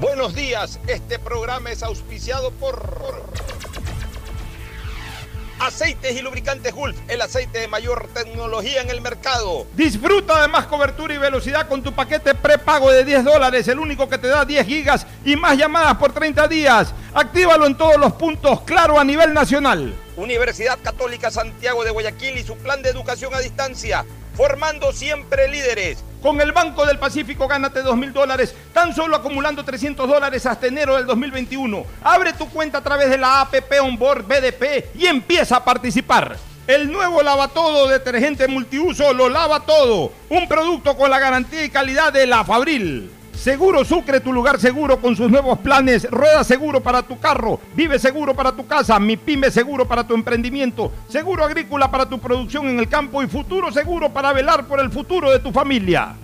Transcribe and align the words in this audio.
Buenos 0.00 0.34
días, 0.34 0.80
este 0.86 1.18
programa 1.18 1.70
es 1.70 1.82
auspiciado 1.82 2.52
por 2.52 3.22
Aceites 5.58 6.16
y 6.16 6.22
lubricantes 6.22 6.74
Gulf, 6.74 6.96
el 7.06 7.20
aceite 7.20 7.58
de 7.58 7.68
mayor 7.68 8.08
tecnología 8.14 8.80
en 8.80 8.88
el 8.88 9.02
mercado. 9.02 9.66
Disfruta 9.74 10.40
de 10.40 10.48
más 10.48 10.66
cobertura 10.68 11.12
y 11.12 11.18
velocidad 11.18 11.68
con 11.68 11.82
tu 11.82 11.92
paquete 11.92 12.34
prepago 12.34 12.90
de 12.90 13.04
10 13.04 13.24
dólares, 13.24 13.68
el 13.68 13.78
único 13.78 14.08
que 14.08 14.16
te 14.16 14.28
da 14.28 14.46
10 14.46 14.66
gigas 14.66 15.06
y 15.22 15.36
más 15.36 15.58
llamadas 15.58 15.98
por 15.98 16.14
30 16.14 16.48
días. 16.48 16.94
Actívalo 17.12 17.66
en 17.66 17.76
todos 17.76 17.98
los 17.98 18.14
puntos, 18.14 18.62
claro, 18.62 18.98
a 18.98 19.04
nivel 19.04 19.34
nacional. 19.34 19.94
Universidad 20.16 20.78
Católica 20.82 21.30
Santiago 21.30 21.84
de 21.84 21.90
Guayaquil 21.90 22.38
y 22.38 22.42
su 22.42 22.56
plan 22.56 22.80
de 22.80 22.88
educación 22.88 23.34
a 23.34 23.40
distancia, 23.40 24.06
formando 24.34 24.92
siempre 24.92 25.48
líderes. 25.48 26.04
Con 26.22 26.40
el 26.40 26.52
Banco 26.52 26.84
del 26.84 26.98
Pacífico 26.98 27.48
gánate 27.48 27.82
2 27.82 27.96
mil 27.96 28.12
dólares, 28.12 28.54
tan 28.74 28.94
solo 28.94 29.16
acumulando 29.16 29.64
300 29.64 30.06
dólares 30.06 30.44
hasta 30.44 30.66
enero 30.66 30.96
del 30.96 31.06
2021. 31.06 31.84
Abre 32.02 32.34
tu 32.34 32.48
cuenta 32.50 32.78
a 32.78 32.82
través 32.82 33.08
de 33.08 33.16
la 33.18 33.40
APP 33.40 33.80
Onboard 33.82 34.26
BDP 34.26 34.94
y 34.96 35.06
empieza 35.06 35.56
a 35.56 35.64
participar. 35.64 36.36
El 36.66 36.92
nuevo 36.92 37.22
lava 37.22 37.48
todo 37.48 37.88
detergente 37.88 38.46
multiuso 38.46 39.12
lo 39.12 39.28
lava 39.28 39.60
todo. 39.60 40.12
Un 40.28 40.46
producto 40.46 40.96
con 40.96 41.10
la 41.10 41.18
garantía 41.18 41.64
y 41.64 41.70
calidad 41.70 42.12
de 42.12 42.26
la 42.26 42.44
Fabril. 42.44 43.10
Seguro 43.40 43.86
Sucre, 43.86 44.20
tu 44.20 44.34
lugar 44.34 44.60
seguro 44.60 45.00
con 45.00 45.16
sus 45.16 45.30
nuevos 45.30 45.58
planes. 45.60 46.06
Rueda 46.10 46.44
seguro 46.44 46.82
para 46.82 47.00
tu 47.00 47.18
carro, 47.18 47.58
vive 47.74 47.98
seguro 47.98 48.34
para 48.34 48.52
tu 48.52 48.66
casa, 48.66 48.98
mi 49.00 49.16
pyme 49.16 49.50
seguro 49.50 49.88
para 49.88 50.06
tu 50.06 50.12
emprendimiento, 50.12 50.92
seguro 51.08 51.42
agrícola 51.42 51.90
para 51.90 52.06
tu 52.06 52.18
producción 52.18 52.68
en 52.68 52.78
el 52.78 52.86
campo 52.86 53.22
y 53.22 53.28
futuro 53.28 53.72
seguro 53.72 54.10
para 54.10 54.34
velar 54.34 54.66
por 54.66 54.78
el 54.78 54.90
futuro 54.90 55.30
de 55.30 55.38
tu 55.38 55.52
familia. 55.52 56.16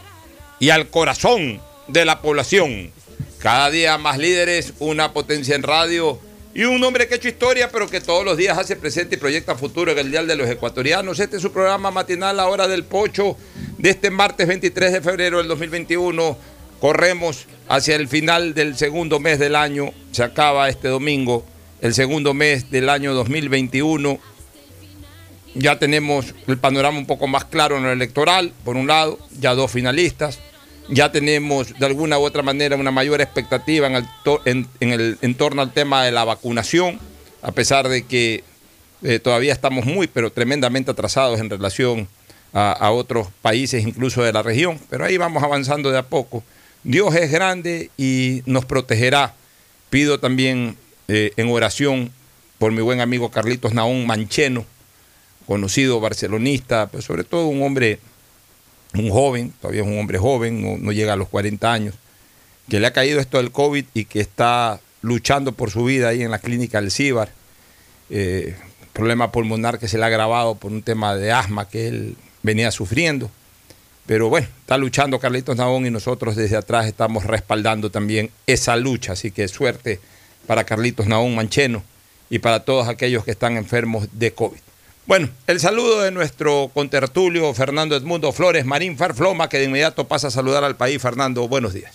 y 0.58 0.70
al 0.70 0.88
corazón 0.88 1.60
de 1.88 2.04
la 2.04 2.20
población. 2.20 2.92
Cada 3.38 3.70
día 3.70 3.96
más 3.98 4.18
líderes, 4.18 4.74
una 4.80 5.12
potencia 5.12 5.54
en 5.54 5.62
radio 5.62 6.18
y 6.52 6.64
un 6.64 6.82
hombre 6.82 7.06
que 7.06 7.14
ha 7.14 7.16
hecho 7.16 7.28
historia, 7.28 7.70
pero 7.70 7.88
que 7.88 8.00
todos 8.00 8.24
los 8.24 8.36
días 8.36 8.58
hace 8.58 8.74
presente 8.74 9.14
y 9.14 9.18
proyecta 9.18 9.54
futuro 9.54 9.92
en 9.92 9.98
el 9.98 10.10
Dial 10.10 10.26
de 10.26 10.34
los 10.36 10.48
Ecuatorianos. 10.48 11.20
Este 11.20 11.36
es 11.36 11.42
su 11.42 11.52
programa 11.52 11.90
matinal, 11.90 12.36
la 12.36 12.48
hora 12.48 12.66
del 12.66 12.84
pocho, 12.84 13.36
de 13.78 13.90
este 13.90 14.10
martes 14.10 14.48
23 14.48 14.92
de 14.92 15.00
febrero 15.00 15.38
del 15.38 15.46
2021. 15.46 16.36
Corremos 16.80 17.46
hacia 17.68 17.94
el 17.94 18.08
final 18.08 18.54
del 18.54 18.76
segundo 18.76 19.20
mes 19.20 19.38
del 19.38 19.54
año. 19.54 19.92
Se 20.10 20.24
acaba 20.24 20.68
este 20.68 20.88
domingo 20.88 21.44
el 21.80 21.94
segundo 21.94 22.34
mes 22.34 22.70
del 22.70 22.88
año 22.88 23.14
2021. 23.14 24.18
Ya 25.54 25.78
tenemos 25.78 26.34
el 26.48 26.58
panorama 26.58 26.98
un 26.98 27.06
poco 27.06 27.28
más 27.28 27.44
claro 27.44 27.76
en 27.76 27.84
lo 27.84 27.92
electoral, 27.92 28.52
por 28.64 28.76
un 28.76 28.88
lado, 28.88 29.18
ya 29.38 29.54
dos 29.54 29.70
finalistas. 29.70 30.40
Ya 30.90 31.12
tenemos 31.12 31.78
de 31.78 31.86
alguna 31.86 32.18
u 32.18 32.22
otra 32.22 32.42
manera 32.42 32.76
una 32.76 32.90
mayor 32.90 33.20
expectativa 33.20 33.86
en 33.86 34.66
el, 34.80 35.18
en- 35.20 35.34
torno 35.36 35.62
al 35.62 35.72
tema 35.72 36.04
de 36.04 36.10
la 36.10 36.24
vacunación, 36.24 36.98
a 37.42 37.52
pesar 37.52 37.88
de 37.88 38.02
que 38.02 38.42
eh, 39.02 39.18
todavía 39.20 39.52
estamos 39.52 39.86
muy, 39.86 40.08
pero 40.08 40.30
tremendamente 40.32 40.90
atrasados 40.90 41.38
en 41.40 41.48
relación 41.48 42.08
a, 42.52 42.72
a 42.72 42.90
otros 42.90 43.28
países, 43.40 43.86
incluso 43.86 44.22
de 44.22 44.32
la 44.32 44.42
región. 44.42 44.78
Pero 44.90 45.04
ahí 45.04 45.16
vamos 45.16 45.42
avanzando 45.42 45.90
de 45.90 45.98
a 45.98 46.02
poco. 46.02 46.42
Dios 46.82 47.14
es 47.14 47.30
grande 47.30 47.90
y 47.96 48.42
nos 48.46 48.64
protegerá. 48.64 49.34
Pido 49.90 50.18
también 50.18 50.76
eh, 51.08 51.32
en 51.36 51.48
oración 51.50 52.10
por 52.58 52.72
mi 52.72 52.82
buen 52.82 53.00
amigo 53.00 53.30
Carlitos 53.30 53.74
Naón 53.74 54.06
Mancheno, 54.06 54.66
conocido 55.46 56.00
barcelonista, 56.00 56.88
pero 56.90 57.02
sobre 57.02 57.24
todo 57.24 57.46
un 57.46 57.62
hombre, 57.62 58.00
un 58.94 59.10
joven, 59.10 59.52
todavía 59.60 59.82
es 59.82 59.86
un 59.86 59.98
hombre 59.98 60.18
joven, 60.18 60.84
no, 60.84 60.92
llega 60.92 61.12
a 61.12 61.16
los 61.16 61.28
40 61.28 61.72
años, 61.72 61.94
que 62.68 62.80
le 62.80 62.86
ha 62.86 62.92
caído 62.92 63.20
esto 63.20 63.38
del 63.38 63.52
COVID 63.52 63.84
y 63.94 64.04
que 64.04 64.20
está 64.20 64.80
luchando 65.02 65.52
por 65.52 65.70
su 65.70 65.84
vida 65.84 66.08
ahí 66.08 66.22
en 66.22 66.30
la 66.30 66.38
clínica 66.38 66.80
del 66.80 66.90
CIBAR. 66.90 67.30
Eh, 68.10 68.56
problema 68.92 69.30
pulmonar 69.32 69.78
que 69.78 69.88
se 69.88 69.98
le 69.98 70.04
ha 70.04 70.06
agravado 70.08 70.56
por 70.56 70.72
un 70.72 70.82
tema 70.82 71.14
de 71.14 71.32
asma 71.32 71.68
que 71.68 71.88
él 71.88 72.16
venía 72.42 72.70
sufriendo. 72.70 73.30
Pero 74.06 74.28
bueno, 74.28 74.48
está 74.60 74.76
luchando 74.76 75.20
Carlitos 75.20 75.56
Nabón 75.56 75.86
y 75.86 75.90
nosotros 75.90 76.34
desde 76.34 76.56
atrás 76.56 76.86
estamos 76.86 77.24
respaldando 77.24 77.90
también 77.90 78.30
esa 78.46 78.76
lucha. 78.76 79.12
Así 79.12 79.30
que 79.30 79.46
suerte 79.46 80.00
para 80.46 80.64
Carlitos 80.64 81.06
Nabón 81.06 81.34
Mancheno 81.34 81.84
y 82.28 82.40
para 82.40 82.64
todos 82.64 82.88
aquellos 82.88 83.24
que 83.24 83.30
están 83.30 83.56
enfermos 83.56 84.08
de 84.12 84.32
COVID. 84.32 84.60
Bueno, 85.10 85.28
el 85.48 85.58
saludo 85.58 86.02
de 86.02 86.12
nuestro 86.12 86.70
contertulio 86.72 87.52
Fernando 87.52 87.96
Edmundo 87.96 88.30
Flores 88.30 88.64
Marín 88.64 88.96
Farfloma, 88.96 89.48
que 89.48 89.58
de 89.58 89.64
inmediato 89.64 90.06
pasa 90.06 90.28
a 90.28 90.30
saludar 90.30 90.62
al 90.62 90.76
país. 90.76 91.02
Fernando, 91.02 91.48
buenos 91.48 91.74
días. 91.74 91.92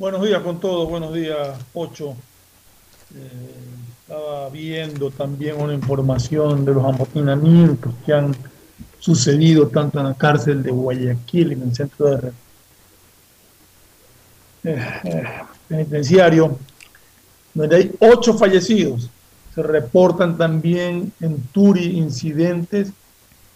Buenos 0.00 0.24
días 0.24 0.42
con 0.42 0.58
todos, 0.58 0.90
buenos 0.90 1.14
días, 1.14 1.56
Ocho. 1.74 2.16
Eh, 3.14 3.28
Estaba 4.00 4.48
viendo 4.48 5.12
también 5.12 5.60
una 5.60 5.74
información 5.74 6.64
de 6.64 6.74
los 6.74 6.84
amotinamientos 6.84 7.94
que 8.04 8.14
han 8.14 8.34
sucedido 8.98 9.68
tanto 9.68 10.00
en 10.00 10.06
la 10.06 10.14
cárcel 10.14 10.60
de 10.60 10.72
Guayaquil, 10.72 11.52
en 11.52 11.62
el 11.62 11.72
centro 11.72 12.16
de 12.16 12.32
eh, 14.64 15.00
eh, 15.04 15.24
penitenciario, 15.68 16.58
donde 17.54 17.76
hay 17.76 17.92
ocho 18.00 18.36
fallecidos. 18.36 19.08
Se 19.56 19.62
reportan 19.62 20.36
también 20.36 21.12
en 21.18 21.42
Turi 21.44 21.96
incidentes 21.96 22.90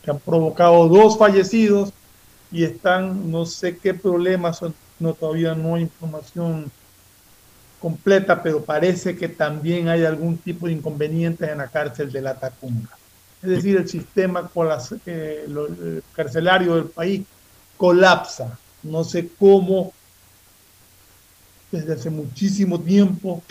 que 0.03 0.11
han 0.11 0.19
provocado 0.19 0.89
dos 0.89 1.19
fallecidos 1.19 1.93
y 2.51 2.65
están, 2.65 3.31
no 3.31 3.45
sé 3.45 3.77
qué 3.77 3.93
problemas, 3.93 4.63
no, 4.99 5.13
todavía 5.13 5.55
no 5.55 5.75
hay 5.75 5.83
información 5.83 6.73
completa, 7.81 8.43
pero 8.43 8.65
parece 8.65 9.15
que 9.15 9.29
también 9.29 9.89
hay 9.89 10.07
algún 10.07 10.39
tipo 10.39 10.67
de 10.67 10.73
inconvenientes 10.73 11.49
en 11.49 11.59
la 11.59 11.69
cárcel 11.69 12.11
de 12.11 12.23
la 12.23 12.35
Tacunga. 12.35 12.97
Es 13.43 13.51
decir, 13.51 13.77
el 13.77 13.87
sistema 13.87 14.51
eh, 15.07 15.47
eh, 15.47 16.01
carcelario 16.15 16.77
del 16.77 16.87
país 16.87 17.27
colapsa. 17.77 18.59
No 18.83 19.05
sé 19.05 19.29
cómo, 19.39 19.93
desde 21.71 21.93
hace 21.93 22.09
muchísimo 22.09 22.81
tiempo, 22.81 23.43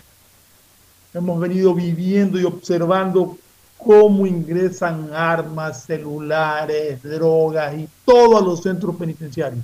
hemos 1.20 1.40
venido 1.40 1.74
viviendo 1.74 2.40
y 2.40 2.46
observando 2.46 3.38
cómo 3.78 4.26
ingresan 4.26 5.14
armas, 5.14 5.84
celulares, 5.84 7.02
drogas 7.04 7.78
y 7.78 7.88
todo 8.04 8.38
a 8.38 8.42
los 8.42 8.62
centros 8.62 8.96
penitenciarios. 8.96 9.64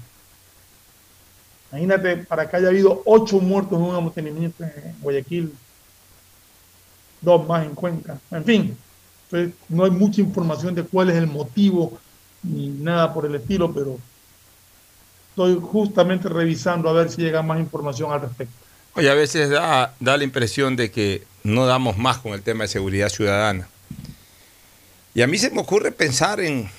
Imagínate, 1.71 2.17
para 2.17 2.49
que 2.49 2.55
haya 2.55 2.69
habido 2.69 3.01
ocho 3.05 3.39
muertos 3.39 3.77
en 3.77 3.85
un 3.85 3.95
amotinamiento 3.95 4.63
en 4.63 4.95
Guayaquil, 5.01 5.53
dos 7.19 7.45
más 7.47 7.65
en 7.65 7.75
Cuenca. 7.75 8.17
En 8.31 8.45
fin, 8.45 8.77
no 9.67 9.83
hay 9.83 9.91
mucha 9.91 10.21
información 10.21 10.75
de 10.75 10.83
cuál 10.83 11.09
es 11.09 11.17
el 11.17 11.27
motivo 11.27 11.97
ni 12.43 12.69
nada 12.69 13.13
por 13.13 13.25
el 13.25 13.35
estilo, 13.35 13.73
pero 13.73 13.97
estoy 15.31 15.59
justamente 15.61 16.29
revisando 16.29 16.87
a 16.87 16.93
ver 16.93 17.09
si 17.09 17.21
llega 17.21 17.41
más 17.41 17.59
información 17.59 18.13
al 18.13 18.21
respecto. 18.21 18.53
Oye, 18.93 19.09
a 19.09 19.15
veces 19.15 19.49
da 19.49 19.91
la 19.99 20.23
impresión 20.23 20.77
de 20.77 20.89
que 20.91 21.23
no 21.45 21.67
damos 21.67 21.97
más 21.97 22.17
con 22.17 22.33
el 22.33 22.41
tema 22.41 22.63
de 22.63 22.67
seguridad 22.67 23.09
ciudadana. 23.09 23.67
Y 25.13 25.21
a 25.21 25.27
mí 25.27 25.37
se 25.37 25.51
me 25.51 25.61
ocurre 25.61 25.91
pensar 25.91 26.39
en 26.39 26.69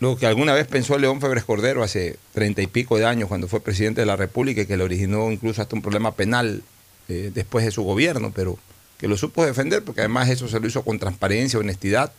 lo 0.00 0.16
que 0.16 0.26
alguna 0.26 0.54
vez 0.54 0.66
pensó 0.66 0.98
León 0.98 1.20
Febres 1.20 1.44
Cordero 1.44 1.82
hace 1.82 2.18
treinta 2.32 2.62
y 2.62 2.66
pico 2.66 2.96
de 2.96 3.04
años 3.04 3.28
cuando 3.28 3.46
fue 3.46 3.60
presidente 3.60 4.00
de 4.00 4.06
la 4.06 4.16
República 4.16 4.62
y 4.62 4.66
que 4.66 4.78
le 4.78 4.84
originó 4.84 5.30
incluso 5.30 5.60
hasta 5.60 5.76
un 5.76 5.82
problema 5.82 6.14
penal 6.14 6.62
eh, 7.08 7.30
después 7.32 7.64
de 7.64 7.70
su 7.70 7.82
gobierno, 7.82 8.32
pero 8.34 8.58
que 8.98 9.06
lo 9.06 9.18
supo 9.18 9.44
defender 9.44 9.84
porque 9.84 10.00
además 10.00 10.30
eso 10.30 10.48
se 10.48 10.58
lo 10.60 10.66
hizo 10.66 10.82
con 10.82 10.98
transparencia, 10.98 11.58
honestidad 11.58 12.10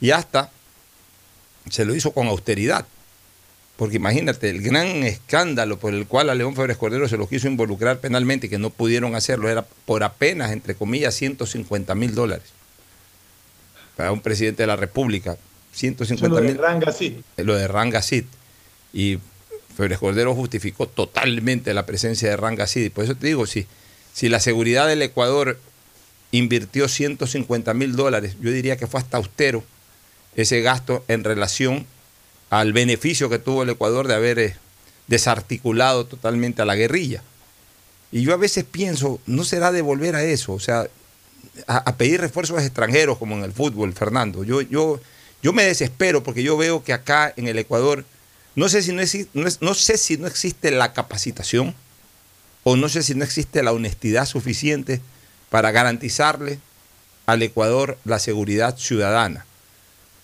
y 0.00 0.10
hasta 0.10 0.50
se 1.70 1.84
lo 1.84 1.94
hizo 1.94 2.10
con 2.10 2.26
austeridad. 2.26 2.86
Porque 3.76 3.96
imagínate, 3.96 4.50
el 4.50 4.62
gran 4.62 4.86
escándalo 5.02 5.78
por 5.78 5.94
el 5.94 6.06
cual 6.06 6.30
a 6.30 6.34
León 6.34 6.54
Febres 6.54 6.76
Cordero 6.76 7.08
se 7.08 7.16
lo 7.16 7.28
quiso 7.28 7.48
involucrar 7.48 7.98
penalmente 7.98 8.46
y 8.46 8.50
que 8.50 8.58
no 8.58 8.70
pudieron 8.70 9.16
hacerlo 9.16 9.48
era 9.48 9.66
por 9.84 10.04
apenas, 10.04 10.52
entre 10.52 10.76
comillas, 10.76 11.14
150 11.14 11.94
mil 11.94 12.14
dólares 12.14 12.46
para 13.96 14.12
un 14.12 14.20
presidente 14.20 14.62
de 14.62 14.66
la 14.68 14.76
República. 14.76 15.36
150 15.72 16.40
mil. 16.40 16.54
Lo 16.54 16.62
de 16.62 16.68
Rangasit. 16.68 17.24
Lo 17.36 17.54
de 17.56 17.68
Rangasit. 17.68 18.26
Y 18.92 19.18
Febres 19.76 19.98
Cordero 19.98 20.34
justificó 20.34 20.86
totalmente 20.86 21.74
la 21.74 21.84
presencia 21.84 22.28
de 22.28 22.36
Rangasit. 22.36 22.92
Por 22.92 23.04
eso 23.04 23.16
te 23.16 23.26
digo, 23.26 23.46
si, 23.46 23.66
si 24.12 24.28
la 24.28 24.38
seguridad 24.38 24.86
del 24.86 25.02
Ecuador 25.02 25.58
invirtió 26.30 26.88
150 26.88 27.74
mil 27.74 27.96
dólares, 27.96 28.36
yo 28.40 28.50
diría 28.50 28.76
que 28.76 28.86
fue 28.86 29.00
hasta 29.00 29.16
austero 29.16 29.64
ese 30.36 30.60
gasto 30.62 31.04
en 31.08 31.24
relación 31.24 31.86
al 32.60 32.72
beneficio 32.72 33.28
que 33.28 33.40
tuvo 33.40 33.64
el 33.64 33.70
Ecuador 33.70 34.06
de 34.06 34.14
haber 34.14 34.38
eh, 34.38 34.56
desarticulado 35.08 36.06
totalmente 36.06 36.62
a 36.62 36.64
la 36.64 36.76
guerrilla. 36.76 37.22
Y 38.12 38.22
yo 38.22 38.32
a 38.32 38.36
veces 38.36 38.64
pienso, 38.64 39.20
¿no 39.26 39.42
será 39.42 39.72
de 39.72 39.82
volver 39.82 40.14
a 40.14 40.22
eso? 40.22 40.52
O 40.52 40.60
sea, 40.60 40.86
a, 41.66 41.96
pedir 41.96 42.20
refuerzos 42.20 42.62
extranjeros 42.62 43.18
como 43.18 43.34
en 43.34 43.42
el 43.42 43.52
fútbol, 43.52 43.92
Fernando. 43.92 44.44
Yo, 44.44 44.60
yo, 44.60 45.00
yo 45.42 45.52
me 45.52 45.64
desespero 45.64 46.22
porque 46.22 46.44
yo 46.44 46.56
veo 46.56 46.84
que 46.84 46.92
acá 46.92 47.32
en 47.36 47.48
el 47.48 47.58
Ecuador, 47.58 48.04
no 48.54 48.68
sé, 48.68 48.82
si 48.82 48.92
no, 48.92 49.02
no, 49.60 49.74
sé 49.74 49.98
si 49.98 50.16
no 50.16 50.28
existe 50.28 50.70
la 50.70 50.92
capacitación 50.92 51.74
o 52.62 52.76
no 52.76 52.88
sé 52.88 53.02
si 53.02 53.16
no 53.16 53.24
existe 53.24 53.64
la 53.64 53.72
honestidad 53.72 54.26
suficiente 54.26 55.00
para 55.50 55.72
garantizarle 55.72 56.60
al 57.26 57.42
Ecuador 57.42 57.98
la 58.04 58.20
seguridad 58.20 58.76
ciudadana. 58.78 59.44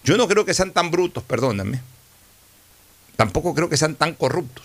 Yo 0.05 0.17
no 0.17 0.29
creo 0.29 0.45
que 0.45 0.55
sean 0.55 0.73
tan 0.73 0.93
brutos, 0.93 1.25
perdóname. 1.25 1.81
Tampoco 3.21 3.55
creo 3.55 3.69
que 3.69 3.77
sean 3.77 3.97
tan 3.97 4.15
corruptos. 4.15 4.65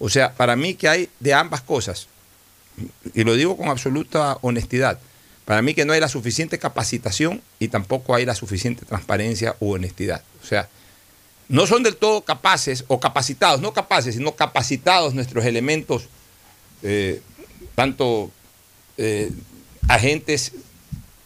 O 0.00 0.08
sea, 0.08 0.34
para 0.34 0.56
mí 0.56 0.74
que 0.74 0.88
hay 0.88 1.08
de 1.20 1.32
ambas 1.32 1.60
cosas, 1.60 2.08
y 3.14 3.22
lo 3.22 3.36
digo 3.36 3.56
con 3.56 3.68
absoluta 3.68 4.38
honestidad, 4.42 4.98
para 5.44 5.62
mí 5.62 5.72
que 5.72 5.84
no 5.84 5.92
hay 5.92 6.00
la 6.00 6.08
suficiente 6.08 6.58
capacitación 6.58 7.40
y 7.60 7.68
tampoco 7.68 8.16
hay 8.16 8.24
la 8.24 8.34
suficiente 8.34 8.84
transparencia 8.84 9.54
u 9.60 9.70
honestidad. 9.70 10.24
O 10.42 10.44
sea, 10.44 10.68
no 11.46 11.64
son 11.68 11.84
del 11.84 11.94
todo 11.94 12.22
capaces 12.22 12.84
o 12.88 12.98
capacitados, 12.98 13.60
no 13.60 13.72
capaces, 13.72 14.16
sino 14.16 14.34
capacitados 14.34 15.14
nuestros 15.14 15.44
elementos, 15.44 16.08
eh, 16.82 17.22
tanto 17.76 18.32
eh, 18.96 19.30
agentes 19.86 20.54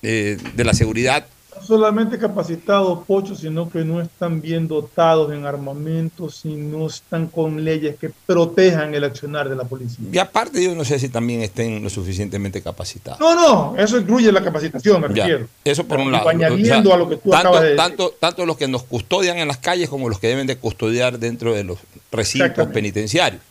eh, 0.03 0.37
de 0.57 0.65
la 0.65 0.75
seguridad 0.75 1.27
solamente 1.67 2.19
capacitados, 2.19 3.01
Pocho, 3.07 3.35
sino 3.35 3.69
que 3.69 3.85
no 3.85 4.01
están 4.01 4.41
bien 4.41 4.69
dotados 4.69 5.33
en 5.33 5.45
armamento, 5.45 6.31
si 6.31 6.55
no 6.55 6.87
están 6.87 7.27
con 7.27 7.65
leyes 7.65 7.97
que 7.97 8.11
protejan 8.27 8.95
el 8.95 9.05
accionar 9.05 9.49
de 9.49 9.57
la 9.57 9.65
policía. 9.65 10.07
Y 10.13 10.19
aparte, 10.19 10.63
yo 10.63 10.75
no 10.75 10.85
sé 10.85 10.99
si 10.99 11.09
también 11.09 11.43
estén 11.43 11.83
lo 11.83 11.91
suficientemente 11.91 12.63
capacitados. 12.63 13.21
No, 13.21 13.35
no, 13.35 13.77
eso 13.77 13.99
incluye 13.99 14.31
la 14.33 14.43
capacitación, 14.43 15.01
me 15.01 15.09
refiero. 15.09 15.49
Eso 15.65 15.85
por 15.85 15.99
un 15.99 16.13
lado. 16.13 16.29
Añadiendo 16.29 16.93
a 16.95 16.97
lo 16.97 17.09
que 17.09 17.17
tú 17.17 17.31
tanto, 17.31 17.49
acabas 17.49 17.63
de 17.63 17.77
tanto, 17.77 18.15
tanto 18.19 18.47
los 18.47 18.57
que 18.57 18.69
nos 18.69 18.85
custodian 18.85 19.39
en 19.39 19.49
las 19.49 19.59
calles 19.59 19.89
como 19.89 20.09
los 20.09 20.19
que 20.19 20.29
deben 20.29 20.47
de 20.47 20.57
custodiar 20.57 21.19
dentro 21.19 21.55
de 21.55 21.65
los 21.65 21.79
recintos 22.13 22.69
penitenciarios. 22.69 23.43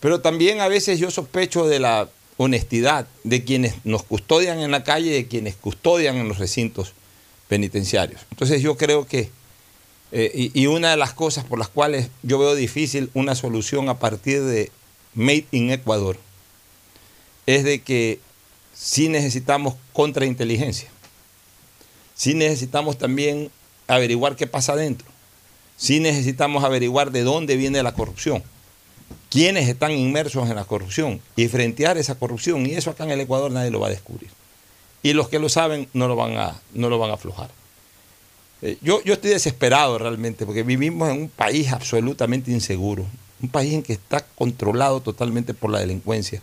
Pero 0.00 0.20
también 0.20 0.60
a 0.60 0.68
veces 0.68 0.98
yo 0.98 1.10
sospecho 1.10 1.68
de 1.68 1.78
la 1.78 2.08
honestidad 2.38 3.06
de 3.22 3.44
quienes 3.44 3.74
nos 3.84 4.02
custodian 4.02 4.60
en 4.60 4.70
la 4.70 4.82
calle 4.82 5.08
y 5.08 5.12
de 5.12 5.28
quienes 5.28 5.56
custodian 5.56 6.16
en 6.16 6.26
los 6.26 6.38
recintos 6.38 6.94
penitenciarios. 7.50 8.20
Entonces 8.30 8.62
yo 8.62 8.76
creo 8.76 9.08
que, 9.08 9.28
eh, 10.12 10.50
y, 10.54 10.66
una 10.66 10.92
de 10.92 10.96
las 10.96 11.14
cosas 11.14 11.44
por 11.44 11.58
las 11.58 11.66
cuales 11.66 12.08
yo 12.22 12.38
veo 12.38 12.54
difícil 12.54 13.10
una 13.12 13.34
solución 13.34 13.88
a 13.88 13.98
partir 13.98 14.40
de 14.44 14.70
Made 15.14 15.46
in 15.50 15.72
Ecuador, 15.72 16.16
es 17.46 17.64
de 17.64 17.82
que 17.82 18.20
sí 18.72 19.08
necesitamos 19.08 19.74
contrainteligencia, 19.92 20.88
sí 22.14 22.34
necesitamos 22.34 22.98
también 22.98 23.50
averiguar 23.88 24.36
qué 24.36 24.46
pasa 24.46 24.74
adentro, 24.74 25.08
sí 25.76 25.98
necesitamos 25.98 26.62
averiguar 26.62 27.10
de 27.10 27.24
dónde 27.24 27.56
viene 27.56 27.82
la 27.82 27.94
corrupción, 27.94 28.44
quiénes 29.28 29.68
están 29.68 29.90
inmersos 29.90 30.48
en 30.48 30.54
la 30.54 30.64
corrupción 30.64 31.20
y 31.34 31.48
frentear 31.48 31.98
esa 31.98 32.14
corrupción, 32.14 32.64
y 32.64 32.74
eso 32.74 32.90
acá 32.90 33.02
en 33.02 33.10
el 33.10 33.20
Ecuador 33.20 33.50
nadie 33.50 33.72
lo 33.72 33.80
va 33.80 33.88
a 33.88 33.90
descubrir 33.90 34.30
y 35.02 35.12
los 35.12 35.28
que 35.28 35.38
lo 35.38 35.48
saben 35.48 35.88
no 35.92 36.08
lo 36.08 36.16
van 36.16 36.36
a, 36.36 36.60
no 36.74 36.88
lo 36.88 36.98
van 36.98 37.10
a 37.10 37.14
aflojar. 37.14 37.50
Eh, 38.62 38.76
yo, 38.82 39.02
yo 39.04 39.14
estoy 39.14 39.30
desesperado 39.30 39.98
realmente 39.98 40.44
porque 40.44 40.62
vivimos 40.62 41.10
en 41.10 41.22
un 41.22 41.28
país 41.28 41.72
absolutamente 41.72 42.50
inseguro, 42.50 43.06
un 43.42 43.48
país 43.48 43.72
en 43.72 43.82
que 43.82 43.94
está 43.94 44.24
controlado 44.34 45.00
totalmente 45.00 45.54
por 45.54 45.70
la 45.70 45.80
delincuencia. 45.80 46.42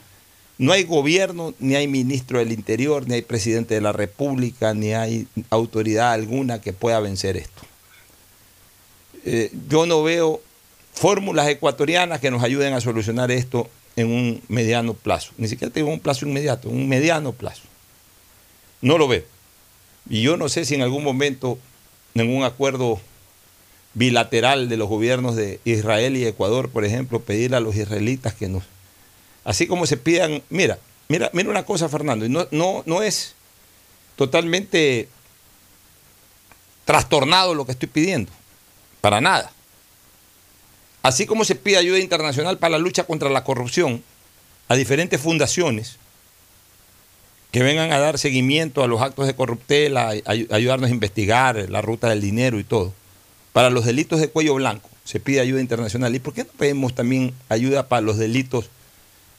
No 0.58 0.72
hay 0.72 0.84
gobierno, 0.86 1.54
ni 1.60 1.76
hay 1.76 1.88
ministro 1.88 2.40
del 2.40 2.52
Interior, 2.52 3.08
ni 3.08 3.14
hay 3.14 3.22
presidente 3.22 3.76
de 3.76 3.82
la 3.82 3.92
República, 3.92 4.74
ni 4.74 4.94
hay 4.94 5.28
autoridad 5.52 6.14
alguna 6.14 6.62
que 6.62 6.74
pueda 6.74 7.00
vencer 7.00 7.38
esto. 7.38 7.62
Eh, 9.24 9.52
yo 9.70 9.86
no 9.86 10.02
veo 10.02 10.42
fórmulas 10.94 11.48
ecuatorianas 11.48 12.20
que 12.20 12.32
nos 12.32 12.42
ayuden 12.42 12.74
a 12.74 12.82
solucionar 12.82 13.30
esto 13.30 13.70
en 13.96 14.08
un 14.12 14.42
mediano 14.48 14.96
plazo. 14.96 15.32
Ni 15.38 15.48
siquiera 15.48 15.72
tengo 15.72 15.92
un 15.92 16.00
plazo 16.00 16.26
inmediato, 16.26 16.70
un 16.70 16.90
mediano 16.90 17.34
plazo. 17.34 17.67
No 18.82 18.98
lo 18.98 19.08
veo. 19.08 19.24
Y 20.10 20.22
yo 20.22 20.38
no 20.38 20.50
sé 20.50 20.66
si 20.66 20.76
en 20.76 20.82
algún 20.82 21.04
momento, 21.04 21.60
en 22.14 22.36
un 22.36 22.44
acuerdo 22.44 23.00
bilateral 23.94 24.70
de 24.70 24.78
los 24.78 24.88
gobiernos 24.88 25.36
de 25.36 25.60
Israel 25.66 26.16
y 26.18 26.26
Ecuador, 26.26 26.70
por 26.70 26.86
ejemplo, 26.86 27.22
pedirle 27.22 27.58
a 27.58 27.62
los 27.62 27.76
israelitas 27.76 28.34
que 28.34 28.48
nos... 28.48 28.64
Así 29.44 29.66
como 29.66 29.86
se 29.86 29.98
pidan, 29.98 30.44
mira, 30.50 30.78
mira, 31.08 31.30
mira 31.34 31.50
una 31.50 31.66
cosa, 31.66 31.90
Fernando, 31.90 32.26
y 32.26 32.30
no, 32.30 32.48
no, 32.52 32.84
no 32.86 33.02
es 33.02 33.34
totalmente 34.16 35.10
trastornado 36.86 37.54
lo 37.54 37.66
que 37.66 37.72
estoy 37.72 37.90
pidiendo, 37.90 38.32
para 39.02 39.20
nada. 39.20 39.52
Así 41.02 41.26
como 41.26 41.46
se 41.46 41.56
pide 41.56 41.78
ayuda 41.78 42.00
internacional 42.00 42.58
para 42.58 42.72
la 42.72 42.80
lucha 42.80 43.06
contra 43.06 43.30
la 43.30 43.44
corrupción 43.44 44.04
a 44.68 44.76
diferentes 44.76 45.22
fundaciones, 45.22 45.98
que 47.52 47.64
vengan 47.64 47.92
a 47.92 48.00
dar 48.00 48.18
seguimiento 48.18 48.84
a 48.84 48.88
los 48.88 49.02
actos 49.02 49.28
de 49.28 49.36
corruptela, 49.36 50.10
ayudarnos 50.26 50.90
a 50.90 50.94
investigar 50.94 51.70
la 51.70 51.82
ruta 51.82 52.10
del 52.10 52.22
dinero 52.22 52.60
y 52.60 52.64
todo. 52.64 52.94
Para 53.54 53.70
los 53.70 53.86
delitos 53.86 54.20
de 54.20 54.30
cuello 54.30 54.56
blanco 54.56 54.90
se 55.04 55.22
pide 55.22 55.40
ayuda 55.40 55.62
internacional. 55.62 56.14
¿Y 56.14 56.20
por 56.20 56.34
qué 56.34 56.44
no 56.44 56.52
pedimos 56.58 56.94
también 56.94 57.34
ayuda 57.48 57.88
para 57.88 58.02
los 58.02 58.18
delitos 58.18 58.70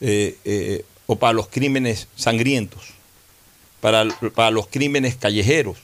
eh, 0.01 0.37
eh, 0.45 0.85
o 1.07 1.17
para 1.17 1.35
los 1.35 1.49
crímenes 1.49 2.09
sangrientos, 2.17 2.83
para, 3.81 4.07
para 4.35 4.51
los 4.51 4.67
crímenes 4.69 5.17
callejeros, 5.17 5.77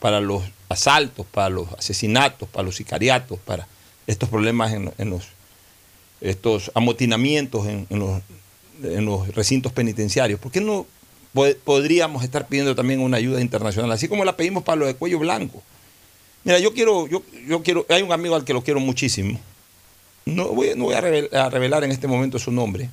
para 0.00 0.20
los 0.20 0.42
asaltos, 0.68 1.26
para 1.26 1.50
los 1.50 1.68
asesinatos, 1.74 2.48
para 2.48 2.64
los 2.64 2.76
sicariatos, 2.76 3.38
para 3.40 3.68
estos 4.06 4.28
problemas 4.28 4.72
en, 4.72 5.10
los 5.10 5.24
estos 6.20 6.70
amotinamientos 6.74 7.66
en, 7.66 7.86
los, 7.90 8.22
en, 8.82 9.04
los, 9.04 9.28
recintos 9.34 9.72
penitenciarios. 9.72 10.40
¿Por 10.40 10.50
qué 10.52 10.60
no 10.60 10.86
podríamos 11.32 12.24
estar 12.24 12.46
pidiendo 12.46 12.74
también 12.74 13.00
una 13.00 13.16
ayuda 13.16 13.40
internacional, 13.40 13.90
así 13.92 14.08
como 14.08 14.24
la 14.24 14.36
pedimos 14.36 14.62
para 14.62 14.76
los 14.76 14.88
de 14.88 14.94
cuello 14.94 15.18
blanco? 15.18 15.62
Mira, 16.44 16.58
yo 16.58 16.72
quiero, 16.72 17.06
yo, 17.06 17.22
yo 17.46 17.62
quiero, 17.62 17.86
hay 17.88 18.02
un 18.02 18.12
amigo 18.12 18.34
al 18.34 18.44
que 18.44 18.52
lo 18.52 18.62
quiero 18.62 18.80
muchísimo. 18.80 19.38
No 20.24 20.48
voy, 20.48 20.72
no 20.76 20.84
voy 20.84 20.94
a, 20.94 21.00
revelar, 21.00 21.84
en 21.84 21.90
este 21.90 22.06
momento 22.06 22.38
su 22.38 22.52
nombre, 22.52 22.90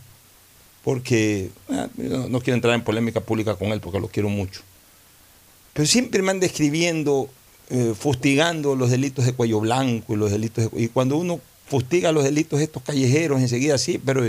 porque 0.84 1.50
ah, 1.70 1.88
no, 1.96 2.40
quiero 2.42 2.56
entrar 2.56 2.74
en 2.74 2.84
polémica 2.84 3.22
pública 3.22 3.56
con 3.56 3.70
él, 3.70 3.82
porque 3.82 4.00
lo 4.00 4.08
quiero 4.08 4.30
mucho. 4.30 4.62
Pero 5.74 5.88
siempre 5.88 6.22
me 6.22 6.32
anda 6.32 6.46
escribiendo 6.46 7.30
eh, 7.70 7.94
fustigando 7.98 8.76
los 8.76 8.90
delitos 8.90 9.26
de 9.26 9.34
cuello 9.34 9.60
blanco 9.60 10.14
y 10.14 10.18
los 10.18 10.32
delitos 10.32 10.70
y 10.76 10.88
cuando 10.88 11.18
uno 11.18 11.40
fustiga 11.68 12.12
los 12.12 12.24
delitos 12.24 12.60
estos 12.62 12.82
callejeros 12.82 13.40
enseguida 13.40 13.78
sí, 13.78 14.02
pero 14.04 14.28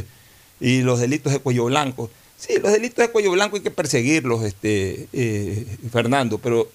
y 0.61 0.83
los 0.83 1.01
delitos 1.01 1.33
de 1.33 1.39
cuello 1.39 1.65
blanco, 1.65 2.11
sí, 2.41 2.59
los 2.61 2.73
delitos 2.73 3.07
de 3.07 3.13
cuello 3.13 3.31
blanco 3.31 3.57
hay 3.57 3.63
que 3.63 3.71
perseguirlos, 3.71 4.43
este 4.43 5.07
eh, 5.13 5.67
Fernando, 5.93 6.39
pero 6.39 6.69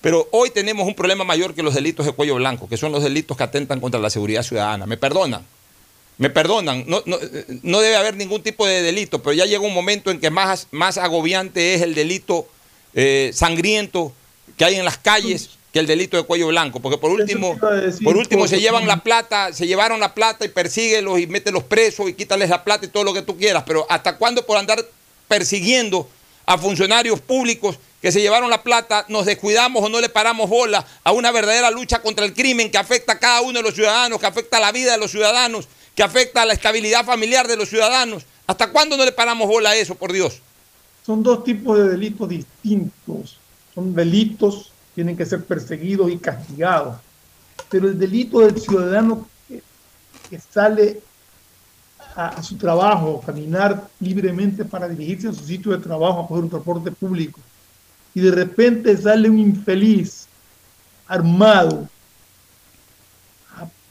pero 0.00 0.28
hoy 0.32 0.50
tenemos 0.50 0.86
un 0.86 0.96
problema 0.96 1.22
mayor 1.22 1.54
que 1.54 1.62
los 1.62 1.74
delitos 1.74 2.04
de 2.04 2.12
cuello 2.12 2.34
blanco, 2.34 2.68
que 2.68 2.76
son 2.76 2.90
los 2.90 3.04
delitos 3.04 3.36
que 3.36 3.44
atentan 3.44 3.80
contra 3.80 4.00
la 4.00 4.10
seguridad 4.10 4.42
ciudadana. 4.42 4.84
Me 4.84 4.96
perdonan, 4.96 5.46
me 6.18 6.28
perdonan, 6.28 6.84
no, 6.88 7.02
no, 7.06 7.80
debe 7.80 7.96
haber 7.96 8.16
ningún 8.16 8.42
tipo 8.42 8.66
de 8.66 8.82
delito, 8.82 9.22
pero 9.22 9.32
ya 9.32 9.46
llega 9.46 9.60
un 9.60 9.72
momento 9.72 10.10
en 10.10 10.20
que 10.20 10.30
más, 10.30 10.66
más 10.72 10.98
agobiante 10.98 11.74
es 11.74 11.82
el 11.82 11.94
delito 11.94 12.48
eh, 12.94 13.30
sangriento 13.32 14.12
que 14.56 14.64
hay 14.64 14.74
en 14.74 14.84
las 14.84 14.98
calles 14.98 15.50
que 15.72 15.78
el 15.78 15.86
delito 15.86 16.16
de 16.16 16.24
cuello 16.24 16.48
blanco, 16.48 16.80
porque 16.80 16.98
por 16.98 17.10
último, 17.10 17.58
por 18.04 18.16
último 18.16 18.46
se 18.46 18.60
llevan 18.60 18.86
la 18.86 19.02
plata, 19.02 19.52
se 19.52 19.66
llevaron 19.66 20.00
la 20.00 20.14
plata 20.14 20.44
y 20.44 20.48
persíguelos 20.48 21.18
y 21.18 21.26
mételos 21.26 21.62
presos 21.62 22.10
y 22.10 22.12
quítales 22.12 22.50
la 22.50 22.62
plata 22.62 22.84
y 22.84 22.88
todo 22.88 23.04
lo 23.04 23.14
que 23.14 23.22
tú 23.22 23.38
quieras, 23.38 23.62
pero 23.66 23.86
¿hasta 23.88 24.18
cuándo 24.18 24.44
por 24.44 24.58
andar 24.58 24.84
persiguiendo 25.32 26.10
a 26.44 26.58
funcionarios 26.58 27.18
públicos 27.18 27.78
que 28.02 28.12
se 28.12 28.20
llevaron 28.20 28.50
la 28.50 28.62
plata 28.62 29.06
nos 29.08 29.24
descuidamos 29.24 29.82
o 29.82 29.88
no 29.88 29.98
le 29.98 30.10
paramos 30.10 30.50
bola 30.50 30.86
a 31.02 31.12
una 31.12 31.32
verdadera 31.32 31.70
lucha 31.70 32.02
contra 32.02 32.26
el 32.26 32.34
crimen 32.34 32.70
que 32.70 32.76
afecta 32.76 33.14
a 33.14 33.18
cada 33.18 33.40
uno 33.40 33.54
de 33.54 33.62
los 33.62 33.74
ciudadanos, 33.74 34.20
que 34.20 34.26
afecta 34.26 34.58
a 34.58 34.60
la 34.60 34.72
vida 34.72 34.92
de 34.92 34.98
los 34.98 35.10
ciudadanos, 35.10 35.68
que 35.94 36.02
afecta 36.02 36.42
a 36.42 36.44
la 36.44 36.52
estabilidad 36.52 37.06
familiar 37.06 37.48
de 37.48 37.56
los 37.56 37.70
ciudadanos? 37.70 38.26
¿Hasta 38.46 38.70
cuándo 38.70 38.98
no 38.98 39.06
le 39.06 39.12
paramos 39.12 39.48
bola 39.48 39.70
a 39.70 39.76
eso, 39.76 39.94
por 39.94 40.12
Dios? 40.12 40.42
Son 41.06 41.22
dos 41.22 41.44
tipos 41.44 41.78
de 41.78 41.88
delitos 41.88 42.28
distintos. 42.28 43.38
Son 43.74 43.94
delitos 43.94 44.70
tienen 44.94 45.16
que 45.16 45.24
ser 45.24 45.42
perseguidos 45.46 46.12
y 46.12 46.18
castigados. 46.18 46.98
Pero 47.70 47.88
el 47.88 47.98
delito 47.98 48.40
del 48.40 48.60
ciudadano 48.60 49.26
que, 49.48 49.62
sale 50.52 51.00
a, 52.14 52.42
su 52.42 52.56
trabajo, 52.56 53.22
caminar 53.24 53.88
libremente 54.00 54.64
para 54.64 54.88
dirigirse 54.88 55.28
a 55.28 55.32
su 55.32 55.44
sitio 55.44 55.72
de 55.72 55.78
trabajo, 55.78 56.20
a 56.20 56.28
coger 56.28 56.44
un 56.44 56.50
transporte 56.50 56.90
público, 56.90 57.40
y 58.14 58.20
de 58.20 58.30
repente 58.30 58.96
sale 58.96 59.30
un 59.30 59.38
infeliz 59.38 60.26
armado 61.06 61.88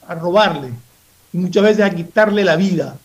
a 0.07 0.15
robarle 0.15 0.73
y 1.31 1.37
muchas 1.37 1.63
veces 1.63 1.85
a 1.85 1.89
quitarle 1.89 2.43
la 2.43 2.55
vida 2.55 2.97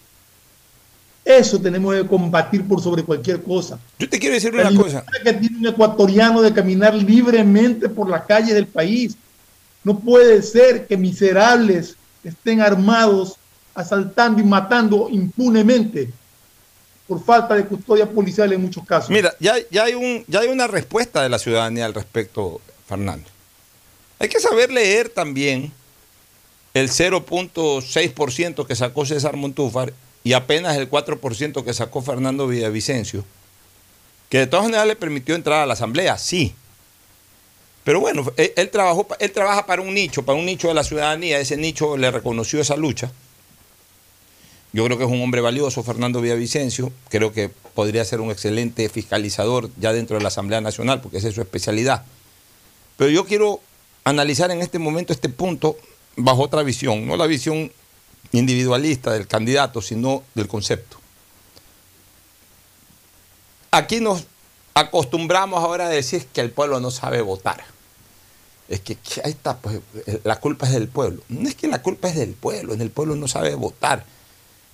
eso 1.26 1.60
tenemos 1.60 1.92
que 1.92 2.06
combatir 2.06 2.62
por 2.68 2.80
sobre 2.80 3.02
cualquier 3.02 3.42
cosa. 3.42 3.80
Yo 3.98 4.08
te 4.08 4.20
quiero 4.20 4.36
decir 4.36 4.54
una 4.54 4.72
cosa. 4.72 5.04
que 5.24 5.32
tiene 5.32 5.58
un 5.58 5.66
ecuatoriano 5.66 6.40
de 6.40 6.54
caminar 6.54 6.94
libremente 6.94 7.88
por 7.88 8.08
las 8.08 8.22
calles 8.26 8.54
del 8.54 8.68
país. 8.68 9.16
No 9.82 9.98
puede 9.98 10.40
ser 10.40 10.86
que 10.86 10.96
miserables 10.96 11.96
estén 12.22 12.60
armados, 12.60 13.34
asaltando 13.76 14.40
y 14.40 14.44
matando 14.44 15.08
impunemente 15.10 16.10
por 17.06 17.22
falta 17.22 17.54
de 17.54 17.66
custodia 17.66 18.06
policial 18.06 18.52
en 18.52 18.62
muchos 18.62 18.84
casos. 18.84 19.10
Mira, 19.10 19.32
ya, 19.38 19.54
ya, 19.70 19.84
hay 19.84 19.94
un, 19.94 20.24
ya 20.26 20.40
hay 20.40 20.48
una 20.48 20.66
respuesta 20.66 21.22
de 21.22 21.28
la 21.28 21.38
ciudadanía 21.38 21.84
al 21.86 21.94
respecto, 21.94 22.60
Fernando. 22.88 23.28
Hay 24.18 24.28
que 24.28 24.40
saber 24.40 24.72
leer 24.72 25.10
también 25.10 25.72
el 26.74 26.88
0.6% 26.88 28.66
que 28.66 28.74
sacó 28.74 29.06
César 29.06 29.36
Montúfar 29.36 29.92
y 30.24 30.32
apenas 30.32 30.76
el 30.76 30.90
4% 30.90 31.64
que 31.64 31.74
sacó 31.74 32.02
Fernando 32.02 32.48
Villavicencio, 32.48 33.24
que 34.28 34.38
de 34.38 34.46
todas 34.46 34.64
maneras 34.64 34.86
le 34.86 34.96
permitió 34.96 35.34
entrar 35.34 35.60
a 35.60 35.66
la 35.66 35.74
Asamblea, 35.74 36.18
sí. 36.18 36.54
Pero 37.84 38.00
bueno, 38.00 38.32
él, 38.36 38.70
trabajó, 38.70 39.06
él 39.20 39.30
trabaja 39.30 39.64
para 39.64 39.82
un 39.82 39.94
nicho, 39.94 40.24
para 40.24 40.36
un 40.36 40.44
nicho 40.44 40.66
de 40.66 40.74
la 40.74 40.82
ciudadanía, 40.82 41.38
ese 41.38 41.56
nicho 41.56 41.96
le 41.96 42.10
reconoció 42.10 42.60
esa 42.60 42.76
lucha. 42.76 43.12
Yo 44.76 44.84
creo 44.84 44.98
que 44.98 45.04
es 45.04 45.10
un 45.10 45.22
hombre 45.22 45.40
valioso, 45.40 45.82
Fernando 45.82 46.20
Villavicencio, 46.20 46.92
creo 47.08 47.32
que 47.32 47.48
podría 47.48 48.04
ser 48.04 48.20
un 48.20 48.30
excelente 48.30 48.90
fiscalizador 48.90 49.70
ya 49.78 49.94
dentro 49.94 50.18
de 50.18 50.22
la 50.22 50.28
Asamblea 50.28 50.60
Nacional, 50.60 51.00
porque 51.00 51.16
esa 51.16 51.28
es 51.28 51.34
su 51.34 51.40
especialidad. 51.40 52.04
Pero 52.98 53.10
yo 53.10 53.24
quiero 53.24 53.62
analizar 54.04 54.50
en 54.50 54.60
este 54.60 54.78
momento 54.78 55.14
este 55.14 55.30
punto 55.30 55.78
bajo 56.16 56.42
otra 56.42 56.62
visión, 56.62 57.06
no 57.06 57.16
la 57.16 57.26
visión 57.26 57.72
individualista 58.32 59.14
del 59.14 59.26
candidato, 59.26 59.80
sino 59.80 60.24
del 60.34 60.46
concepto. 60.46 60.98
Aquí 63.70 64.00
nos 64.00 64.26
acostumbramos 64.74 65.64
ahora 65.64 65.86
a 65.86 65.88
decir 65.88 66.26
que 66.34 66.42
el 66.42 66.50
pueblo 66.50 66.80
no 66.80 66.90
sabe 66.90 67.22
votar. 67.22 67.64
Es 68.68 68.80
que, 68.80 68.98
ahí 69.24 69.30
está, 69.30 69.56
pues 69.56 69.80
la 70.22 70.38
culpa 70.38 70.66
es 70.66 70.74
del 70.74 70.88
pueblo. 70.88 71.22
No 71.30 71.48
es 71.48 71.54
que 71.54 71.66
la 71.66 71.80
culpa 71.80 72.08
es 72.08 72.16
del 72.16 72.34
pueblo, 72.34 72.74
en 72.74 72.82
el 72.82 72.90
pueblo 72.90 73.16
no 73.16 73.26
sabe 73.26 73.54
votar. 73.54 74.04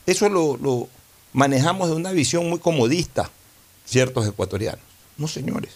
Eso 0.07 0.29
lo, 0.29 0.89
manejamos 1.33 1.89
de 1.89 1.95
una 1.95 2.13
visión 2.13 2.49
muy 2.49 2.59
comodista, 2.59 3.31
ciertos 3.87 4.27
ecuatorianos. 4.27 4.85
No, 5.17 5.29
señores. 5.29 5.73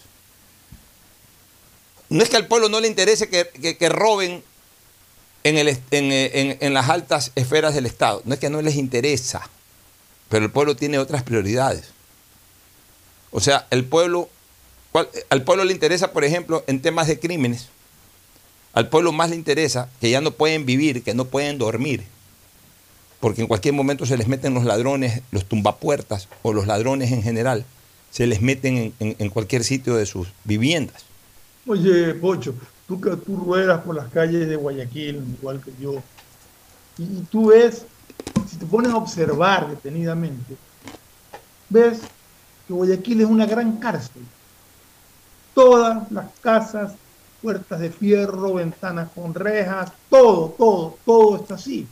No 2.09 2.23
es 2.23 2.29
que 2.29 2.37
al 2.37 2.47
pueblo 2.47 2.69
no 2.69 2.79
le 2.79 2.87
interese 2.87 3.29
que 3.29 3.89
roben 3.89 4.43
en, 5.49 6.73
las 6.73 6.89
altas 6.89 7.31
esferas 7.35 7.73
del 7.73 7.85
Estado. 7.85 8.21
No 8.25 8.33
es 8.33 8.39
que 8.39 8.49
no 8.49 8.61
les 8.61 8.75
interesa, 8.75 9.49
pero 10.29 10.45
el 10.45 10.51
pueblo 10.51 10.75
tiene 10.75 10.99
otras 10.99 11.23
prioridades. 11.23 11.85
O 13.31 13.39
sea, 13.39 13.67
el 13.69 13.85
pueblo, 13.85 14.29
al 15.29 15.43
pueblo 15.43 15.63
le 15.63 15.73
interesa, 15.73 16.11
por 16.11 16.23
ejemplo, 16.23 16.63
en 16.67 16.81
temas 16.81 17.07
de 17.07 17.19
crímenes, 17.19 17.67
al 18.73 18.89
pueblo 18.89 19.11
más 19.11 19.29
le 19.29 19.35
interesa 19.35 19.89
que 19.99 20.09
ya 20.09 20.21
no 20.21 20.31
pueden 20.31 20.65
vivir, 20.65 21.03
que 21.03 21.13
no 21.13 21.25
pueden 21.25 21.57
dormir, 21.57 22.03
porque 23.19 23.41
en 23.41 23.47
cualquier 23.47 23.73
momento 23.73 24.05
se 24.05 24.17
les 24.17 24.27
meten 24.27 24.53
los 24.53 24.63
ladrones, 24.63 25.21
los 25.31 25.45
tumbapuertas 25.45 26.27
o 26.43 26.53
los 26.53 26.67
ladrones 26.67 27.11
en 27.11 27.23
general, 27.23 27.65
se 28.11 28.27
les 28.27 28.41
meten 28.41 28.93
en, 28.99 29.29
cualquier 29.29 29.63
sitio 29.63 29.95
de 29.95 30.05
sus 30.05 30.27
viviendas. 30.43 31.03
Oye, 31.65 32.13
Pocho, 32.15 32.55
tú 32.87 32.99
tú 32.99 33.37
ruedas 33.37 33.81
por 33.83 33.95
las 33.95 34.07
calles 34.11 34.47
de 34.47 34.55
Guayaquil, 34.55 35.23
igual 35.39 35.61
que 35.61 35.71
yo, 35.81 36.01
y, 36.97 37.21
tú 37.29 37.47
ves, 37.47 37.85
si 38.49 38.57
te 38.57 38.65
pones 38.65 38.91
a 38.91 38.97
observar 38.97 39.69
detenidamente, 39.69 40.55
ves 41.69 41.99
que 42.67 42.73
Guayaquil 42.73 43.21
es 43.21 43.27
una 43.27 43.45
gran 43.45 43.77
cárcel. 43.77 44.23
Todas 45.53 46.11
las 46.11 46.27
casas, 46.41 46.93
puertas 47.41 47.79
de 47.79 47.89
fierro, 47.89 48.55
ventanas 48.55 49.09
con 49.13 49.33
rejas, 49.33 49.91
todo, 50.09 50.55
todo, 50.57 50.97
todo 51.05 51.37
está 51.37 51.55
así. 51.55 51.87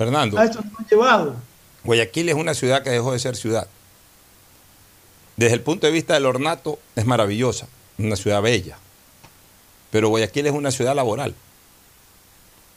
Fernando. 0.00 0.38
A 0.38 0.44
eso 0.44 0.62
nos 0.62 0.80
han 0.80 0.86
llevado. 0.86 1.36
Guayaquil 1.84 2.30
es 2.30 2.34
una 2.34 2.54
ciudad 2.54 2.82
que 2.82 2.88
dejó 2.88 3.12
de 3.12 3.18
ser 3.18 3.36
ciudad. 3.36 3.68
Desde 5.36 5.54
el 5.54 5.60
punto 5.60 5.86
de 5.86 5.92
vista 5.92 6.14
del 6.14 6.24
ornato, 6.24 6.78
es 6.96 7.04
maravillosa, 7.04 7.66
una 7.98 8.16
ciudad 8.16 8.40
bella 8.40 8.78
pero 9.90 10.08
Guayaquil 10.08 10.46
es 10.46 10.52
una 10.52 10.70
ciudad 10.70 10.94
laboral. 10.94 11.34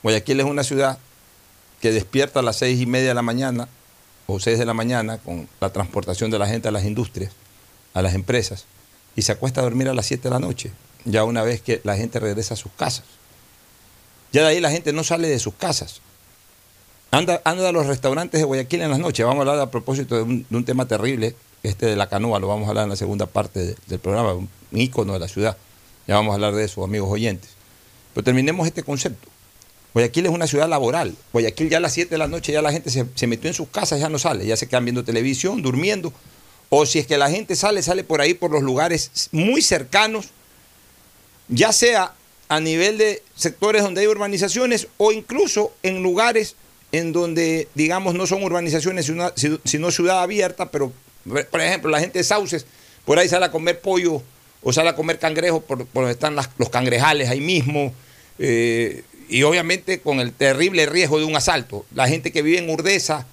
Guayaquil 0.01 0.39
es 0.39 0.45
una 0.45 0.63
ciudad 0.63 0.97
que 1.79 1.91
despierta 1.91 2.39
a 2.39 2.43
las 2.43 2.57
seis 2.57 2.81
y 2.81 2.85
media 2.85 3.09
de 3.09 3.13
la 3.13 3.21
mañana 3.21 3.67
o 4.25 4.39
seis 4.39 4.57
de 4.57 4.65
la 4.65 4.73
mañana 4.73 5.17
con 5.19 5.47
la 5.61 5.71
transportación 5.71 6.31
de 6.31 6.39
la 6.39 6.47
gente 6.47 6.67
a 6.67 6.71
las 6.71 6.85
industrias, 6.85 7.31
a 7.93 8.01
las 8.01 8.15
empresas, 8.15 8.65
y 9.15 9.21
se 9.21 9.31
acuesta 9.31 9.61
a 9.61 9.63
dormir 9.63 9.87
a 9.89 9.93
las 9.93 10.07
siete 10.07 10.23
de 10.23 10.31
la 10.31 10.39
noche, 10.39 10.71
ya 11.05 11.23
una 11.23 11.43
vez 11.43 11.61
que 11.61 11.81
la 11.83 11.95
gente 11.95 12.19
regresa 12.19 12.55
a 12.55 12.57
sus 12.57 12.71
casas. 12.71 13.05
Ya 14.31 14.41
de 14.41 14.47
ahí 14.47 14.59
la 14.59 14.71
gente 14.71 14.91
no 14.91 15.03
sale 15.03 15.27
de 15.27 15.39
sus 15.39 15.53
casas. 15.53 16.01
Anda, 17.13 17.43
anda 17.45 17.69
a 17.69 17.71
los 17.71 17.85
restaurantes 17.85 18.39
de 18.41 18.45
Guayaquil 18.45 18.81
en 18.81 18.89
las 18.89 18.97
noches. 18.97 19.23
Vamos 19.23 19.45
a 19.45 19.51
hablar 19.51 19.67
a 19.67 19.69
propósito 19.69 20.15
de 20.15 20.23
un, 20.23 20.65
tema 20.65 20.87
terrible 20.87 21.35
este 21.61 21.85
de 21.85 21.95
la 21.95 22.09
canoa, 22.09 22.39
lo 22.39 22.47
vamos 22.47 22.65
a 22.65 22.69
hablar 22.69 22.85
en 22.85 22.89
la 22.89 22.95
segunda 22.95 23.27
parte 23.27 23.59
de- 23.59 23.75
del 23.85 23.99
programa, 23.99 24.33
un 24.33 24.49
ícono 24.71 25.13
de 25.13 25.19
la 25.19 25.27
ciudad. 25.27 25.55
Ya 26.07 26.15
vamos 26.15 26.31
a 26.31 26.33
hablar 26.35 26.55
de 26.55 26.63
eso, 26.65 26.83
amigos 26.83 27.11
oyentes. 27.11 27.51
Pero 28.15 28.23
terminemos 28.23 28.65
este 28.65 28.81
concepto. 28.81 29.29
Guayaquil 29.93 30.25
es 30.25 30.31
una 30.31 30.47
ciudad 30.47 30.67
laboral. 30.67 31.15
Guayaquil 31.31 31.69
ya 31.69 31.77
a 31.77 31.81
las 31.81 31.93
7 31.93 32.09
de 32.09 32.17
la 32.17 32.27
noche 32.27 32.51
ya 32.51 32.63
la 32.63 32.71
gente 32.71 32.89
se, 32.89 33.05
se 33.13 33.27
metió 33.27 33.47
en 33.47 33.53
sus 33.53 33.67
casas, 33.67 33.99
ya 33.99 34.09
no 34.09 34.17
sale, 34.17 34.47
ya 34.47 34.57
se 34.57 34.67
quedan 34.67 34.85
viendo 34.85 35.03
televisión, 35.03 35.61
durmiendo. 35.61 36.11
O 36.69 36.87
si 36.87 36.97
es 36.97 37.05
que 37.05 37.19
la 37.19 37.29
gente 37.29 37.55
sale, 37.55 37.83
sale 37.83 38.03
por 38.03 38.21
ahí 38.21 38.33
por 38.33 38.49
los 38.49 38.63
lugares 38.63 39.29
muy 39.31 39.61
cercanos, 39.61 40.29
ya 41.47 41.71
sea 41.73 42.15
a 42.49 42.59
nivel 42.59 42.97
de 42.97 43.21
sectores 43.35 43.83
donde 43.83 44.01
hay 44.01 44.07
urbanizaciones 44.07 44.87
o 44.97 45.11
incluso 45.11 45.73
en 45.83 46.01
lugares 46.01 46.55
en 46.93 47.11
donde, 47.11 47.67
digamos, 47.73 48.13
no 48.13 48.27
son 48.27 48.43
urbanizaciones, 48.43 49.11
sino, 49.65 49.91
ciudad 49.91 50.21
abierta, 50.21 50.69
pero, 50.69 50.93
por 51.49 51.59
ejemplo, 51.59 51.89
la 51.89 51.99
gente 51.99 52.19
de 52.19 52.23
Sauces, 52.23 52.67
por 53.03 53.17
ahí 53.17 53.27
sale 53.27 53.45
a 53.45 53.51
comer 53.51 53.81
pollo 53.81 54.21
o 54.61 54.71
sale 54.71 54.89
a 54.89 54.95
comer 54.95 55.17
cangrejos 55.17 55.63
por, 55.63 55.87
donde 55.91 56.11
están 56.11 56.35
los 56.35 56.69
cangrejales 56.69 57.29
ahí 57.29 57.41
mismo, 57.41 57.91
eh, 58.37 59.03
y 59.27 59.41
obviamente 59.41 60.01
con 60.01 60.19
el 60.19 60.33
terrible 60.33 60.85
riesgo 60.85 61.17
de 61.17 61.25
un 61.25 61.35
asalto. 61.35 61.83
La 61.95 62.07
gente 62.07 62.31
que 62.31 62.43
vive 62.43 62.59
en 62.59 62.69
Urdesa, 62.69 63.25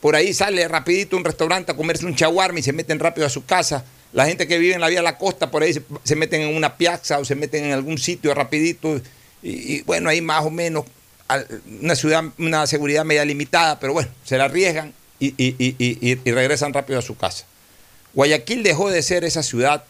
por 0.00 0.14
ahí 0.14 0.32
sale 0.32 0.66
rapidito 0.68 1.16
a 1.16 1.18
un 1.18 1.24
restaurante 1.24 1.72
a 1.72 1.76
comerse 1.76 2.06
un 2.06 2.14
chaguarma 2.14 2.60
y 2.60 2.62
se 2.62 2.72
meten 2.72 3.00
rápido 3.00 3.26
a 3.26 3.30
su 3.30 3.44
casa. 3.44 3.84
La 4.12 4.26
gente 4.26 4.46
que 4.46 4.58
vive 4.58 4.74
en 4.74 4.80
la 4.80 4.88
vía 4.88 5.00
de 5.00 5.04
la 5.04 5.18
costa, 5.18 5.50
por 5.50 5.64
ahí 5.64 5.74
se, 6.04 6.14
meten 6.14 6.42
en 6.42 6.54
una 6.54 6.76
piazza 6.76 7.18
o 7.18 7.24
se 7.24 7.34
meten 7.34 7.64
en 7.64 7.72
algún 7.72 7.98
sitio 7.98 8.32
rapidito. 8.32 9.00
Y, 9.42 9.82
bueno, 9.82 10.08
ahí 10.08 10.20
más 10.20 10.44
o 10.44 10.50
menos 10.50 10.84
una 11.80 11.94
ciudad, 11.96 12.24
una 12.38 12.66
seguridad 12.66 13.04
media 13.04 13.24
limitada, 13.24 13.78
pero 13.80 13.92
bueno, 13.92 14.10
se 14.24 14.36
la 14.38 14.44
arriesgan 14.44 14.92
y, 15.18 15.28
y- 15.38 15.56
y- 15.58 15.76
y- 16.00 16.30
regresan 16.32 16.72
rápido 16.72 16.98
a 16.98 17.02
su 17.02 17.16
casa. 17.16 17.44
Guayaquil 18.14 18.62
dejó 18.62 18.90
de 18.90 19.02
ser 19.02 19.24
esa 19.24 19.42
ciudad 19.42 19.84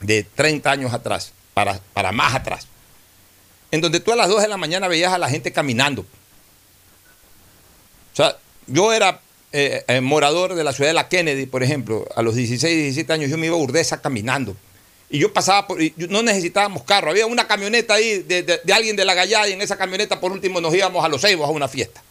de 0.00 0.22
30 0.22 0.70
años 0.70 0.92
atrás, 0.94 1.32
para, 1.54 1.80
para 1.92 2.12
más 2.12 2.34
atrás, 2.34 2.66
en 3.70 3.80
donde 3.80 4.00
tú 4.00 4.12
a 4.12 4.16
las 4.16 4.28
2 4.28 4.42
de 4.42 4.48
la 4.48 4.56
mañana 4.56 4.88
veías 4.88 5.12
a 5.12 5.18
la 5.18 5.28
gente 5.28 5.52
caminando. 5.52 6.02
O 8.12 8.16
sea, 8.16 8.36
yo 8.66 8.92
era 8.92 9.20
eh, 9.52 9.84
eh, 9.88 10.00
morador 10.00 10.54
de 10.54 10.64
la 10.64 10.72
ciudad 10.72 10.88
de 10.90 10.94
la 10.94 11.08
Kennedy, 11.08 11.46
por 11.46 11.62
ejemplo, 11.62 12.06
a 12.16 12.22
los 12.22 12.34
16, 12.34 12.74
17 12.76 13.12
años 13.12 13.30
yo 13.30 13.38
me 13.38 13.46
iba 13.46 13.56
a 13.56 13.58
Urdesa 13.58 14.00
caminando. 14.00 14.56
Y 15.08 15.20
yo 15.20 15.32
pasaba 15.32 15.66
por, 15.68 15.78
no 15.96 16.22
necesitábamos 16.22 16.82
carro, 16.82 17.10
había 17.10 17.26
una 17.26 17.46
camioneta 17.46 17.94
ahí 17.94 18.18
de, 18.24 18.42
de- 18.42 18.72
alguien 18.72 18.96
de 18.96 19.04
la 19.04 19.14
Gallada 19.14 19.48
y 19.48 19.52
en 19.52 19.62
esa 19.62 19.76
camioneta 19.78 20.18
por 20.18 20.32
último 20.32 20.60
nos 20.60 20.74
íbamos 20.74 21.04
a 21.04 21.08
los 21.08 21.20
Ceibos 21.20 21.48
a 21.48 21.52
una 21.52 21.68
fiesta. 21.68 22.02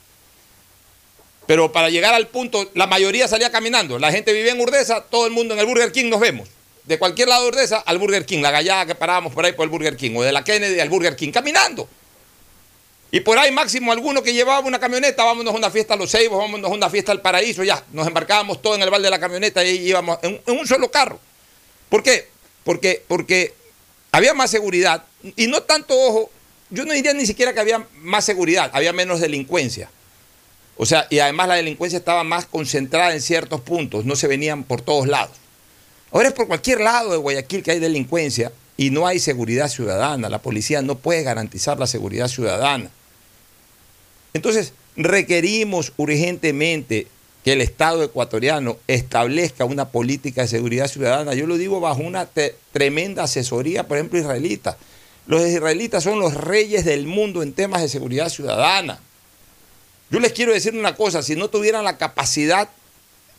Pero 1.45 1.71
para 1.71 1.89
llegar 1.89 2.13
al 2.13 2.27
punto, 2.27 2.71
la 2.73 2.87
mayoría 2.87 3.27
salía 3.27 3.51
caminando. 3.51 3.99
La 3.99 4.11
gente 4.11 4.33
vivía 4.33 4.53
en 4.53 4.61
Urdesa, 4.61 5.01
todo 5.03 5.25
el 5.27 5.31
mundo 5.33 5.53
en 5.53 5.59
el 5.59 5.65
Burger 5.65 5.91
King 5.91 6.09
nos 6.09 6.19
vemos. 6.19 6.47
De 6.85 6.97
cualquier 6.97 7.27
lado 7.27 7.43
de 7.43 7.49
Urdesa 7.49 7.79
al 7.79 7.97
Burger 7.97 8.25
King, 8.25 8.41
la 8.41 8.51
Gallada 8.51 8.85
que 8.85 8.95
parábamos 8.95 9.33
por 9.33 9.45
ahí 9.45 9.51
por 9.51 9.63
el 9.65 9.69
Burger 9.69 9.97
King, 9.97 10.15
o 10.15 10.23
de 10.23 10.31
la 10.31 10.43
Kennedy 10.43 10.79
al 10.79 10.89
Burger 10.89 11.15
King, 11.15 11.31
caminando. 11.31 11.89
Y 13.11 13.19
por 13.19 13.37
ahí 13.37 13.51
máximo 13.51 13.91
alguno 13.91 14.23
que 14.23 14.33
llevaba 14.33 14.65
una 14.65 14.79
camioneta, 14.79 15.23
vámonos 15.23 15.53
a 15.53 15.57
una 15.57 15.69
fiesta 15.69 15.93
a 15.93 15.97
Los 15.97 16.11
Ceibos, 16.11 16.37
vámonos 16.37 16.69
a 16.71 16.73
una 16.73 16.89
fiesta 16.89 17.11
al 17.11 17.21
Paraíso, 17.21 17.63
ya, 17.63 17.83
nos 17.91 18.07
embarcábamos 18.07 18.61
todos 18.61 18.77
en 18.77 18.83
el 18.83 18.89
balde 18.89 19.05
de 19.05 19.11
la 19.11 19.19
camioneta 19.19 19.63
y 19.63 19.87
íbamos 19.87 20.17
en 20.21 20.41
un 20.47 20.67
solo 20.67 20.89
carro. 20.89 21.19
¿Por 21.89 22.01
qué? 22.01 22.27
Porque, 22.65 23.01
porque 23.07 23.53
había 24.11 24.33
más 24.33 24.51
seguridad 24.51 25.05
y 25.37 25.47
no 25.47 25.63
tanto, 25.63 25.97
ojo, 25.97 26.29
yo 26.69 26.83
no 26.83 26.91
diría 26.91 27.13
ni 27.13 27.25
siquiera 27.25 27.53
que 27.53 27.61
había 27.61 27.87
más 28.01 28.25
seguridad, 28.25 28.69
había 28.73 28.91
menos 28.91 29.21
delincuencia. 29.21 29.89
O 30.75 30.85
sea, 30.85 31.07
y 31.09 31.19
además 31.19 31.47
la 31.47 31.55
delincuencia 31.55 31.97
estaba 31.97 32.25
más 32.25 32.45
concentrada 32.45 33.13
en 33.13 33.21
ciertos 33.21 33.61
puntos, 33.61 34.03
no 34.03 34.17
se 34.17 34.27
venían 34.27 34.63
por 34.63 34.81
todos 34.81 35.07
lados. 35.07 35.37
Ahora 36.11 36.27
es 36.27 36.33
por 36.33 36.47
cualquier 36.47 36.81
lado 36.81 37.11
de 37.11 37.17
Guayaquil 37.17 37.63
que 37.63 37.71
hay 37.71 37.79
delincuencia 37.79 38.51
y 38.77 38.89
no 38.89 39.07
hay 39.07 39.19
seguridad 39.19 39.69
ciudadana. 39.69 40.27
La 40.27 40.41
policía 40.41 40.81
no 40.81 40.97
puede 40.97 41.23
garantizar 41.23 41.79
la 41.79 41.87
seguridad 41.87 42.27
ciudadana. 42.27 42.89
Entonces, 44.33 44.73
requerimos 44.97 45.93
urgentemente 45.97 47.07
que 47.45 47.53
el 47.53 47.61
Estado 47.61 48.03
ecuatoriano 48.03 48.77
establezca 48.87 49.65
una 49.65 49.89
política 49.89 50.41
de 50.41 50.47
seguridad 50.47 50.87
ciudadana. 50.87 51.35
Yo 51.35 51.45
lo 51.45 51.57
digo 51.57 51.79
bajo 51.79 52.01
una 52.01 52.27
tremenda 52.71 53.21
asesoría, 53.21 53.87
por 53.87 53.97
ejemplo, 53.97 54.17
israelita. 54.17 54.77
Los 55.27 55.45
israelitas 55.47 56.03
son 56.03 56.19
los 56.19 56.33
reyes 56.33 56.85
del 56.85 57.05
mundo 57.05 57.43
en 57.43 57.53
temas 57.53 57.83
de 57.83 57.87
seguridad 57.87 58.29
ciudadana. 58.29 58.99
Yo 60.09 60.19
les 60.19 60.33
quiero 60.33 60.53
decir 60.53 60.75
una 60.75 60.95
cosa, 60.95 61.21
si 61.21 61.35
no 61.35 61.47
tuvieran 61.47 61.83
la 61.83 61.99
capacidad 61.99 62.67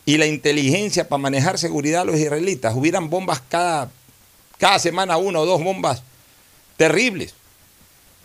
y 0.05 0.15
la 0.15 0.25
inteligencia 0.25 1.09
para 1.09 1.21
manejar 1.21 1.57
seguridad 1.57 2.05
los 2.05 2.15
israelitas, 2.15 2.75
hubieran 2.77 3.09
bombas 3.09 3.41
cada, 3.49 3.91
cada 4.57 4.79
semana, 4.79 5.17
una 5.17 5.41
o 5.41 5.45
dos 5.45 5.61
bombas 5.61 6.01
terribles. 6.77 7.33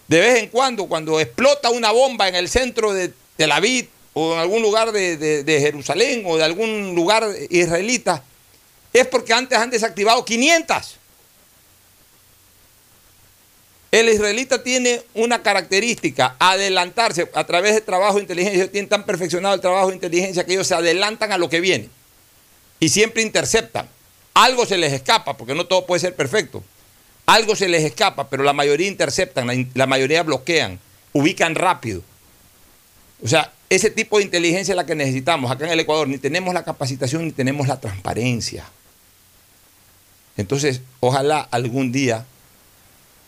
De 0.07 0.21
vez 0.21 0.45
en 0.45 0.49
cuando, 0.49 0.87
cuando 0.87 1.19
explota 1.19 1.71
una 1.71 1.91
bomba 1.91 2.29
en 2.29 2.37
el 2.37 2.49
centro 2.49 2.93
de 2.93 3.13
Tel 3.37 3.51
Aviv 3.51 3.89
o 4.15 4.35
en 4.35 4.41
algún 4.41 4.63
lugar 4.63 4.93
de, 4.93 5.17
de- 5.17 5.43
de 5.45 5.61
Jerusalén 5.61 6.23
o 6.27 6.37
de 6.37 6.45
algún 6.45 6.95
lugar 6.95 7.27
israelita, 7.51 8.23
es 8.93 9.07
porque 9.07 9.33
antes 9.33 9.59
han 9.59 9.71
desactivado 9.71 10.25
500. 10.25 10.97
El 13.91 14.09
israelita 14.09 14.63
tiene 14.63 15.03
una 15.15 15.43
característica, 15.43 16.35
adelantarse 16.39 17.31
a 17.35 17.45
través 17.45 17.75
de 17.75 17.83
trabajo 17.83 18.15
de 18.15 18.23
inteligencia. 18.23 18.61
Ellos 18.63 18.73
tienen 18.73 18.89
tan 18.89 19.05
perfeccionado 19.05 19.55
el 19.55 19.61
trabajo 19.61 19.89
de 19.89 19.95
inteligencia 19.95 20.45
que 20.45 20.53
ellos 20.53 20.67
se 20.67 20.75
adelantan 20.75 21.31
a 21.33 21.39
lo 21.39 21.51
que 21.51 21.61
viene 21.61 21.91
y 22.81 22.89
siempre 22.89 23.23
interceptan. 23.23 23.89
Algo 24.35 24.65
se 24.65 24.79
les 24.79 24.95
escapa, 24.95 25.37
porque 25.37 25.55
no 25.55 25.67
todo 25.67 25.85
puede 25.85 26.01
ser 26.01 26.17
perfecto. 26.17 26.65
Algo 27.27 27.55
se 27.55 27.69
les 27.69 27.85
escapa, 27.85 28.31
pero 28.31 28.43
la 28.45 28.55
mayoría 28.55 28.89
interceptan, 28.89 29.47
la, 29.47 29.55
la 29.75 29.87
mayoría 29.87 30.23
bloquean, 30.23 30.81
ubican 31.13 31.55
rápido. 31.55 32.03
O 33.23 33.29
sea, 33.29 33.53
ese 33.71 33.91
tipo 33.91 34.19
de 34.19 34.25
inteligencia 34.25 34.73
es 34.73 34.77
la 34.77 34.87
que 34.87 34.95
necesitamos. 34.95 35.51
Acá 35.51 35.67
en 35.67 35.73
el 35.73 35.81
Ecuador 35.81 36.09
ni 36.09 36.19
tenemos 36.19 36.53
la 36.53 36.65
capacitación 36.65 37.25
ni 37.25 37.33
tenemos 37.33 37.69
la 37.69 37.81
transparencia. 37.81 38.65
Entonces, 40.37 40.81
ojalá 41.01 41.41
algún 41.51 41.93
día 41.93 42.27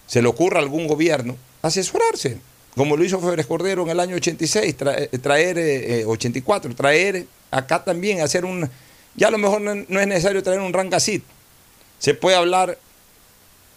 se 0.07 0.21
le 0.21 0.29
ocurra 0.29 0.59
a 0.59 0.63
algún 0.63 0.87
gobierno 0.87 1.37
asesorarse, 1.63 2.39
como 2.77 2.97
lo 2.97 3.05
hizo 3.05 3.21
Febres 3.21 3.47
Cordero 3.47 3.83
en 3.85 3.91
el 3.91 4.01
año 4.01 4.17
86, 4.17 4.77
traer, 4.77 5.09
traer 5.21 5.59
eh, 5.59 6.01
eh, 6.01 6.05
84, 6.05 6.75
traer 6.75 7.27
acá 7.51 7.85
también, 7.85 8.21
hacer 8.21 8.45
un... 8.45 8.69
Ya 9.17 9.29
a 9.29 9.31
lo 9.31 9.39
mejor 9.39 9.61
no, 9.61 9.73
es 9.73 10.07
necesario 10.07 10.43
traer 10.43 10.61
un 10.61 10.73
rangacit. 10.73 11.23
Se 11.99 12.15
puede 12.15 12.37
hablar 12.37 12.79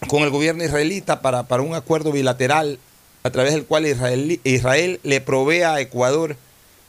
con 0.08 0.22
el 0.22 0.30
gobierno 0.30 0.64
israelita 0.64 1.22
para, 1.22 1.44
para 1.44 1.62
un 1.62 1.74
acuerdo 1.74 2.10
bilateral 2.10 2.78
a 3.28 3.32
través 3.32 3.52
del 3.52 3.64
cual 3.64 3.86
Israel, 3.86 4.40
Israel 4.44 5.00
le 5.02 5.20
provee 5.20 5.62
a 5.62 5.80
Ecuador 5.80 6.36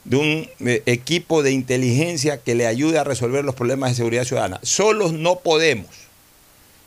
de 0.05 0.17
un 0.17 0.49
eh, 0.67 0.81
equipo 0.85 1.43
de 1.43 1.51
inteligencia 1.51 2.41
que 2.41 2.55
le 2.55 2.65
ayude 2.65 2.97
a 2.97 3.03
resolver 3.03 3.45
los 3.45 3.55
problemas 3.55 3.91
de 3.91 3.95
seguridad 3.95 4.23
ciudadana. 4.23 4.59
Solos 4.63 5.13
no 5.13 5.39
podemos. 5.39 5.87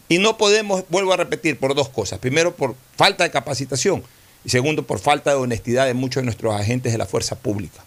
Y 0.08 0.18
no 0.18 0.36
podemos, 0.36 0.84
vuelvo 0.88 1.12
a 1.12 1.16
repetir, 1.16 1.58
por 1.58 1.74
dos 1.74 1.88
cosas. 1.88 2.18
Primero, 2.18 2.54
por 2.54 2.74
falta 2.96 3.24
de 3.24 3.30
capacitación. 3.30 4.02
Y 4.44 4.50
segundo, 4.50 4.82
por 4.82 4.98
falta 4.98 5.30
de 5.30 5.36
honestidad 5.36 5.86
de 5.86 5.94
muchos 5.94 6.20
de 6.20 6.24
nuestros 6.24 6.54
agentes 6.54 6.92
de 6.92 6.98
la 6.98 7.06
fuerza 7.06 7.36
pública. 7.36 7.82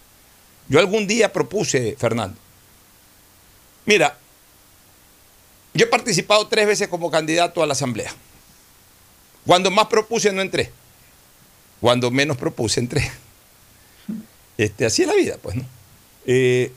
Yo 0.70 0.80
algún 0.80 1.06
día 1.06 1.34
propuse, 1.34 1.96
Fernando, 2.00 2.38
mira, 3.86 4.18
yo 5.74 5.86
he 5.86 5.90
participado 5.90 6.48
tres 6.48 6.66
veces 6.66 6.88
como 6.88 7.12
candidato 7.12 7.62
a 7.62 7.68
la 7.68 7.74
Asamblea. 7.74 8.12
Cuando 9.46 9.70
más 9.70 9.88
propuse 9.88 10.32
no 10.32 10.42
entré. 10.42 10.72
Cuando 11.86 12.10
menos 12.10 12.36
propuse 12.36 12.80
entré. 12.80 13.12
Este, 14.58 14.88
así 14.88 15.04
es 15.04 15.08
la 15.08 15.14
vida, 15.14 15.38
pues, 15.40 15.56
¿no? 15.56 15.64
Eh, 16.26 16.72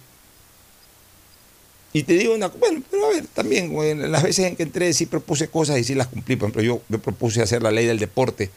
y 1.95 2.03
te 2.03 2.13
digo 2.13 2.35
una 2.35 2.49
bueno, 2.49 2.83
pero 2.91 3.07
a 3.07 3.09
ver, 3.13 3.27
también 3.29 3.75
en 3.75 4.13
las 4.13 4.23
veces 4.23 4.45
en 4.45 4.55
que 4.55 4.65
entré 4.65 4.93
sí 4.93 5.07
propuse 5.07 5.49
cosas 5.49 5.79
y 5.79 5.85
sí 5.85 5.95
las 5.95 6.09
cumplí. 6.09 6.37
Por 6.37 6.51
ejemplo, 6.51 6.63
yo, 6.63 6.83
yo 6.91 6.99
propuse 6.99 7.41
hacer 7.41 7.63
la 7.63 7.71
ley 7.71 7.87
del 7.87 7.99
deporte 7.99 8.51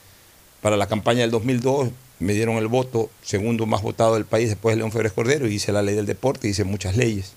para 0.61 0.75
la 0.75 0.87
campaña 0.87 1.21
del 1.21 1.31
2002, 1.31 1.91
me 2.19 2.33
dieron 2.33 2.57
el 2.57 2.67
voto, 2.67 3.09
segundo 3.23 3.65
más 3.65 3.81
votado 3.81 4.15
del 4.15 4.25
país 4.25 4.49
después 4.49 4.75
de 4.75 4.79
León 4.79 4.91
Febres 4.91 5.13
Cordero, 5.13 5.47
y 5.47 5.53
hice 5.53 5.71
la 5.71 5.81
ley 5.81 5.95
del 5.95 6.05
deporte, 6.05 6.49
hice 6.49 6.65
muchas 6.65 6.97
leyes. 6.97 7.31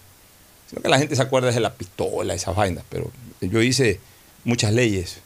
Sino 0.68 0.82
que 0.82 0.88
la 0.88 0.98
gente 0.98 1.14
se 1.14 1.22
acuerda 1.22 1.52
de 1.52 1.60
la 1.60 1.74
pistola, 1.74 2.34
esas 2.34 2.56
vainas, 2.56 2.82
pero 2.88 3.12
yo 3.40 3.62
hice 3.62 4.00
muchas 4.42 4.72
leyes 4.72 5.18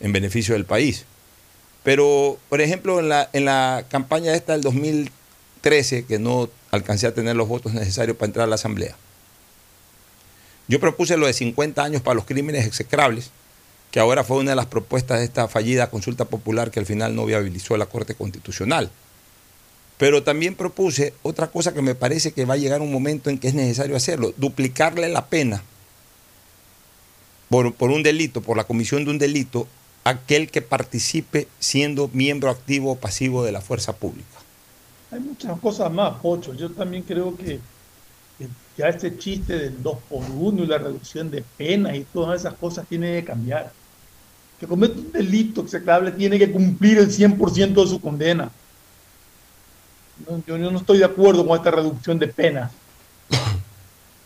en 0.00 0.14
beneficio 0.14 0.54
del 0.54 0.64
país. 0.64 1.04
Pero, 1.88 2.36
por 2.50 2.60
ejemplo, 2.60 3.00
en 3.00 3.08
la, 3.08 3.30
en 3.32 3.46
la 3.46 3.86
campaña 3.88 4.34
esta 4.34 4.52
del 4.52 4.60
2013, 4.60 6.04
que 6.04 6.18
no 6.18 6.50
alcancé 6.70 7.06
a 7.06 7.14
tener 7.14 7.34
los 7.34 7.48
votos 7.48 7.72
necesarios 7.72 8.14
para 8.14 8.26
entrar 8.26 8.44
a 8.44 8.46
la 8.46 8.56
Asamblea, 8.56 8.94
yo 10.66 10.80
propuse 10.80 11.16
lo 11.16 11.26
de 11.26 11.32
50 11.32 11.82
años 11.82 12.02
para 12.02 12.14
los 12.14 12.26
crímenes 12.26 12.66
execrables, 12.66 13.30
que 13.90 14.00
ahora 14.00 14.22
fue 14.22 14.36
una 14.36 14.50
de 14.50 14.56
las 14.56 14.66
propuestas 14.66 15.20
de 15.20 15.24
esta 15.24 15.48
fallida 15.48 15.88
consulta 15.88 16.26
popular 16.26 16.70
que 16.70 16.78
al 16.78 16.84
final 16.84 17.16
no 17.16 17.24
viabilizó 17.24 17.74
la 17.78 17.86
Corte 17.86 18.14
Constitucional. 18.14 18.90
Pero 19.96 20.22
también 20.22 20.56
propuse 20.56 21.14
otra 21.22 21.46
cosa 21.46 21.72
que 21.72 21.80
me 21.80 21.94
parece 21.94 22.32
que 22.32 22.44
va 22.44 22.52
a 22.52 22.58
llegar 22.58 22.82
un 22.82 22.92
momento 22.92 23.30
en 23.30 23.38
que 23.38 23.48
es 23.48 23.54
necesario 23.54 23.96
hacerlo, 23.96 24.34
duplicarle 24.36 25.08
la 25.08 25.28
pena 25.28 25.62
por, 27.48 27.72
por 27.72 27.90
un 27.90 28.02
delito, 28.02 28.42
por 28.42 28.58
la 28.58 28.64
comisión 28.64 29.06
de 29.06 29.10
un 29.10 29.18
delito, 29.18 29.66
aquel 30.08 30.50
que 30.50 30.62
participe 30.62 31.48
siendo 31.58 32.10
miembro 32.12 32.50
activo 32.50 32.92
o 32.92 32.96
pasivo 32.96 33.44
de 33.44 33.52
la 33.52 33.60
fuerza 33.60 33.94
pública. 33.94 34.38
Hay 35.10 35.20
muchas 35.20 35.58
cosas 35.60 35.90
más, 35.92 36.14
Pocho. 36.20 36.54
Yo 36.54 36.70
también 36.70 37.02
creo 37.02 37.36
que, 37.36 37.60
que 38.38 38.48
ya 38.76 38.88
este 38.88 39.16
chiste 39.16 39.58
del 39.58 39.82
2 39.82 39.98
por 40.08 40.24
1 40.30 40.64
y 40.64 40.66
la 40.66 40.78
reducción 40.78 41.30
de 41.30 41.42
penas 41.56 41.96
y 41.96 42.04
todas 42.04 42.40
esas 42.40 42.54
cosas 42.54 42.86
tiene 42.88 43.20
que 43.20 43.24
cambiar. 43.24 43.72
Que 44.60 44.66
comete 44.66 44.98
un 44.98 45.12
delito 45.12 45.62
execrable 45.62 46.10
tiene 46.12 46.38
que 46.38 46.50
cumplir 46.50 46.98
el 46.98 47.10
100% 47.10 47.82
de 47.82 47.86
su 47.86 48.00
condena. 48.00 48.50
No, 50.28 50.42
yo, 50.46 50.56
yo 50.56 50.70
no 50.70 50.78
estoy 50.78 50.98
de 50.98 51.04
acuerdo 51.04 51.46
con 51.46 51.56
esta 51.56 51.70
reducción 51.70 52.18
de 52.18 52.26
penas, 52.26 52.72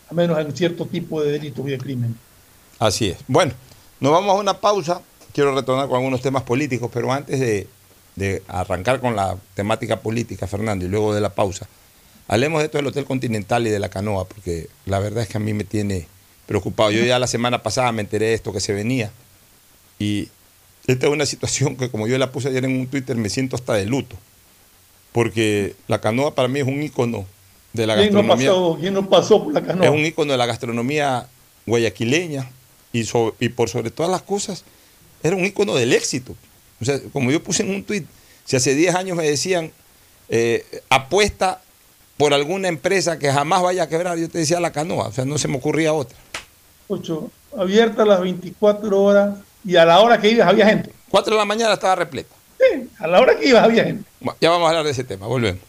a 0.09 0.13
menos 0.13 0.39
en 0.39 0.55
cierto 0.55 0.85
tipo 0.85 1.21
de 1.21 1.33
delitos 1.33 1.65
y 1.67 1.71
de 1.71 1.77
crimen. 1.77 2.17
Así 2.79 3.09
es. 3.09 3.19
Bueno, 3.27 3.53
nos 3.99 4.11
vamos 4.11 4.35
a 4.35 4.39
una 4.39 4.59
pausa. 4.59 5.01
Quiero 5.33 5.53
retornar 5.55 5.87
con 5.87 5.97
algunos 5.97 6.21
temas 6.21 6.43
políticos, 6.43 6.89
pero 6.93 7.11
antes 7.11 7.39
de, 7.39 7.67
de 8.15 8.43
arrancar 8.47 8.99
con 8.99 9.15
la 9.15 9.35
temática 9.55 9.99
política, 9.99 10.47
Fernando, 10.47 10.85
y 10.85 10.87
luego 10.89 11.13
de 11.13 11.21
la 11.21 11.33
pausa, 11.33 11.67
hablemos 12.27 12.59
de 12.59 12.65
esto 12.65 12.77
del 12.77 12.87
Hotel 12.87 13.05
Continental 13.05 13.65
y 13.65 13.69
de 13.71 13.79
la 13.79 13.89
canoa, 13.89 14.25
porque 14.25 14.67
la 14.85 14.99
verdad 14.99 15.23
es 15.23 15.29
que 15.29 15.37
a 15.37 15.39
mí 15.41 15.53
me 15.53 15.63
tiene 15.63 16.07
preocupado. 16.45 16.91
Yo 16.91 17.03
ya 17.03 17.17
la 17.19 17.27
semana 17.27 17.63
pasada 17.63 17.91
me 17.91 18.01
enteré 18.01 18.27
de 18.27 18.33
esto 18.35 18.53
que 18.53 18.59
se 18.59 18.73
venía, 18.73 19.11
y 19.97 20.29
esta 20.85 21.07
es 21.07 21.11
una 21.13 21.25
situación 21.25 21.77
que, 21.77 21.89
como 21.89 22.07
yo 22.07 22.17
la 22.17 22.31
puse 22.31 22.49
ayer 22.49 22.65
en 22.65 22.77
un 22.79 22.87
Twitter, 22.87 23.15
me 23.15 23.29
siento 23.29 23.55
hasta 23.55 23.73
de 23.73 23.85
luto, 23.85 24.15
porque 25.11 25.75
la 25.87 25.99
canoa 26.01 26.35
para 26.35 26.47
mí 26.47 26.59
es 26.59 26.67
un 26.67 26.81
ícono 26.81 27.25
de 27.73 27.87
la 27.87 27.95
¿Quién 27.95 28.13
no, 28.13 28.19
gastronomía. 28.19 28.49
pasó, 28.49 28.77
¿Quién 28.79 28.93
no 28.93 29.09
pasó 29.09 29.43
por 29.43 29.53
la 29.53 29.63
canoa? 29.63 29.85
Es 29.87 29.91
un 29.91 30.05
ícono 30.05 30.31
de 30.31 30.37
la 30.37 30.45
gastronomía 30.45 31.27
guayaquileña 31.65 32.49
y, 32.91 33.05
so- 33.05 33.35
y 33.39 33.49
por 33.49 33.69
sobre 33.69 33.89
todas 33.89 34.11
las 34.11 34.21
cosas, 34.21 34.63
era 35.23 35.35
un 35.35 35.45
ícono 35.45 35.73
del 35.75 35.93
éxito. 35.93 36.35
O 36.81 36.85
sea, 36.85 36.99
como 37.11 37.31
yo 37.31 37.41
puse 37.41 37.63
en 37.63 37.71
un 37.71 37.83
tuit, 37.83 38.05
si 38.45 38.57
hace 38.57 38.75
10 38.75 38.93
años 38.95 39.17
me 39.17 39.23
decían, 39.23 39.71
eh, 40.29 40.65
apuesta 40.89 41.61
por 42.17 42.33
alguna 42.33 42.67
empresa 42.67 43.17
que 43.17 43.31
jamás 43.31 43.61
vaya 43.61 43.83
a 43.83 43.89
quebrar, 43.89 44.17
yo 44.17 44.29
te 44.29 44.39
decía 44.39 44.59
la 44.59 44.71
canoa, 44.71 45.07
o 45.07 45.11
sea, 45.11 45.25
no 45.25 45.37
se 45.37 45.47
me 45.47 45.57
ocurría 45.57 45.93
otra. 45.93 46.17
Ocho, 46.87 47.31
abierta 47.57 48.05
las 48.05 48.21
24 48.21 49.01
horas 49.01 49.37
y 49.65 49.77
a 49.77 49.85
la 49.85 49.99
hora 49.99 50.19
que 50.19 50.29
ibas 50.29 50.47
había 50.47 50.65
gente. 50.67 50.91
4 51.09 51.33
de 51.33 51.39
la 51.39 51.45
mañana 51.45 51.73
estaba 51.73 51.95
repleta. 51.95 52.35
Sí, 52.59 52.89
a 52.99 53.07
la 53.07 53.19
hora 53.19 53.37
que 53.37 53.47
ibas 53.47 53.63
había 53.63 53.85
gente. 53.85 54.03
Ya 54.41 54.49
vamos 54.49 54.65
a 54.65 54.69
hablar 54.69 54.85
de 54.85 54.91
ese 54.91 55.03
tema, 55.03 55.27
volvemos. 55.27 55.61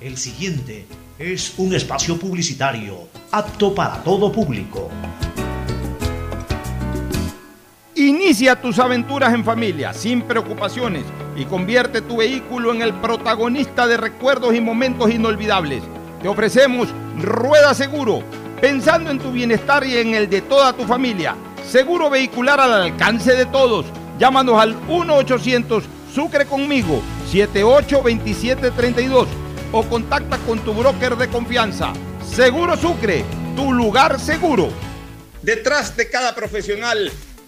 El 0.00 0.16
siguiente 0.18 0.86
es 1.18 1.54
un 1.58 1.74
espacio 1.74 2.18
publicitario 2.18 3.08
apto 3.30 3.74
para 3.74 4.02
todo 4.02 4.32
público. 4.32 4.90
Inicia 8.08 8.60
tus 8.60 8.80
aventuras 8.80 9.32
en 9.32 9.44
familia, 9.44 9.92
sin 9.92 10.22
preocupaciones, 10.22 11.04
y 11.36 11.44
convierte 11.44 12.00
tu 12.00 12.16
vehículo 12.16 12.74
en 12.74 12.82
el 12.82 12.92
protagonista 12.94 13.86
de 13.86 13.96
recuerdos 13.96 14.56
y 14.56 14.60
momentos 14.60 15.08
inolvidables. 15.08 15.84
Te 16.20 16.26
ofrecemos 16.26 16.88
Rueda 17.20 17.74
Seguro, 17.74 18.24
pensando 18.60 19.08
en 19.08 19.20
tu 19.20 19.30
bienestar 19.30 19.86
y 19.86 19.98
en 19.98 20.16
el 20.16 20.28
de 20.28 20.40
toda 20.40 20.72
tu 20.72 20.82
familia. 20.82 21.36
Seguro 21.64 22.10
vehicular 22.10 22.58
al 22.58 22.72
alcance 22.72 23.36
de 23.36 23.46
todos. 23.46 23.86
Llámanos 24.18 24.60
al 24.60 24.74
1-800 24.88 25.84
Sucre 26.12 26.44
conmigo, 26.46 27.00
782732 27.30 29.28
o 29.70 29.82
contacta 29.84 30.38
con 30.38 30.58
tu 30.58 30.74
broker 30.74 31.14
de 31.16 31.28
confianza. 31.28 31.92
Seguro 32.28 32.76
Sucre, 32.76 33.24
tu 33.54 33.72
lugar 33.72 34.18
seguro. 34.18 34.70
Detrás 35.40 35.96
de 35.96 36.10
cada 36.10 36.34
profesional 36.34 37.12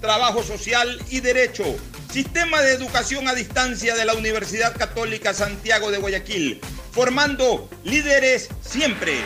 trabajo 0.00 0.42
social 0.42 1.00
y 1.10 1.20
derecho. 1.20 1.64
Sistema 2.10 2.60
de 2.62 2.72
educación 2.72 3.28
a 3.28 3.34
distancia 3.34 3.94
de 3.94 4.04
la 4.04 4.14
Universidad 4.14 4.76
Católica 4.76 5.34
Santiago 5.34 5.90
de 5.90 5.98
Guayaquil, 5.98 6.60
formando 6.90 7.68
líderes 7.84 8.48
siempre. 8.62 9.18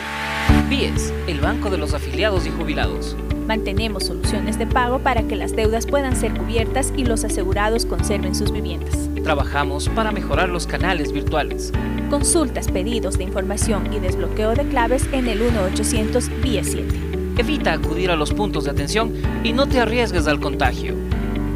BIES, 0.69 1.13
el 1.27 1.39
banco 1.39 1.69
de 1.69 1.77
los 1.77 1.93
afiliados 1.93 2.45
y 2.45 2.49
jubilados. 2.49 3.15
Mantenemos 3.47 4.05
soluciones 4.05 4.57
de 4.57 4.67
pago 4.67 4.99
para 4.99 5.23
que 5.23 5.35
las 5.35 5.55
deudas 5.55 5.85
puedan 5.85 6.15
ser 6.15 6.33
cubiertas 6.33 6.93
y 6.95 7.05
los 7.05 7.23
asegurados 7.23 7.85
conserven 7.85 8.35
sus 8.35 8.51
viviendas. 8.51 8.95
Trabajamos 9.23 9.89
para 9.89 10.11
mejorar 10.11 10.49
los 10.49 10.67
canales 10.67 11.11
virtuales. 11.11 11.71
Consultas, 12.09 12.69
pedidos 12.69 13.17
de 13.17 13.23
información 13.23 13.93
y 13.93 13.99
desbloqueo 13.99 14.55
de 14.55 14.67
claves 14.67 15.05
en 15.11 15.27
el 15.27 15.41
1-800 15.41 16.41
BIES 16.41 16.71
7. 16.71 17.22
Evita 17.37 17.73
acudir 17.73 18.11
a 18.11 18.15
los 18.15 18.31
puntos 18.31 18.65
de 18.65 18.71
atención 18.71 19.13
y 19.43 19.53
no 19.53 19.67
te 19.67 19.79
arriesgues 19.79 20.27
al 20.27 20.39
contagio. 20.39 20.95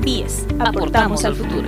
BIES, 0.02 0.46
aportamos 0.60 1.24
al 1.24 1.36
futuro. 1.36 1.68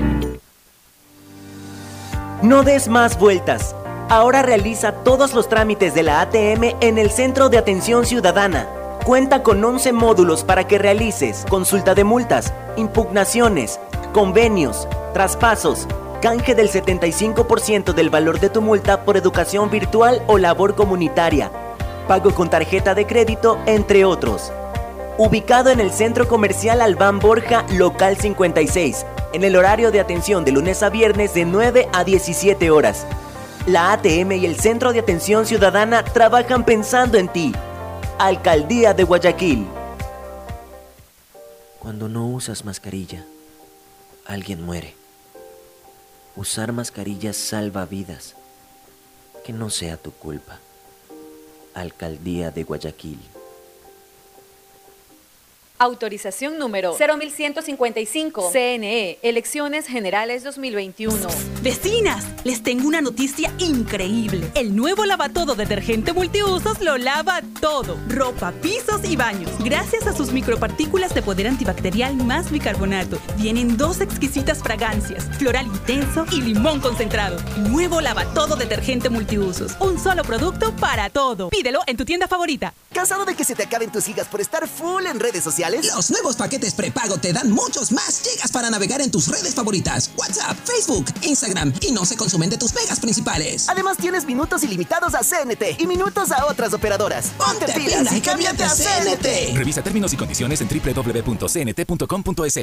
No 2.42 2.64
des 2.64 2.88
más 2.88 3.20
vueltas. 3.20 3.76
Ahora 4.10 4.42
realiza 4.42 4.92
todos 5.04 5.34
los 5.34 5.48
trámites 5.48 5.94
de 5.94 6.04
la 6.04 6.22
ATM 6.22 6.76
en 6.82 6.98
el 6.98 7.12
Centro 7.12 7.50
de 7.50 7.60
Atención 7.60 8.06
Ciudadana. 8.06 8.68
Cuenta 9.06 9.44
con 9.44 9.64
11 9.64 9.94
módulos 9.94 10.44
para 10.44 10.66
que 10.66 10.80
realices 10.80 11.46
consulta 11.48 11.94
de 11.94 12.04
multas, 12.04 12.54
impugnaciones, 12.78 13.80
convenios, 14.14 14.88
traspasos, 15.14 15.88
canje 16.22 16.56
del 16.56 16.70
75% 16.70 17.94
del 17.94 18.10
valor 18.10 18.40
de 18.40 18.50
tu 18.50 18.62
multa 18.62 19.06
por 19.06 19.18
educación 19.18 19.70
virtual 19.70 20.24
o 20.28 20.38
labor 20.38 20.76
comunitaria, 20.76 21.52
pago 22.10 22.34
con 22.34 22.50
tarjeta 22.50 22.96
de 22.96 23.06
crédito, 23.06 23.60
entre 23.68 24.04
otros. 24.04 24.52
Ubicado 25.20 25.70
en 25.70 25.80
el 25.80 25.92
Centro 25.92 26.28
Comercial 26.28 26.82
Albán 26.82 27.20
Borja, 27.20 27.68
local 27.74 28.18
56, 28.18 29.06
en 29.32 29.44
el 29.44 29.56
horario 29.56 29.92
de 29.92 30.00
atención 30.00 30.44
de 30.44 30.52
lunes 30.52 30.82
a 30.82 30.90
viernes 30.90 31.36
de 31.36 31.46
9 31.46 31.88
a 31.94 32.04
17 32.04 32.72
horas. 32.72 33.06
La 33.68 33.94
ATM 33.94 34.32
y 34.32 34.48
el 34.48 34.60
Centro 34.60 34.92
de 34.92 35.02
Atención 35.02 35.46
Ciudadana 35.46 36.04
trabajan 36.04 36.66
pensando 36.66 37.20
en 37.20 37.28
ti. 37.28 37.52
Alcaldía 38.18 38.96
de 38.96 39.04
Guayaquil. 39.04 39.68
Cuando 41.78 42.10
no 42.10 42.26
usas 42.26 42.66
mascarilla, 42.66 43.24
alguien 44.26 44.64
muere. 44.66 44.96
Usar 46.36 46.72
mascarillas 46.72 47.38
salva 47.38 47.86
vidas. 47.86 48.34
Que 49.46 49.54
no 49.54 49.70
sea 49.70 49.96
tu 49.96 50.12
culpa. 50.12 50.58
Alcaldía 51.80 52.52
de 52.52 52.64
Guayaquil. 52.64 53.39
Autorización 55.82 56.58
número 56.58 56.94
0155. 56.94 58.52
CNE, 58.52 59.18
Elecciones 59.22 59.88
Generales 59.88 60.44
2021. 60.44 61.16
Vecinas, 61.62 62.26
les 62.44 62.62
tengo 62.64 62.86
una 62.86 63.00
noticia 63.00 63.54
increíble. 63.60 64.52
El 64.56 64.76
nuevo 64.76 65.06
lavatodo 65.06 65.56
detergente 65.56 66.12
multiusos 66.12 66.82
lo 66.82 66.98
lava 66.98 67.42
todo. 67.62 67.98
Ropa, 68.10 68.52
pisos 68.62 69.06
y 69.06 69.16
baños. 69.16 69.52
Gracias 69.64 70.06
a 70.06 70.14
sus 70.14 70.34
micropartículas 70.34 71.14
de 71.16 71.22
poder 71.22 71.48
antibacterial 71.48 72.14
más 72.14 72.52
bicarbonato. 72.52 73.18
Vienen 73.38 73.78
dos 73.78 74.02
exquisitas 74.02 74.62
fragancias, 74.62 75.30
floral 75.38 75.68
intenso 75.68 76.26
y 76.30 76.42
limón 76.42 76.82
concentrado. 76.82 77.38
Nuevo 77.70 78.02
lavatodo 78.02 78.58
detergente 78.58 79.10
multiusos. 79.10 79.78
Un 79.80 79.98
solo 79.98 80.24
producto 80.24 80.76
para 80.76 81.10
todo. 81.10 81.48
Pídelo 81.48 81.80
en 81.88 81.96
tu 81.96 82.04
tienda 82.04 82.28
favorita. 82.28 82.74
¿Cansado 82.92 83.24
de 83.24 83.36
que 83.36 83.46
se 83.46 83.56
te 83.56 83.64
acaben 83.64 83.94
tus 83.94 84.04
gigas 84.04 84.28
por 84.28 84.42
estar 84.42 84.68
full 84.68 85.06
en 85.06 85.22
redes 85.22 85.42
sociales? 85.42 85.69
Los 85.72 86.10
nuevos 86.10 86.36
paquetes 86.36 86.74
prepago 86.74 87.18
te 87.18 87.32
dan 87.32 87.52
muchos 87.52 87.92
más 87.92 88.22
gigas 88.22 88.52
para 88.52 88.70
navegar 88.70 89.02
en 89.02 89.12
tus 89.12 89.28
redes 89.28 89.54
favoritas. 89.54 90.10
WhatsApp, 90.18 90.58
Facebook, 90.64 91.06
Instagram 91.22 91.74
y 91.82 91.92
no 91.92 92.06
se 92.06 92.16
consumen 92.16 92.50
de 92.50 92.58
tus 92.58 92.74
megas 92.74 93.00
principales. 93.00 93.70
Además 93.70 93.98
tienes 93.98 94.26
minutos 94.26 94.64
ilimitados 94.64 95.14
a 95.14 95.20
CNT 95.20 95.80
y 95.80 95.88
minutos 95.88 96.32
a 96.32 96.46
otras 96.46 96.74
operadoras. 96.74 97.28
Ponte 97.38 97.72
pilas 97.74 98.12
y 98.14 98.22
cámbiate 98.22 98.64
a 98.64 98.70
CNT. 98.70 99.56
Revisa 99.56 99.84
términos 99.84 100.12
y 100.14 100.18
condiciones 100.18 100.62
en 100.62 100.68
www.cnt.com.es. 100.68 102.60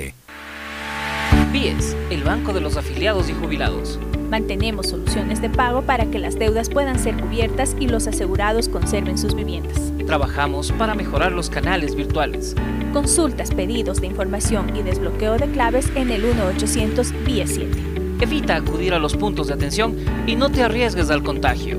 BIES, 1.53 1.97
el 2.11 2.23
banco 2.23 2.53
de 2.53 2.61
los 2.61 2.77
afiliados 2.77 3.29
y 3.29 3.33
jubilados. 3.33 3.99
Mantenemos 4.31 4.89
soluciones 4.89 5.41
de 5.41 5.49
pago 5.49 5.83
para 5.83 6.07
que 6.07 6.19
las 6.19 6.39
deudas 6.39 6.69
puedan 6.69 6.99
ser 6.99 7.17
cubiertas 7.17 7.77
y 7.79 7.89
los 7.89 8.07
asegurados 8.07 8.69
conserven 8.69 9.19
sus 9.19 9.35
viviendas. 9.35 9.93
trabajamos 10.07 10.71
para 10.73 10.95
mejorar 10.95 11.33
los 11.33 11.51
canales 11.51 11.95
virtuales. 11.95 12.55
Consultas, 12.93 13.53
pedidos 13.53 14.01
de 14.01 14.07
información 14.07 14.77
y 14.77 14.83
desbloqueo 14.83 15.37
de 15.37 15.51
claves 15.51 15.91
en 15.97 16.11
el 16.11 16.23
1800 16.23 17.13
7 17.25 17.97
Evita 18.21 18.57
acudir 18.57 18.95
a 18.95 18.99
los 18.99 19.17
puntos 19.17 19.49
de 19.49 19.55
atención 19.55 19.97
y 20.27 20.37
no 20.37 20.49
te 20.49 20.63
arriesgues 20.63 21.11
al 21.11 21.23
contagio. 21.23 21.79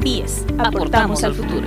BIES, 0.00 0.44
aportamos 0.58 1.22
al 1.24 1.34
futuro. 1.34 1.66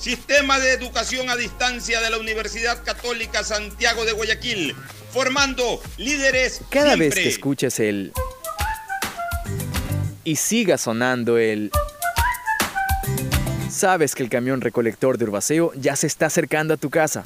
Sistema 0.00 0.60
de 0.60 0.72
Educación 0.72 1.28
a 1.28 1.36
Distancia 1.36 2.00
de 2.00 2.10
la 2.10 2.18
Universidad 2.18 2.84
Católica 2.84 3.42
Santiago 3.42 4.04
de 4.04 4.12
Guayaquil, 4.12 4.76
formando 5.12 5.82
líderes. 5.96 6.60
Cada 6.70 6.94
siempre. 6.94 7.08
vez 7.08 7.14
que 7.16 7.28
escuches 7.28 7.80
el... 7.80 8.12
y 10.22 10.36
siga 10.36 10.78
sonando 10.78 11.36
el... 11.36 11.72
Sabes 13.68 14.14
que 14.14 14.22
el 14.22 14.30
camión 14.30 14.60
recolector 14.60 15.18
de 15.18 15.24
Urbaceo 15.24 15.72
ya 15.74 15.96
se 15.96 16.06
está 16.06 16.26
acercando 16.26 16.74
a 16.74 16.76
tu 16.76 16.90
casa. 16.90 17.24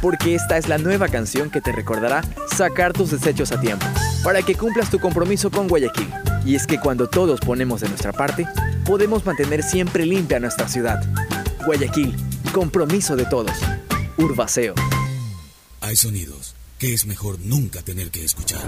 Porque 0.00 0.34
esta 0.34 0.58
es 0.58 0.68
la 0.68 0.78
nueva 0.78 1.06
canción 1.06 1.50
que 1.50 1.60
te 1.60 1.70
recordará 1.70 2.22
sacar 2.56 2.92
tus 2.92 3.12
desechos 3.12 3.52
a 3.52 3.60
tiempo, 3.60 3.86
para 4.24 4.42
que 4.42 4.56
cumplas 4.56 4.90
tu 4.90 4.98
compromiso 4.98 5.52
con 5.52 5.68
Guayaquil. 5.68 6.12
Y 6.44 6.56
es 6.56 6.66
que 6.66 6.80
cuando 6.80 7.08
todos 7.08 7.38
ponemos 7.38 7.80
de 7.80 7.88
nuestra 7.88 8.12
parte, 8.12 8.48
podemos 8.84 9.24
mantener 9.24 9.62
siempre 9.62 10.04
limpia 10.04 10.40
nuestra 10.40 10.68
ciudad. 10.68 11.00
Guayaquil, 11.64 12.14
compromiso 12.52 13.16
de 13.16 13.24
todos. 13.26 13.56
Urbaceo. 14.18 14.74
Hay 15.80 15.96
sonidos 15.96 16.54
que 16.78 16.92
es 16.92 17.06
mejor 17.06 17.38
nunca 17.40 17.82
tener 17.82 18.10
que 18.10 18.24
escuchar. 18.24 18.62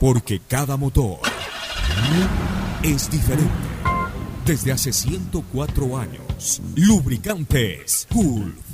Porque 0.00 0.40
cada 0.40 0.76
motor 0.76 1.20
es 2.82 3.10
diferente. 3.10 3.50
Desde 4.44 4.72
hace 4.72 4.92
104 4.92 5.96
años, 5.96 6.60
Lubricantes 6.74 8.06
Gulf 8.10 8.73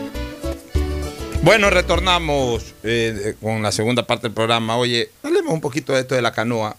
Bueno, 1.43 1.71
retornamos 1.71 2.75
eh, 2.83 3.35
con 3.41 3.63
la 3.63 3.71
segunda 3.71 4.05
parte 4.05 4.27
del 4.27 4.33
programa. 4.33 4.77
Oye, 4.77 5.09
hablemos 5.23 5.51
un 5.51 5.59
poquito 5.59 5.91
de 5.93 6.01
esto 6.01 6.13
de 6.13 6.21
la 6.21 6.33
canoa. 6.33 6.77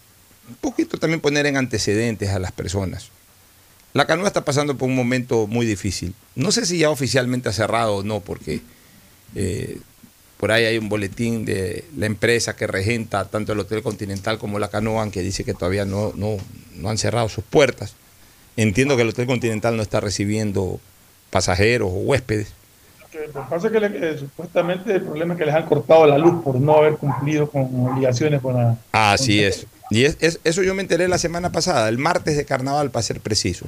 Un 0.49 0.55
poquito 0.55 0.99
también 0.99 1.21
poner 1.21 1.47
en 1.47 1.57
antecedentes 1.57 2.31
a 2.31 2.39
las 2.39 2.53
personas. 2.53 3.11
La 3.93 4.07
canoa 4.07 4.29
está 4.29 4.45
pasando 4.45 4.79
por 4.79 4.89
un 4.89 4.95
momento 4.95 5.49
muy 5.49 5.67
difícil. 5.67 6.15
No 6.37 6.53
sé 6.53 6.65
si 6.65 6.79
ya 6.79 6.91
oficialmente 6.91 7.49
ha 7.49 7.53
cerrado 7.53 7.97
o 7.97 8.03
no, 8.05 8.21
porque 8.21 8.61
eh, 9.35 9.79
por 10.37 10.53
ahí 10.53 10.65
hay 10.65 10.79
un 10.79 10.89
boletín 10.89 11.45
de 11.45 11.85
la 11.97 12.07
empresa 12.07 12.55
que 12.55 12.69
regenta 12.69 13.25
tanto 13.25 13.55
el 13.55 13.59
Hotel 13.59 13.83
Continental 13.83 14.39
como 14.39 14.61
la 14.61 14.71
canoa, 14.71 15.11
que 15.11 15.23
dice 15.23 15.43
que 15.43 15.55
todavía 15.55 15.85
no, 15.85 16.13
no, 16.15 16.37
no 16.77 16.89
han 16.89 16.99
cerrado 16.99 17.29
sus 17.29 17.43
puertas. 17.43 17.95
Entiendo 18.57 18.95
que 18.95 19.03
el 19.03 19.09
Hotel 19.09 19.27
Continental 19.27 19.77
no 19.77 19.83
está 19.83 19.99
recibiendo 19.99 20.79
pasajeros 21.31 21.91
o 21.91 21.97
huéspedes. 21.97 22.62
Que 23.13 23.19
lo 23.27 23.33
que 23.33 23.41
pasa 23.51 23.67
es 23.67 23.73
que 23.73 23.81
le- 23.81 24.11
eh, 24.13 24.19
supuestamente 24.19 24.95
el 24.95 25.03
problema 25.03 25.35
es 25.35 25.39
que 25.39 25.45
les 25.47 25.55
han 25.55 25.67
cortado 25.67 26.07
la 26.07 26.17
luz 26.17 26.43
por 26.43 26.59
no 26.59 26.79
haber 26.79 26.97
cumplido 26.97 27.49
con 27.51 27.63
obligaciones 27.87 28.41
con 28.41 28.55
la... 28.57 28.77
Así 28.93 29.43
es. 29.43 29.67
Y 29.91 30.05
es, 30.05 30.17
es- 30.21 30.41
eso 30.45 30.63
yo 30.63 30.75
me 30.75 30.81
enteré 30.83 31.07
la 31.09 31.19
semana 31.19 31.53
pasada, 31.53 31.89
el 31.91 31.99
martes 31.99 32.37
de 32.39 32.47
carnaval, 32.47 32.91
para 32.91 33.03
ser 33.03 33.21
preciso. 33.21 33.67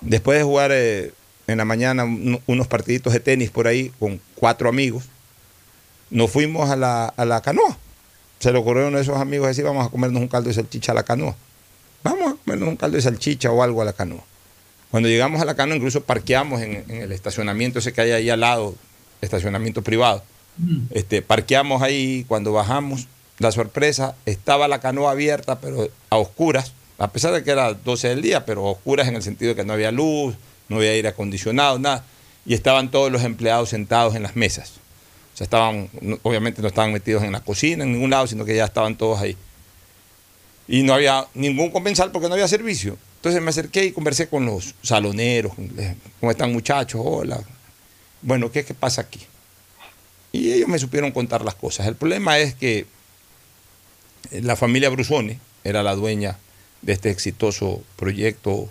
Después 0.00 0.38
de 0.38 0.44
jugar 0.44 0.70
eh, 0.74 1.12
en 1.46 1.58
la 1.58 1.64
mañana 1.64 2.02
un- 2.04 2.40
unos 2.46 2.66
partiditos 2.66 3.12
de 3.12 3.20
tenis 3.20 3.50
por 3.50 3.68
ahí 3.68 3.92
con 4.00 4.20
cuatro 4.34 4.68
amigos, 4.68 5.04
nos 6.10 6.30
fuimos 6.30 6.68
a 6.70 6.76
la, 6.76 7.06
a 7.06 7.24
la 7.24 7.40
canoa. 7.40 7.78
Se 8.40 8.50
le 8.52 8.58
ocurrió 8.58 8.84
a 8.86 8.88
uno 8.88 8.96
de 8.98 9.04
esos 9.04 9.18
amigos 9.18 9.46
decir, 9.48 9.64
vamos 9.64 9.86
a 9.86 9.90
comernos 9.90 10.20
un 10.20 10.28
caldo 10.28 10.48
de 10.48 10.54
salchicha 10.54 10.90
a 10.92 10.96
la 10.96 11.04
canoa. 11.04 11.36
Vamos 12.02 12.32
a 12.32 12.36
comernos 12.44 12.68
un 12.68 12.76
caldo 12.76 12.96
de 12.96 13.02
salchicha 13.02 13.50
o 13.52 13.62
algo 13.62 13.80
a 13.80 13.84
la 13.84 13.92
canoa. 13.92 14.22
Cuando 14.94 15.08
llegamos 15.08 15.42
a 15.42 15.44
la 15.44 15.56
canoa, 15.56 15.74
incluso 15.74 16.04
parqueamos 16.04 16.62
en, 16.62 16.84
en 16.88 17.02
el 17.02 17.10
estacionamiento 17.10 17.80
ese 17.80 17.92
que 17.92 18.00
hay 18.00 18.12
ahí 18.12 18.30
al 18.30 18.38
lado, 18.38 18.76
estacionamiento 19.20 19.82
privado. 19.82 20.22
Este, 20.90 21.20
parqueamos 21.20 21.82
ahí, 21.82 22.24
cuando 22.28 22.52
bajamos, 22.52 23.08
la 23.40 23.50
sorpresa, 23.50 24.14
estaba 24.24 24.68
la 24.68 24.78
canoa 24.78 25.10
abierta, 25.10 25.58
pero 25.58 25.88
a 26.10 26.16
oscuras, 26.16 26.74
a 26.98 27.10
pesar 27.10 27.32
de 27.32 27.42
que 27.42 27.50
era 27.50 27.74
12 27.74 28.10
del 28.10 28.22
día, 28.22 28.46
pero 28.46 28.68
a 28.68 28.70
oscuras 28.70 29.08
en 29.08 29.16
el 29.16 29.24
sentido 29.24 29.48
de 29.48 29.56
que 29.56 29.64
no 29.64 29.72
había 29.72 29.90
luz, 29.90 30.36
no 30.68 30.76
había 30.76 30.90
aire 30.90 31.08
acondicionado, 31.08 31.80
nada. 31.80 32.04
Y 32.46 32.54
estaban 32.54 32.92
todos 32.92 33.10
los 33.10 33.24
empleados 33.24 33.70
sentados 33.70 34.14
en 34.14 34.22
las 34.22 34.36
mesas. 34.36 34.74
O 35.34 35.36
sea, 35.36 35.44
estaban, 35.44 35.90
obviamente 36.22 36.62
no 36.62 36.68
estaban 36.68 36.92
metidos 36.92 37.24
en 37.24 37.32
la 37.32 37.40
cocina, 37.40 37.82
en 37.82 37.94
ningún 37.94 38.10
lado, 38.10 38.28
sino 38.28 38.44
que 38.44 38.54
ya 38.54 38.66
estaban 38.66 38.94
todos 38.94 39.20
ahí. 39.20 39.36
Y 40.68 40.84
no 40.84 40.94
había 40.94 41.26
ningún 41.34 41.72
comensal 41.72 42.12
porque 42.12 42.28
no 42.28 42.34
había 42.34 42.46
servicio. 42.46 42.96
Entonces 43.24 43.42
me 43.42 43.48
acerqué 43.48 43.86
y 43.86 43.92
conversé 43.92 44.28
con 44.28 44.44
los 44.44 44.74
saloneros, 44.82 45.54
eh, 45.78 45.94
¿cómo 46.20 46.30
están 46.30 46.52
muchachos? 46.52 47.00
Hola. 47.02 47.42
Bueno, 48.20 48.52
¿qué, 48.52 48.66
qué 48.66 48.74
pasa 48.74 49.00
aquí? 49.00 49.18
Y 50.30 50.52
ellos 50.52 50.68
me 50.68 50.78
supieron 50.78 51.10
contar 51.10 51.42
las 51.42 51.54
cosas. 51.54 51.86
El 51.86 51.96
problema 51.96 52.38
es 52.38 52.54
que 52.54 52.84
eh, 54.30 54.42
la 54.42 54.56
familia 54.56 54.90
Brusone 54.90 55.38
era 55.64 55.82
la 55.82 55.94
dueña 55.94 56.36
de 56.82 56.92
este 56.92 57.08
exitoso 57.08 57.82
proyecto 57.96 58.68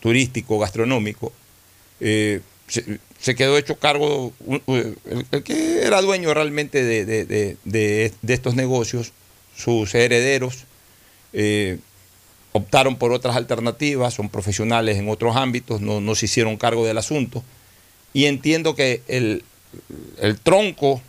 turístico, 0.00 0.58
gastronómico. 0.58 1.32
Eh, 2.00 2.42
se, 2.68 3.34
quedó 3.34 3.56
hecho 3.56 3.78
cargo, 3.78 4.34
el, 4.66 5.42
que 5.42 5.86
era 5.86 6.02
dueño 6.02 6.34
realmente 6.34 6.84
de, 6.84 8.12
estos 8.28 8.56
negocios, 8.56 9.12
sus 9.56 9.94
herederos, 9.94 10.66
optaron 12.56 12.94
por 12.96 13.12
otras 13.12 13.34
alternativas, 13.34 14.14
son 14.14 14.28
profesionales 14.28 14.96
en 14.96 15.08
otros 15.08 15.34
ámbitos, 15.34 15.80
no, 15.80 16.14
se 16.14 16.26
hicieron 16.26 16.56
cargo 16.56 16.86
del 16.86 16.98
asunto. 16.98 17.42
Y 18.12 18.26
entiendo 18.26 18.76
que 18.76 19.02
el, 19.08 19.42
el 20.20 20.38
tronco 20.38 21.02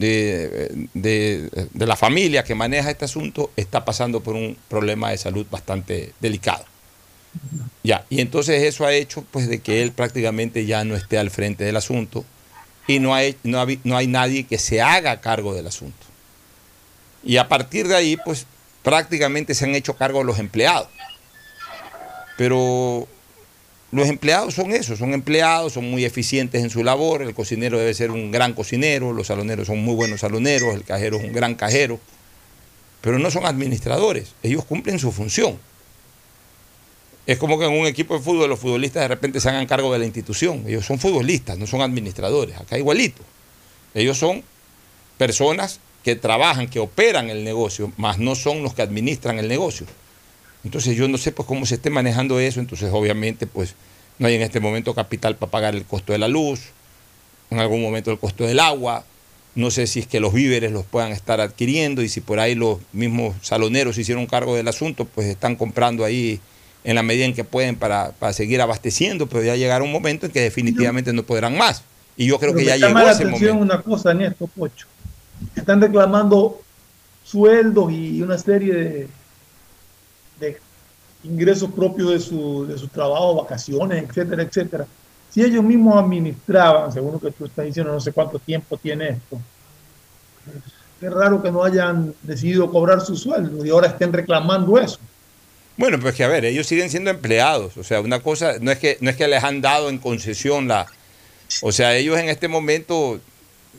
de, 0.00 0.88
de- 0.92 1.68
de 1.72 1.86
la 1.86 1.94
familia 1.94 2.42
que 2.42 2.56
maneja 2.56 2.90
este 2.90 3.04
asunto 3.04 3.52
está 3.56 3.84
pasando 3.84 4.20
por 4.24 4.34
un 4.34 4.56
problema 4.68 5.10
de 5.10 5.18
salud 5.18 5.46
bastante 5.48 6.12
delicado. 6.20 6.64
Ya, 7.84 8.04
y 8.10 8.20
entonces 8.20 8.64
eso 8.64 8.84
ha 8.84 8.92
hecho 8.92 9.24
pues 9.30 9.48
de 9.48 9.60
que 9.60 9.82
él 9.82 9.92
prácticamente 9.92 10.66
ya 10.66 10.84
no 10.84 10.96
esté 10.96 11.16
al 11.16 11.30
frente 11.30 11.62
del 11.64 11.76
asunto 11.76 12.24
y 12.88 12.98
no 12.98 13.14
hay, 13.14 13.36
no 13.44 13.64
no 13.84 13.96
hay 13.96 14.08
nadie 14.08 14.44
que 14.44 14.58
se 14.58 14.82
haga 14.82 15.20
cargo 15.20 15.54
del 15.54 15.68
asunto. 15.68 16.06
Y 17.24 17.36
a 17.36 17.46
partir 17.48 17.86
de 17.86 17.94
ahí 17.94 18.16
pues 18.24 18.46
prácticamente 18.82 19.54
se 19.54 19.64
han 19.64 19.74
hecho 19.74 19.96
cargo 19.96 20.24
los 20.24 20.38
empleados. 20.38 20.88
Pero 22.36 23.06
los 23.92 24.08
empleados 24.08 24.54
son 24.54 24.72
eso, 24.72 24.96
son 24.96 25.12
empleados, 25.12 25.74
son 25.74 25.90
muy 25.90 26.04
eficientes 26.04 26.62
en 26.62 26.70
su 26.70 26.82
labor, 26.82 27.22
el 27.22 27.34
cocinero 27.34 27.78
debe 27.78 27.94
ser 27.94 28.10
un 28.10 28.30
gran 28.30 28.54
cocinero, 28.54 29.12
los 29.12 29.26
saloneros 29.26 29.66
son 29.66 29.78
muy 29.84 29.94
buenos 29.94 30.20
saloneros, 30.20 30.74
el 30.74 30.84
cajero 30.84 31.18
es 31.18 31.24
un 31.24 31.32
gran 31.32 31.54
cajero, 31.54 32.00
pero 33.02 33.18
no 33.18 33.30
son 33.30 33.44
administradores, 33.44 34.34
ellos 34.42 34.64
cumplen 34.64 34.98
su 34.98 35.12
función. 35.12 35.58
Es 37.26 37.38
como 37.38 37.58
que 37.58 37.66
en 37.66 37.78
un 37.78 37.86
equipo 37.86 38.14
de 38.16 38.20
fútbol 38.20 38.48
los 38.48 38.58
futbolistas 38.58 39.02
de 39.02 39.08
repente 39.08 39.40
se 39.40 39.48
hagan 39.48 39.66
cargo 39.66 39.92
de 39.92 40.00
la 40.00 40.04
institución. 40.04 40.64
Ellos 40.66 40.84
son 40.84 40.98
futbolistas, 40.98 41.56
no 41.56 41.68
son 41.68 41.80
administradores. 41.80 42.56
Acá 42.56 42.78
igualito. 42.78 43.22
Ellos 43.94 44.18
son 44.18 44.42
personas 45.18 45.78
que 46.02 46.16
trabajan, 46.16 46.68
que 46.68 46.80
operan 46.80 47.30
el 47.30 47.44
negocio, 47.44 47.92
más 47.96 48.18
no 48.18 48.34
son 48.34 48.62
los 48.62 48.74
que 48.74 48.82
administran 48.82 49.38
el 49.38 49.48
negocio. 49.48 49.86
Entonces 50.64 50.96
yo 50.96 51.08
no 51.08 51.18
sé 51.18 51.32
pues 51.32 51.46
cómo 51.46 51.66
se 51.66 51.76
esté 51.76 51.90
manejando 51.90 52.38
eso, 52.40 52.60
entonces 52.60 52.90
obviamente 52.92 53.46
pues 53.46 53.74
no 54.18 54.28
hay 54.28 54.34
en 54.34 54.42
este 54.42 54.60
momento 54.60 54.94
capital 54.94 55.36
para 55.36 55.50
pagar 55.50 55.74
el 55.74 55.84
costo 55.84 56.12
de 56.12 56.18
la 56.18 56.28
luz, 56.28 56.60
en 57.50 57.58
algún 57.58 57.82
momento 57.82 58.10
el 58.10 58.18
costo 58.18 58.44
del 58.46 58.60
agua, 58.60 59.04
no 59.54 59.70
sé 59.70 59.86
si 59.86 60.00
es 60.00 60.06
que 60.06 60.20
los 60.20 60.32
víveres 60.32 60.72
los 60.72 60.84
puedan 60.84 61.12
estar 61.12 61.40
adquiriendo 61.40 62.02
y 62.02 62.08
si 62.08 62.20
por 62.20 62.40
ahí 62.40 62.54
los 62.54 62.78
mismos 62.92 63.34
saloneros 63.42 63.98
hicieron 63.98 64.26
cargo 64.26 64.54
del 64.56 64.68
asunto, 64.68 65.04
pues 65.04 65.26
están 65.26 65.56
comprando 65.56 66.04
ahí 66.04 66.40
en 66.84 66.94
la 66.94 67.02
medida 67.02 67.26
en 67.26 67.34
que 67.34 67.44
pueden 67.44 67.76
para, 67.76 68.14
seguir 68.32 68.60
abasteciendo, 68.60 69.26
pero 69.26 69.44
ya 69.44 69.56
llegará 69.56 69.84
un 69.84 69.92
momento 69.92 70.26
en 70.26 70.32
que 70.32 70.40
definitivamente 70.40 71.12
no 71.12 71.22
podrán 71.22 71.56
más. 71.56 71.84
Y 72.16 72.26
yo 72.26 72.38
creo 72.38 72.54
que 72.54 72.64
ya 72.64 72.76
llegó 72.76 72.98
ese 73.00 73.24
momento. 73.24 73.54
una 73.54 73.82
cosa 73.82 74.12
Pocho. 74.56 74.86
Están 75.54 75.80
reclamando 75.80 76.60
sueldos 77.24 77.92
y 77.92 78.22
una 78.22 78.38
serie 78.38 79.08
de, 80.38 80.58
ingresos 81.24 81.70
propios 81.70 82.10
de 82.10 82.18
su, 82.18 82.66
de 82.66 82.76
su 82.76 82.88
trabajo, 82.88 83.42
vacaciones, 83.42 84.04
etcétera, 84.08 84.42
etcétera. 84.42 84.86
Si 85.30 85.42
ellos 85.42 85.62
mismos 85.62 85.96
administraban, 85.96 86.92
según 86.92 87.12
lo 87.12 87.20
que 87.20 87.30
tú 87.30 87.44
estás 87.44 87.64
diciendo, 87.64 87.92
no 87.92 88.00
sé 88.00 88.12
cuánto 88.12 88.38
tiempo 88.38 88.76
tiene 88.76 89.10
esto, 89.10 89.40
es 91.00 91.12
raro 91.12 91.42
que 91.42 91.50
no 91.50 91.64
hayan 91.64 92.14
decidido 92.22 92.70
cobrar 92.70 93.00
su 93.00 93.16
sueldo 93.16 93.64
y 93.64 93.70
ahora 93.70 93.88
estén 93.88 94.12
reclamando 94.12 94.78
eso. 94.78 94.98
Bueno, 95.76 95.98
pues 95.98 96.14
que 96.14 96.24
a 96.24 96.28
ver, 96.28 96.44
ellos 96.44 96.66
siguen 96.66 96.90
siendo 96.90 97.10
empleados. 97.10 97.76
O 97.76 97.84
sea, 97.84 98.00
una 98.00 98.20
cosa, 98.20 98.54
no 98.60 98.70
es 98.70 98.78
que, 98.78 98.98
no 99.00 99.10
es 99.10 99.16
que 99.16 99.26
les 99.26 99.42
han 99.42 99.60
dado 99.60 99.88
en 99.88 99.98
concesión 99.98 100.68
la. 100.68 100.86
O 101.62 101.72
sea, 101.72 101.96
ellos 101.96 102.18
en 102.18 102.28
este 102.28 102.48
momento 102.48 103.20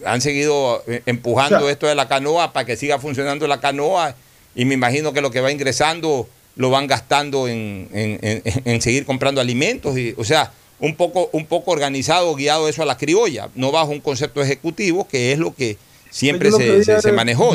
han 0.05 0.21
seguido 0.21 0.83
eh, 0.87 1.01
empujando 1.05 1.69
esto 1.69 1.87
de 1.87 1.95
la 1.95 2.07
canoa 2.07 2.53
para 2.53 2.65
que 2.65 2.75
siga 2.75 2.99
funcionando 2.99 3.47
la 3.47 3.59
canoa. 3.59 4.15
Y 4.55 4.65
me 4.65 4.73
imagino 4.73 5.13
que 5.13 5.21
lo 5.21 5.31
que 5.31 5.41
va 5.41 5.51
ingresando 5.51 6.27
lo 6.55 6.69
van 6.69 6.87
gastando 6.87 7.47
en, 7.47 7.89
en, 7.91 8.81
seguir 8.81 9.05
comprando 9.05 9.41
alimentos. 9.41 9.97
Y, 9.97 10.13
o 10.17 10.23
sea, 10.23 10.51
un 10.79 10.95
poco, 10.95 11.29
un 11.31 11.45
poco 11.45 11.71
organizado, 11.71 12.35
guiado 12.35 12.67
eso 12.67 12.83
a 12.83 12.85
la 12.85 12.97
criolla, 12.97 13.49
no 13.55 13.71
bajo 13.71 13.91
un 13.91 14.01
concepto 14.01 14.41
ejecutivo, 14.41 15.07
que 15.07 15.31
es 15.31 15.39
lo 15.39 15.55
que 15.55 15.77
siempre 16.09 16.51
se, 16.51 17.01
se, 17.01 17.11
manejó. 17.11 17.53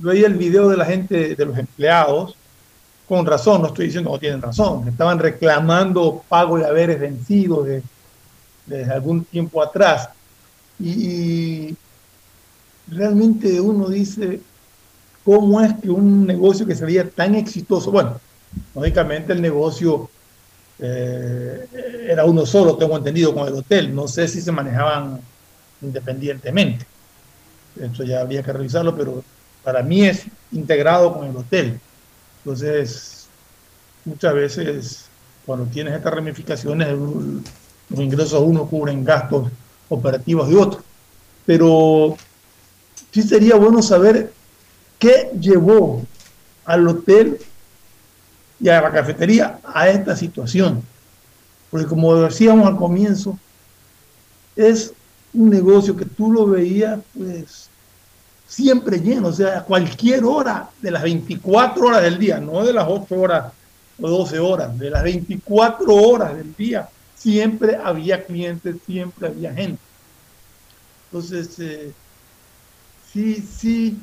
veía 0.00 0.26
el 0.26 0.34
video 0.34 0.68
de 0.68 0.76
la 0.76 0.86
gente, 0.86 1.34
de 1.34 1.44
los 1.44 1.58
empleados, 1.58 2.34
con 3.08 3.24
razón, 3.26 3.62
no 3.62 3.68
estoy 3.68 3.86
diciendo 3.86 4.10
que 4.10 4.14
no 4.14 4.20
tienen 4.20 4.42
razón, 4.42 4.86
estaban 4.86 5.18
reclamando 5.18 6.22
pago 6.28 6.58
de 6.58 6.66
haberes 6.66 7.00
vencidos 7.00 7.66
desde 8.66 8.92
algún 8.92 9.24
tiempo 9.24 9.62
atrás. 9.62 10.10
Y, 10.78 11.76
realmente 12.90 13.60
uno 13.60 13.88
dice, 13.88 14.40
¿cómo 15.24 15.60
es 15.60 15.74
que 15.74 15.90
un 15.90 16.26
negocio 16.26 16.66
que 16.66 16.74
sería 16.74 17.08
tan 17.08 17.34
exitoso? 17.34 17.90
Bueno, 17.90 18.20
lógicamente 18.74 19.32
el 19.32 19.42
negocio 19.42 20.08
eh, 20.78 21.66
era 22.08 22.24
uno 22.24 22.46
solo, 22.46 22.76
tengo 22.76 22.96
entendido, 22.96 23.34
con 23.34 23.46
el 23.48 23.54
hotel. 23.54 23.94
No 23.94 24.08
sé 24.08 24.28
si 24.28 24.40
se 24.40 24.52
manejaban 24.52 25.20
independientemente. 25.82 26.86
Eso 27.80 28.04
ya 28.04 28.20
habría 28.20 28.42
que 28.42 28.52
revisarlo, 28.52 28.96
pero 28.96 29.22
para 29.62 29.82
mí 29.82 30.06
es 30.06 30.24
integrado 30.52 31.14
con 31.14 31.26
el 31.26 31.36
hotel. 31.36 31.78
Entonces, 32.38 33.28
muchas 34.04 34.34
veces 34.34 35.04
cuando 35.44 35.66
tienes 35.66 35.94
estas 35.94 36.14
ramificaciones, 36.14 36.88
los 36.90 38.00
ingresos 38.00 38.42
uno 38.42 38.66
cubren 38.66 39.04
gastos 39.04 39.50
operativos 39.88 40.48
de 40.48 40.56
otro. 40.56 40.82
Pero 41.46 42.16
sí 43.12 43.22
sería 43.22 43.56
bueno 43.56 43.82
saber 43.82 44.32
qué 44.98 45.30
llevó 45.38 46.02
al 46.64 46.86
hotel 46.86 47.38
y 48.60 48.68
a 48.68 48.80
la 48.80 48.92
cafetería 48.92 49.60
a 49.64 49.88
esta 49.88 50.16
situación. 50.16 50.82
Porque 51.70 51.86
como 51.86 52.14
decíamos 52.16 52.66
al 52.66 52.76
comienzo, 52.76 53.38
es 54.56 54.92
un 55.32 55.50
negocio 55.50 55.96
que 55.96 56.04
tú 56.04 56.32
lo 56.32 56.46
veías 56.46 56.98
pues 57.16 57.68
siempre 58.48 58.98
lleno, 58.98 59.28
o 59.28 59.32
sea, 59.32 59.58
a 59.58 59.64
cualquier 59.64 60.24
hora 60.24 60.70
de 60.80 60.90
las 60.90 61.02
24 61.02 61.86
horas 61.86 62.02
del 62.02 62.18
día, 62.18 62.40
no 62.40 62.64
de 62.64 62.72
las 62.72 62.86
8 62.88 63.14
horas 63.14 63.52
o 64.00 64.08
12 64.08 64.38
horas, 64.38 64.78
de 64.78 64.90
las 64.90 65.02
24 65.02 65.94
horas 65.94 66.34
del 66.34 66.54
día, 66.56 66.88
siempre 67.18 67.76
había 67.82 68.24
clientes, 68.24 68.76
siempre 68.86 69.28
había 69.28 69.52
gente. 69.52 69.80
Entonces, 71.06 71.58
eh, 71.58 71.92
sí, 73.12 73.44
sí 73.58 73.98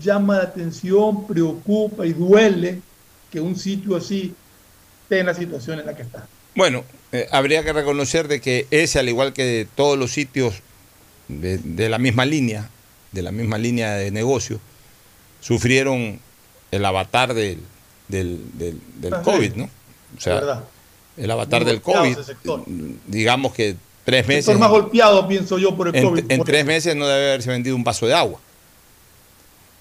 llama 0.00 0.38
la 0.38 0.42
atención, 0.44 1.26
preocupa 1.26 2.06
y 2.06 2.12
duele 2.12 2.80
que 3.30 3.40
un 3.40 3.56
sitio 3.56 3.96
así 3.96 4.34
esté 5.02 5.20
en 5.20 5.26
la 5.26 5.34
situación 5.34 5.80
en 5.80 5.86
la 5.86 5.96
que 5.96 6.02
está. 6.02 6.26
Bueno, 6.54 6.84
eh, 7.12 7.28
habría 7.30 7.62
que 7.62 7.72
reconocer 7.72 8.28
de 8.28 8.40
que 8.40 8.66
ese, 8.70 8.98
al 8.98 9.08
igual 9.08 9.32
que 9.32 9.68
todos 9.74 9.98
los 9.98 10.12
sitios 10.12 10.62
de 11.28 11.88
la 11.88 11.98
misma 11.98 12.24
línea, 12.24 12.70
de 13.12 13.22
la 13.22 13.32
misma 13.32 13.58
línea 13.58 13.94
de 13.94 14.10
negocio, 14.10 14.60
sufrieron 15.40 16.20
el 16.70 16.84
avatar 16.84 17.34
del, 17.34 17.60
del, 18.08 18.40
del, 18.54 19.14
COVID, 19.22 19.54
¿no? 19.54 19.70
O 20.16 20.20
sea, 20.20 20.64
el 21.16 21.30
avatar 21.30 21.64
del 21.64 21.80
COVID, 21.80 22.16
digamos 23.06 23.52
que 23.52 23.76
tres 24.04 24.26
meses... 24.26 24.58
Más 24.58 24.70
golpeado, 24.70 25.26
pienso 25.26 25.58
yo, 25.58 25.76
por 25.76 25.88
el 25.88 25.96
en, 25.96 26.04
COVID. 26.04 26.32
En 26.32 26.44
tres 26.44 26.64
meses 26.64 26.94
no 26.94 27.06
debe 27.06 27.28
haberse 27.30 27.50
vendido 27.50 27.74
un 27.76 27.84
vaso 27.84 28.06
de 28.06 28.14
agua, 28.14 28.38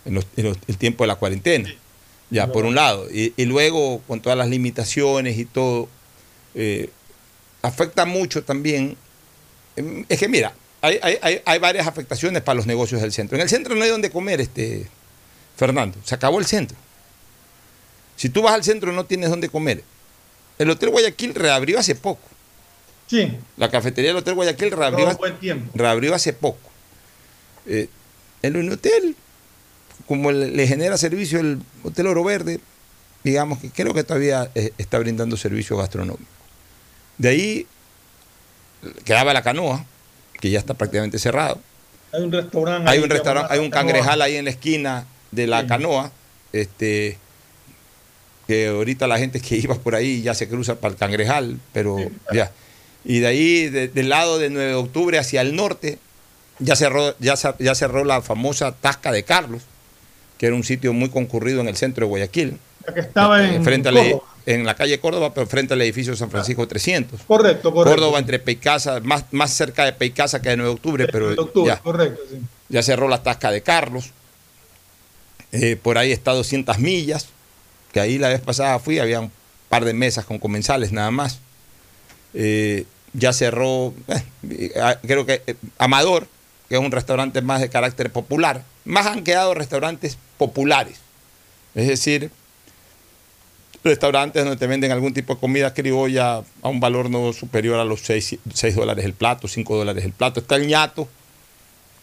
en, 0.06 0.17
el 0.17 0.78
tiempo 0.78 1.04
de 1.04 1.08
la 1.08 1.15
cuarentena, 1.15 1.74
ya, 2.30 2.52
por 2.52 2.65
un 2.65 2.76
lado. 2.76 3.08
Y, 3.12 3.34
luego, 3.45 4.02
con 4.08 4.21
todas 4.21 4.38
las 4.38 4.50
limitaciones 4.50 5.38
y 5.38 5.45
todo, 5.45 5.89
eh, 6.54 6.89
afecta 7.62 8.06
mucho 8.06 8.43
también. 8.43 8.98
Es 10.10 10.19
que 10.19 10.28
mira, 10.28 10.54
hay, 10.82 11.60
varias 11.60 11.88
afectaciones 11.88 12.41
para 12.41 12.56
los 12.56 12.65
negocios 12.65 13.02
del 13.02 13.12
centro. 13.12 13.36
En 13.36 13.41
el 13.41 13.50
centro 13.50 13.76
no 13.76 13.84
hay 13.84 13.89
donde 13.89 14.10
comer, 14.10 14.41
este, 14.41 14.88
Fernando. 15.56 15.98
Se 16.04 16.15
acabó 16.15 16.39
el 16.39 16.45
centro. 16.45 16.78
Si 18.15 18.30
tú 18.30 18.41
vas 18.41 18.54
al 18.54 18.63
centro 18.63 18.91
no 18.91 19.06
tienes 19.06 19.30
donde 19.30 19.50
comer. 19.50 19.84
El 20.58 20.70
Hotel 20.70 20.89
Guayaquil 20.89 21.36
reabrió 21.36 21.80
hace 21.80 21.96
poco. 21.96 22.28
Sí. 23.08 23.38
La 23.58 23.70
cafetería 23.70 24.10
del 24.10 24.18
Hotel 24.18 24.34
Guayaquil 24.34 24.72
reabrió, 24.72 25.20
reabrió 25.74 26.15
hace 26.15 26.34
poco. 26.34 26.70
Eh, 27.68 27.89
el 28.41 28.72
hotel, 28.72 29.15
como 30.08 30.32
le, 30.32 30.68
genera 30.68 30.98
servicio 30.98 31.39
el 31.39 31.60
Hotel 31.84 32.08
Oro 32.08 32.24
Verde, 32.24 32.60
digamos 33.24 33.60
que 33.60 33.72
creo 33.72 33.94
que 33.94 34.04
todavía 34.04 34.52
eh, 34.56 34.72
está 34.78 35.00
brindando 35.00 35.36
servicio 35.36 35.78
gastronómico. 35.78 36.30
De 37.18 37.30
ahí 37.30 37.68
quedaba 39.04 39.34
la 39.34 39.41
canoa, 39.41 39.86
que 40.39 40.50
ya 40.50 40.60
está 40.60 40.74
prácticamente 40.74 41.18
cerrado. 41.18 41.60
Hay 42.12 42.24
un 42.24 42.32
restaurante. 42.32 42.89
Hay 42.89 43.00
un 43.00 43.10
restaurante, 43.10 43.54
hay 43.54 43.60
un 43.60 43.70
cangrejal 43.70 44.22
ahí 44.22 44.36
en 44.36 44.46
la 44.46 44.52
esquina 44.52 45.08
de 45.32 45.48
la 45.48 45.65
canoa, 45.65 46.12
este, 46.54 47.18
que 48.47 48.67
ahorita 48.67 49.08
la 49.08 49.17
gente 49.17 49.39
que 49.39 49.55
iba 49.58 49.75
por 49.75 49.95
ahí 49.95 50.21
ya 50.21 50.34
se 50.34 50.47
cruza 50.47 50.75
para 50.75 50.93
el 50.93 50.97
cangrejal, 50.97 51.60
pero 51.73 51.97
ya. 52.34 52.51
Y 53.03 53.19
de 53.19 53.27
ahí, 53.27 53.69
del 53.69 54.10
lado 54.10 54.39
de 54.39 54.49
9 54.49 54.69
de 54.69 54.75
octubre 54.75 55.19
hacia 55.19 55.41
el 55.41 55.55
norte, 55.55 55.99
ya 56.60 56.75
cerró, 56.75 57.15
ya, 57.19 57.36
ya 57.60 57.75
cerró 57.75 58.03
la 58.03 58.21
famosa 58.21 58.71
Tasca 58.71 59.12
de 59.12 59.23
Carlos, 59.23 59.62
que 60.38 60.47
era 60.47 60.55
un 60.55 60.63
sitio 60.63 60.91
muy 60.93 61.10
concurrido 61.10 61.62
en 61.62 61.67
el 61.67 61.75
centro 61.75 62.05
de 62.05 62.10
Guayaquil. 62.10 62.58
que 62.93 62.99
estaba 62.99 63.43
eh, 63.43 63.55
en, 63.55 63.63
frente 63.63 63.91
la, 63.91 64.03
en 64.45 64.65
la 64.65 64.75
calle 64.75 64.99
Córdoba, 64.99 65.34
pero 65.34 65.45
frente 65.47 65.73
al 65.73 65.81
edificio 65.81 66.15
San 66.15 66.31
Francisco 66.31 66.67
300. 66.67 67.21
Correcto, 67.27 67.73
correcto. 67.73 67.95
Córdoba 67.95 68.19
entre 68.19 68.39
Peicasa, 68.39 68.99
más, 69.01 69.25
más 69.31 69.51
cerca 69.51 69.86
de 69.86 69.93
Peicasa 69.93 70.41
que 70.41 70.49
de 70.49 70.58
9 70.58 70.69
de 70.69 70.75
octubre, 70.75 71.08
pero 71.12 71.36
ya, 71.65 71.77
correcto, 71.77 72.21
ya 72.69 72.81
cerró 72.81 73.08
la 73.08 73.21
tasca 73.21 73.52
de 73.52 73.62
Carlos. 73.62 74.12
Eh, 75.52 75.77
por 75.81 75.98
ahí 75.98 76.12
está 76.12 76.33
200 76.33 76.79
millas, 76.79 77.27
que 77.96 78.02
ahí 78.02 78.17
la 78.17 78.27
vez 78.27 78.41
pasada 78.41 78.77
fui, 78.77 79.00
había 79.00 79.21
un 79.21 79.31
par 79.69 79.85
de 79.85 79.93
mesas 79.93 80.25
con 80.25 80.37
comensales 80.37 80.91
nada 80.91 81.12
más. 81.12 81.39
Eh, 82.33 82.83
ya 83.13 83.31
cerró, 83.31 83.93
eh, 84.10 84.75
creo 85.08 85.25
que 85.25 85.56
Amador, 85.77 86.27
que 86.67 86.75
es 86.75 86.81
un 86.81 86.91
restaurante 86.91 87.41
más 87.41 87.62
de 87.62 87.69
carácter 87.69 88.12
popular. 88.12 88.63
Más 88.83 89.06
han 89.06 89.23
quedado 89.23 89.54
restaurantes 89.54 90.17
populares. 90.37 90.98
Es 91.73 91.87
decir, 91.87 92.31
restaurantes 93.81 94.43
donde 94.43 94.60
te 94.60 94.67
venden 94.67 94.91
algún 94.91 95.13
tipo 95.13 95.35
de 95.35 95.39
comida 95.39 95.73
criolla 95.73 96.43
a 96.63 96.67
un 96.67 96.81
valor 96.81 97.10
no 97.10 97.31
superior 97.31 97.79
a 97.79 97.85
los 97.85 98.02
6, 98.02 98.39
dólares 98.75 99.06
el 99.06 99.13
plato, 99.13 99.48
5 99.48 99.73
dólares 99.73 100.04
el 100.04 100.12
plato. 100.12 100.41
Está 100.41 100.58
el 100.58 100.67
ñato, 100.67 101.08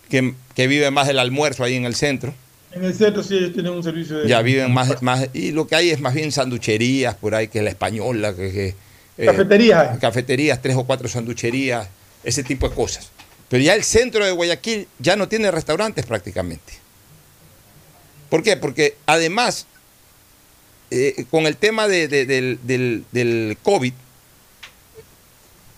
que, 0.09 0.35
vive 0.57 0.91
más 0.91 1.07
del 1.07 1.19
almuerzo 1.19 1.65
ahí 1.65 1.75
en 1.75 1.85
el 1.85 1.95
centro, 1.95 2.33
En 2.73 2.85
el 2.85 2.95
centro 2.95 3.23
sí 3.23 3.37
ellos 3.37 3.53
tienen 3.53 3.73
un 3.73 3.83
servicio 3.83 4.19
de... 4.19 4.29
Ya 4.29 4.41
viven 4.41 4.73
más, 4.73 5.03
más, 5.03 5.29
y 5.35 5.53
lo 5.53 5.67
que 5.67 5.77
hay 5.77 5.91
es 5.91 6.01
más 6.01 6.15
bien 6.15 6.33
sanducherías 6.33 7.15
por 7.15 7.35
ahí, 7.35 7.49
que 7.49 7.59
es 7.59 7.65
la 7.65 7.71
española, 7.71 8.35
que... 8.35 8.51
que 8.51 8.75
eh, 9.19 9.27
cafeterías. 9.27 9.99
cafeterías, 9.99 10.63
tres 10.63 10.77
o 10.77 10.85
cuatro 10.85 11.07
sanducherías, 11.07 11.89
ese 12.25 12.43
tipo 12.43 12.69
de 12.69 12.75
cosas. 12.75 13.11
Pero 13.51 13.63
ya 13.63 13.75
el 13.75 13.85
centro 13.85 14.25
de 14.25 14.31
Guayaquil 14.31 14.89
ya 14.99 15.17
no 15.17 15.29
tiene 15.29 15.51
restaurantes 15.51 16.07
prácticamente. 16.07 16.73
¿Por 18.31 18.43
qué? 18.43 18.57
Porque 18.57 18.97
además, 19.05 19.67
eh, 20.91 21.27
con 21.31 21.47
el 21.47 21.59
tema 21.59 21.87
de, 21.87 22.09
del, 22.09 22.59
del, 22.63 23.05
del, 23.13 23.59
COVID, 23.63 23.93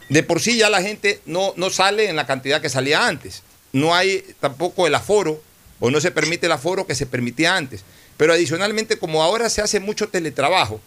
de 0.09 0.23
por 0.23 0.41
sí 0.41 0.57
ya 0.57 0.71
la 0.71 0.81
gente 0.81 1.21
no, 1.27 1.53
no 1.57 1.71
sale 1.71 2.09
en 2.09 2.15
la 2.15 2.27
cantidad 2.27 2.63
que 2.63 2.69
salía 2.69 3.09
antes. 3.09 3.43
No 3.73 3.93
hay 3.93 4.25
tampoco 4.39 4.87
el 4.87 4.95
aforo 4.95 5.43
o 5.85 5.91
no 5.91 6.01
se 6.01 6.11
permite 6.11 6.47
el 6.47 6.53
aforo 6.53 6.87
que 6.87 6.95
se 6.95 7.05
permitía 7.05 7.57
antes. 7.57 7.85
Pero 8.17 8.33
adicionalmente, 8.33 8.97
como 8.97 9.23
ahora 9.23 9.51
se 9.51 9.61
hace 9.61 9.81
mucho 9.81 10.09
teletrabajo, 10.09 10.81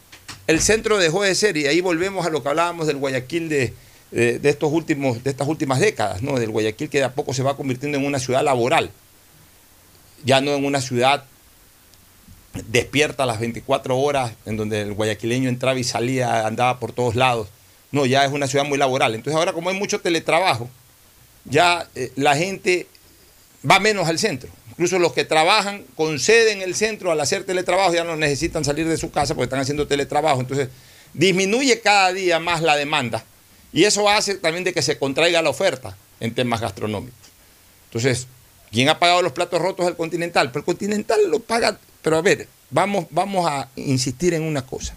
el 0.48 0.60
centro 0.60 0.98
dejó 0.98 1.22
de 1.22 1.36
ser, 1.36 1.56
y 1.56 1.68
ahí 1.68 1.82
volvemos 1.82 2.26
a 2.26 2.32
lo 2.32 2.42
que 2.42 2.50
hablábamos 2.50 2.88
del 2.88 2.98
Guayaquil 2.98 3.48
de, 3.48 3.74
de, 4.10 4.50
estos 4.50 4.72
últimos, 4.74 5.24
de 5.24 5.30
estas 5.30 5.48
últimas 5.48 5.80
décadas, 5.80 6.24
¿no? 6.24 6.40
del 6.40 6.50
Guayaquil 6.50 6.90
que 6.90 6.98
de 6.98 7.04
a 7.04 7.14
poco 7.14 7.36
se 7.36 7.44
va 7.44 7.56
convirtiendo 7.56 8.00
en 8.00 8.06
una 8.06 8.18
ciudad 8.18 8.44
laboral, 8.44 8.90
ya 10.24 10.42
no 10.42 10.56
en 10.56 10.66
una 10.66 10.82
ciudad 10.82 11.26
despierta 12.68 13.28
las 13.28 13.40
24 13.40 13.96
horas, 13.96 14.32
en 14.48 14.58
donde 14.58 14.82
el 14.82 14.94
guayaquileño 14.94 15.48
entraba 15.48 15.78
y 15.78 15.84
salía, 15.84 16.48
andaba 16.48 16.80
por 16.80 16.92
todos 16.92 17.14
lados. 17.14 17.50
No, 17.92 18.08
ya 18.08 18.26
es 18.26 18.32
una 18.32 18.48
ciudad 18.48 18.66
muy 18.66 18.80
laboral. 18.80 19.14
Entonces 19.14 19.38
ahora 19.38 19.54
como 19.54 19.70
hay 19.70 19.78
mucho 19.78 20.02
teletrabajo, 20.02 20.68
ya 21.46 21.88
eh, 21.94 22.12
la 22.16 22.36
gente 22.36 22.88
va 23.70 23.80
menos 23.80 24.08
al 24.08 24.18
centro. 24.18 24.50
Incluso 24.78 25.00
los 25.00 25.14
que 25.14 25.26
trabajan 25.26 25.86
con 25.96 26.20
sede 26.20 26.52
en 26.52 26.62
el 26.62 26.76
centro 26.76 27.12
al 27.12 27.20
hacer 27.20 27.44
teletrabajo 27.44 27.96
ya 27.96 28.04
no 28.04 28.16
necesitan 28.16 28.64
salir 28.64 28.88
de 28.88 28.98
su 28.98 29.10
casa 29.10 29.34
porque 29.34 29.46
están 29.46 29.60
haciendo 29.60 29.88
teletrabajo. 29.88 30.40
Entonces 30.40 30.70
disminuye 31.14 31.80
cada 31.80 32.14
día 32.14 32.40
más 32.40 32.62
la 32.62 32.76
demanda 32.76 33.26
y 33.74 33.86
eso 33.86 34.08
hace 34.08 34.36
también 34.36 34.64
de 34.64 34.74
que 34.74 34.84
se 34.84 35.00
contraiga 35.00 35.42
la 35.42 35.50
oferta 35.50 35.98
en 36.20 36.36
temas 36.36 36.62
gastronómicos. 36.62 37.18
Entonces, 37.86 38.28
¿quién 38.72 38.90
ha 38.90 39.00
pagado 39.00 39.24
los 39.24 39.32
platos 39.32 39.60
rotos 39.60 39.88
del 39.88 39.96
Continental? 39.96 40.52
Pero 40.52 40.60
el 40.60 40.66
Continental 40.66 41.20
lo 41.28 41.40
paga, 41.40 41.80
pero 42.04 42.18
a 42.18 42.22
ver, 42.22 42.48
vamos, 42.70 43.08
vamos 43.10 43.48
a 43.50 43.70
insistir 43.76 44.36
en 44.36 44.44
una 44.44 44.64
cosa. 44.64 44.96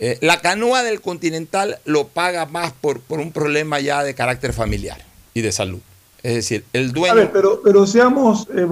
Eh, 0.00 0.16
la 0.22 0.40
canoa 0.40 0.82
del 0.82 1.02
Continental 1.02 1.78
lo 1.84 2.08
paga 2.08 2.46
más 2.46 2.72
por, 2.72 3.00
por 3.00 3.20
un 3.20 3.32
problema 3.32 3.80
ya 3.80 4.02
de 4.02 4.14
carácter 4.14 4.54
familiar 4.54 5.04
y 5.34 5.42
de 5.42 5.52
salud. 5.52 5.80
Es 6.22 6.34
decir, 6.34 6.64
el 6.72 6.92
dueño. 6.92 7.12
A 7.12 7.14
ver, 7.14 7.30
pero, 7.32 7.60
pero 7.62 7.86
seamos, 7.86 8.48
eh, 8.54 8.66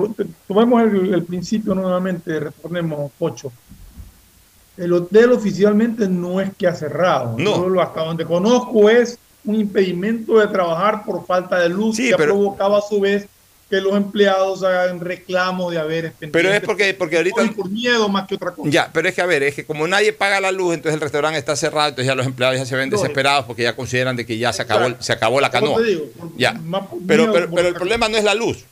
tomemos 0.49 0.83
el, 0.83 1.23
principio 1.23 1.75
nuevamente, 1.75 2.41
retornemos, 2.41 3.13
Pocho. 3.19 3.53
El 4.77 4.93
hotel 4.93 5.33
oficialmente 5.33 6.09
no 6.09 6.41
es 6.41 6.51
que 6.57 6.67
ha 6.67 6.75
cerrado. 6.75 7.37
No. 7.39 7.81
hasta 7.81 8.05
donde 8.05 8.25
conozco 8.25 8.91
es 8.91 9.19
un 9.45 9.55
impedimento 9.55 10.39
de 10.39 10.49
trabajar 10.49 11.05
por 11.05 11.25
falta 11.25 11.61
de 11.61 11.69
luz 11.69 11.97
que 11.97 12.13
ha 12.13 12.17
provocado 12.17 12.77
a 12.77 12.83
su 12.83 13.01
vez 13.01 13.29
que 13.69 13.81
los 13.81 13.97
empleados 13.97 14.63
hagan 14.63 15.01
reclamo 15.01 15.71
de 15.71 15.79
haber 15.79 16.13
Pero 16.31 16.53
es 16.53 16.61
porque, 16.61 16.95
porque 16.95 17.17
ahorita. 17.17 17.53
por 17.57 17.69
miedo 17.69 18.09
más 18.09 18.29
que 18.29 18.37
otra 18.37 18.53
cosa. 18.53 18.71
Ya, 18.71 18.91
pero 18.93 19.09
es 19.09 19.15
que 19.15 19.23
a 19.23 19.27
ver, 19.27 19.43
es 19.43 19.55
que 19.55 19.65
como 19.65 19.89
nadie 19.89 20.13
paga 20.13 20.41
la 20.41 20.53
luz, 20.53 20.75
entonces 20.75 20.95
el 20.95 21.01
restaurante 21.01 21.39
está 21.39 21.57
cerrado, 21.57 21.89
entonces 21.89 22.07
ya 22.07 22.15
los 22.15 22.27
empleados 22.27 22.59
ya 22.59 22.65
se 22.65 22.77
ven 22.77 22.91
desesperados 22.91 23.45
porque 23.45 23.65
ya 23.65 23.75
consideran 23.75 24.15
de 24.15 24.25
que 24.25 24.39
ya 24.39 24.53
se 24.53 24.63
acabó, 24.63 24.95
se 25.01 25.13
acabó 25.13 25.41
la 25.41 25.51
canoa. 25.51 25.81
ya. 26.37 26.61
Pero, 27.09 27.33
pero, 27.33 27.69
el 27.69 27.75
problema 27.75 28.09
no 28.09 28.17
es 28.17 28.25
la 28.25 28.35
luz. 28.35 28.65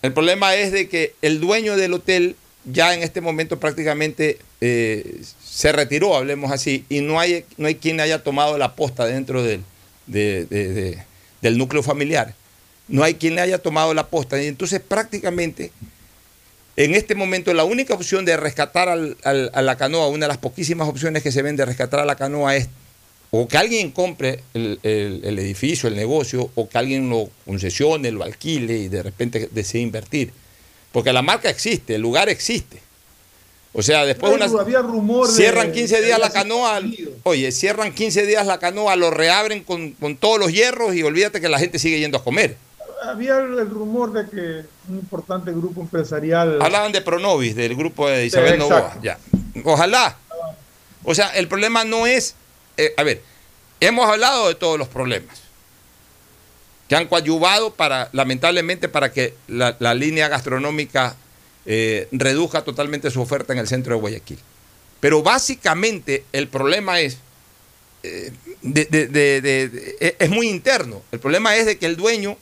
El 0.00 0.14
problema 0.14 0.54
es 0.54 0.72
de 0.72 0.88
que 0.88 1.14
el 1.20 1.40
dueño 1.40 1.76
del 1.76 1.92
hotel 1.92 2.36
ya 2.64 2.94
en 2.94 3.02
este 3.02 3.20
momento 3.20 3.60
prácticamente 3.60 4.38
eh, 4.62 5.20
se 5.44 5.72
retiró, 5.72 6.16
hablemos 6.16 6.50
así, 6.50 6.86
y 6.88 7.00
no 7.00 7.20
hay, 7.20 7.44
no 7.58 7.66
hay 7.66 7.74
quien 7.74 8.00
haya 8.00 8.22
tomado 8.22 8.56
la 8.56 8.74
posta 8.74 9.04
dentro 9.04 9.42
del, 9.42 9.62
del 10.06 11.58
núcleo 11.58 11.82
familiar 11.82 12.34
no 12.90 13.02
hay 13.02 13.14
quien 13.14 13.34
le 13.34 13.40
haya 13.40 13.58
tomado 13.58 13.94
la 13.94 14.08
posta. 14.08 14.42
Y 14.42 14.46
entonces 14.46 14.80
prácticamente 14.80 15.72
en 16.76 16.94
este 16.94 17.14
momento 17.14 17.52
la 17.52 17.64
única 17.64 17.94
opción 17.94 18.24
de 18.24 18.36
rescatar 18.36 18.88
a 18.88 19.62
la 19.62 19.76
canoa, 19.76 20.08
una 20.08 20.26
de 20.26 20.28
las 20.28 20.38
poquísimas 20.38 20.88
opciones 20.88 21.22
que 21.22 21.32
se 21.32 21.42
ven 21.42 21.56
de 21.56 21.64
rescatar 21.64 22.00
a 22.00 22.04
la 22.04 22.16
canoa 22.16 22.56
es 22.56 22.68
o 23.32 23.46
que 23.46 23.56
alguien 23.58 23.92
compre 23.92 24.42
el, 24.54 24.80
edificio, 24.82 25.88
el 25.88 25.94
negocio, 25.94 26.50
o 26.54 26.68
que 26.68 26.78
alguien 26.78 27.08
lo 27.08 27.30
concesione, 27.46 28.10
lo 28.10 28.24
alquile 28.24 28.76
y 28.76 28.88
de 28.88 29.04
repente 29.04 29.48
desee 29.52 29.80
invertir. 29.80 30.32
Porque 30.90 31.12
la 31.12 31.22
marca 31.22 31.48
existe, 31.48 31.94
el 31.94 32.02
lugar 32.02 32.28
existe. 32.28 32.80
O 33.72 33.82
sea, 33.82 34.04
después 34.04 34.32
una, 34.32 34.48
cierran 35.28 35.70
15 35.70 36.02
días 36.02 36.18
la 36.18 36.30
canoa, 36.30 36.80
oye, 37.22 37.52
cierran 37.52 37.94
15 37.94 38.26
días 38.26 38.44
la 38.44 38.58
canoa, 38.58 38.96
lo 38.96 39.12
reabren 39.12 39.62
con, 39.62 39.92
con 39.92 40.16
todos 40.16 40.40
los 40.40 40.52
hierros 40.52 40.96
y 40.96 41.04
olvídate 41.04 41.40
que 41.40 41.48
la 41.48 41.60
gente 41.60 41.78
sigue 41.78 42.00
yendo 42.00 42.18
a 42.18 42.24
comer 42.24 42.56
había 43.02 43.38
el 43.38 43.70
rumor 43.70 44.12
de 44.12 44.28
que 44.28 44.64
un 44.88 44.98
importante 44.98 45.50
grupo 45.52 45.80
empresarial. 45.80 46.60
Hablaban 46.60 46.92
de 46.92 47.00
Pronovis, 47.00 47.54
del 47.54 47.74
grupo 47.74 48.08
de 48.08 48.26
Isabel 48.26 48.58
Novoa. 48.58 48.98
Ya. 49.02 49.18
Ojalá. 49.64 50.16
O 51.04 51.14
sea, 51.14 51.28
el 51.28 51.48
problema 51.48 51.84
no 51.84 52.06
es. 52.06 52.34
Eh, 52.76 52.92
a 52.96 53.02
ver, 53.02 53.22
hemos 53.80 54.08
hablado 54.08 54.48
de 54.48 54.54
todos 54.54 54.78
los 54.78 54.88
problemas 54.88 55.42
que 56.88 56.96
han 56.96 57.06
coadyuvado 57.06 57.72
para, 57.72 58.08
lamentablemente, 58.12 58.88
para 58.88 59.12
que 59.12 59.34
la, 59.46 59.94
línea 59.94 60.28
gastronómica 60.28 61.14
eh, 61.64 62.08
reduzca 62.10 62.62
totalmente 62.62 63.10
su 63.10 63.20
oferta 63.20 63.52
en 63.52 63.60
el 63.60 63.68
centro 63.68 63.94
de 63.94 64.00
Guayaquil. 64.00 64.38
Pero 64.98 65.22
básicamente 65.22 66.24
el 66.32 66.48
problema 66.48 67.00
es. 67.00 67.18
Eh, 68.02 68.32
es 70.18 70.30
muy 70.30 70.48
interno. 70.48 71.02
El 71.12 71.20
problema 71.20 71.54
es 71.56 71.66
de 71.66 71.78
que 71.78 71.86
el 71.86 71.96
dueño 71.96 72.36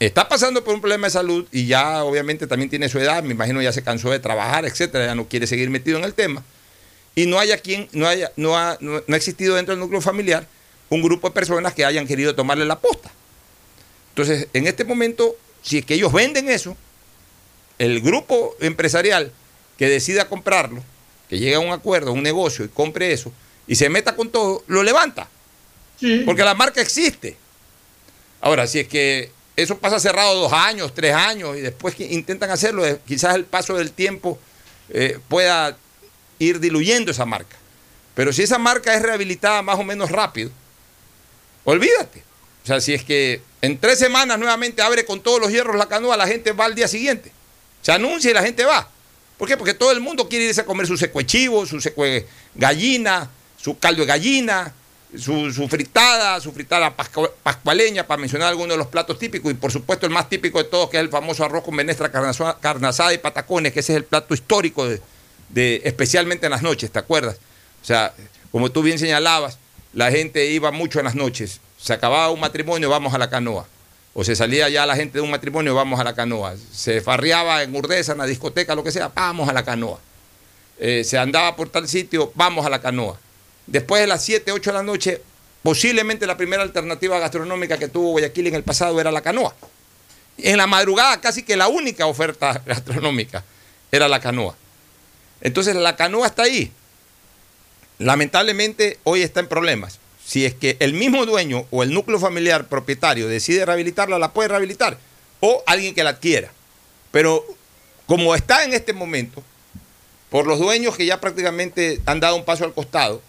está 0.00 0.28
pasando 0.28 0.62
por 0.62 0.74
un 0.74 0.80
problema 0.80 1.06
de 1.06 1.10
salud 1.10 1.46
y 1.50 1.66
ya 1.66 2.04
obviamente 2.04 2.46
también 2.46 2.70
tiene 2.70 2.88
su 2.88 2.98
edad, 2.98 3.22
me 3.22 3.32
imagino 3.32 3.60
ya 3.60 3.72
se 3.72 3.82
cansó 3.82 4.10
de 4.10 4.20
trabajar, 4.20 4.64
etcétera, 4.64 5.06
ya 5.06 5.14
no 5.14 5.28
quiere 5.28 5.46
seguir 5.46 5.70
metido 5.70 5.98
en 5.98 6.04
el 6.04 6.14
tema. 6.14 6.44
Y 7.14 7.26
no 7.26 7.38
haya 7.38 7.58
quien, 7.58 7.88
no 7.92 8.06
haya, 8.06 8.30
no 8.36 8.56
ha, 8.56 8.78
no, 8.80 9.02
ha 9.08 9.16
existido 9.16 9.56
dentro 9.56 9.74
del 9.74 9.80
núcleo 9.80 10.00
familiar 10.00 10.46
un 10.88 11.02
grupo 11.02 11.28
de 11.28 11.34
personas 11.34 11.74
que 11.74 11.84
hayan 11.84 12.06
querido 12.06 12.34
tomarle 12.34 12.64
la 12.64 12.78
posta. 12.78 13.10
Entonces, 14.10 14.48
en 14.52 14.66
este 14.66 14.84
momento, 14.84 15.36
si 15.62 15.78
es 15.78 15.84
que 15.84 15.94
ellos 15.94 16.12
venden 16.12 16.48
eso, 16.48 16.76
el 17.78 18.00
grupo 18.00 18.56
empresarial 18.60 19.32
que 19.76 19.88
decida 19.88 20.28
comprarlo, 20.28 20.82
que 21.28 21.38
llegue 21.38 21.56
a 21.56 21.60
un 21.60 21.72
acuerdo, 21.72 22.10
a 22.10 22.14
un 22.14 22.22
negocio 22.22 22.64
y 22.64 22.68
compre 22.68 23.12
eso, 23.12 23.32
y 23.66 23.74
se 23.74 23.88
meta 23.88 24.16
con 24.16 24.30
todo, 24.30 24.62
lo 24.66 24.82
levanta. 24.82 25.28
Porque 26.24 26.44
la 26.44 26.54
marca 26.54 26.80
existe. 26.80 27.36
Ahora, 28.40 28.68
si 28.68 28.78
es 28.78 28.88
que 28.88 29.30
eso 29.58 29.76
pasa 29.76 29.98
cerrado 29.98 30.36
dos 30.36 30.52
años, 30.52 30.94
tres 30.94 31.12
años, 31.12 31.56
y 31.56 31.60
después 31.60 31.96
que 31.96 32.04
intentan 32.04 32.48
hacerlo, 32.48 32.86
eh, 32.86 33.00
quizás 33.04 33.34
el 33.34 33.44
paso 33.44 33.74
del 33.74 33.90
tiempo 33.90 34.38
eh, 34.88 35.18
pueda 35.26 35.76
ir 36.38 36.60
diluyendo 36.60 37.10
esa 37.10 37.26
marca. 37.26 37.56
Pero 38.14 38.32
si 38.32 38.42
esa 38.42 38.58
marca 38.58 38.94
es 38.94 39.02
rehabilitada 39.02 39.60
más 39.62 39.76
o 39.76 39.82
menos 39.82 40.12
rápido, 40.12 40.52
olvídate. 41.64 42.22
O 42.62 42.66
sea, 42.68 42.80
si 42.80 42.94
es 42.94 43.02
que 43.02 43.42
en 43.60 43.78
tres 43.78 43.98
semanas 43.98 44.38
nuevamente 44.38 44.80
abre 44.80 45.04
con 45.04 45.20
todos 45.20 45.40
los 45.40 45.50
hierros 45.50 45.74
la 45.74 45.88
canoa, 45.88 46.16
la 46.16 46.28
gente 46.28 46.52
va 46.52 46.66
al 46.66 46.76
día 46.76 46.86
siguiente. 46.86 47.32
Se 47.82 47.90
anuncia 47.90 48.30
y 48.30 48.34
la 48.34 48.42
gente 48.44 48.64
va. 48.64 48.88
¿Por 49.38 49.48
qué? 49.48 49.56
Porque 49.56 49.74
todo 49.74 49.90
el 49.90 50.00
mundo 50.00 50.28
quiere 50.28 50.44
irse 50.44 50.60
a 50.60 50.66
comer 50.66 50.86
su 50.86 50.96
chivo, 51.24 51.66
su 51.66 51.80
secue 51.80 52.28
gallina, 52.54 53.28
su 53.56 53.76
caldo 53.76 54.02
de 54.02 54.06
gallina, 54.06 54.72
su, 55.16 55.68
fritada, 55.68 56.40
su 56.40 56.52
fritada 56.52 56.94
pascualeña, 57.42 58.06
para 58.06 58.20
mencionar 58.20 58.48
algunos 58.48 58.74
de 58.74 58.76
los 58.76 58.88
platos 58.88 59.18
típicos, 59.18 59.50
y 59.50 59.54
por 59.54 59.72
supuesto 59.72 60.06
el 60.06 60.12
más 60.12 60.28
típico 60.28 60.58
de 60.58 60.64
todos, 60.64 60.90
que 60.90 60.98
es 60.98 61.02
el 61.02 61.08
famoso 61.08 61.44
arroz 61.44 61.64
con 61.64 61.74
menestra, 61.74 62.10
carnazada 62.60 63.14
y 63.14 63.18
patacones, 63.18 63.72
que 63.72 63.80
ese 63.80 63.94
es 63.94 63.96
el 63.96 64.04
plato 64.04 64.34
histórico, 64.34 64.86
de, 65.48 65.80
especialmente 65.84 66.46
en 66.46 66.52
las 66.52 66.62
noches, 66.62 66.90
¿te 66.90 66.98
acuerdas? 66.98 67.36
O 67.82 67.84
sea, 67.86 68.12
como 68.52 68.70
tú 68.70 68.82
bien 68.82 68.98
señalabas, 68.98 69.58
la 69.94 70.10
gente 70.10 70.46
iba 70.50 70.70
mucho 70.70 70.98
en 70.98 71.06
las 71.06 71.14
noches, 71.14 71.60
se 71.78 71.92
acababa 71.94 72.30
un 72.30 72.40
matrimonio, 72.40 72.90
vamos 72.90 73.14
a 73.14 73.18
la 73.18 73.30
canoa. 73.30 73.66
O 74.14 74.24
se 74.24 74.34
salía 74.34 74.68
ya 74.68 74.84
la 74.84 74.96
gente 74.96 75.18
de 75.18 75.20
un 75.22 75.30
matrimonio, 75.30 75.74
vamos 75.74 76.00
a 76.00 76.04
la 76.04 76.14
canoa. 76.14 76.56
Se 76.72 77.00
farreaba 77.00 77.62
en 77.62 77.74
Urdesa, 77.76 78.12
en 78.12 78.18
la 78.18 78.26
discoteca, 78.26 78.74
lo 78.74 78.82
que 78.82 78.90
sea, 78.90 79.12
vamos 79.14 79.48
a 79.48 79.52
la 79.52 79.64
canoa. 79.64 80.00
Eh, 80.80 81.04
se 81.04 81.16
andaba 81.18 81.54
por 81.54 81.68
tal 81.68 81.86
sitio, 81.86 82.32
vamos 82.34 82.66
a 82.66 82.70
la 82.70 82.80
canoa 82.80 83.18
Después 83.68 84.00
de 84.00 84.06
las 84.06 84.24
7, 84.24 84.50
8 84.50 84.70
de 84.70 84.76
la 84.78 84.82
noche, 84.82 85.20
posiblemente 85.62 86.26
la 86.26 86.38
primera 86.38 86.62
alternativa 86.62 87.18
gastronómica 87.18 87.76
que 87.76 87.88
tuvo 87.88 88.12
Guayaquil 88.12 88.46
en 88.46 88.54
el 88.54 88.62
pasado 88.62 88.98
era 88.98 89.12
la 89.12 89.20
canoa. 89.20 89.54
En 90.38 90.56
la 90.56 90.66
madrugada 90.66 91.20
casi 91.20 91.42
que 91.42 91.54
la 91.54 91.68
única 91.68 92.06
oferta 92.06 92.62
gastronómica 92.66 93.44
era 93.92 94.08
la 94.08 94.20
canoa. 94.20 94.56
Entonces 95.42 95.76
la 95.76 95.96
canoa 95.96 96.28
está 96.28 96.44
ahí. 96.44 96.72
Lamentablemente 97.98 98.98
hoy 99.04 99.20
está 99.20 99.40
en 99.40 99.48
problemas. 99.48 99.98
Si 100.24 100.46
es 100.46 100.54
que 100.54 100.78
el 100.80 100.94
mismo 100.94 101.26
dueño 101.26 101.66
o 101.70 101.82
el 101.82 101.92
núcleo 101.92 102.18
familiar 102.18 102.68
propietario 102.68 103.28
decide 103.28 103.66
rehabilitarla, 103.66 104.18
la 104.18 104.32
puede 104.32 104.48
rehabilitar. 104.48 104.96
O 105.40 105.62
alguien 105.66 105.94
que 105.94 106.04
la 106.04 106.10
adquiera. 106.10 106.50
Pero 107.10 107.44
como 108.06 108.34
está 108.34 108.64
en 108.64 108.72
este 108.72 108.94
momento, 108.94 109.42
por 110.30 110.46
los 110.46 110.58
dueños 110.58 110.96
que 110.96 111.04
ya 111.04 111.20
prácticamente 111.20 112.00
han 112.06 112.20
dado 112.20 112.36
un 112.36 112.46
paso 112.46 112.64
al 112.64 112.72
costado, 112.72 113.20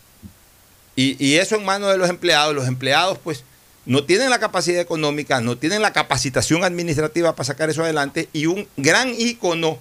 y, 1.00 1.16
y 1.24 1.36
eso 1.38 1.56
en 1.56 1.66
manos 1.66 1.92
de 1.92 1.98
los 1.98 2.10
empleados, 2.10 2.54
los 2.54 2.68
empleados 2.68 3.18
pues 3.24 3.44
no 3.86 4.04
tienen 4.04 4.30
la 4.30 4.40
capacidad 4.40 4.82
económica, 4.82 5.42
no 5.42 5.58
tienen 5.58 5.82
la 5.82 5.94
capacitación 5.94 6.64
administrativa 6.64 7.36
para 7.36 7.46
sacar 7.46 7.70
eso 7.70 7.84
adelante, 7.84 8.30
y 8.34 8.46
un 8.46 8.68
gran 8.78 9.14
ícono 9.18 9.80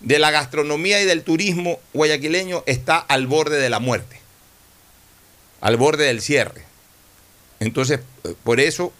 de 0.00 0.18
la 0.18 0.30
gastronomía 0.30 1.00
y 1.00 1.04
del 1.04 1.22
turismo 1.22 1.78
guayaquileño 1.94 2.64
está 2.66 2.98
al 2.98 3.26
borde 3.26 3.58
de 3.58 3.70
la 3.70 3.78
muerte, 3.78 4.18
al 5.60 5.76
borde 5.76 6.04
del 6.04 6.20
cierre. 6.20 6.64
Entonces, 7.60 8.00
eh, 8.24 8.34
por 8.42 8.60
eso 8.60 8.92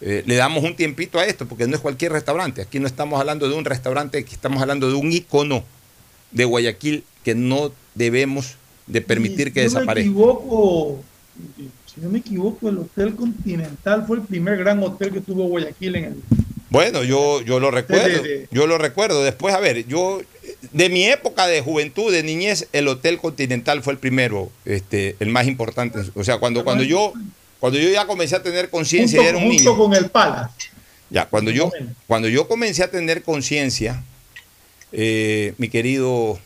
eh, 0.00 0.22
le 0.26 0.36
damos 0.36 0.64
un 0.64 0.76
tiempito 0.76 1.18
a 1.18 1.24
esto, 1.26 1.46
porque 1.46 1.66
no 1.66 1.76
es 1.76 1.82
cualquier 1.82 2.12
restaurante. 2.12 2.62
Aquí 2.62 2.78
no 2.78 2.86
estamos 2.86 3.20
hablando 3.20 3.48
de 3.48 3.54
un 3.54 3.64
restaurante, 3.64 4.18
aquí 4.18 4.34
estamos 4.34 4.62
hablando 4.62 4.88
de 4.88 4.94
un 4.94 5.12
ícono 5.12 5.64
de 6.30 6.44
Guayaquil 6.44 7.04
que 7.24 7.34
no 7.34 7.72
debemos 7.94 8.56
de 8.92 9.00
permitir 9.00 9.48
Si 9.48 9.52
que 9.52 9.60
no 9.60 9.64
desaparezca. 9.70 9.94
Me 9.94 10.00
equivoco, 10.14 11.02
si 11.94 12.00
no 12.00 12.08
me 12.10 12.18
equivoco, 12.18 12.68
el 12.68 12.78
Hotel 12.78 13.14
Continental 13.14 14.04
fue 14.06 14.16
el 14.18 14.22
primer 14.22 14.56
gran 14.58 14.82
hotel 14.82 15.12
que 15.12 15.20
tuvo 15.20 15.44
Guayaquil 15.48 15.96
en 15.96 16.04
el. 16.04 16.14
Bueno, 16.70 17.02
yo, 17.02 17.42
yo 17.42 17.58
lo 17.58 17.70
recuerdo, 17.72 18.22
de- 18.22 18.28
de- 18.28 18.48
yo 18.52 18.66
lo 18.68 18.78
recuerdo. 18.78 19.24
Después, 19.24 19.54
a 19.54 19.58
ver, 19.60 19.86
yo, 19.88 20.20
de 20.72 20.88
mi 20.88 21.04
época 21.04 21.48
de 21.48 21.62
juventud, 21.62 22.12
de 22.12 22.22
niñez, 22.22 22.68
el 22.72 22.86
Hotel 22.86 23.18
Continental 23.18 23.82
fue 23.82 23.92
el 23.94 23.98
primero, 23.98 24.50
este, 24.64 25.16
el 25.18 25.30
más 25.30 25.48
importante. 25.48 25.98
O 26.14 26.22
sea, 26.22 26.38
cuando, 26.38 26.62
cuando 26.62 26.84
yo, 26.84 27.12
cuando 27.58 27.76
yo 27.78 27.88
ya 27.90 28.06
comencé 28.06 28.36
a 28.36 28.42
tener 28.42 28.70
conciencia, 28.70 29.20
era 29.28 29.36
un 29.36 29.44
junto 29.48 29.58
niño. 29.64 29.76
con 29.76 29.94
el 29.94 30.08
Palace. 30.10 30.54
Ya, 31.10 31.26
cuando 31.26 31.50
yo, 31.50 31.72
cuando 32.06 32.28
yo 32.28 32.46
comencé 32.46 32.84
a 32.84 32.90
tener 32.90 33.24
conciencia, 33.24 34.04
eh, 34.92 35.54
mi 35.58 35.68
querido 35.68 36.38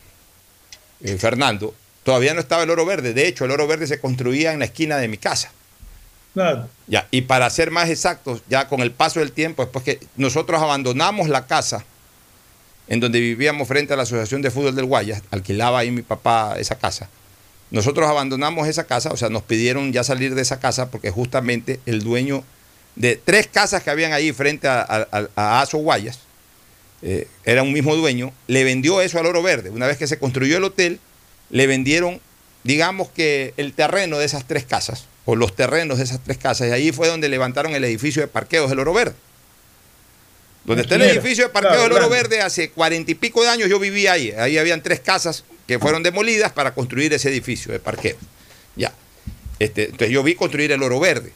eh, 1.01 1.17
Fernando, 1.17 1.75
todavía 2.05 2.33
no 2.33 2.39
estaba 2.39 2.63
el 2.63 2.69
oro 2.69 2.85
verde. 2.85 3.13
De 3.13 3.27
hecho, 3.27 3.43
el 3.43 3.51
oro 3.51 3.67
verde 3.67 3.87
se 3.87 3.99
construía 3.99 4.53
en 4.53 4.59
la 4.59 4.65
esquina 4.65 4.95
de 4.97 5.09
mi 5.09 5.17
casa. 5.17 5.51
Claro. 6.33 6.69
Ya, 6.87 7.07
y 7.11 7.21
para 7.23 7.49
ser 7.49 7.71
más 7.71 7.89
exactos, 7.89 8.41
ya 8.47 8.69
con 8.69 8.79
el 8.81 8.91
paso 8.91 9.19
del 9.19 9.31
tiempo, 9.33 9.63
después 9.63 9.83
que 9.83 9.99
nosotros 10.15 10.61
abandonamos 10.61 11.27
la 11.27 11.47
casa 11.47 11.83
en 12.87 12.99
donde 12.99 13.19
vivíamos 13.19 13.67
frente 13.67 13.93
a 13.93 13.97
la 13.97 14.03
Asociación 14.03 14.41
de 14.41 14.51
Fútbol 14.51 14.75
del 14.75 14.85
Guayas, 14.85 15.23
alquilaba 15.31 15.79
ahí 15.79 15.91
mi 15.91 16.03
papá 16.03 16.55
esa 16.59 16.75
casa. 16.77 17.09
Nosotros 17.71 18.07
abandonamos 18.07 18.67
esa 18.67 18.83
casa, 18.83 19.11
o 19.11 19.17
sea, 19.17 19.29
nos 19.29 19.41
pidieron 19.41 19.91
ya 19.91 20.03
salir 20.03 20.35
de 20.35 20.41
esa 20.43 20.59
casa 20.59 20.91
porque 20.91 21.09
justamente 21.09 21.79
el 21.87 22.03
dueño 22.03 22.43
de 22.95 23.15
tres 23.15 23.47
casas 23.47 23.81
que 23.81 23.89
habían 23.89 24.13
ahí 24.13 24.31
frente 24.31 24.67
a, 24.67 24.81
a, 24.81 25.07
a- 25.11 25.27
a 25.35 25.61
Aso 25.61 25.79
Guayas, 25.79 26.19
eh, 27.01 27.27
era 27.43 27.63
un 27.63 27.73
mismo 27.73 27.95
dueño, 27.95 28.31
le 28.47 28.63
vendió 28.63 29.01
eso 29.01 29.19
al 29.19 29.25
Oro 29.25 29.41
Verde. 29.41 29.69
Una 29.71 29.87
vez 29.87 29.97
que 29.97 30.05
se 30.07 30.19
construyó 30.19 30.57
el 30.57 30.63
hotel, 30.63 30.99
le 31.49 31.67
vendieron, 31.67 32.21
digamos 32.63 33.09
que 33.09 33.53
el 33.57 33.73
terreno 33.73 34.17
de 34.17 34.25
esas 34.25 34.47
tres 34.47 34.65
casas, 34.65 35.05
o 35.25 35.35
los 35.35 35.55
terrenos 35.55 35.97
de 35.97 36.03
esas 36.03 36.19
tres 36.23 36.37
casas, 36.37 36.67
y 36.69 36.71
ahí 36.71 36.91
fue 36.91 37.07
donde 37.07 37.29
levantaron 37.29 37.73
el 37.73 37.83
edificio 37.83 38.21
de 38.21 38.27
parqueos 38.27 38.69
del 38.69 38.79
Oro 38.79 38.93
Verde. 38.93 39.15
Donde 40.65 40.81
está 40.81 40.95
el 40.95 41.03
edificio 41.03 41.45
de 41.45 41.49
parqueo 41.51 41.71
claro, 41.71 41.95
del 41.95 42.03
Oro. 42.03 42.09
Verde, 42.09 42.41
hace 42.41 42.71
cuarenta 42.71 43.11
y 43.11 43.15
pico 43.15 43.43
de 43.43 43.49
años 43.49 43.69
yo 43.69 43.79
vivía 43.79 44.13
ahí. 44.13 44.31
Ahí 44.31 44.57
habían 44.57 44.81
tres 44.81 44.99
casas 44.99 45.43
que 45.67 45.77
fueron 45.77 46.01
demolidas 46.01 46.51
para 46.51 46.73
construir 46.73 47.13
ese 47.13 47.29
edificio 47.29 47.71
de 47.71 47.79
parqueo. 47.79 48.17
Ya. 48.75 48.91
Este, 49.59 49.85
entonces 49.85 50.09
yo 50.09 50.23
vi 50.23 50.33
construir 50.33 50.71
el 50.71 50.81
Oro 50.81 50.99
Verde. 50.99 51.33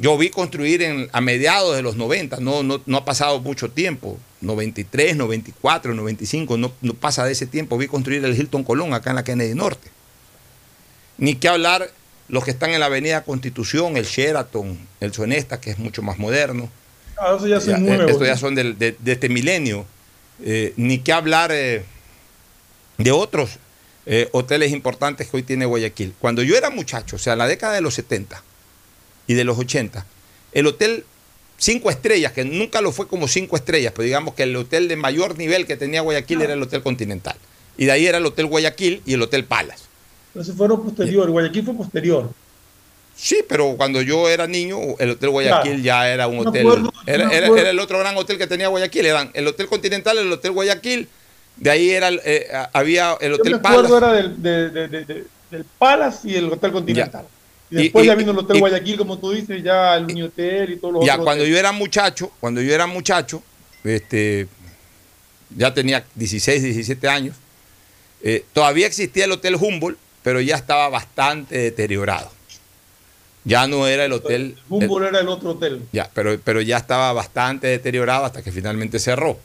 Yo 0.00 0.16
vi 0.16 0.30
construir 0.30 0.82
en, 0.82 1.08
a 1.12 1.20
mediados 1.20 1.74
de 1.74 1.82
los 1.82 1.96
90, 1.96 2.38
no, 2.38 2.62
no, 2.62 2.80
no 2.86 2.98
ha 2.98 3.04
pasado 3.04 3.40
mucho 3.40 3.68
tiempo, 3.68 4.16
93, 4.44 5.16
94, 5.16 5.94
95, 5.94 6.56
no, 6.56 6.72
no 6.82 6.94
pasa 6.94 7.24
de 7.24 7.32
ese 7.32 7.46
tiempo. 7.46 7.76
Vi 7.78 7.86
construir 7.88 8.24
el 8.24 8.38
Hilton 8.38 8.64
Colón 8.64 8.94
acá 8.94 9.10
en 9.10 9.16
la 9.16 9.24
Kennedy 9.24 9.54
Norte. 9.54 9.88
Ni 11.18 11.34
que 11.36 11.48
hablar 11.48 11.90
los 12.28 12.44
que 12.44 12.50
están 12.50 12.70
en 12.70 12.80
la 12.80 12.86
Avenida 12.86 13.22
Constitución, 13.24 13.96
el 13.96 14.04
Sheraton, 14.04 14.78
el 15.00 15.12
Sonesta, 15.12 15.60
que 15.60 15.70
es 15.70 15.78
mucho 15.78 16.02
más 16.02 16.18
moderno. 16.18 16.70
Ah, 17.18 17.34
eso 17.36 17.46
ya 17.46 17.60
son 17.60 17.70
Ya, 17.70 17.78
nuevos. 17.78 18.10
Estos 18.10 18.26
ya 18.26 18.36
son 18.36 18.54
del- 18.54 18.78
de, 18.78 18.96
de 18.98 19.12
este 19.12 19.28
milenio. 19.28 19.86
Eh, 20.42 20.72
ni 20.76 20.98
que 20.98 21.12
hablar 21.12 21.50
eh, 21.52 21.84
de 22.98 23.12
otros 23.12 23.58
eh, 24.06 24.28
hoteles 24.32 24.72
importantes 24.72 25.28
que 25.30 25.36
hoy 25.36 25.42
tiene 25.44 25.64
Guayaquil. 25.64 26.14
Cuando 26.18 26.42
yo 26.42 26.56
era 26.56 26.70
muchacho, 26.70 27.16
o 27.16 27.18
sea, 27.18 27.34
en 27.34 27.38
la 27.38 27.46
década 27.46 27.72
de 27.74 27.80
los 27.80 27.94
70 27.94 28.42
y 29.28 29.34
de 29.34 29.44
los 29.44 29.56
80, 29.58 30.04
el 30.52 30.66
hotel 30.66 31.06
cinco 31.58 31.90
estrellas, 31.90 32.32
que 32.32 32.44
nunca 32.44 32.80
lo 32.80 32.92
fue 32.92 33.06
como 33.08 33.28
cinco 33.28 33.56
estrellas, 33.56 33.92
pero 33.94 34.04
digamos 34.04 34.34
que 34.34 34.42
el 34.44 34.54
hotel 34.56 34.88
de 34.88 34.96
mayor 34.96 35.38
nivel 35.38 35.66
que 35.66 35.76
tenía 35.76 36.00
Guayaquil 36.02 36.42
era 36.42 36.52
el 36.54 36.62
Hotel 36.62 36.82
Continental. 36.82 37.36
Y 37.76 37.86
de 37.86 37.92
ahí 37.92 38.06
era 38.06 38.18
el 38.18 38.26
Hotel 38.26 38.46
Guayaquil 38.46 39.02
y 39.06 39.14
el 39.14 39.22
Hotel 39.22 39.44
Palace. 39.44 39.84
Entonces 40.28 40.54
fueron 40.56 40.82
posterior. 40.82 41.30
Guayaquil 41.30 41.64
fue 41.64 41.74
posterior. 41.74 42.30
Sí, 43.16 43.42
pero 43.48 43.76
cuando 43.76 44.02
yo 44.02 44.28
era 44.28 44.46
niño, 44.48 44.76
el 44.98 45.10
Hotel 45.10 45.30
Guayaquil 45.30 45.70
Claro. 45.72 45.84
ya 45.84 46.08
era 46.12 46.26
un 46.26 46.46
hotel. 46.46 46.66
acuerdo, 46.66 46.92
era, 47.06 47.28
me 47.28 47.36
era- 47.36 47.46
acuerdo. 47.46 47.60
era 47.62 47.70
el 47.70 47.78
otro 47.78 47.98
gran 48.00 48.16
hotel 48.16 48.38
que 48.38 48.46
tenía 48.48 48.68
Guayaquil. 48.68 49.06
Eran 49.06 49.30
el 49.34 49.46
Hotel 49.46 49.66
Continental, 49.68 50.18
el 50.18 50.32
Hotel 50.32 50.50
Guayaquil. 50.52 51.08
De 51.56 51.70
ahí 51.70 51.90
era 51.90 52.08
el, 52.08 52.20
eh, 52.24 52.48
había 52.72 53.16
el 53.20 53.34
Hotel 53.34 53.52
me 53.52 53.58
acuerdo 53.58 53.82
Palace. 53.82 53.96
era 53.96 54.12
del, 54.12 54.42
de- 54.42 54.70
de- 54.70 54.88
de- 54.88 55.04
de- 55.04 55.24
del 55.52 55.64
Palace 55.78 56.28
y 56.28 56.34
el 56.34 56.52
Hotel 56.52 56.72
Continental. 56.72 57.26
Y- 57.70 57.76
después 57.76 58.04
y- 58.04 58.08
ya 58.08 58.14
vino 58.14 58.32
el 58.32 58.38
Hotel 58.38 58.56
y- 58.56 58.60
Guayaquil, 58.60 58.96
como 58.98 59.18
tú 59.18 59.30
dices, 59.32 59.62
ya 59.62 59.96
el 59.96 60.04
Uni 60.04 60.22
Hotel 60.22 60.72
y 60.72 60.76
todos 60.76 60.94
los 60.94 61.06
Ya 61.06 61.14
otros 61.14 61.24
cuando 61.24 61.42
hoteles. 61.42 61.54
yo 61.54 61.58
era 61.60 61.72
muchacho, 61.72 62.30
cuando 62.40 62.60
yo 62.62 62.74
era 62.74 62.86
muchacho, 62.86 63.42
este, 63.82 64.46
ya 65.56 65.72
tenía 65.74 66.04
16, 66.14 66.62
17 66.62 67.08
años, 67.08 67.36
eh, 68.22 68.44
todavía 68.52 68.86
existía 68.86 69.24
el 69.24 69.32
Hotel 69.32 69.56
Humboldt, 69.56 69.98
pero 70.22 70.40
ya 70.40 70.56
estaba 70.56 70.88
bastante 70.88 71.58
deteriorado. 71.58 72.30
Ya 73.46 73.66
no 73.66 73.86
era 73.86 74.06
el 74.06 74.12
hotel. 74.12 74.56
Humboldt 74.70 75.08
era 75.08 75.20
el 75.20 75.28
otro 75.28 75.50
hotel. 75.50 75.82
Ya, 75.92 76.10
pero, 76.14 76.38
pero 76.42 76.62
ya 76.62 76.78
estaba 76.78 77.12
bastante 77.12 77.66
deteriorado 77.66 78.24
hasta 78.24 78.42
que 78.42 78.50
finalmente 78.50 78.98
cerró. 78.98 79.38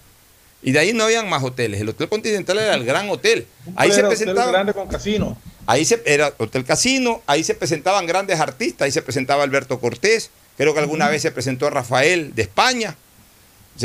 Y 0.62 0.72
de 0.72 0.80
ahí 0.80 0.94
no 0.94 1.04
habían 1.04 1.28
más 1.30 1.44
hoteles. 1.44 1.82
El 1.82 1.90
Hotel 1.90 2.08
Continental 2.08 2.58
era 2.60 2.76
el 2.76 2.86
gran 2.86 3.10
hotel. 3.10 3.46
Ahí 3.76 3.92
se 3.92 4.00
Era 4.00 4.08
presentaban. 4.10 4.52
grande 4.54 4.74
con 4.74 4.88
casino. 4.88 5.38
Ahí 5.70 5.86
se, 5.86 6.02
era 6.06 6.34
Hotel 6.40 6.66
Casino, 6.66 7.22
ahí 7.28 7.44
se 7.44 7.54
presentaban 7.54 8.08
grandes 8.08 8.40
artistas, 8.40 8.86
ahí 8.86 8.92
se 8.92 9.04
presentaba 9.04 9.44
Alberto 9.44 9.80
Cortés, 9.80 10.32
creo 10.58 10.74
que 10.74 10.80
alguna 10.80 11.08
vez 11.10 11.22
se 11.22 11.30
presentó 11.32 11.70
Rafael 11.70 12.34
de 12.34 12.42
España. 12.42 12.96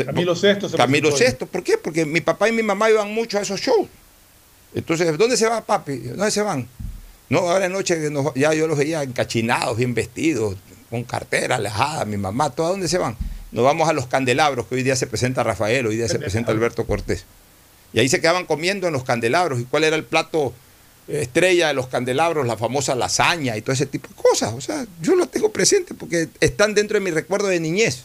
Camilo 0.03 0.33
VI 0.33 0.69
se 0.69 0.77
Camilo 0.77 1.09
VI, 1.39 1.45
¿por 1.45 1.63
qué? 1.63 1.77
Porque 1.77 2.05
mi 2.05 2.21
papá 2.21 2.49
y 2.49 2.53
mi 2.53 2.63
mamá 2.63 2.89
iban 2.89 3.13
mucho 3.13 3.37
a 3.37 3.41
esos 3.41 3.61
shows. 3.61 3.87
Entonces, 4.73 5.15
¿dónde 5.17 5.37
se 5.37 5.47
va 5.47 5.61
papi? 5.63 5.97
¿Dónde 5.97 6.31
se 6.31 6.41
van? 6.41 6.67
No, 7.29 7.39
ahora 7.39 7.59
de 7.59 7.69
noche 7.69 8.09
nos- 8.09 8.33
ya 8.33 8.51
yo 8.53 8.65
los 8.67 8.77
veía 8.79 9.03
encachinados, 9.03 9.77
bien 9.77 9.93
vestidos, 9.93 10.55
con 10.89 11.03
cartera 11.03 11.57
alejada, 11.57 12.03
mi 12.05 12.17
mamá, 12.17 12.49
¿todos 12.49 12.69
a 12.69 12.71
dónde 12.71 12.87
se 12.87 12.97
van? 12.97 13.15
Nos 13.51 13.63
vamos 13.63 13.87
a 13.87 13.93
los 13.93 14.07
candelabros, 14.07 14.65
que 14.65 14.73
hoy 14.75 14.83
día 14.83 14.95
se 14.95 15.07
presenta 15.07 15.43
Rafael, 15.43 15.85
hoy 15.85 15.97
día 15.97 16.07
se 16.07 16.17
presenta 16.19 16.51
Alberto 16.51 16.85
Cortés. 16.85 17.25
Y 17.93 17.99
ahí 17.99 18.09
se 18.09 18.19
quedaban 18.19 18.45
comiendo 18.45 18.87
en 18.87 18.93
los 18.93 19.03
candelabros. 19.03 19.61
¿Y 19.61 19.65
cuál 19.65 19.85
era 19.85 19.95
el 19.95 20.03
plato 20.03 20.51
estrella 21.07 21.67
de 21.67 21.73
los 21.73 21.87
candelabros? 21.87 22.47
La 22.47 22.57
famosa 22.57 22.95
lasaña 22.95 23.55
y 23.57 23.61
todo 23.61 23.73
ese 23.73 23.85
tipo 23.85 24.07
de 24.07 24.15
cosas. 24.15 24.53
O 24.53 24.61
sea, 24.61 24.85
yo 25.01 25.15
lo 25.15 25.27
tengo 25.27 25.51
presente 25.51 25.93
porque 25.93 26.29
están 26.39 26.73
dentro 26.73 26.95
de 26.95 27.01
mi 27.01 27.11
recuerdo 27.11 27.47
de 27.47 27.59
niñez, 27.59 28.03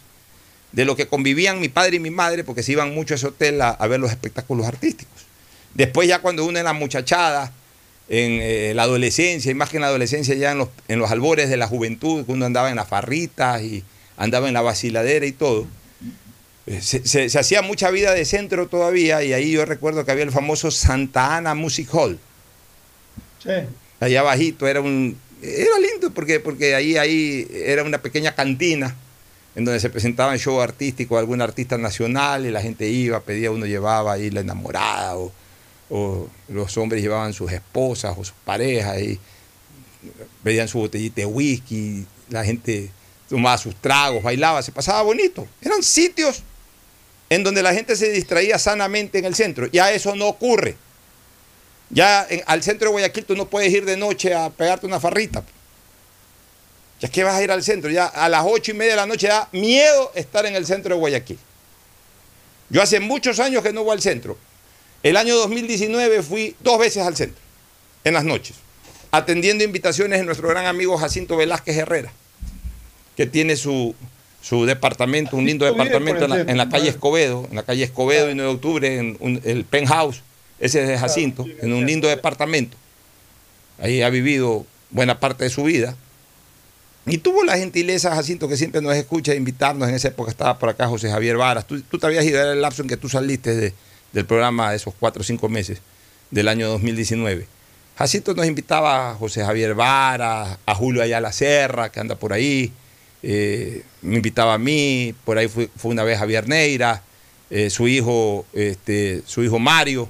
de 0.73 0.85
lo 0.85 0.97
que 0.97 1.07
convivían 1.07 1.61
mi 1.61 1.69
padre 1.69 1.97
y 1.97 2.01
mi 2.01 2.11
madre, 2.11 2.45
porque 2.45 2.63
se 2.63 2.73
iban 2.73 2.95
mucho 2.95 3.15
a 3.15 3.17
ese 3.17 3.27
hotel 3.27 3.61
a, 3.63 3.75
ver 3.87 4.01
los 4.01 4.11
espectáculos 4.11 4.67
artísticos. 4.67 5.25
Después 5.75 6.09
ya 6.09 6.21
cuando 6.21 6.45
uno 6.45 6.59
en 6.59 6.65
la 6.65 6.73
muchachada, 6.73 7.53
en 8.09 8.39
eh, 8.43 8.73
la 8.75 8.83
adolescencia, 8.83 9.51
y 9.51 9.55
más 9.55 9.71
que 9.71 9.77
en 9.77 9.83
la 9.83 9.89
adolescencia, 9.89 10.35
ya 10.35 10.53
en 10.53 10.59
los, 10.59 10.69
en 10.89 10.99
los 10.99 11.11
albores 11.11 11.49
de 11.49 11.57
la 11.57 11.69
juventud, 11.69 12.25
uno 12.27 12.45
andaba 12.45 12.71
en 12.71 12.77
las 12.77 12.89
farritas 12.89 13.63
y 13.63 13.85
andaba 14.17 14.49
en 14.49 14.55
la 14.55 14.63
vaciladera 14.63 15.27
y 15.27 15.33
todo, 15.33 15.67
eh, 16.67 16.81
se 16.83 17.39
hacía 17.39 17.63
mucha 17.63 17.91
vida 17.91 18.13
de 18.13 18.25
centro 18.25 18.69
todavía 18.69 19.25
y 19.25 19.33
ahí 19.33 19.53
yo 19.53 19.65
recuerdo 19.65 20.05
que 20.05 20.13
había 20.13 20.25
el 20.25 20.31
famoso 20.31 20.71
Santa 20.71 21.37
Ana 21.37 21.55
Music 21.55 21.89
Hall. 21.93 22.19
Allá 24.01 24.21
abajito 24.21 24.67
era 24.67 24.81
un... 24.81 25.17
Era 25.43 25.79
lindo 25.79 26.13
porque, 26.13 26.41
porque 26.41 26.75
ahí, 26.75 26.97
ahí 26.97 27.49
era 27.51 27.83
una 27.83 28.03
pequeña 28.03 28.35
cantina 28.35 28.95
en 29.55 29.65
donde 29.65 29.81
se 29.81 29.91
presentaban 29.91 30.39
show 30.39 30.61
artístico 30.61 31.15
de 31.15 31.21
algún 31.21 31.41
artista 31.41 31.79
nacional 31.79 32.47
y 32.47 32.51
la 32.51 32.61
gente 32.61 32.89
iba, 32.89 33.21
pedía, 33.21 33.51
uno 33.51 33.67
llevaba 33.67 34.13
ahí 34.13 34.31
la 34.31 34.41
enamorada 34.41 35.17
o, 35.17 35.33
o 35.89 36.29
los 36.49 36.77
hombres 36.77 37.03
llevaban 37.03 37.33
sus 37.33 37.51
esposas 37.53 38.17
o 38.17 38.25
sus 38.25 38.35
parejas 38.45 39.01
y 39.01 39.19
pedían 40.43 40.69
su 40.69 40.79
botellita 40.79 41.23
de 41.23 41.27
whisky, 41.27 42.07
la 42.29 42.45
gente 42.45 42.91
tomaba 43.29 43.59
sus 43.59 43.75
tragos, 43.77 44.23
bailaba, 44.23 44.63
se 44.63 44.73
pasaba 44.73 45.03
bonito. 45.03 45.47
Eran 45.63 45.83
sitios 45.83 46.43
en 47.29 47.45
donde 47.45 47.63
la 47.63 47.73
gente 47.73 47.97
se 47.97 48.11
distraía 48.11 48.59
sanamente 48.59 49.19
en 49.19 49.25
el 49.25 49.35
centro. 49.35 49.67
Ya 49.69 49.93
eso 49.93 50.15
no 50.17 50.27
ocurre. 50.29 50.77
Ya 51.91 52.27
en- 52.31 52.43
al 52.47 52.63
centro 52.63 52.87
de 52.89 52.93
Guayaquil 52.93 53.25
tú 53.25 53.37
no 53.37 53.47
puedes 53.47 53.73
ir 53.73 53.85
de 53.85 53.97
noche 53.97 54.35
a 54.35 54.51
pegarte 54.51 54.87
una 54.87 55.01
farrita. 55.01 55.43
Ya 57.01 57.09
que 57.09 57.25
vas 57.25 57.35
a 57.35 57.43
ir 57.43 57.51
al 57.51 57.63
centro, 57.63 57.91
ya 57.91 58.07
a 58.07 58.29
las 58.29 58.45
ocho 58.47 58.71
y 58.73 58.75
media 58.75 58.93
de 58.93 58.97
la 58.97 59.07
noche 59.07 59.27
da 59.29 59.49
miedo 59.53 60.13
estar 60.15 60.45
en 60.47 60.55
el 60.55 60.67
centro 60.67 60.95
de 60.95 61.01
Guayaquil. 61.01 61.39
Yo 62.69 62.83
hace 62.83 63.01
muchos 63.01 63.41
años 63.41 63.63
que 63.63 63.73
no 63.73 63.83
voy 63.85 63.95
al 63.95 64.03
centro. 64.03 64.39
El 65.03 65.17
año 65.17 65.35
2019 65.37 66.23
fui 66.23 66.55
dos 66.61 66.79
veces 66.79 67.05
al 67.07 67.17
centro, 67.17 67.41
en 68.05 68.13
las 68.15 68.25
noches, 68.25 68.57
atendiendo 69.11 69.65
invitaciones 69.65 70.19
de 70.21 70.27
nuestro 70.27 70.47
gran 70.49 70.67
amigo 70.67 70.97
Jacinto 70.99 71.37
Velázquez 71.39 71.77
Herrera, 71.79 72.13
que 73.17 73.25
tiene 73.27 73.57
su, 73.57 73.95
su 74.43 74.67
departamento, 74.67 75.37
un 75.37 75.47
lindo 75.47 75.65
departamento 75.65 76.25
en 76.25 76.31
la, 76.31 76.41
en 76.41 76.57
la, 76.59 76.69
calle 76.69 76.91
Escobedo, 76.91 77.47
en 77.49 77.57
la 77.57 77.63
calle 77.63 77.83
Escobedo 77.83 78.31
y 78.31 78.35
9 78.35 78.51
de 78.51 78.55
octubre, 78.55 78.99
en 78.99 79.17
un, 79.21 79.41
el 79.45 79.65
penthouse, 79.65 80.23
ese 80.61 80.83
es 80.83 80.89
de 80.89 80.99
Jacinto, 80.99 81.47
en 81.61 81.73
un 81.73 81.87
lindo 81.87 82.09
departamento. 82.09 82.77
Ahí 83.79 84.03
ha 84.03 84.11
vivido 84.11 84.67
buena 84.91 85.19
parte 85.19 85.45
de 85.45 85.51
su 85.51 85.65
vida. 85.65 85.97
Y 87.07 87.19
tuvo 87.19 87.45
la 87.45 87.57
gentileza, 87.57 88.15
Jacinto, 88.15 88.47
que 88.47 88.57
siempre 88.57 88.83
nos 88.83 88.95
escucha, 88.95 89.33
de 89.33 89.39
invitarnos. 89.39 89.89
En 89.89 89.95
esa 89.95 90.09
época 90.09 90.31
estaba 90.31 90.59
por 90.59 90.69
acá 90.69 90.87
José 90.87 91.11
Javier 91.11 91.39
Varas. 91.39 91.67
Tú, 91.67 91.81
tú 91.81 91.99
te 91.99 92.07
habías 92.07 92.25
ido, 92.25 92.41
era 92.41 92.53
el 92.53 92.61
lapso 92.61 92.83
en 92.83 92.89
que 92.89 92.99
tú 92.99 93.09
saliste 93.09 93.57
de, 93.57 93.73
del 94.13 94.27
programa 94.27 94.71
de 94.71 94.77
esos 94.77 94.95
cuatro 94.99 95.23
o 95.23 95.25
cinco 95.25 95.49
meses 95.49 95.81
del 96.31 96.49
año 96.49 96.69
2019. 96.69 97.47
Jacinto 97.97 98.35
nos 98.35 98.47
invitaba 98.47 99.11
a 99.11 99.15
José 99.15 99.45
Javier 99.45 99.75
Varas, 99.75 100.59
a 100.65 100.75
Julio 100.75 101.03
Ayala 101.03 101.33
Serra, 101.33 101.91
que 101.91 102.01
anda 102.01 102.17
por 102.17 102.33
ahí. 102.33 102.73
Eh, 103.23 103.83
me 104.03 104.17
invitaba 104.17 104.55
a 104.55 104.59
mí, 104.59 105.15
por 105.25 105.39
ahí 105.39 105.49
fue, 105.49 105.69
fue 105.77 105.91
una 105.91 106.05
vez 106.05 106.19
Javier 106.19 106.49
Neira, 106.49 107.03
eh, 107.51 107.69
su, 107.69 107.89
hijo, 107.89 108.47
este, 108.53 109.23
su 109.27 109.43
hijo 109.43 109.59
Mario. 109.59 110.09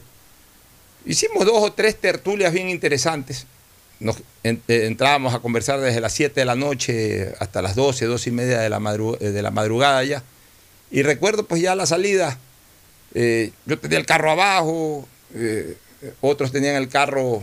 Hicimos 1.07 1.45
dos 1.47 1.63
o 1.63 1.73
tres 1.73 1.97
tertulias 1.97 2.53
bien 2.53 2.69
interesantes 2.69 3.47
nos 4.01 4.17
en, 4.43 4.63
eh, 4.67 4.87
entrábamos 4.87 5.35
a 5.35 5.39
conversar 5.39 5.79
desde 5.79 6.01
las 6.01 6.13
7 6.15 6.41
de 6.41 6.47
la 6.47 6.57
noche 6.57 7.35
hasta 7.39 7.63
las 7.63 7.77
12, 7.77 8.07
12 8.07 8.31
y 8.31 8.33
media 8.33 8.59
de 8.59 8.71
la, 8.71 8.81
madru 8.81 9.17
de 9.19 9.43
la 9.43 9.51
madrugada 9.51 10.03
ya. 10.03 10.23
Y 10.91 11.03
recuerdo 11.03 11.45
pues 11.45 11.63
ya 11.63 11.75
la 11.75 11.87
salida, 11.87 12.39
eh, 13.15 13.53
yo 13.67 13.79
tenía 13.79 13.99
el 13.99 14.07
carro 14.07 14.31
abajo, 14.33 15.07
eh, 15.35 15.77
otros 16.23 16.51
tenían 16.51 16.77
el 16.77 16.89
carro 16.89 17.43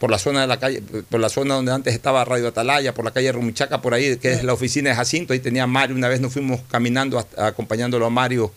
por 0.00 0.10
la 0.10 0.18
zona 0.18 0.40
de 0.40 0.46
la 0.46 0.58
calle, 0.58 0.82
por 0.82 1.20
la 1.20 1.28
zona 1.28 1.54
donde 1.54 1.72
antes 1.72 1.94
estaba 1.94 2.24
Radio 2.24 2.48
Atalaya, 2.48 2.94
por 2.94 3.04
la 3.04 3.10
calle 3.10 3.30
Rumichaca, 3.30 3.82
por 3.82 3.94
ahí, 3.94 4.16
que 4.16 4.32
es 4.32 4.44
la 4.44 4.54
oficina 4.54 4.90
de 4.90 4.96
Jacinto, 4.96 5.32
ahí 5.32 5.40
tenía 5.40 5.66
Mario, 5.66 5.96
una 5.96 6.08
vez 6.08 6.20
nos 6.20 6.32
fuimos 6.32 6.60
caminando 6.70 7.18
acompañándolo 7.36 8.06
a 8.06 8.10
Mario 8.10 8.52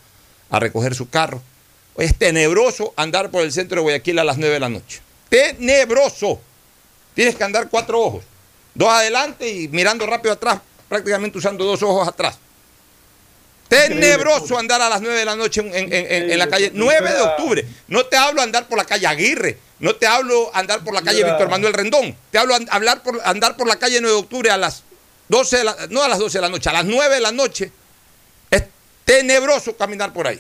a 0.50 0.60
recoger 0.60 0.96
su 0.96 1.10
carro. 1.10 1.42
Es 1.98 2.18
tenebroso 2.18 2.94
andar 2.96 3.30
por 3.30 3.44
el 3.44 3.52
centro 3.52 3.78
de 3.78 3.82
Guayaquil 3.82 4.20
a 4.20 4.24
las 4.24 4.38
9 4.38 4.54
de 4.54 4.60
la 4.60 4.70
noche. 4.70 5.02
Tenebroso. 5.30 6.40
Tienes 7.14 7.36
que 7.36 7.44
andar 7.44 7.70
cuatro 7.70 8.00
ojos. 8.00 8.24
Dos 8.74 8.90
adelante 8.90 9.50
y 9.50 9.68
mirando 9.68 10.06
rápido 10.06 10.34
atrás, 10.34 10.60
prácticamente 10.88 11.38
usando 11.38 11.66
dos 11.66 11.84
ojos 11.84 12.08
atrás. 12.08 12.38
Tenebroso 13.68 14.58
andar 14.58 14.82
a 14.82 14.90
las 14.90 15.02
9 15.02 15.20
de 15.20 15.26
la 15.26 15.36
noche 15.36 15.62
en, 15.62 15.74
en, 15.74 15.94
en, 15.94 16.32
en, 16.32 16.38
la 16.38 16.48
calle. 16.48 16.72
9 16.74 17.12
de 17.12 17.22
octubre. 17.22 17.66
No 17.88 18.06
te 18.06 18.18
hablo 18.18 18.42
andar 18.42 18.68
por 18.68 18.78
la 18.78 18.84
calle 18.84 19.08
Aguirre. 19.08 19.58
No 19.80 19.96
te 19.96 20.06
hablo 20.06 20.52
andar 20.54 20.84
por 20.84 20.94
la 20.94 21.02
calle 21.02 21.24
Víctor 21.24 21.50
Manuel 21.50 21.74
Rendón. 21.74 22.16
Te 22.32 22.38
hablo 22.38 22.56
hablar 22.70 23.02
por, 23.02 23.22
andar 23.24 23.56
por 23.56 23.68
la 23.68 23.78
calle 23.78 24.02
9 24.02 24.14
de 24.14 24.22
octubre 24.22 24.52
a 24.52 24.58
las 24.58 24.84
12 25.30 25.58
de 25.58 25.64
la, 25.64 25.78
no 25.90 26.04
a 26.04 26.10
las 26.10 26.20
12 26.20 26.38
de 26.38 26.42
la 26.42 26.50
noche, 26.50 26.70
a 26.70 26.74
las 26.74 26.86
9 26.86 27.16
de 27.16 27.22
la 27.22 27.32
noche. 27.32 27.72
Es 28.50 28.64
tenebroso 29.06 29.78
caminar 29.78 30.12
por 30.12 30.28
ahí. 30.28 30.40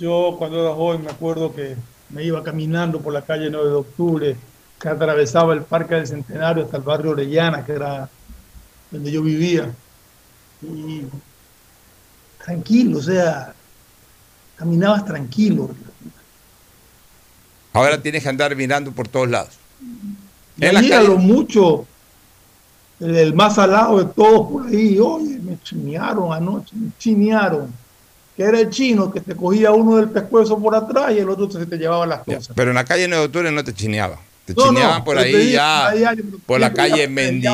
Yo 0.00 0.34
cuando 0.38 0.62
era 0.62 0.74
joven 0.74 1.04
me 1.04 1.10
acuerdo 1.10 1.54
que 1.54 1.76
me 2.08 2.24
iba 2.24 2.42
caminando 2.42 3.00
por 3.00 3.12
la 3.12 3.20
calle 3.20 3.50
9 3.50 3.68
de 3.68 3.74
octubre 3.74 4.36
que 4.80 4.88
atravesaba 4.88 5.52
el 5.52 5.62
Parque 5.62 5.96
del 5.96 6.06
Centenario 6.06 6.64
hasta 6.64 6.78
el 6.78 6.82
barrio 6.82 7.10
Orellana, 7.10 7.66
que 7.66 7.72
era 7.72 8.08
donde 8.90 9.12
yo 9.12 9.22
vivía. 9.22 9.70
Y 10.62 11.02
tranquilo, 12.42 12.98
o 12.98 13.02
sea, 13.02 13.54
caminabas 14.56 15.04
tranquilo. 15.04 15.70
Ahora 17.74 18.00
tienes 18.00 18.22
que 18.22 18.28
andar 18.30 18.56
mirando 18.56 18.92
por 18.92 19.06
todos 19.06 19.28
lados. 19.28 19.58
Y 20.56 20.64
ahí 20.64 20.92
a 20.92 21.02
lo 21.02 21.18
mucho, 21.18 21.86
el, 23.00 23.16
el, 23.16 23.34
más 23.34 23.58
alado 23.58 23.98
de 23.98 24.14
todos 24.14 24.50
por 24.50 24.66
ahí, 24.66 24.98
oye, 24.98 25.38
me 25.40 25.60
chinearon 25.62 26.32
anoche, 26.32 26.74
me 26.74 26.90
chinearon. 26.98 27.70
Que 28.40 28.46
era 28.46 28.58
el 28.58 28.70
chino 28.70 29.12
que 29.12 29.20
te 29.20 29.36
cogía 29.36 29.70
uno 29.70 29.98
del 29.98 30.08
pescuezo 30.08 30.58
por 30.58 30.74
atrás 30.74 31.12
y 31.12 31.18
el 31.18 31.28
otro 31.28 31.50
se 31.50 31.66
te 31.66 31.76
llevaba 31.76 32.06
las 32.06 32.20
cosas. 32.20 32.48
Ya, 32.48 32.54
pero 32.54 32.70
en 32.70 32.76
la 32.76 32.86
calle 32.86 33.06
9 33.06 33.20
de 33.20 33.26
octubre 33.26 33.52
no 33.52 33.62
te 33.62 33.74
chineaba. 33.74 34.18
Te 34.46 34.54
no, 34.54 34.62
chineaban 34.62 34.98
no, 35.00 35.04
por 35.04 35.18
ahí 35.18 35.52
ya, 35.52 35.88
allá, 35.88 36.14
por 36.46 36.58
la 36.58 36.72
calle 36.72 37.06
Mendi, 37.06 37.46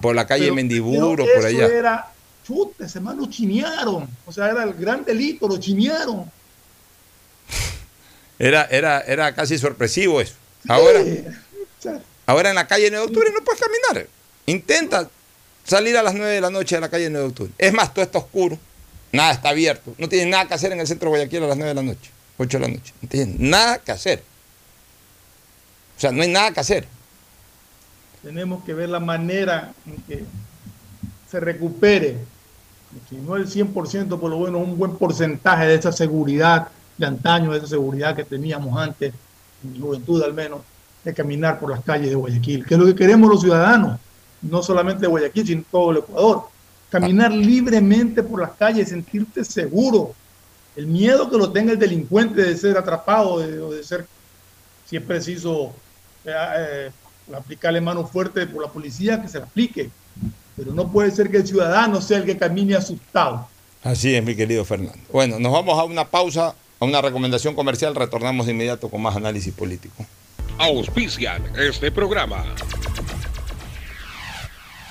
por 0.00 0.14
la 0.14 0.24
calle 0.24 0.44
pero, 0.44 0.54
Mendiburo, 0.54 1.24
por 1.34 1.44
allá. 1.44 1.66
Era, 1.66 2.12
chute, 2.46 2.84
ese 2.84 3.00
man 3.00 3.16
lo 3.16 3.26
chinearon. 3.26 4.08
O 4.24 4.30
sea, 4.30 4.48
era 4.48 4.62
el 4.62 4.74
gran 4.74 5.04
delito, 5.04 5.48
lo 5.48 5.56
chinearon. 5.56 6.30
Era, 8.38 8.64
era, 8.70 9.00
era 9.00 9.34
casi 9.34 9.58
sorpresivo 9.58 10.20
eso. 10.20 10.34
Ahora, 10.68 11.02
sí. 11.02 11.24
ahora 12.26 12.50
en 12.50 12.54
la 12.54 12.68
calle 12.68 12.90
9 12.90 13.06
de 13.06 13.10
octubre 13.10 13.30
no 13.34 13.42
puedes 13.42 13.60
caminar. 13.60 14.06
Intenta 14.46 15.10
salir 15.64 15.96
a 15.96 16.02
las 16.04 16.14
9 16.14 16.30
de 16.30 16.40
la 16.40 16.50
noche 16.50 16.76
a 16.76 16.80
la 16.80 16.90
calle 16.90 17.10
9 17.10 17.24
de 17.24 17.28
octubre. 17.28 17.52
Es 17.58 17.72
más, 17.72 17.92
todo 17.92 18.04
está 18.04 18.18
oscuro, 18.18 18.56
nada 19.16 19.32
está 19.32 19.48
abierto. 19.50 19.94
No 19.98 20.08
tienes 20.08 20.28
nada 20.28 20.46
que 20.46 20.54
hacer 20.54 20.72
en 20.72 20.80
el 20.80 20.86
centro 20.86 21.06
de 21.06 21.16
Guayaquil 21.16 21.42
a 21.42 21.48
las 21.48 21.56
9 21.56 21.68
de 21.70 21.74
la 21.74 21.82
noche, 21.82 22.10
8 22.38 22.58
de 22.58 22.68
la 22.68 22.74
noche. 22.74 22.94
No 23.02 23.08
tienes 23.08 23.40
nada 23.40 23.78
que 23.78 23.92
hacer. 23.92 24.22
O 25.96 26.00
sea, 26.00 26.12
no 26.12 26.22
hay 26.22 26.28
nada 26.28 26.52
que 26.52 26.60
hacer. 26.60 26.86
Tenemos 28.22 28.62
que 28.64 28.74
ver 28.74 28.88
la 28.88 29.00
manera 29.00 29.72
en 29.86 29.96
que 30.02 30.24
se 31.30 31.40
recupere, 31.40 32.18
si 33.08 33.16
no 33.16 33.36
el 33.36 33.46
100%, 33.46 34.18
por 34.18 34.30
lo 34.30 34.38
menos 34.40 34.62
un 34.62 34.78
buen 34.78 34.96
porcentaje 34.96 35.66
de 35.66 35.74
esa 35.74 35.92
seguridad 35.92 36.68
de 36.96 37.06
antaño, 37.06 37.52
de 37.52 37.58
esa 37.58 37.66
seguridad 37.66 38.14
que 38.14 38.24
teníamos 38.24 38.78
antes, 38.78 39.12
en 39.62 39.72
mi 39.72 39.80
juventud 39.80 40.22
al 40.22 40.34
menos, 40.34 40.60
de 41.04 41.14
caminar 41.14 41.60
por 41.60 41.70
las 41.70 41.82
calles 41.84 42.10
de 42.10 42.14
Guayaquil, 42.14 42.66
que 42.66 42.74
es 42.74 42.80
lo 42.80 42.86
que 42.86 42.94
queremos 42.94 43.30
los 43.30 43.40
ciudadanos, 43.40 43.98
no 44.42 44.62
solamente 44.62 45.02
de 45.02 45.06
Guayaquil, 45.06 45.46
sino 45.46 45.64
todo 45.70 45.90
el 45.92 45.98
Ecuador. 45.98 46.48
Caminar 46.90 47.32
libremente 47.32 48.22
por 48.22 48.40
las 48.40 48.52
calles, 48.52 48.88
sentirte 48.88 49.44
seguro. 49.44 50.14
El 50.76 50.86
miedo 50.86 51.28
que 51.30 51.36
lo 51.36 51.50
tenga 51.50 51.72
el 51.72 51.78
delincuente 51.78 52.42
de 52.42 52.56
ser 52.56 52.76
atrapado 52.76 53.34
o 53.34 53.40
de, 53.40 53.76
de, 53.76 53.82
ser, 53.82 54.06
si 54.84 54.96
es 54.96 55.02
preciso, 55.02 55.74
eh, 56.24 56.32
eh, 56.58 56.90
aplicarle 57.34 57.80
mano 57.80 58.06
fuerte 58.06 58.46
por 58.46 58.62
la 58.62 58.70
policía, 58.70 59.20
que 59.20 59.28
se 59.28 59.38
la 59.38 59.44
aplique. 59.46 59.90
Pero 60.56 60.72
no 60.72 60.90
puede 60.90 61.10
ser 61.10 61.30
que 61.30 61.38
el 61.38 61.46
ciudadano 61.46 62.00
sea 62.00 62.18
el 62.18 62.24
que 62.24 62.36
camine 62.36 62.76
asustado. 62.76 63.48
Así 63.82 64.14
es, 64.14 64.24
mi 64.24 64.34
querido 64.34 64.64
Fernando. 64.64 64.98
Bueno, 65.12 65.38
nos 65.38 65.52
vamos 65.52 65.78
a 65.78 65.84
una 65.84 66.06
pausa 66.06 66.54
a 66.78 66.84
una 66.84 67.00
recomendación 67.00 67.54
comercial, 67.54 67.94
retornamos 67.94 68.46
de 68.46 68.52
inmediato 68.52 68.88
con 68.88 69.00
más 69.00 69.16
análisis 69.16 69.52
político. 69.54 70.04
Auspician 70.58 71.42
este 71.56 71.90
programa. 71.90 72.44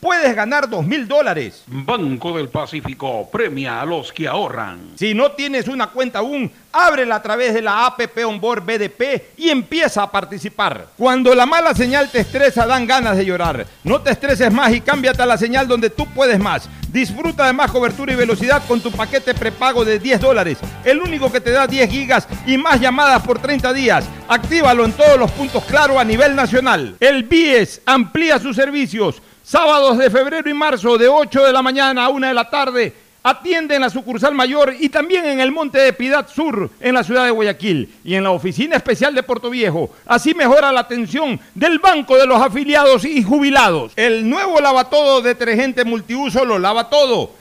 puedes 0.00 0.34
ganar 0.34 0.68
dos 0.68 0.84
mil 0.84 1.06
dólares. 1.06 1.62
Banco 1.66 2.36
del 2.36 2.48
Pacífico 2.48 3.28
premia 3.30 3.80
a 3.80 3.86
los 3.86 4.12
que 4.12 4.26
ahorran. 4.26 4.92
Si 4.96 5.14
no 5.14 5.32
tienes 5.32 5.68
una 5.68 5.88
cuenta 5.88 6.20
aún, 6.20 6.50
ábrela 6.72 7.16
a 7.16 7.22
través 7.22 7.54
de 7.54 7.62
la 7.62 7.86
APP 7.86 8.24
Onboard 8.26 8.64
BDP 8.64 9.36
y 9.36 9.50
empieza 9.50 10.02
a 10.02 10.10
participar. 10.10 10.88
Cuando 10.96 11.34
la 11.34 11.46
mala 11.46 11.74
señal 11.74 12.10
te 12.10 12.20
estresa, 12.20 12.66
dan 12.66 12.86
ganas 12.86 13.16
de 13.16 13.26
llorar. 13.26 13.66
No 13.84 14.00
te 14.00 14.10
estreses 14.10 14.52
más 14.52 14.72
y 14.72 14.80
cámbiate 14.80 15.22
a 15.22 15.26
la 15.26 15.36
señal 15.38 15.68
donde 15.68 15.90
tú 15.90 16.06
puedes 16.06 16.38
más. 16.38 16.68
Disfruta 16.92 17.46
de 17.46 17.52
más 17.52 17.70
cobertura 17.70 18.12
y 18.12 18.16
velocidad 18.16 18.62
con 18.66 18.80
tu 18.80 18.90
paquete 18.90 19.32
prepago 19.34 19.84
de 19.84 20.00
10 20.00 20.20
dólares, 20.20 20.58
el 20.84 21.00
único 21.00 21.30
que 21.30 21.40
te 21.40 21.52
da 21.52 21.68
10 21.68 21.88
gigas 21.88 22.26
y 22.46 22.58
más 22.58 22.80
llamadas 22.80 23.22
por 23.22 23.38
30 23.38 23.72
días. 23.72 24.04
Actívalo 24.26 24.84
en 24.84 24.92
todos 24.92 25.16
los 25.16 25.30
puntos 25.30 25.64
claro 25.64 26.00
a 26.00 26.04
nivel 26.04 26.34
nacional. 26.34 26.96
El 26.98 27.22
BIES 27.22 27.82
amplía 27.86 28.40
sus 28.40 28.56
servicios. 28.56 29.22
Sábados 29.42 29.98
de 29.98 30.10
febrero 30.10 30.48
y 30.48 30.54
marzo 30.54 30.96
de 30.96 31.08
8 31.08 31.44
de 31.44 31.52
la 31.52 31.62
mañana 31.62 32.04
a 32.04 32.08
1 32.08 32.26
de 32.26 32.34
la 32.34 32.48
tarde 32.48 32.94
Atiende 33.22 33.74
en 33.74 33.82
la 33.82 33.90
sucursal 33.90 34.34
mayor 34.34 34.74
y 34.80 34.88
también 34.88 35.26
en 35.26 35.40
el 35.40 35.52
Monte 35.52 35.78
de 35.78 35.92
Piedad 35.92 36.26
Sur, 36.26 36.70
en 36.80 36.94
la 36.94 37.04
ciudad 37.04 37.26
de 37.26 37.30
Guayaquil, 37.30 37.92
y 38.02 38.14
en 38.14 38.24
la 38.24 38.30
oficina 38.30 38.76
especial 38.76 39.14
de 39.14 39.22
Puerto 39.22 39.50
Viejo. 39.50 39.90
Así 40.06 40.32
mejora 40.32 40.72
la 40.72 40.80
atención 40.80 41.38
del 41.54 41.78
Banco 41.80 42.16
de 42.16 42.26
los 42.26 42.40
Afiliados 42.40 43.04
y 43.04 43.22
Jubilados. 43.22 43.92
El 43.96 44.28
nuevo 44.28 44.58
lavatodo 44.60 45.20
detergente 45.20 45.84
multiuso 45.84 46.46
lo 46.46 46.58
lava 46.58 46.88
todo, 46.88 47.32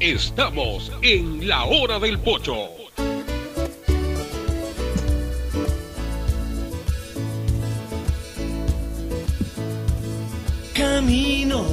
Estamos 0.00 0.92
en 1.02 1.48
la 1.48 1.64
hora 1.64 1.98
del 1.98 2.18
pocho. 2.18 2.68
Camino 10.72 11.64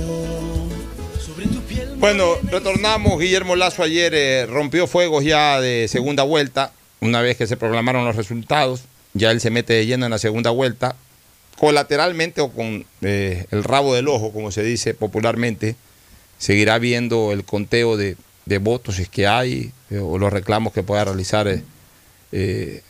sobre 1.19 1.45
tu 1.47 1.61
piel. 1.61 1.89
Bueno, 1.97 2.35
retornamos. 2.49 3.19
Guillermo 3.19 3.55
Lazo 3.55 3.83
ayer 3.83 4.13
eh, 4.15 4.45
rompió 4.47 4.87
fuegos 4.87 5.23
ya 5.23 5.61
de 5.61 5.87
segunda 5.87 6.23
vuelta. 6.23 6.71
Una 7.01 7.21
vez 7.21 7.37
que 7.37 7.45
se 7.45 7.57
proclamaron 7.57 8.05
los 8.05 8.15
resultados, 8.15 8.85
ya 9.13 9.29
él 9.29 9.39
se 9.39 9.51
mete 9.51 9.73
de 9.73 9.85
lleno 9.85 10.05
en 10.05 10.11
la 10.11 10.17
segunda 10.17 10.49
vuelta. 10.49 10.95
Colateralmente 11.57 12.41
o 12.41 12.49
con 12.49 12.85
eh, 13.01 13.45
el 13.51 13.63
rabo 13.63 13.93
del 13.93 14.07
ojo, 14.07 14.33
como 14.33 14.51
se 14.51 14.63
dice 14.63 14.93
popularmente, 14.93 15.75
seguirá 16.45 16.77
viendo 16.77 17.31
el 17.31 17.43
conteo 17.43 17.97
de, 17.97 18.15
votos 18.59 18.97
si 18.97 19.01
es 19.01 19.09
que 19.09 19.25
hay 19.25 19.71
eh, 19.89 19.97
o 19.97 20.19
los 20.19 20.31
reclamos 20.31 20.73
que 20.73 20.83
pueda 20.83 21.03
realizar 21.03 21.47
eh, 21.47 21.63
eh, 22.31 22.83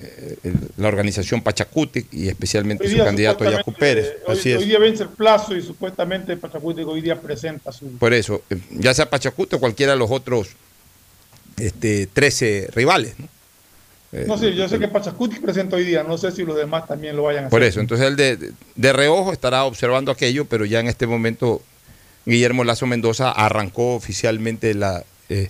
la 0.76 0.89
organización 0.89 1.41
Pachacutic 1.41 2.14
y 2.14 2.28
especialmente 2.28 2.89
su 2.89 2.97
candidato 2.97 3.49
Yacu 3.49 3.72
Pérez. 3.72 4.18
Hoy, 4.28 4.66
día 4.66 4.78
vence 4.78 5.03
el 5.03 5.10
plazo 5.10 5.56
y 5.56 5.62
supuestamente 5.62 6.36
Pachacutic 6.36 6.86
hoy 6.86 6.99
día 6.99 7.20
presenta 7.22 7.72
su... 7.72 7.97
Por 7.97 8.14
eso, 8.14 8.41
ya 8.72 8.93
sea 8.93 9.10
Pachacutic 9.10 9.53
o 9.53 9.60
cualquiera 9.62 9.93
de 9.93 9.99
los 9.99 10.12
otros 10.12 10.49
este, 11.56 12.08
13 12.08 12.72
rivales. 12.76 13.18
¿no? 13.18 13.30
No 14.28 14.38
sé, 14.38 14.53
yo 14.53 14.68
sé 14.68 14.80
que 14.80 14.89
Pachacuti 14.89 15.39
presenta 15.39 15.78
hoy 15.78 15.86
día, 15.86 16.03
no 16.03 16.18
sé 16.18 16.32
si 16.32 16.43
los 16.43 16.58
demás 16.58 16.88
también 16.88 17.16
lo 17.16 17.24
vayan 17.24 17.45
a 17.45 17.47
hacer. 17.47 17.51
Por 17.51 17.64
eso, 17.64 17.80
entonces 17.80 18.06
él 18.06 18.18
de, 18.18 18.51
de, 18.76 18.93
reojo 18.93 19.32
estará 19.32 19.64
observando 19.64 20.12
aquello, 20.12 20.43
pero 20.43 20.66
ya 20.66 20.82
en 20.82 20.88
este 20.88 21.08
momento 21.08 21.62
Guillermo 22.26 22.63
Lazo 22.63 22.88
Mendoza 22.88 23.32
arrancó 23.32 23.95
oficialmente 23.95 24.73
la, 24.73 25.03
eh, 25.30 25.49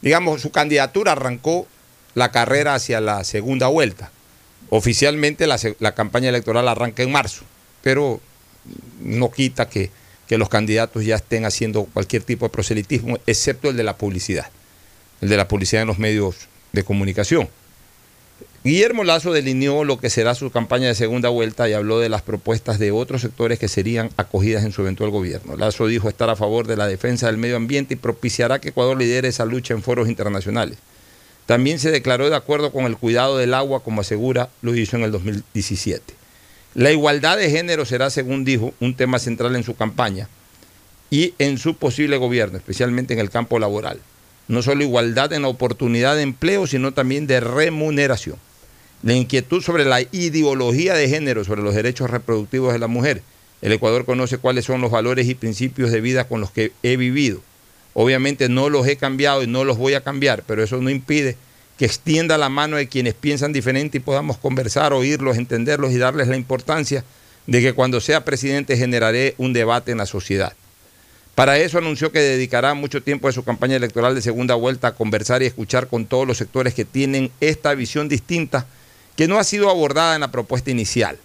digamos, 0.00 0.40
su 0.40 0.50
candidatura 0.50 1.12
arrancó 1.12 1.66
la 2.14 2.30
carrera 2.30 2.74
hacia 2.74 3.00
la 3.00 3.24
segunda 3.24 3.66
vuelta. 3.68 4.10
Oficialmente 4.70 5.46
la, 5.46 5.94
campaña 5.94 6.30
electoral 6.30 6.66
arranca 6.68 7.02
en 7.02 7.12
marzo, 7.12 7.44
pero 7.82 8.20
no 9.00 9.30
quita 9.30 9.68
que, 9.68 9.90
que 10.26 10.38
los 10.38 10.48
candidatos 10.48 11.04
ya 11.04 11.16
estén 11.16 11.44
haciendo 11.44 11.84
cualquier 11.84 12.22
tipo 12.22 12.46
de 12.46 12.50
proselitismo, 12.50 13.18
excepto 13.26 13.70
el 13.70 13.76
de 13.76 13.84
la 13.84 13.96
publicidad, 13.96 14.46
el 15.20 15.28
de 15.28 15.36
la 15.36 15.48
publicidad 15.48 15.82
en 15.82 15.88
los 15.88 15.98
medios 15.98 16.48
de 16.72 16.82
comunicación. 16.82 17.48
Guillermo 18.66 19.04
Lazo 19.04 19.30
delineó 19.30 19.84
lo 19.84 19.98
que 19.98 20.08
será 20.08 20.34
su 20.34 20.50
campaña 20.50 20.88
de 20.88 20.94
segunda 20.94 21.28
vuelta 21.28 21.68
y 21.68 21.74
habló 21.74 22.00
de 22.00 22.08
las 22.08 22.22
propuestas 22.22 22.78
de 22.78 22.92
otros 22.92 23.20
sectores 23.20 23.58
que 23.58 23.68
serían 23.68 24.08
acogidas 24.16 24.64
en 24.64 24.72
su 24.72 24.80
eventual 24.80 25.10
gobierno. 25.10 25.54
Lazo 25.54 25.86
dijo 25.86 26.08
estar 26.08 26.30
a 26.30 26.34
favor 26.34 26.66
de 26.66 26.78
la 26.78 26.86
defensa 26.86 27.26
del 27.26 27.36
medio 27.36 27.56
ambiente 27.56 27.92
y 27.92 27.98
propiciará 27.98 28.62
que 28.62 28.70
Ecuador 28.70 28.96
lidere 28.96 29.28
esa 29.28 29.44
lucha 29.44 29.74
en 29.74 29.82
foros 29.82 30.08
internacionales. 30.08 30.78
También 31.44 31.78
se 31.78 31.90
declaró 31.90 32.30
de 32.30 32.36
acuerdo 32.36 32.72
con 32.72 32.86
el 32.86 32.96
cuidado 32.96 33.36
del 33.36 33.52
agua, 33.52 33.80
como 33.84 34.00
asegura 34.00 34.48
lo 34.62 34.74
hizo 34.74 34.96
en 34.96 35.02
el 35.02 35.12
2017. 35.12 36.14
La 36.72 36.90
igualdad 36.90 37.36
de 37.36 37.50
género 37.50 37.84
será, 37.84 38.08
según 38.08 38.46
dijo, 38.46 38.72
un 38.80 38.94
tema 38.94 39.18
central 39.18 39.56
en 39.56 39.64
su 39.64 39.76
campaña 39.76 40.30
y 41.10 41.34
en 41.38 41.58
su 41.58 41.76
posible 41.76 42.16
gobierno, 42.16 42.56
especialmente 42.56 43.12
en 43.12 43.20
el 43.20 43.28
campo 43.28 43.58
laboral. 43.58 44.00
No 44.48 44.62
solo 44.62 44.84
igualdad 44.84 45.34
en 45.34 45.42
la 45.42 45.48
oportunidad 45.48 46.16
de 46.16 46.22
empleo, 46.22 46.66
sino 46.66 46.92
también 46.94 47.26
de 47.26 47.40
remuneración 47.40 48.38
la 49.04 49.12
inquietud 49.12 49.62
sobre 49.62 49.84
la 49.84 50.00
ideología 50.00 50.94
de 50.94 51.10
género, 51.10 51.44
sobre 51.44 51.60
los 51.60 51.74
derechos 51.74 52.08
reproductivos 52.08 52.72
de 52.72 52.78
la 52.78 52.86
mujer. 52.86 53.20
El 53.60 53.72
Ecuador 53.72 54.06
conoce 54.06 54.38
cuáles 54.38 54.64
son 54.64 54.80
los 54.80 54.90
valores 54.90 55.28
y 55.28 55.34
principios 55.34 55.90
de 55.90 56.00
vida 56.00 56.26
con 56.26 56.40
los 56.40 56.50
que 56.50 56.72
he 56.82 56.96
vivido. 56.96 57.42
Obviamente 57.92 58.48
no 58.48 58.70
los 58.70 58.86
he 58.86 58.96
cambiado 58.96 59.42
y 59.42 59.46
no 59.46 59.64
los 59.64 59.76
voy 59.76 59.92
a 59.92 60.00
cambiar, 60.00 60.42
pero 60.46 60.62
eso 60.62 60.80
no 60.80 60.88
impide 60.88 61.36
que 61.76 61.84
extienda 61.84 62.38
la 62.38 62.48
mano 62.48 62.78
de 62.78 62.88
quienes 62.88 63.12
piensan 63.12 63.52
diferente 63.52 63.98
y 63.98 64.00
podamos 64.00 64.38
conversar, 64.38 64.94
oírlos, 64.94 65.36
entenderlos 65.36 65.92
y 65.92 65.98
darles 65.98 66.28
la 66.28 66.36
importancia 66.36 67.04
de 67.46 67.60
que 67.60 67.74
cuando 67.74 68.00
sea 68.00 68.24
presidente 68.24 68.78
generaré 68.78 69.34
un 69.36 69.52
debate 69.52 69.92
en 69.92 69.98
la 69.98 70.06
sociedad. 70.06 70.54
Para 71.34 71.58
eso 71.58 71.76
anunció 71.76 72.10
que 72.10 72.20
dedicará 72.20 72.72
mucho 72.72 73.02
tiempo 73.02 73.26
de 73.26 73.34
su 73.34 73.44
campaña 73.44 73.76
electoral 73.76 74.14
de 74.14 74.22
segunda 74.22 74.54
vuelta 74.54 74.88
a 74.88 74.94
conversar 74.94 75.42
y 75.42 75.46
escuchar 75.46 75.88
con 75.88 76.06
todos 76.06 76.26
los 76.26 76.38
sectores 76.38 76.72
que 76.72 76.86
tienen 76.86 77.30
esta 77.40 77.74
visión 77.74 78.08
distinta 78.08 78.66
que 79.16 79.28
no 79.28 79.38
ha 79.38 79.44
sido 79.44 79.70
abordada 79.70 80.14
en 80.14 80.20
la 80.20 80.30
propuesta 80.30 80.70
inicial. 80.70 81.18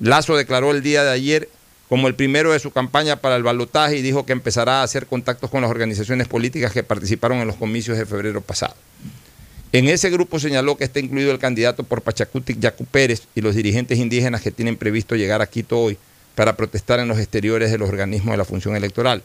Lazo 0.00 0.36
declaró 0.36 0.70
el 0.70 0.82
día 0.82 1.04
de 1.04 1.10
ayer 1.10 1.48
como 1.88 2.08
el 2.08 2.14
primero 2.14 2.52
de 2.52 2.58
su 2.58 2.70
campaña 2.70 3.16
para 3.16 3.36
el 3.36 3.42
balotaje 3.42 3.96
y 3.96 4.02
dijo 4.02 4.26
que 4.26 4.32
empezará 4.32 4.80
a 4.80 4.82
hacer 4.82 5.06
contactos 5.06 5.50
con 5.50 5.62
las 5.62 5.70
organizaciones 5.70 6.28
políticas 6.28 6.72
que 6.72 6.82
participaron 6.82 7.38
en 7.38 7.46
los 7.46 7.56
comicios 7.56 7.98
de 7.98 8.06
febrero 8.06 8.40
pasado. 8.40 8.74
En 9.72 9.88
ese 9.88 10.08
grupo 10.10 10.38
señaló 10.38 10.76
que 10.76 10.84
está 10.84 11.00
incluido 11.00 11.32
el 11.32 11.38
candidato 11.38 11.82
por 11.82 12.02
Pachacutic, 12.02 12.60
Yacu 12.60 12.84
Pérez, 12.84 13.22
y 13.34 13.40
los 13.40 13.54
dirigentes 13.54 13.98
indígenas 13.98 14.40
que 14.40 14.52
tienen 14.52 14.76
previsto 14.76 15.16
llegar 15.16 15.42
a 15.42 15.46
Quito 15.46 15.80
hoy 15.80 15.98
para 16.34 16.56
protestar 16.56 17.00
en 17.00 17.08
los 17.08 17.18
exteriores 17.18 17.70
de 17.70 17.78
los 17.78 17.88
organismos 17.88 18.32
de 18.32 18.38
la 18.38 18.44
función 18.44 18.76
electoral. 18.76 19.22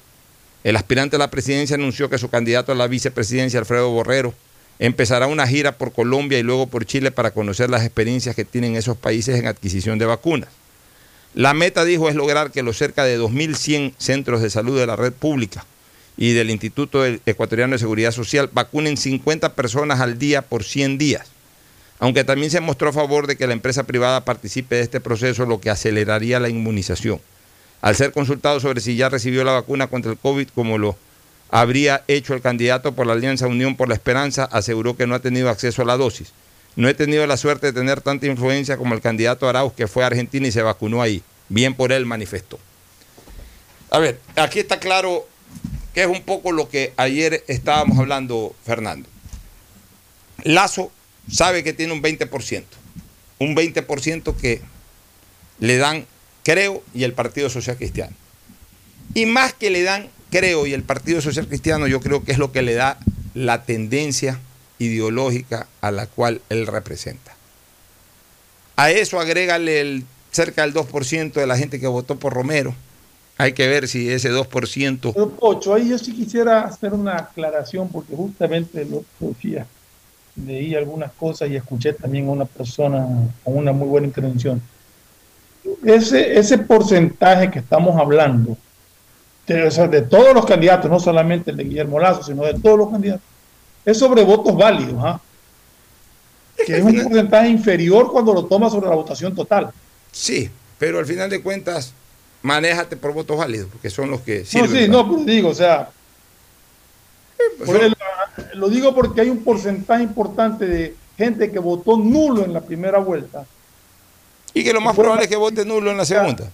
El 0.64 0.76
aspirante 0.76 1.16
a 1.16 1.20
la 1.20 1.32
presidencia 1.32 1.76
anunció 1.76 2.10
que 2.10 2.18
su 2.18 2.30
candidato 2.30 2.72
a 2.72 2.76
la 2.76 2.88
vicepresidencia, 2.88 3.60
Alfredo 3.60 3.92
Borrero, 3.92 4.34
empezará 4.80 5.28
una 5.28 5.46
gira 5.46 5.74
por 5.74 5.92
Colombia 5.92 6.40
y 6.40 6.44
luego 6.44 6.68
por 6.68 6.86
Chile 6.86 7.12
para 7.12 7.32
conocer 7.32 7.70
las 7.70 7.84
experiencias 7.84 8.36
que 8.36 8.46
tienen 8.46 8.76
esos 8.76 8.98
países 8.98 9.38
en 9.38 9.48
adquisición 9.48 10.00
de 10.00 10.06
vacunas. 10.06 10.50
La 11.36 11.54
meta, 11.54 11.86
dijo, 11.86 12.10
es 12.10 12.16
lograr 12.16 12.52
que 12.52 12.64
los 12.64 12.78
cerca 12.78 13.04
de 13.04 13.20
2.100 13.20 13.94
centros 13.98 14.42
de 14.42 14.50
salud 14.50 14.80
de 14.80 14.88
la 14.88 14.96
red 14.96 15.14
pública 15.14 15.66
y 16.18 16.34
del 16.34 16.50
Instituto 16.50 17.06
Ecuatoriano 17.06 17.74
de 17.74 17.80
Seguridad 17.80 18.12
Social 18.12 18.50
vacunen 18.52 18.98
50 18.98 19.54
personas 19.54 20.00
al 20.00 20.18
día 20.18 20.42
por 20.42 20.64
100 20.64 20.98
días. 20.98 21.28
Aunque 22.00 22.24
también 22.24 22.50
se 22.50 22.62
mostró 22.62 22.90
a 22.90 22.94
favor 22.94 23.28
de 23.28 23.36
que 23.36 23.46
la 23.46 23.54
empresa 23.54 23.84
privada 23.84 24.26
participe 24.26 24.76
de 24.76 24.82
este 24.82 25.02
proceso, 25.02 25.46
lo 25.46 25.60
que 25.60 25.70
aceleraría 25.70 26.40
la 26.40 26.50
inmunización. 26.50 27.22
Al 27.82 27.96
ser 27.96 28.12
consultado 28.12 28.60
sobre 28.60 28.82
si 28.82 28.96
ya 28.96 29.10
recibió 29.10 29.44
la 29.44 29.52
vacuna 29.52 29.88
contra 29.88 30.12
el 30.12 30.18
COVID, 30.18 30.48
como 30.56 30.78
lo 30.78 30.98
habría 31.50 32.04
hecho 32.08 32.34
el 32.34 32.42
candidato 32.42 32.94
por 32.94 33.08
la 33.08 33.14
Alianza 33.14 33.48
Unión 33.48 33.76
por 33.76 33.88
la 33.88 33.96
Esperanza, 33.96 34.46
aseguró 34.46 34.96
que 34.96 35.08
no 35.08 35.16
ha 35.16 35.20
tenido 35.20 35.50
acceso 35.50 35.82
a 35.82 35.86
la 35.86 35.98
dosis. 35.98 36.32
No 36.76 36.88
he 36.88 36.94
tenido 36.94 37.26
la 37.28 37.38
suerte 37.38 37.68
de 37.68 37.74
tener 37.74 38.02
tanta 38.02 38.28
influencia 38.28 38.78
como 38.78 38.94
el 38.94 39.02
candidato 39.02 39.50
Arauz, 39.50 39.74
que 39.74 39.88
fue 39.88 40.04
a 40.04 40.08
Argentina 40.08 40.48
y 40.48 40.52
se 40.52 40.62
vacunó 40.62 41.02
ahí. 41.02 41.24
Bien 41.50 41.74
por 41.74 41.92
él 41.92 42.06
manifestó. 42.06 42.60
A 43.90 44.00
ver, 44.00 44.20
aquí 44.36 44.60
está 44.60 44.80
claro 44.80 45.28
que 45.94 46.04
es 46.04 46.08
un 46.08 46.22
poco 46.22 46.52
lo 46.52 46.70
que 46.70 46.94
ayer 46.96 47.44
estábamos 47.48 47.98
hablando, 47.98 48.56
Fernando. 48.64 49.10
Lazo 50.44 50.92
sabe 51.30 51.64
que 51.64 51.74
tiene 51.74 51.94
un 51.94 52.02
20%. 52.02 52.64
Un 53.40 53.56
20% 53.56 54.36
que 54.36 54.62
le 55.60 55.78
dan 55.78 56.06
Creo 56.44 56.84
y 56.94 57.04
el 57.04 57.14
Partido 57.14 57.50
Social 57.50 57.78
Cristiano. 57.78 58.16
Y 59.14 59.26
más 59.26 59.54
que 59.54 59.70
le 59.70 59.84
dan 59.84 60.10
Creo 60.32 60.68
y 60.68 60.74
el 60.74 60.84
Partido 60.84 61.22
Social 61.22 61.48
Cristiano, 61.48 61.88
yo 61.88 62.02
creo 62.02 62.24
que 62.24 62.32
es 62.32 62.38
lo 62.38 62.52
que 62.52 62.62
le 62.62 62.76
da 62.76 63.00
la 63.34 63.64
tendencia 63.64 64.40
ideológica 64.78 65.68
a 65.82 65.92
la 65.92 66.08
cual 66.08 66.42
él 66.50 66.68
representa. 66.68 67.36
A 68.76 68.92
eso 68.92 69.20
agrégale 69.20 69.82
el, 69.82 70.06
cerca 70.32 70.62
del 70.62 70.74
2% 70.74 71.34
de 71.34 71.48
la 71.48 71.58
gente 71.58 71.80
que 71.80 71.88
votó 71.88 72.18
por 72.18 72.34
Romero. 72.34 72.74
Hay 73.38 73.54
que 73.54 73.68
ver 73.68 73.88
si 73.88 74.10
ese 74.10 74.32
2%... 74.32 75.14
Pero, 75.14 75.30
Pocho, 75.30 75.74
ahí 75.74 75.90
yo 75.90 75.98
sí 75.98 76.14
quisiera 76.14 76.62
hacer 76.62 76.94
una 76.94 77.18
aclaración 77.18 77.90
porque 77.90 78.16
justamente 78.16 78.86
lo 78.86 79.04
decía. 79.20 79.66
Leí 80.36 80.76
algunas 80.76 81.12
cosas 81.14 81.50
y 81.50 81.56
escuché 81.56 81.94
también 81.94 82.28
a 82.28 82.32
una 82.32 82.46
persona 82.46 83.06
con 83.44 83.58
una 83.58 83.72
muy 83.72 83.88
buena 83.88 84.08
intervención. 84.08 84.62
Ese, 85.84 86.38
ese 86.38 86.58
porcentaje 86.58 87.50
que 87.52 87.60
estamos 87.60 88.00
hablando, 88.00 88.58
de, 89.54 89.64
o 89.68 89.72
sea, 89.72 89.88
de 89.88 90.02
todos 90.02 90.34
los 90.34 90.46
candidatos, 90.46 90.90
no 90.90 91.00
solamente 91.00 91.52
el 91.52 91.58
de 91.58 91.64
Guillermo 91.64 92.00
Lazo, 92.00 92.24
sino 92.24 92.44
de 92.44 92.54
todos 92.56 92.78
los 92.78 92.90
candidatos, 92.90 93.24
es 93.86 93.98
sobre 93.98 94.24
votos 94.24 94.56
válidos, 94.56 94.96
¿ah? 95.04 95.20
que 96.66 96.78
es 96.78 96.84
un 96.84 97.04
porcentaje 97.04 97.50
inferior 97.50 98.12
cuando 98.12 98.34
lo 98.34 98.46
tomas 98.46 98.72
sobre 98.72 98.90
la 98.90 98.96
votación 98.96 99.34
total. 99.36 99.72
Sí, 100.12 100.50
pero 100.78 101.00
al 101.00 101.06
final 101.06 101.30
de 101.30 101.42
cuentas, 101.42 101.94
manéjate 102.42 102.98
por 102.98 103.14
votos 103.14 103.38
válidos, 103.38 103.68
porque 103.72 103.90
son 103.90 104.12
los 104.12 104.22
que 104.22 104.46
sirven. 104.46 104.72
No, 104.72 104.78
sí, 104.80 104.88
no, 104.88 105.10
pero 105.10 105.24
digo, 105.24 105.50
o 105.50 105.56
sea, 105.56 105.90
el- 107.60 107.96
lo 108.54 108.70
digo 108.70 108.94
porque 108.94 109.22
hay 109.22 109.30
un 109.30 109.44
porcentaje 109.44 110.04
importante 110.04 110.66
de 110.68 110.96
gente 111.18 111.52
que 111.52 111.60
votó 111.60 111.98
nulo 111.98 112.44
en 112.46 112.54
la 112.54 112.62
primera 112.62 113.00
vuelta. 113.00 113.46
Y 114.54 114.64
que 114.64 114.74
lo 114.74 114.82
más 114.82 114.96
probable 114.96 115.24
es 115.24 115.30
que 115.30 115.36
vote 115.36 115.64
nulo 115.66 115.92
en 115.92 115.98
la 115.98 116.06
segunda. 116.06 116.50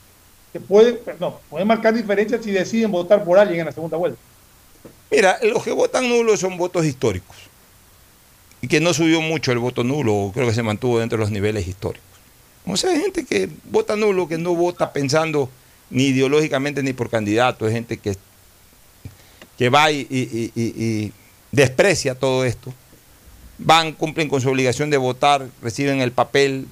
Que 0.55 0.61
puede, 0.61 1.01
marcar 1.65 1.93
diferencias 1.93 2.41
si 2.41 2.49
deciden 2.49 2.89
votar 2.89 3.25
por 3.25 3.37
alguien 3.37 3.59
en 3.59 3.65
la 3.65 3.73
segunda 3.73 3.97
vuelta. 3.97 4.17
Mira, 5.11 5.37
los 5.43 5.61
que 5.61 5.73
votan 5.73 6.07
nulo 6.07 6.37
son 6.37 6.55
votos 6.55 6.85
históricos. 6.85 7.35
Y 8.61 8.69
que 8.69 8.79
no 8.79 8.93
subió 8.93 9.19
mucho 9.19 9.51
el 9.51 9.59
voto 9.59 9.83
nulo, 9.83 10.31
creo 10.33 10.47
que 10.47 10.53
se 10.53 10.63
mantuvo 10.63 10.99
dentro 10.99 11.17
de 11.17 11.23
los 11.25 11.29
niveles 11.31 11.67
históricos. 11.67 12.07
O 12.65 12.77
sea, 12.77 12.91
hay 12.91 13.01
gente 13.01 13.25
que 13.25 13.49
vota 13.69 13.97
nulo, 13.97 14.29
que 14.29 14.37
no 14.37 14.55
vota 14.55 14.93
pensando 14.93 15.49
ni 15.89 16.05
ideológicamente 16.05 16.81
ni 16.81 16.93
por 16.93 17.09
candidato, 17.09 17.67
es 17.67 17.73
gente 17.73 17.97
que, 17.97 18.15
que 19.57 19.67
va 19.67 19.91
y- 19.91 20.07
y 20.09 21.11
desprecia 21.51 22.15
todo 22.15 22.45
esto. 22.45 22.73
Van, 23.57 23.91
cumplen 23.91 24.29
con 24.29 24.39
su 24.39 24.47
obligación 24.47 24.89
de 24.89 24.95
votar, 24.95 25.49
reciben 25.61 25.99
el 25.99 26.13
papel. 26.13 26.65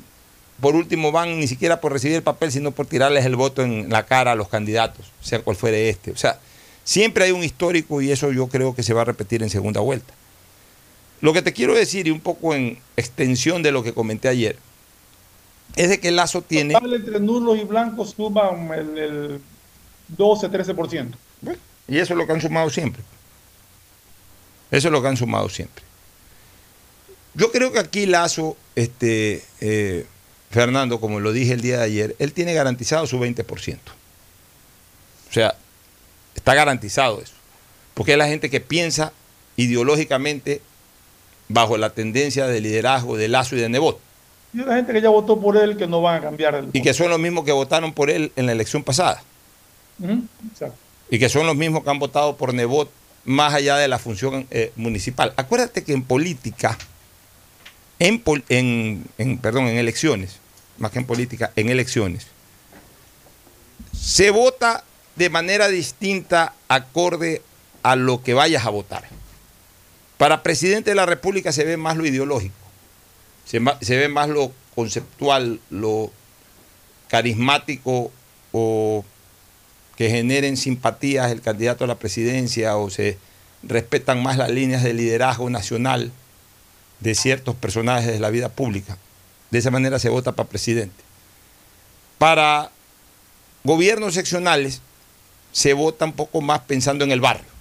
Por 0.64 0.78
último, 0.78 1.12
van 1.12 1.42
ni 1.42 1.48
siquiera 1.48 1.82
por 1.82 1.92
recibir 1.92 2.16
el 2.16 2.24
papel, 2.24 2.50
sino 2.50 2.72
por 2.72 2.86
tirarles 2.86 3.26
el 3.26 3.36
voto 3.36 3.64
en 3.64 3.90
la 3.90 4.06
cara 4.06 4.32
a 4.32 4.36
los 4.36 4.48
candidatos, 4.48 5.12
sea 5.20 5.42
cual 5.42 5.58
fuere 5.58 5.90
este. 5.90 6.12
O 6.12 6.16
sea, 6.16 6.40
siempre 6.86 7.26
hay 7.26 7.32
un 7.32 7.44
histórico 7.44 8.02
y 8.02 8.14
eso 8.14 8.32
yo 8.32 8.48
creo 8.48 8.74
que 8.74 8.82
se 8.82 8.94
va 8.94 9.02
a 9.02 9.04
repetir 9.04 9.44
en 9.44 9.50
segunda 9.50 9.82
vuelta. 9.82 10.14
Lo 11.20 11.34
que 11.34 11.42
te 11.42 11.52
quiero 11.52 11.76
decir, 11.76 12.08
y 12.08 12.12
un 12.12 12.22
poco 12.22 12.56
en 12.56 12.80
extensión 12.96 13.62
de 13.62 13.74
lo 13.74 13.84
que 13.84 13.94
comenté 13.94 14.30
ayer, 14.30 14.56
es 15.76 15.90
de 15.90 16.00
que 16.00 16.12
Lazo 16.12 16.42
tiene... 16.42 16.76
Total, 16.76 16.94
entre 16.94 17.20
nulos 17.20 17.58
y 17.60 17.66
blancos 17.66 18.12
suman 18.16 18.72
el, 18.72 18.98
el 18.98 19.42
12-13%. 20.18 21.14
Y 21.90 21.98
eso 21.98 22.14
es 22.14 22.18
lo 22.18 22.26
que 22.26 22.32
han 22.32 22.40
sumado 22.40 22.70
siempre. 22.70 23.04
Eso 24.72 24.88
es 24.88 24.92
lo 24.94 25.02
que 25.02 25.10
han 25.10 25.18
sumado 25.18 25.50
siempre. 25.50 25.84
Yo 27.34 27.52
creo 27.52 27.74
que 27.74 27.80
aquí 27.80 28.06
Lazo, 28.06 28.56
este, 28.76 29.44
eh, 29.60 30.06
Fernando, 30.54 31.00
como 31.00 31.20
lo 31.20 31.32
dije 31.32 31.54
el 31.54 31.62
día 31.62 31.80
de 31.80 31.84
ayer, 31.86 32.16
él 32.20 32.32
tiene 32.34 32.54
garantizado 32.54 33.06
su 33.08 33.20
20%. 33.20 33.78
O 35.30 35.34
sea, 35.34 35.56
está 36.36 36.54
garantizado 36.54 37.22
eso. 37.22 37.34
Porque 37.94 38.14
es 38.14 38.18
la 38.18 38.28
gente 38.28 38.50
que 38.50 38.60
piensa 38.60 39.12
ideológicamente 39.58 40.62
bajo 41.50 41.78
la 41.78 41.90
tendencia 41.92 42.48
de 42.48 42.62
liderazgo 42.62 43.18
de 43.18 43.28
Lazo 43.28 43.56
y 43.56 43.60
de 43.60 43.70
Nebot. 43.70 44.00
Y 44.54 44.58
la 44.58 44.76
gente 44.76 44.94
que 44.94 45.02
ya 45.02 45.10
votó 45.10 45.40
por 45.42 45.58
él 45.58 45.76
que 45.78 45.88
no 45.88 46.02
van 46.02 46.18
a 46.18 46.22
cambiar 46.22 46.56
el 46.56 46.70
Y 46.74 46.82
que 46.82 46.94
son 46.94 47.10
los 47.10 47.20
mismos 47.20 47.44
que 47.44 47.52
votaron 47.52 47.92
por 47.94 48.10
él 48.12 48.32
en 48.36 48.46
la 48.46 48.52
elección 48.52 48.84
pasada. 48.84 49.24
Exacto. 50.52 50.76
y 51.10 51.20
que 51.20 51.30
son 51.30 51.46
los 51.46 51.56
mismos 51.56 51.84
que 51.84 51.90
han 51.90 52.00
votado 52.00 52.36
por 52.38 52.54
Nebot 52.54 52.90
más 53.26 53.54
allá 53.54 53.78
de 53.78 53.88
la 53.88 54.00
función 54.00 54.48
eh, 54.52 54.72
municipal. 54.76 55.34
Acuérdate 55.38 55.84
que 55.84 55.94
en 55.94 56.04
política, 56.04 56.78
en, 58.00 58.20
pol- 58.20 58.44
en- 58.50 59.06
en- 59.18 59.38
perdón, 59.38 59.68
en 59.68 59.78
elecciones, 59.78 60.40
más 60.84 60.92
que 60.92 61.00
en 61.00 61.06
política, 61.06 61.52
en 61.56 61.70
elecciones, 61.70 62.28
se 64.00 64.30
vota 64.30 64.84
de 65.16 65.30
manera 65.30 65.68
distinta 65.70 66.54
acorde 66.68 67.42
a 67.82 67.96
lo 67.96 68.22
que 68.22 68.34
vayas 68.34 68.66
a 68.66 68.70
votar. 68.70 69.06
Para 70.18 70.44
presidente 70.44 70.92
de 70.92 70.96
la 70.96 71.06
República 71.06 71.52
se 71.52 71.64
ve 71.64 71.78
más 71.78 71.98
lo 71.98 72.06
ideológico, 72.06 72.54
se, 73.46 73.62
se 73.82 73.98
ve 73.98 74.10
más 74.10 74.30
lo 74.30 74.52
conceptual, 74.76 75.60
lo 75.70 76.12
carismático 77.08 78.12
o 78.52 79.06
que 79.96 80.10
generen 80.10 80.58
simpatías 80.58 81.32
el 81.32 81.42
candidato 81.42 81.84
a 81.84 81.88
la 81.88 82.00
presidencia 82.00 82.76
o 82.78 82.90
se 82.90 83.18
respetan 83.64 84.22
más 84.22 84.38
las 84.38 84.50
líneas 84.50 84.84
de 84.84 84.94
liderazgo 84.94 85.50
nacional 85.50 86.12
de 87.00 87.16
ciertos 87.16 87.56
personajes 87.56 88.12
de 88.12 88.20
la 88.20 88.30
vida 88.30 88.50
pública. 88.50 88.98
De 89.54 89.60
esa 89.60 89.70
manera 89.70 90.00
se 90.00 90.10
vota 90.10 90.32
para 90.32 90.50
presidente. 90.50 91.04
Para 92.18 92.72
gobiernos 93.64 94.16
seccionales 94.16 94.82
se 95.52 95.74
vota 95.74 96.06
un 96.06 96.14
poco 96.14 96.42
más 96.42 96.62
pensando 96.62 97.04
en 97.04 97.12
el 97.12 97.22
barrio, 97.22 97.52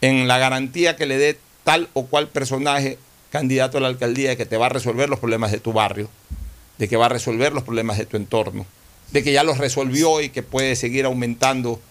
en 0.00 0.26
la 0.28 0.38
garantía 0.38 0.96
que 0.96 1.04
le 1.04 1.18
dé 1.18 1.38
tal 1.62 1.90
o 1.92 2.06
cual 2.06 2.28
personaje 2.28 2.96
candidato 3.28 3.76
a 3.76 3.82
la 3.82 3.88
alcaldía 3.88 4.30
de 4.30 4.38
que 4.38 4.46
te 4.46 4.56
va 4.56 4.64
a 4.64 4.70
resolver 4.70 5.10
los 5.10 5.18
problemas 5.18 5.52
de 5.52 5.60
tu 5.60 5.74
barrio, 5.74 6.08
de 6.78 6.88
que 6.88 6.96
va 6.96 7.04
a 7.04 7.10
resolver 7.10 7.52
los 7.52 7.62
problemas 7.62 7.98
de 7.98 8.06
tu 8.06 8.16
entorno, 8.16 8.64
de 9.10 9.22
que 9.22 9.34
ya 9.34 9.44
los 9.44 9.58
resolvió 9.58 10.22
y 10.22 10.30
que 10.30 10.42
puede 10.42 10.74
seguir 10.74 11.04
aumentando 11.04 11.82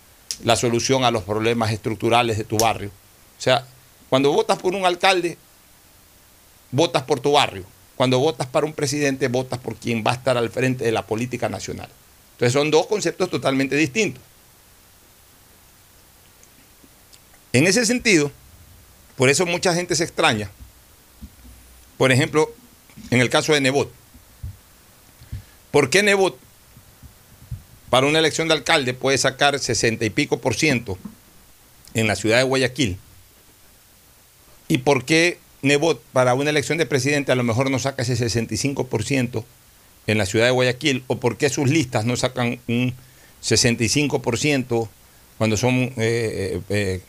la 0.43 0.55
solución 0.55 1.03
a 1.03 1.11
los 1.11 1.21
problemas 1.21 1.71
estructurales 1.71 2.39
de 2.39 2.45
tu 2.45 2.57
barrio. 2.57 2.89
O 3.37 3.41
sea, 3.41 3.63
cuando 4.09 4.31
votas 4.31 4.57
por 4.57 4.73
un 4.73 4.87
alcalde, 4.87 5.37
votas 6.71 7.03
por 7.03 7.19
tu 7.19 7.33
barrio. 7.33 7.63
Cuando 8.01 8.17
votas 8.17 8.47
para 8.47 8.65
un 8.65 8.73
presidente, 8.73 9.27
votas 9.27 9.59
por 9.59 9.75
quien 9.75 10.03
va 10.03 10.09
a 10.09 10.15
estar 10.15 10.35
al 10.35 10.49
frente 10.49 10.83
de 10.83 10.91
la 10.91 11.05
política 11.05 11.49
nacional. 11.49 11.87
Entonces 12.31 12.51
son 12.51 12.71
dos 12.71 12.87
conceptos 12.87 13.29
totalmente 13.29 13.75
distintos. 13.75 14.23
En 17.53 17.67
ese 17.67 17.85
sentido, 17.85 18.31
por 19.15 19.29
eso 19.29 19.45
mucha 19.45 19.75
gente 19.75 19.95
se 19.95 20.03
extraña. 20.03 20.49
Por 21.99 22.11
ejemplo, 22.11 22.51
en 23.11 23.21
el 23.21 23.29
caso 23.29 23.53
de 23.53 23.61
Nebot. 23.61 23.93
¿Por 25.69 25.91
qué 25.91 26.01
Nebot 26.01 26.39
para 27.91 28.07
una 28.07 28.17
elección 28.17 28.47
de 28.47 28.55
alcalde 28.55 28.95
puede 28.95 29.19
sacar 29.19 29.59
60 29.59 30.03
y 30.05 30.09
pico 30.09 30.41
por 30.41 30.55
ciento 30.55 30.97
en 31.93 32.07
la 32.07 32.15
ciudad 32.15 32.37
de 32.37 32.45
Guayaquil? 32.45 32.97
¿Y 34.67 34.79
por 34.79 35.05
qué 35.05 35.37
Nebot 35.61 36.01
para 36.13 36.33
una 36.33 36.49
elección 36.49 36.77
de 36.77 36.85
presidente 36.85 37.31
a 37.31 37.35
lo 37.35 37.43
mejor 37.43 37.69
no 37.69 37.79
saca 37.79 38.01
ese 38.01 38.15
65% 38.15 39.43
en 40.07 40.17
la 40.17 40.25
ciudad 40.25 40.45
de 40.45 40.51
Guayaquil? 40.51 41.03
¿O 41.07 41.17
por 41.19 41.37
qué 41.37 41.49
sus 41.49 41.69
listas 41.69 42.05
no 42.05 42.15
sacan 42.15 42.59
un 42.67 42.93
65% 43.43 44.89
cuando 45.37 45.57
son, 45.57 45.75
eh, 45.75 45.93
eh, 45.97 46.61
eh, 46.69 47.01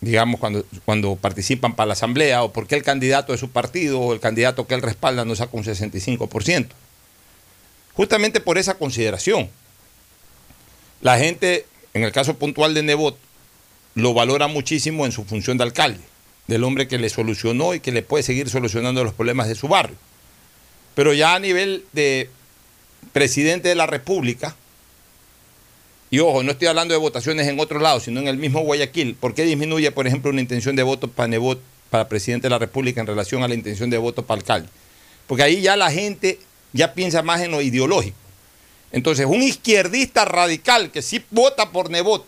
digamos, 0.00 0.40
cuando, 0.40 0.64
cuando 0.84 1.16
participan 1.16 1.74
para 1.74 1.88
la 1.88 1.92
asamblea? 1.94 2.42
¿O 2.42 2.52
por 2.52 2.66
qué 2.66 2.74
el 2.74 2.82
candidato 2.82 3.32
de 3.32 3.38
su 3.38 3.50
partido 3.50 4.00
o 4.00 4.12
el 4.12 4.20
candidato 4.20 4.66
que 4.66 4.74
él 4.74 4.82
respalda 4.82 5.24
no 5.24 5.34
saca 5.34 5.56
un 5.56 5.64
65%? 5.64 6.68
Justamente 7.94 8.40
por 8.40 8.58
esa 8.58 8.74
consideración. 8.74 9.50
La 11.02 11.18
gente, 11.18 11.66
en 11.94 12.04
el 12.04 12.12
caso 12.12 12.34
puntual 12.38 12.74
de 12.74 12.82
Nebot, 12.82 13.18
lo 13.94 14.14
valora 14.14 14.46
muchísimo 14.46 15.04
en 15.04 15.12
su 15.12 15.24
función 15.24 15.58
de 15.58 15.64
alcalde, 15.64 16.00
del 16.46 16.64
hombre 16.64 16.88
que 16.88 16.98
le 16.98 17.08
solucionó 17.08 17.74
y 17.74 17.80
que 17.80 17.92
le 17.92 18.02
puede 18.02 18.22
seguir 18.22 18.48
solucionando 18.50 19.04
los 19.04 19.14
problemas 19.14 19.48
de 19.48 19.54
su 19.54 19.68
barrio. 19.68 19.96
Pero 20.94 21.14
ya 21.14 21.34
a 21.34 21.38
nivel 21.38 21.84
de 21.92 22.28
presidente 23.12 23.68
de 23.68 23.74
la 23.74 23.86
República, 23.86 24.54
y 26.10 26.18
ojo, 26.18 26.42
no 26.42 26.52
estoy 26.52 26.68
hablando 26.68 26.92
de 26.92 27.00
votaciones 27.00 27.48
en 27.48 27.58
otros 27.58 27.80
lados, 27.80 28.02
sino 28.04 28.20
en 28.20 28.28
el 28.28 28.36
mismo 28.36 28.60
Guayaquil, 28.60 29.14
¿por 29.14 29.34
qué 29.34 29.44
disminuye, 29.44 29.90
por 29.92 30.06
ejemplo, 30.06 30.30
una 30.30 30.42
intención 30.42 30.76
de 30.76 30.82
voto 30.82 31.08
para 31.08 31.28
Nebot 31.28 31.60
para 31.92 32.08
presidente 32.08 32.46
de 32.46 32.50
la 32.50 32.58
República 32.58 33.02
en 33.02 33.06
relación 33.06 33.42
a 33.42 33.48
la 33.48 33.54
intención 33.54 33.90
de 33.90 33.98
voto 33.98 34.24
para 34.24 34.38
alcalde. 34.40 34.68
Porque 35.26 35.42
ahí 35.42 35.60
ya 35.60 35.76
la 35.76 35.90
gente 35.90 36.40
ya 36.72 36.94
piensa 36.94 37.22
más 37.22 37.42
en 37.42 37.50
lo 37.50 37.60
ideológico. 37.60 38.16
Entonces, 38.92 39.26
un 39.26 39.42
izquierdista 39.42 40.24
radical 40.24 40.90
que 40.90 41.02
sí 41.02 41.22
vota 41.30 41.70
por 41.70 41.90
Nebot 41.90 42.24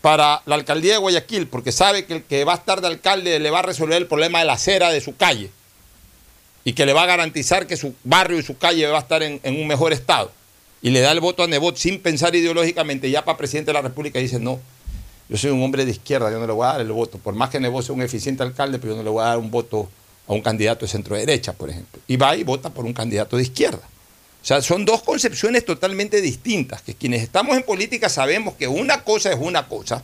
para 0.00 0.42
la 0.46 0.54
alcaldía 0.54 0.92
de 0.94 0.98
Guayaquil, 0.98 1.46
porque 1.46 1.72
sabe 1.72 2.06
que 2.06 2.14
el 2.14 2.22
que 2.22 2.44
va 2.44 2.52
a 2.52 2.56
estar 2.56 2.80
de 2.80 2.86
alcalde 2.86 3.38
le 3.38 3.50
va 3.50 3.58
a 3.58 3.62
resolver 3.62 3.98
el 3.98 4.06
problema 4.06 4.38
de 4.38 4.46
la 4.46 4.54
acera 4.54 4.90
de 4.90 5.00
su 5.00 5.16
calle 5.16 5.50
y 6.64 6.72
que 6.72 6.86
le 6.86 6.92
va 6.92 7.02
a 7.02 7.06
garantizar 7.06 7.66
que 7.66 7.76
su 7.76 7.94
barrio 8.04 8.38
y 8.38 8.42
su 8.42 8.56
calle 8.56 8.86
va 8.86 8.98
a 8.98 9.00
estar 9.00 9.22
en, 9.22 9.40
un 9.44 9.66
mejor 9.66 9.92
estado. 9.92 10.32
Y 10.82 10.90
le 10.90 11.00
da 11.00 11.12
el 11.12 11.20
voto 11.20 11.42
a 11.42 11.46
Nebot 11.46 11.76
sin 11.76 12.00
pensar 12.00 12.34
ideológicamente, 12.34 13.10
ya 13.10 13.24
para 13.24 13.36
presidente 13.36 13.70
de 13.70 13.74
la 13.74 13.82
República 13.82 14.18
dice, 14.18 14.38
no, 14.38 14.58
yo 15.28 15.36
soy 15.36 15.50
un 15.50 15.62
hombre 15.62 15.84
de 15.84 15.90
izquierda, 15.90 16.30
yo 16.30 16.38
no 16.38 16.46
le 16.46 16.52
voy 16.52 16.64
a 16.64 16.72
dar 16.72 16.80
el 16.80 16.92
voto. 16.92 17.18
Por 17.18 17.34
más 17.34 17.50
que 17.50 17.60
Nebot 17.60 17.84
sea 17.84 17.94
un 17.94 18.02
eficiente 18.02 18.42
alcalde, 18.42 18.78
pero 18.78 18.92
yo 18.92 18.96
no 18.96 19.02
le 19.02 19.10
voy 19.10 19.22
a 19.22 19.26
dar 19.26 19.38
un 19.38 19.50
voto 19.50 19.88
a 20.26 20.32
un 20.32 20.40
candidato 20.40 20.86
de 20.86 20.88
centro 20.90 21.16
derecha, 21.16 21.52
por 21.52 21.68
ejemplo. 21.68 22.00
Y 22.06 22.16
va 22.16 22.34
y 22.36 22.44
vota 22.44 22.70
por 22.70 22.84
un 22.84 22.94
candidato 22.94 23.36
de 23.36 23.42
izquierda. 23.42 23.82
O 24.42 24.44
sea, 24.44 24.62
son 24.62 24.84
dos 24.84 25.02
concepciones 25.02 25.64
totalmente 25.64 26.20
distintas, 26.22 26.80
que 26.80 26.94
quienes 26.94 27.22
estamos 27.22 27.56
en 27.56 27.62
política 27.62 28.08
sabemos 28.08 28.54
que 28.54 28.68
una 28.68 29.04
cosa 29.04 29.30
es 29.30 29.38
una 29.38 29.68
cosa 29.68 30.02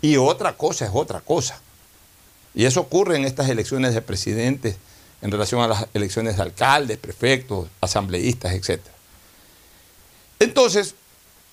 y 0.00 0.16
otra 0.16 0.56
cosa 0.56 0.84
es 0.84 0.90
otra 0.94 1.20
cosa. 1.20 1.60
Y 2.54 2.64
eso 2.64 2.80
ocurre 2.80 3.16
en 3.16 3.24
estas 3.24 3.48
elecciones 3.48 3.92
de 3.92 4.02
presidentes 4.02 4.76
en 5.20 5.30
relación 5.30 5.60
a 5.62 5.68
las 5.68 5.86
elecciones 5.94 6.36
de 6.36 6.42
alcaldes, 6.42 6.98
prefectos, 6.98 7.68
asambleístas, 7.80 8.52
etc. 8.52 8.80
Entonces, 10.38 10.94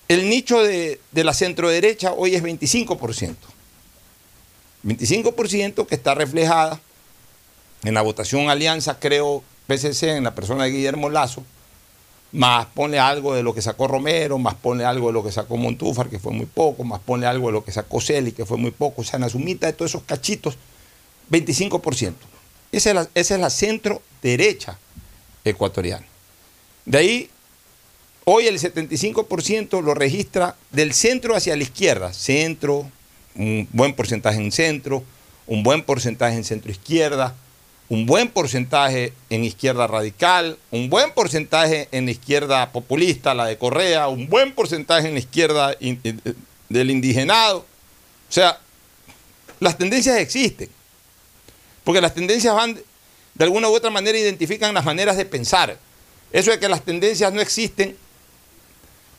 el 0.06 0.28
nicho 0.28 0.62
de, 0.62 1.00
de 1.10 1.24
la 1.24 1.34
centroderecha 1.34 2.12
hoy 2.12 2.36
es 2.36 2.42
25%. 2.42 3.34
25% 4.84 5.86
que 5.86 5.94
está 5.94 6.14
reflejada 6.14 6.80
en 7.82 7.94
la 7.94 8.02
votación 8.02 8.50
alianza, 8.50 9.00
creo, 9.00 9.42
PCC, 9.66 10.16
en 10.16 10.24
la 10.24 10.34
persona 10.34 10.64
de 10.64 10.70
Guillermo 10.70 11.10
Lazo, 11.10 11.42
más 12.34 12.66
pone 12.66 12.98
algo 12.98 13.32
de 13.32 13.44
lo 13.44 13.54
que 13.54 13.62
sacó 13.62 13.86
Romero, 13.86 14.38
más 14.38 14.54
pone 14.54 14.84
algo 14.84 15.06
de 15.06 15.12
lo 15.12 15.22
que 15.22 15.30
sacó 15.30 15.56
Montúfar, 15.56 16.10
que 16.10 16.18
fue 16.18 16.32
muy 16.32 16.46
poco, 16.46 16.82
más 16.82 17.00
pone 17.00 17.26
algo 17.26 17.46
de 17.46 17.52
lo 17.52 17.64
que 17.64 17.70
sacó 17.70 18.00
Celi, 18.00 18.32
que 18.32 18.44
fue 18.44 18.58
muy 18.58 18.72
poco. 18.72 19.02
O 19.02 19.04
sea, 19.04 19.18
en 19.18 19.22
la 19.22 19.28
sumita 19.28 19.68
de 19.68 19.72
todos 19.72 19.92
esos 19.92 20.02
cachitos, 20.02 20.58
25%. 21.30 22.12
Esa 22.72 22.90
es 22.90 23.08
esa 23.14 23.34
es 23.36 23.40
la 23.40 23.50
centro 23.50 24.02
derecha 24.20 24.76
ecuatoriana. 25.44 26.04
De 26.84 26.98
ahí, 26.98 27.30
hoy 28.24 28.48
el 28.48 28.58
75% 28.58 29.80
lo 29.80 29.94
registra 29.94 30.56
del 30.72 30.92
centro 30.92 31.36
hacia 31.36 31.54
la 31.56 31.62
izquierda. 31.62 32.12
Centro, 32.12 32.90
un 33.36 33.68
buen 33.70 33.94
porcentaje 33.94 34.40
en 34.40 34.50
centro, 34.50 35.04
un 35.46 35.62
buen 35.62 35.84
porcentaje 35.84 36.34
en 36.34 36.42
centro 36.42 36.72
izquierda, 36.72 37.36
un 37.88 38.06
buen 38.06 38.28
porcentaje 38.28 39.12
en 39.30 39.44
izquierda 39.44 39.86
radical, 39.86 40.58
un 40.70 40.88
buen 40.88 41.12
porcentaje 41.12 41.88
en 41.92 42.06
la 42.06 42.12
izquierda 42.12 42.72
populista, 42.72 43.34
la 43.34 43.46
de 43.46 43.58
Correa, 43.58 44.08
un 44.08 44.28
buen 44.28 44.52
porcentaje 44.54 45.08
en 45.08 45.14
la 45.14 45.20
izquierda 45.20 45.76
in, 45.80 46.00
del 46.68 46.90
indigenado. 46.90 47.58
O 47.58 48.32
sea, 48.32 48.58
las 49.60 49.76
tendencias 49.76 50.16
existen. 50.18 50.68
Porque 51.84 52.00
las 52.00 52.14
tendencias 52.14 52.54
van, 52.54 52.80
de 53.34 53.44
alguna 53.44 53.68
u 53.68 53.74
otra 53.74 53.90
manera, 53.90 54.18
identifican 54.18 54.72
las 54.72 54.84
maneras 54.84 55.16
de 55.16 55.26
pensar. 55.26 55.78
Eso 56.32 56.50
de 56.50 56.58
que 56.58 56.68
las 56.68 56.82
tendencias 56.82 57.32
no 57.32 57.40
existen, 57.40 57.96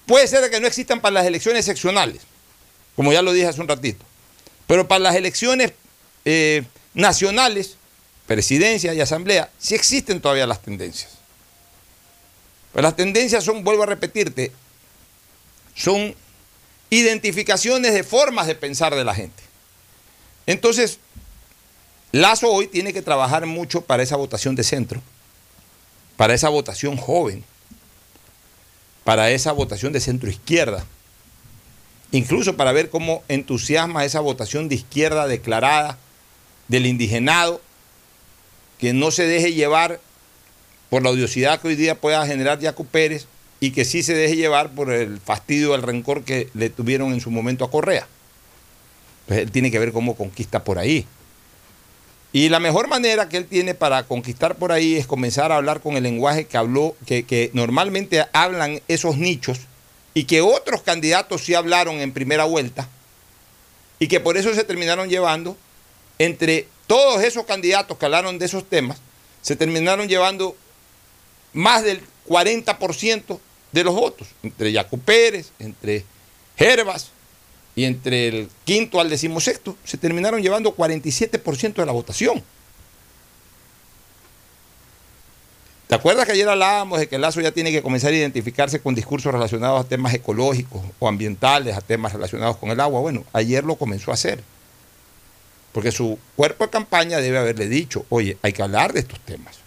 puede 0.08 0.28
ser 0.28 0.50
que 0.50 0.60
no 0.60 0.68
existan 0.68 1.00
para 1.00 1.14
las 1.14 1.26
elecciones 1.26 1.66
seccionales, 1.66 2.22
como 2.96 3.14
ya 3.14 3.22
lo 3.22 3.32
dije 3.32 3.48
hace 3.48 3.62
un 3.62 3.68
ratito. 3.68 4.04
Pero 4.68 4.88
para 4.88 5.00
las 5.00 5.16
elecciones 5.16 5.74
eh, 6.26 6.64
nacionales, 6.96 7.78
presidencia 8.28 8.94
y 8.94 9.02
asamblea, 9.02 9.50
sí 9.58 9.76
existen 9.76 10.22
todavía 10.22 10.48
las 10.48 10.62
tendencias. 10.62 11.12
Pero 12.74 12.84
las 12.84 12.96
tendencias 12.96 13.44
son, 13.44 13.64
vuelvo 13.64 13.84
a 13.84 13.88
repetirte, 13.88 14.52
son 15.76 16.16
identificaciones 16.90 17.94
de 17.94 18.04
formas 18.04 18.48
de 18.48 18.56
pensar 18.56 18.96
de 18.96 19.04
la 19.04 19.16
gente. 19.16 19.44
Entonces, 20.46 21.00
Lazo 22.12 22.52
hoy 22.52 22.68
tiene 22.68 22.94
que 22.94 23.02
trabajar 23.02 23.46
mucho 23.46 23.82
para 23.82 24.04
esa 24.04 24.16
votación 24.16 24.56
de 24.56 24.64
centro, 24.64 25.02
para 26.18 26.34
esa 26.34 26.50
votación 26.50 26.96
joven, 26.98 27.44
para 29.04 29.32
esa 29.32 29.52
votación 29.52 29.92
de 29.92 30.00
centro 30.00 30.30
izquierda, 30.30 30.86
incluso 32.12 32.56
para 32.56 32.72
ver 32.72 32.90
cómo 32.90 33.24
entusiasma 33.28 34.06
esa 34.06 34.22
votación 34.22 34.70
de 34.70 34.76
izquierda 34.76 35.28
declarada 35.28 35.98
del 36.68 36.86
indigenado 36.86 37.62
que 38.80 38.94
no 38.94 39.12
se 39.12 39.28
deje 39.28 39.54
llevar 39.54 40.00
por 40.90 41.04
la 41.04 41.10
odiosidad 41.10 41.60
que 41.60 41.70
hoy 41.70 41.76
día 41.76 41.96
pueda 41.96 42.26
generar 42.26 42.62
Jaco 42.62 42.84
Pérez 42.84 43.28
y 43.60 43.72
que 43.72 43.86
sí 43.86 44.04
se 44.04 44.14
deje 44.14 44.36
llevar 44.36 44.72
por 44.72 44.92
el 44.92 45.20
fastidio, 45.20 45.76
el 45.76 45.82
rencor 45.82 46.24
que 46.24 46.50
le 46.54 46.70
tuvieron 46.70 47.14
en 47.14 47.22
su 47.22 47.32
momento 47.32 47.66
a 47.66 47.72
Correa. 47.72 48.08
Pues 49.28 49.40
él 49.40 49.52
tiene 49.52 49.72
que 49.72 49.80
ver 49.80 49.92
cómo 49.92 50.16
conquista 50.16 50.64
por 50.64 50.78
ahí. 50.78 51.06
Y 52.32 52.50
la 52.50 52.60
mejor 52.60 52.90
manera 52.90 53.30
que 53.30 53.38
él 53.38 53.46
tiene 53.46 53.74
para 53.76 54.04
conquistar 54.04 54.56
por 54.56 54.72
ahí 54.72 54.96
es 54.96 55.08
comenzar 55.08 55.52
a 55.52 55.56
hablar 55.56 55.80
con 55.80 55.96
el 55.96 56.04
lenguaje 56.04 56.46
que 56.46 56.58
habló, 56.58 56.96
que, 57.06 57.24
que 57.24 57.50
normalmente 57.54 58.26
hablan 58.34 58.82
esos 58.90 59.18
nichos 59.18 59.60
y 60.14 60.26
que 60.26 60.42
otros 60.42 60.82
candidatos 60.82 61.46
sí 61.46 61.54
hablaron 61.54 62.02
en 62.02 62.12
primera 62.12 62.44
vuelta 62.44 62.90
y 64.00 64.08
que 64.08 64.20
por 64.20 64.38
eso 64.38 64.54
se 64.54 64.64
terminaron 64.64 65.10
llevando 65.10 65.58
entre 66.20 66.68
todos 66.88 67.24
esos 67.24 67.46
candidatos 67.46 67.98
que 67.98 68.06
hablaron 68.06 68.38
de 68.38 68.46
esos 68.46 68.68
temas, 68.68 68.98
se 69.42 69.56
terminaron 69.56 70.08
llevando 70.08 70.56
más 71.54 71.84
del 71.84 72.02
40% 72.28 73.40
de 73.72 73.84
los 73.84 73.94
votos, 73.94 74.28
entre 74.42 74.74
Jaco 74.74 74.98
Pérez, 74.98 75.52
entre 75.60 76.06
Gervas 76.58 77.10
y 77.76 77.84
entre 77.84 78.28
el 78.28 78.50
quinto 78.64 79.00
al 79.00 79.10
decimosexto, 79.10 79.78
se 79.84 79.98
terminaron 79.98 80.42
llevando 80.42 80.76
47% 80.76 81.74
de 81.74 81.86
la 81.86 81.92
votación. 81.92 82.44
¿Te 85.88 85.94
acuerdas 85.94 86.26
que 86.26 86.32
ayer 86.32 86.50
hablábamos 86.50 87.00
de 87.00 87.08
que 87.08 87.20
Lazo 87.20 87.42
ya 87.42 87.52
tiene 87.52 87.72
que 87.72 87.84
comenzar 87.84 88.12
a 88.12 88.16
identificarse 88.16 88.80
con 88.80 88.96
discursos 88.96 89.32
relacionados 89.32 89.80
a 89.82 89.88
temas 89.88 90.14
ecológicos 90.16 90.82
o 90.98 91.08
ambientales, 91.08 91.78
a 91.78 91.82
temas 91.82 92.12
relacionados 92.14 92.58
con 92.58 92.72
el 92.72 92.80
agua? 92.80 93.02
Bueno, 93.02 93.24
ayer 93.34 93.64
lo 93.64 93.76
comenzó 93.76 94.10
a 94.10 94.16
hacer. 94.16 94.42
Porque 95.76 95.92
su 95.92 96.18
cuerpo 96.38 96.64
de 96.64 96.70
campaña 96.70 97.18
debe 97.18 97.38
haberle 97.38 97.68
dicho, 97.68 98.06
oye, 98.08 98.38
hay 98.42 98.54
que 98.54 98.64
hablar 98.64 98.94
de 98.94 99.02
estos 99.02 99.20
temas. 99.20 99.58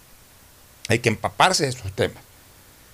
Hay 0.87 0.97
que 0.97 1.09
empaparse 1.09 1.65
de 1.65 1.69
esos 1.69 1.91
temas. 1.91 2.23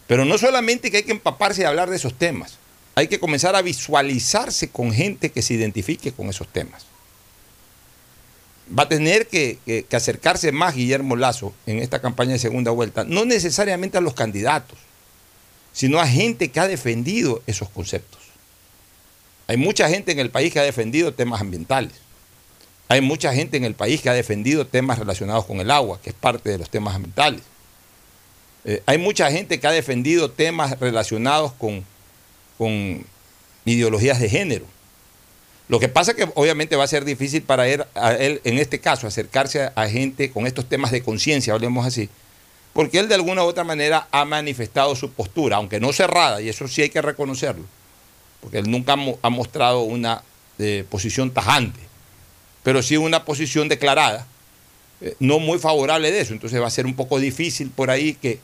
Pero 0.06 0.26
no 0.26 0.38
solamente 0.38 0.92
que 0.92 0.98
hay 0.98 1.04
que 1.04 1.14
empaparse 1.14 1.62
y 1.62 1.64
hablar 1.64 1.90
de 1.90 1.96
esos 1.96 2.16
temas, 2.16 2.58
hay 2.94 3.08
que 3.08 3.22
comenzar 3.22 3.56
a 3.56 3.62
visualizarse 3.62 4.68
con 4.68 4.92
gente 4.92 5.32
que 5.32 5.42
se 5.42 5.54
identifique 5.54 6.12
con 6.12 6.28
esos 6.28 6.50
temas. 6.50 6.88
Va 8.78 8.84
a 8.84 8.90
tener 8.90 9.28
que, 9.28 9.86
acercarse 9.94 10.52
más 10.52 10.76
Guillermo 10.76 11.16
Lazo 11.16 11.54
en 11.68 11.80
esta 11.80 12.02
campaña 12.02 12.34
de 12.34 12.40
segunda 12.40 12.72
vuelta, 12.72 13.06
no 13.06 13.24
necesariamente 13.24 13.98
a 13.98 14.02
los 14.02 14.14
candidatos, 14.14 14.78
sino 15.72 16.02
a 16.02 16.08
gente 16.08 16.52
que 16.52 16.60
ha 16.60 16.68
defendido 16.68 17.42
esos 17.48 17.70
conceptos. 17.70 18.20
Hay 19.48 19.56
mucha 19.56 19.88
gente 19.88 20.12
en 20.12 20.20
el 20.20 20.32
país 20.32 20.52
que 20.52 20.60
ha 20.60 20.64
defendido 20.64 21.14
temas 21.14 21.40
ambientales. 21.40 22.05
Hay 22.88 23.02
mucha 23.02 23.34
gente 23.34 23.58
en 23.58 23.64
el 23.64 23.74
país 23.74 24.02
que 24.02 24.10
ha 24.10 24.14
defendido 24.14 24.68
temas 24.68 25.00
relacionados 25.00 25.46
con 25.46 25.60
el 25.60 25.72
agua, 25.72 26.00
que 26.02 26.12
es 26.12 26.16
parte 26.16 26.50
de 26.50 26.58
los 26.60 26.70
temas 26.70 26.96
ambientales. 26.96 27.42
Eh, 28.64 28.82
hay 28.86 28.98
mucha 28.98 29.32
gente 29.32 29.60
que 29.60 29.68
ha 29.68 29.72
defendido 29.72 30.32
temas 30.32 30.80
relacionados 30.80 31.52
con, 31.54 31.84
con 32.58 33.06
ideologías 33.66 34.20
de 34.20 34.30
género. 34.30 34.66
Lo 35.68 35.80
que 35.80 35.90
pasa 35.90 36.12
es 36.12 36.18
que 36.18 36.30
obviamente 36.36 36.76
va 36.76 36.84
a 36.84 36.88
ser 36.88 37.06
difícil 37.06 37.42
para 37.42 37.68
él, 37.68 37.86
en 37.96 38.60
este 38.60 38.80
caso, 38.80 39.08
acercarse 39.08 39.64
a, 39.64 39.74
a 39.76 39.90
gente 39.90 40.30
con 40.30 40.46
estos 40.46 40.70
temas 40.70 40.92
de 40.92 41.02
conciencia, 41.02 41.54
hablemos 41.54 41.88
así, 41.88 42.08
porque 42.74 43.00
él 43.00 43.08
de 43.08 43.16
alguna 43.16 43.44
u 43.44 43.48
otra 43.48 43.64
manera 43.64 44.08
ha 44.12 44.26
manifestado 44.26 44.96
su 44.96 45.12
postura, 45.12 45.58
aunque 45.58 45.80
no 45.80 45.92
cerrada, 45.92 46.40
y 46.40 46.50
eso 46.50 46.68
sí 46.68 46.84
hay 46.84 46.90
que 46.90 47.02
reconocerlo, 47.02 47.66
porque 48.42 48.60
él 48.60 48.70
nunca 48.70 48.96
ha 49.24 49.30
mostrado 49.30 49.82
una 49.82 50.22
eh, 50.60 50.86
posición 50.88 51.32
tajante, 51.32 51.80
pero 52.66 52.82
sí 52.82 52.98
una 52.98 53.26
posición 53.26 53.70
declarada, 53.70 54.26
eh, 55.00 55.16
no 55.20 55.38
muy 55.38 55.60
favorable 55.60 56.12
de 56.12 56.20
eso, 56.20 56.34
entonces 56.34 56.60
va 56.60 56.66
a 56.66 56.72
ser 56.72 56.88
un 56.88 56.96
poco 56.96 57.20
difícil 57.20 57.70
por 57.70 57.92
ahí 57.92 58.16
que 58.16 58.40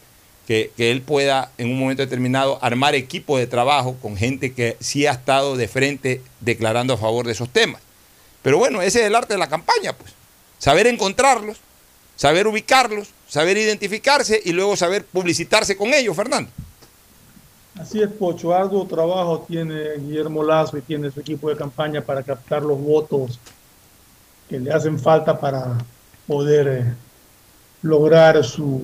que, 0.46 0.72
que, 0.76 0.92
él 0.92 1.02
pueda 1.02 1.52
en 1.58 1.70
un 1.70 1.80
momento 1.80 2.02
determinado 2.02 2.58
armar 2.62 2.96
equipo 2.96 3.38
de 3.38 3.48
trabajo 3.48 3.96
con 4.02 4.18
gente 4.18 4.54
que 4.54 4.76
sí 4.80 5.06
ha 5.06 5.12
estado 5.12 5.56
de 5.56 5.68
frente 5.68 6.22
declarando 6.40 6.96
a 6.96 6.98
favor 6.98 7.26
de 7.26 7.34
esos 7.34 7.50
temas. 7.50 7.82
Pero 8.42 8.58
bueno, 8.58 8.82
ese 8.82 9.02
es 9.02 9.06
el 9.06 9.16
arte 9.16 9.36
de 9.36 9.40
la 9.40 9.48
campaña, 9.48 9.94
pues. 9.94 10.12
Saber 10.58 10.88
encontrarlos, 10.88 11.58
saber 12.16 12.48
ubicarlos, 12.48 13.10
saber 13.30 13.56
identificarse 13.58 14.42
y 14.44 14.52
luego 14.52 14.76
saber 14.76 15.06
publicitarse 15.06 15.78
con 15.78 15.94
ellos, 15.94 16.16
Fernando. 16.16 16.50
Así 17.80 18.02
es, 18.02 18.10
Pocho. 18.10 18.54
Arduo 18.54 18.86
trabajo 18.88 19.46
tiene 19.48 19.96
Guillermo 20.00 20.44
Lazo 20.44 20.78
y 20.78 20.82
tiene 20.82 21.12
su 21.12 21.20
equipo 21.20 21.50
de 21.50 21.56
campaña 21.56 22.02
para 22.02 22.24
captar 22.24 22.64
los 22.64 22.80
votos 22.80 23.40
que 24.52 24.60
le 24.60 24.74
hacen 24.74 25.00
falta 25.00 25.40
para 25.40 25.78
poder 26.28 26.68
eh, 26.68 26.94
lograr 27.84 28.44
su, 28.44 28.84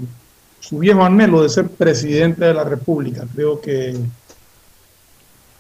su 0.62 0.80
viejo 0.80 1.04
anhelo 1.04 1.44
de 1.44 1.50
ser 1.50 1.68
presidente 1.68 2.46
de 2.46 2.54
la 2.54 2.64
República. 2.64 3.26
Creo 3.36 3.60
que, 3.60 3.94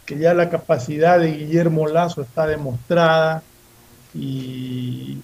que 0.05 0.17
ya 0.17 0.33
la 0.33 0.49
capacidad 0.49 1.19
de 1.19 1.33
Guillermo 1.33 1.87
Lazo 1.87 2.21
está 2.21 2.47
demostrada 2.47 3.43
y 4.13 5.17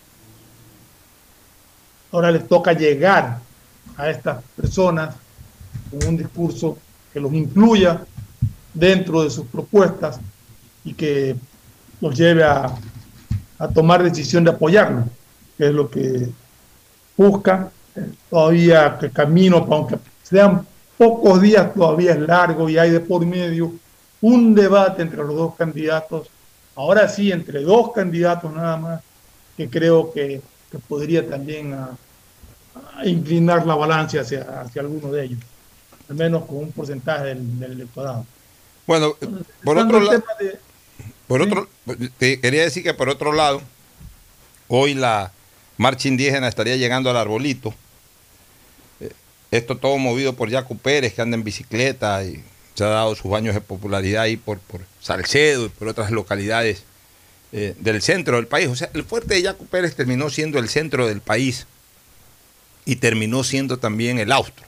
ahora 2.11 2.29
les 2.29 2.45
toca 2.45 2.73
llegar 2.73 3.39
a 3.95 4.09
estas 4.09 4.43
personas 4.53 5.15
con 5.89 6.09
un 6.09 6.17
discurso 6.17 6.77
que 7.13 7.21
los 7.21 7.31
incluya 7.31 8.01
dentro 8.73 9.23
de 9.23 9.29
sus 9.29 9.45
propuestas 9.45 10.19
y 10.83 10.93
que 10.93 11.37
los 12.01 12.17
lleve 12.17 12.43
a, 12.43 12.75
a 13.63 13.67
tomar 13.69 14.03
decisión 14.03 14.43
de 14.43 14.51
apoyarlo, 14.51 15.05
que 15.57 15.67
es 15.67 15.73
lo 15.73 15.89
que 15.89 16.27
busca. 17.15 17.71
Todavía 18.29 18.97
que 18.99 19.11
camino, 19.11 19.65
aunque 19.69 19.97
sean 20.23 20.65
pocos 20.97 21.41
días, 21.41 21.73
todavía 21.73 22.13
es 22.13 22.19
largo 22.19 22.67
y 22.67 22.77
hay 22.77 22.89
de 22.89 22.99
por 22.99 23.25
medio 23.25 23.71
un 24.21 24.55
debate 24.55 25.03
entre 25.03 25.23
los 25.23 25.35
dos 25.35 25.55
candidatos. 25.55 26.27
Ahora 26.75 27.07
sí, 27.07 27.31
entre 27.31 27.61
dos 27.61 27.91
candidatos 27.91 28.51
nada 28.51 28.77
más, 28.77 29.01
que 29.55 29.69
creo 29.69 30.11
que, 30.11 30.41
que 30.71 30.79
podría 30.79 31.27
también 31.27 31.73
a, 31.73 31.91
a 32.97 33.05
inclinar 33.05 33.65
la 33.67 33.75
balanza 33.75 34.21
hacia, 34.21 34.41
hacia 34.61 34.81
alguno 34.81 35.11
de 35.11 35.25
ellos, 35.25 35.39
al 36.09 36.15
menos 36.15 36.45
con 36.45 36.57
un 36.57 36.71
porcentaje 36.71 37.25
del, 37.25 37.59
del 37.59 37.71
electorado. 37.73 38.25
Bueno, 38.87 39.13
por 39.63 39.77
otro 39.77 39.99
lado, 39.99 40.23
por 41.27 41.41
otro, 41.41 41.69
te 42.17 42.39
quería 42.39 42.63
decir 42.63 42.83
que 42.83 42.93
por 42.93 43.09
otro 43.09 43.33
lado, 43.33 43.61
hoy 44.67 44.93
la 44.93 45.31
marcha 45.77 46.07
indígena 46.07 46.47
estaría 46.47 46.75
llegando 46.75 47.09
al 47.09 47.17
arbolito. 47.17 47.73
Eh, 48.99 49.11
Esto 49.51 49.77
todo 49.77 49.97
movido 49.97 50.33
por 50.33 50.51
Jaco 50.51 50.75
Pérez, 50.75 51.13
que 51.13 51.21
anda 51.21 51.35
en 51.35 51.43
bicicleta 51.43 52.23
y 52.23 52.43
se 52.75 52.83
ha 52.83 52.87
dado 52.87 53.15
sus 53.15 53.29
baños 53.29 53.53
de 53.53 53.61
popularidad 53.61 54.23
ahí 54.23 54.37
por, 54.37 54.59
por 54.59 54.81
Salcedo 54.99 55.65
y 55.65 55.69
por 55.69 55.87
otras 55.87 56.11
localidades 56.11 56.83
eh, 57.51 57.75
del 57.79 58.01
centro 58.01 58.37
del 58.37 58.47
país. 58.47 58.67
O 58.67 58.75
sea, 58.75 58.89
el 58.93 59.03
fuerte 59.03 59.35
de 59.35 59.43
Jaco 59.43 59.65
Pérez 59.65 59.95
terminó 59.95 60.29
siendo 60.29 60.59
el 60.59 60.69
centro 60.69 61.07
del 61.07 61.21
país 61.21 61.67
y 62.85 62.95
terminó 62.97 63.43
siendo 63.43 63.77
también 63.77 64.19
el 64.19 64.31
austro. 64.31 64.65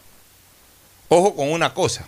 Ojo 1.10 1.36
con 1.36 1.52
una 1.52 1.74
cosa. 1.74 2.08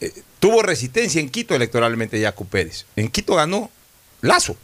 Eh, 0.00 0.12
tuvo 0.40 0.62
resistencia 0.62 1.20
en 1.20 1.30
Quito 1.30 1.54
electoralmente 1.54 2.20
Jaco 2.20 2.44
Pérez. 2.44 2.86
En 2.96 3.08
Quito 3.08 3.34
ganó 3.34 3.70
Lazo. 4.20 4.56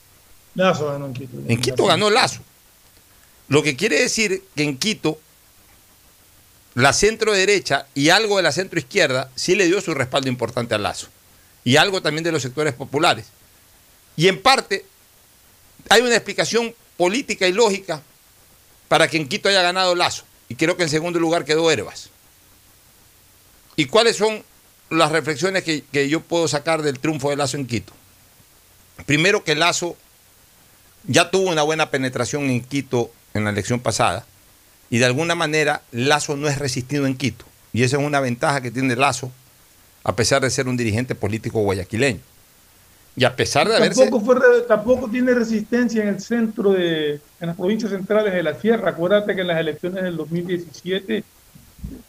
Lazo 0.55 0.91
ganó 0.91 1.07
en 1.07 1.15
Quito. 1.15 1.37
En 1.49 1.61
Quito 1.61 1.87
ganó 1.87 2.11
Lazo. 2.11 2.41
Lo 3.49 3.63
que 3.63 3.77
quiere 3.77 4.01
decir 4.01 4.43
que 4.55 4.63
en 4.63 4.79
Quito 4.79 5.19
la 6.75 6.93
centro 6.93 7.33
derecha 7.33 7.87
y 7.95 8.09
algo 8.11 8.37
de 8.37 8.43
la 8.43 8.53
centro 8.53 8.79
izquierda 8.79 9.31
sí 9.35 9.55
le 9.55 9.67
dio 9.67 9.81
su 9.81 9.95
respaldo 9.95 10.29
importante 10.29 10.75
a 10.75 10.79
Lazo. 10.79 11.09
Y 11.63 11.77
algo 11.77 12.03
también 12.03 12.25
de 12.25 12.33
los 12.33 12.43
sectores 12.43 12.75
populares. 12.75 13.27
Y 14.17 14.29
en 14.29 14.41
parte 14.41 14.85
hay 15.89 16.03
una 16.03 16.15
explicación 16.15 16.75
política 16.97 17.47
y 17.47 17.53
lógica 17.53 18.03
para 18.89 19.09
que 19.09 19.17
en 19.17 19.29
Quito 19.29 19.49
haya 19.49 19.63
ganado 19.63 19.95
Lazo. 19.95 20.25
Y 20.49 20.57
creo 20.57 20.77
que 20.77 20.83
en 20.85 20.89
segundo 20.89 21.19
lugar 21.19 21.45
quedó 21.45 21.71
Herbas. 21.71 22.11
¿Y 23.77 23.87
cuáles 23.87 24.17
son 24.17 24.45
las 24.91 25.13
reflexiones 25.13 25.65
que, 25.65 25.85
que, 25.93 26.09
yo 26.09 26.21
puedo 26.21 26.49
sacar 26.49 26.83
del 26.83 26.99
triunfo 26.99 27.31
de 27.31 27.37
Lazo 27.37 27.57
en 27.57 27.67
Quito? 27.67 27.93
Primero 29.07 29.45
que 29.45 29.55
Lazo 29.55 29.97
ya 31.07 31.31
tuvo 31.31 31.51
una 31.51 31.63
buena 31.63 31.91
penetración 31.91 32.45
en 32.51 32.63
Quito 32.63 33.11
en 33.35 33.45
la 33.45 33.51
elección 33.51 33.81
pasada 33.81 34.25
y 34.91 34.99
de 34.99 35.07
alguna 35.07 35.35
manera 35.35 35.83
Lazo 35.91 36.37
no 36.37 36.49
es 36.49 36.59
resistido 36.59 37.07
en 37.07 37.17
Quito. 37.17 37.45
Y 37.73 37.83
esa 37.83 37.97
es 37.97 38.03
una 38.05 38.21
ventaja 38.21 38.61
que 38.61 38.71
tiene 38.71 38.95
Lazo 38.95 39.33
a 40.05 40.15
pesar 40.15 40.43
de 40.43 40.51
ser 40.51 40.69
un 40.69 40.77
dirigente 40.77 41.15
político 41.15 41.61
guayaquileño. 41.63 42.21
Y 43.17 43.25
a 43.25 43.35
pesar 43.35 43.69
de 43.69 43.77
haberse... 43.77 44.03
Tampoco, 44.03 44.25
fue, 44.25 44.63
tampoco 44.69 45.09
tiene 45.09 45.35
resistencia 45.35 46.03
en 46.03 46.09
el 46.09 46.21
centro 46.21 46.73
de, 46.73 47.15
en 47.41 47.47
las 47.47 47.57
provincias 47.57 47.91
centrales 47.93 48.35
de 48.35 48.43
la 48.43 48.55
sierra. 48.61 48.91
Acuérdate 48.91 49.35
que 49.35 49.41
en 49.41 49.47
las 49.47 49.59
elecciones 49.59 50.03
del 50.03 50.17
2017 50.17 51.25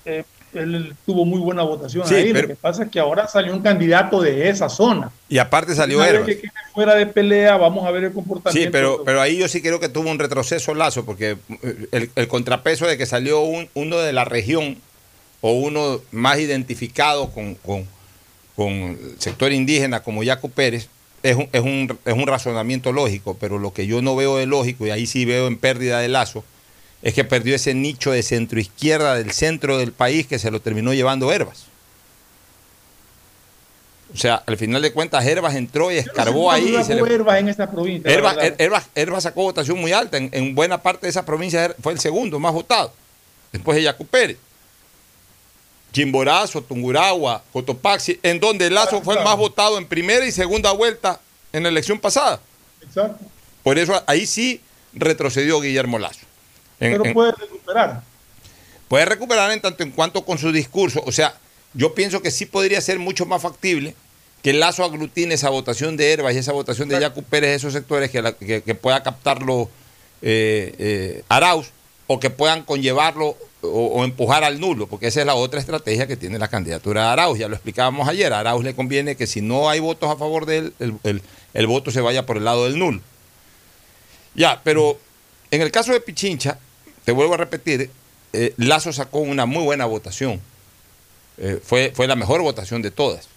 eh, 0.06 0.24
él 0.60 0.94
tuvo 1.06 1.26
muy 1.26 1.40
buena 1.40 1.64
votación 1.64 2.08
Sí, 2.08 2.16
ahí. 2.16 2.34
pero- 2.34 2.44
Lo 2.44 2.48
que 2.50 2.56
pasa 2.56 2.84
es 2.84 2.90
que 2.90 3.00
ahora 3.00 3.28
salió 3.28 3.54
un 3.54 3.62
candidato 3.62 4.22
de 4.22 4.50
esa 4.50 4.70
zona. 4.70 5.12
Y 5.30 5.38
aparte 5.38 5.76
salió 5.76 6.04
Herbas. 6.04 6.26
que 6.26 6.40
quede 6.42 6.52
fuera 6.74 6.96
de 6.96 7.06
pelea, 7.06 7.58
vamos 7.58 7.86
a 7.86 7.92
ver 7.92 8.06
el 8.06 8.14
comportamiento. 8.14 8.68
Sí, 8.68 8.72
pero, 8.72 9.04
pero 9.04 9.22
ahí 9.22 9.38
yo 9.38 9.48
sí 9.48 9.62
creo 9.62 9.80
que 9.80 9.90
tuvo 9.90 10.10
un 10.10 10.20
retroceso 10.20 10.74
Lazo, 10.76 11.06
porque 11.06 11.38
eh, 11.64 11.88
el, 11.92 12.10
el 12.16 12.28
contrapeso 12.28 12.86
de 12.88 12.98
que 12.98 13.06
salió 13.06 13.42
un- 13.42 13.70
uno 13.74 13.98
de 13.98 14.14
la 14.14 14.26
región 14.26 14.78
o 15.42 15.52
uno 15.52 16.02
más 16.12 16.40
identificado 16.40 17.30
con, 17.32 17.56
con- 17.56 17.86
con 18.56 18.72
el 18.72 19.16
sector 19.20 19.52
indígena 19.52 20.02
como 20.02 20.24
Yaco 20.24 20.48
Pérez 20.50 20.88
es 21.24 21.36
un, 21.36 21.50
es, 21.52 21.62
un, 21.62 22.00
es 22.06 22.14
un 22.14 22.28
razonamiento 22.28 22.92
lógico, 22.92 23.36
pero 23.40 23.58
lo 23.60 23.74
que 23.74 23.88
yo 23.88 24.02
no 24.02 24.16
veo 24.16 24.38
de 24.38 24.46
lógico, 24.46 24.86
y 24.86 24.92
ahí 24.92 25.08
sí 25.08 25.26
veo 25.26 25.48
en 25.48 25.58
pérdida 25.58 26.00
de 26.00 26.08
Lazo, 26.08 26.44
es 27.06 27.14
que 27.14 27.24
perdió 27.24 27.56
ese 27.56 27.74
nicho 27.76 28.12
de 28.12 28.24
centroizquierda 28.24 29.14
del 29.16 29.32
centro 29.32 29.78
del 29.78 29.92
país 29.94 30.26
que 30.28 30.40
se 30.40 30.50
lo 30.52 30.60
terminó 30.60 30.92
llevando 30.94 31.32
Herbas. 31.32 31.66
O 34.14 34.18
sea, 34.18 34.42
al 34.46 34.58
final 34.58 34.82
de 34.82 34.92
cuentas, 34.92 35.26
Herbas 35.26 35.56
entró 35.56 35.92
y 35.92 35.98
escarbó 35.98 36.52
ahí. 36.52 36.76
y 36.76 36.84
se 36.84 36.96
le- 36.96 37.02
Herbas 37.14 37.40
en 37.40 37.50
esta 37.50 37.70
provincia. 37.70 38.10
Herbas. 38.12 38.38
Herbas- 38.38 38.88
Herbas 38.96 39.24
sacó 39.24 39.44
votación 39.44 39.78
muy 39.80 39.92
alta. 39.92 40.18
En, 40.18 40.30
en 40.32 40.56
buena 40.56 40.82
parte 40.82 41.06
de 41.06 41.10
esa 41.12 41.26
provincia 41.26 41.64
Her- 41.70 41.76
fue 41.82 41.94
el 41.94 42.00
segundo 42.00 42.40
más 42.40 42.54
votado. 42.54 42.92
Después 43.52 43.76
de 43.76 43.84
Yacu 43.84 44.06
Pérez. 44.08 44.38
Chimborazo, 45.92 46.62
Tunguragua, 46.62 47.44
Cotopaxi, 47.54 48.20
en 48.24 48.40
donde 48.40 48.70
Lazo 48.70 49.02
fue 49.02 49.18
el 49.18 49.24
más 49.24 49.38
votado 49.38 49.78
en 49.78 49.86
primera 49.88 50.26
y 50.26 50.32
segunda 50.32 50.72
vuelta 50.72 51.20
en 51.54 51.64
la 51.64 51.70
elección 51.70 52.00
pasada. 52.00 52.40
Exacto. 52.82 53.24
Por 53.64 53.78
eso 53.80 54.02
ahí 54.08 54.26
sí 54.26 54.60
retrocedió 54.94 55.62
Guillermo 55.62 55.98
Lazo. 56.00 56.20
Pero 56.80 57.06
en- 57.06 57.14
puede 57.14 57.32
recuperar. 57.34 58.02
puede 58.88 59.06
recuperar 59.06 59.52
en 59.52 59.62
tanto 59.62 59.84
en 59.84 59.92
cuanto 59.92 60.26
con 60.26 60.38
su 60.38 60.52
discurso. 60.52 61.02
O 61.06 61.12
sea, 61.12 61.36
yo 61.74 61.94
pienso 61.96 62.22
que 62.22 62.32
sí 62.32 62.46
podría 62.46 62.80
ser 62.82 63.00
mucho 63.00 63.26
más 63.26 63.42
factible 63.42 63.96
que 64.42 64.54
Lazo 64.54 64.84
aglutine 64.84 65.34
esa 65.36 65.50
votación 65.50 65.98
de 65.98 66.12
Herbas 66.14 66.36
y 66.36 66.38
esa 66.38 66.52
votación 66.52 66.88
de 66.88 67.00
Yacu 67.00 67.24
Pérez, 67.24 67.56
esos 67.56 67.74
sectores 67.74 68.12
que, 68.12 68.22
la- 68.22 68.34
que- 68.34 68.62
que 68.62 68.76
pueda 68.76 69.02
captarlo 69.02 69.70
eh, 70.22 70.76
eh, 70.78 71.24
Arauz 71.30 71.68
o 72.08 72.20
que 72.20 72.30
puedan 72.30 72.64
conllevarlo 72.64 73.36
o, 73.62 73.68
o 73.68 74.04
empujar 74.04 74.44
al 74.44 74.60
nulo, 74.60 74.86
porque 74.88 75.08
esa 75.08 75.20
es 75.22 75.26
la 75.26 75.34
otra 75.36 75.60
estrategia 75.60 76.06
que 76.06 76.16
tiene 76.16 76.38
la 76.38 76.48
candidatura 76.48 77.02
de 77.02 77.08
Arauz. 77.10 77.40
Ya 77.40 77.48
lo 77.48 77.56
explicábamos 77.56 78.08
ayer. 78.08 78.32
A 78.34 78.40
Arauz 78.42 78.64
le 78.64 78.76
conviene 78.76 79.16
que 79.16 79.26
si 79.26 79.42
no 79.42 79.68
hay 79.70 79.80
votos 79.80 80.10
a 80.12 80.16
favor 80.16 80.46
de 80.46 80.58
él, 80.60 80.74
el, 80.80 80.94
el- 81.04 81.22
el 81.56 81.68
voto 81.68 81.90
se 81.90 82.02
vaya 82.02 82.26
por 82.28 82.38
el 82.38 82.46
lado 82.46 82.66
del 82.66 82.78
nulo. 82.78 83.02
Ya, 84.36 84.62
pero 84.64 85.00
en 85.52 85.62
el 85.62 85.72
caso 85.72 85.92
de 85.94 86.02
Pichincha, 86.02 86.60
te 87.06 87.12
vuelvo 87.12 87.36
a 87.36 87.38
repetir, 87.38 87.90
eh, 88.34 88.54
Lazo 88.58 88.92
sacó 88.92 89.20
una 89.20 89.46
muy 89.46 89.64
buena 89.64 89.86
votación. 89.86 90.42
Eh, 91.38 91.60
fue, 91.64 91.92
fue 91.96 92.08
la 92.08 92.16
mejor 92.16 92.42
votación 92.42 92.82
de 92.82 92.92
todas. 92.92 93.30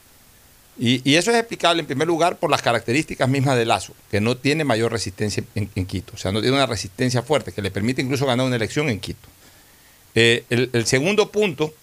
Y, 0.80 1.16
eso 1.16 1.32
es 1.32 1.36
explicable 1.36 1.80
en 1.80 1.86
primer 1.86 2.06
lugar 2.06 2.36
por 2.36 2.50
las 2.50 2.62
características 2.62 3.28
mismas 3.28 3.56
de 3.56 3.66
Lazo, 3.66 3.94
que 4.12 4.20
no 4.20 4.36
tiene 4.36 4.62
mayor 4.62 4.92
resistencia 4.92 5.42
en, 5.56 5.86
Quito. 5.86 6.12
O 6.14 6.16
sea, 6.16 6.30
no 6.30 6.40
tiene 6.40 6.56
una 6.56 6.66
resistencia 6.66 7.22
fuerte 7.22 7.50
que 7.52 7.62
le 7.62 7.72
permite 7.72 8.00
incluso 8.00 8.26
ganar 8.26 8.46
una 8.46 8.54
elección 8.54 8.88
en 8.88 9.00
Quito. 9.00 9.28
Eh, 10.14 10.44
el, 10.50 10.86
segundo 10.86 11.30
punto 11.32 11.74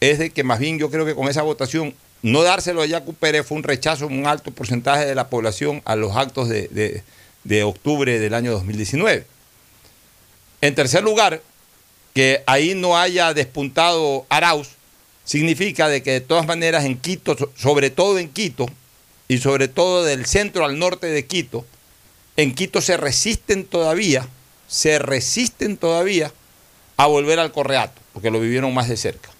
es 0.00 0.18
de 0.18 0.30
que 0.30 0.42
más 0.42 0.58
bien 0.58 0.78
yo 0.78 0.90
creo 0.90 1.06
que 1.06 1.14
con 1.14 1.28
esa 1.28 1.42
votación, 1.42 1.94
no 2.22 2.42
dárselo 2.42 2.82
a 2.82 2.86
Yacu 2.86 3.14
Pérez 3.14 3.46
fue 3.46 3.56
un 3.56 3.62
rechazo, 3.62 4.08
un 4.08 4.26
alto 4.26 4.50
porcentaje 4.50 5.06
de 5.06 5.14
la 5.14 5.28
población 5.28 5.80
a 5.84 5.94
los 5.94 6.16
actos 6.16 6.48
de- 6.48 7.02
de 7.44 7.62
octubre 7.62 8.18
del 8.18 8.34
año 8.34 8.50
2019. 8.52 9.24
En 10.62 10.74
tercer 10.74 11.02
lugar, 11.02 11.42
que 12.14 12.42
ahí 12.46 12.74
no 12.74 12.96
haya 12.98 13.34
despuntado 13.34 14.24
Arauz, 14.30 14.68
significa 15.24 15.88
de 15.88 16.02
que 16.02 16.12
de 16.12 16.20
todas 16.20 16.46
maneras 16.46 16.84
en 16.84 16.96
Quito, 16.98 17.36
so- 17.36 17.52
sobre 17.56 17.90
todo 17.90 18.18
en 18.18 18.28
Quito, 18.30 18.66
y 19.28 19.38
sobre 19.38 19.68
todo 19.68 20.04
del 20.04 20.24
centro 20.26 20.64
al 20.64 20.78
norte 20.78 21.08
de 21.08 21.26
Quito, 21.26 21.66
en 22.36 22.54
Quito 22.54 22.80
se 22.80 22.96
resisten 22.96 23.64
todavía, 23.64 24.26
se 24.68 24.98
resisten 24.98 25.76
todavía 25.76 26.32
a 26.96 27.06
volver 27.06 27.38
al 27.38 27.52
correato, 27.52 28.00
porque 28.12 28.30
lo 28.30 28.40
vivieron 28.40 28.72
más 28.72 28.88
de 28.88 28.96
cerca. 28.96 29.30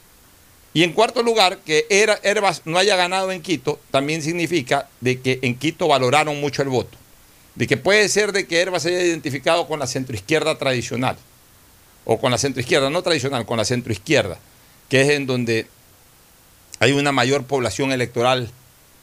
Y 0.74 0.82
en 0.84 0.92
cuarto 0.92 1.22
lugar, 1.22 1.58
que 1.58 1.86
Her- 1.88 2.18
Herbas 2.22 2.62
no 2.64 2.78
haya 2.78 2.96
ganado 2.96 3.30
en 3.30 3.42
Quito, 3.42 3.78
también 3.90 4.22
significa 4.22 4.88
de 5.00 5.20
que 5.20 5.38
en 5.42 5.56
Quito 5.56 5.86
valoraron 5.86 6.40
mucho 6.40 6.62
el 6.62 6.68
voto. 6.68 6.98
De 7.54 7.66
que 7.66 7.76
puede 7.76 8.08
ser 8.08 8.32
de 8.32 8.46
que 8.46 8.60
Herbas 8.60 8.82
se 8.82 8.88
haya 8.88 9.04
identificado 9.04 9.66
con 9.66 9.78
la 9.78 9.86
centroizquierda 9.86 10.56
tradicional, 10.58 11.16
o 12.04 12.18
con 12.18 12.30
la 12.30 12.38
centroizquierda, 12.38 12.90
no 12.90 13.02
tradicional, 13.02 13.46
con 13.46 13.58
la 13.58 13.64
centroizquierda, 13.64 14.38
que 14.88 15.02
es 15.02 15.10
en 15.10 15.26
donde 15.26 15.66
hay 16.80 16.92
una 16.92 17.12
mayor 17.12 17.44
población 17.44 17.92
electoral, 17.92 18.50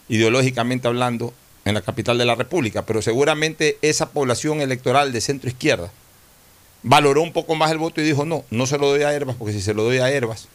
ideológicamente 0.10 0.88
hablando, 0.88 1.34
en 1.66 1.76
la 1.76 1.82
capital 1.82 2.18
de 2.18 2.26
la 2.26 2.36
República, 2.36 2.86
pero 2.86 3.02
seguramente 3.02 3.78
esa 3.82 4.10
población 4.10 4.62
electoral 4.62 5.12
de 5.12 5.22
centro 5.22 5.50
izquierda 5.50 5.92
valoró 6.84 7.22
un 7.22 7.34
poco 7.34 7.56
más 7.56 7.72
el 7.72 7.78
voto 7.78 8.02
y 8.02 8.06
dijo, 8.06 8.26
no, 8.26 8.44
no 8.50 8.66
se 8.66 8.78
lo 8.78 8.88
doy 8.88 9.04
a 9.04 9.14
Herbas, 9.14 9.36
porque 9.36 9.54
si 9.54 9.62
se 9.62 9.74
lo 9.74 9.84
doy 9.84 9.98
a 9.98 10.10
Herbas 10.10 10.48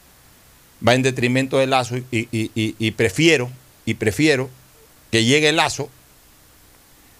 va 0.86 0.94
en 0.94 1.02
detrimento 1.02 1.58
de 1.58 1.66
Lazo 1.66 1.96
y, 2.10 2.90
prefiero, 2.92 3.50
y 3.86 3.94
prefiero 3.94 4.50
que 5.10 5.24
llegue 5.24 5.52
Lazo, 5.52 5.88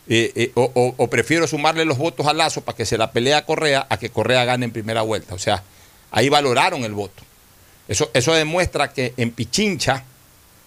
eh, 0.06 0.32
eh, 0.34 0.52
o, 0.54 1.08
prefiero 1.08 1.46
sumarle 1.46 1.84
los 1.84 1.96
votos 1.98 2.26
a 2.26 2.34
Lazo 2.34 2.60
para 2.60 2.76
que 2.76 2.84
se 2.84 2.98
la 2.98 3.12
pelea 3.12 3.38
a 3.38 3.46
Correa 3.46 3.86
a 3.88 3.98
que 3.98 4.10
Correa 4.10 4.44
gane 4.44 4.66
en 4.66 4.72
primera 4.72 5.02
vuelta. 5.02 5.34
O 5.34 5.38
sea, 5.38 5.62
ahí 6.10 6.28
valoraron 6.28 6.84
el 6.84 6.92
voto. 6.92 7.22
Eso, 7.88 8.10
eso 8.14 8.32
demuestra 8.34 8.92
que 8.92 9.14
en 9.16 9.30
Pichincha, 9.30 10.04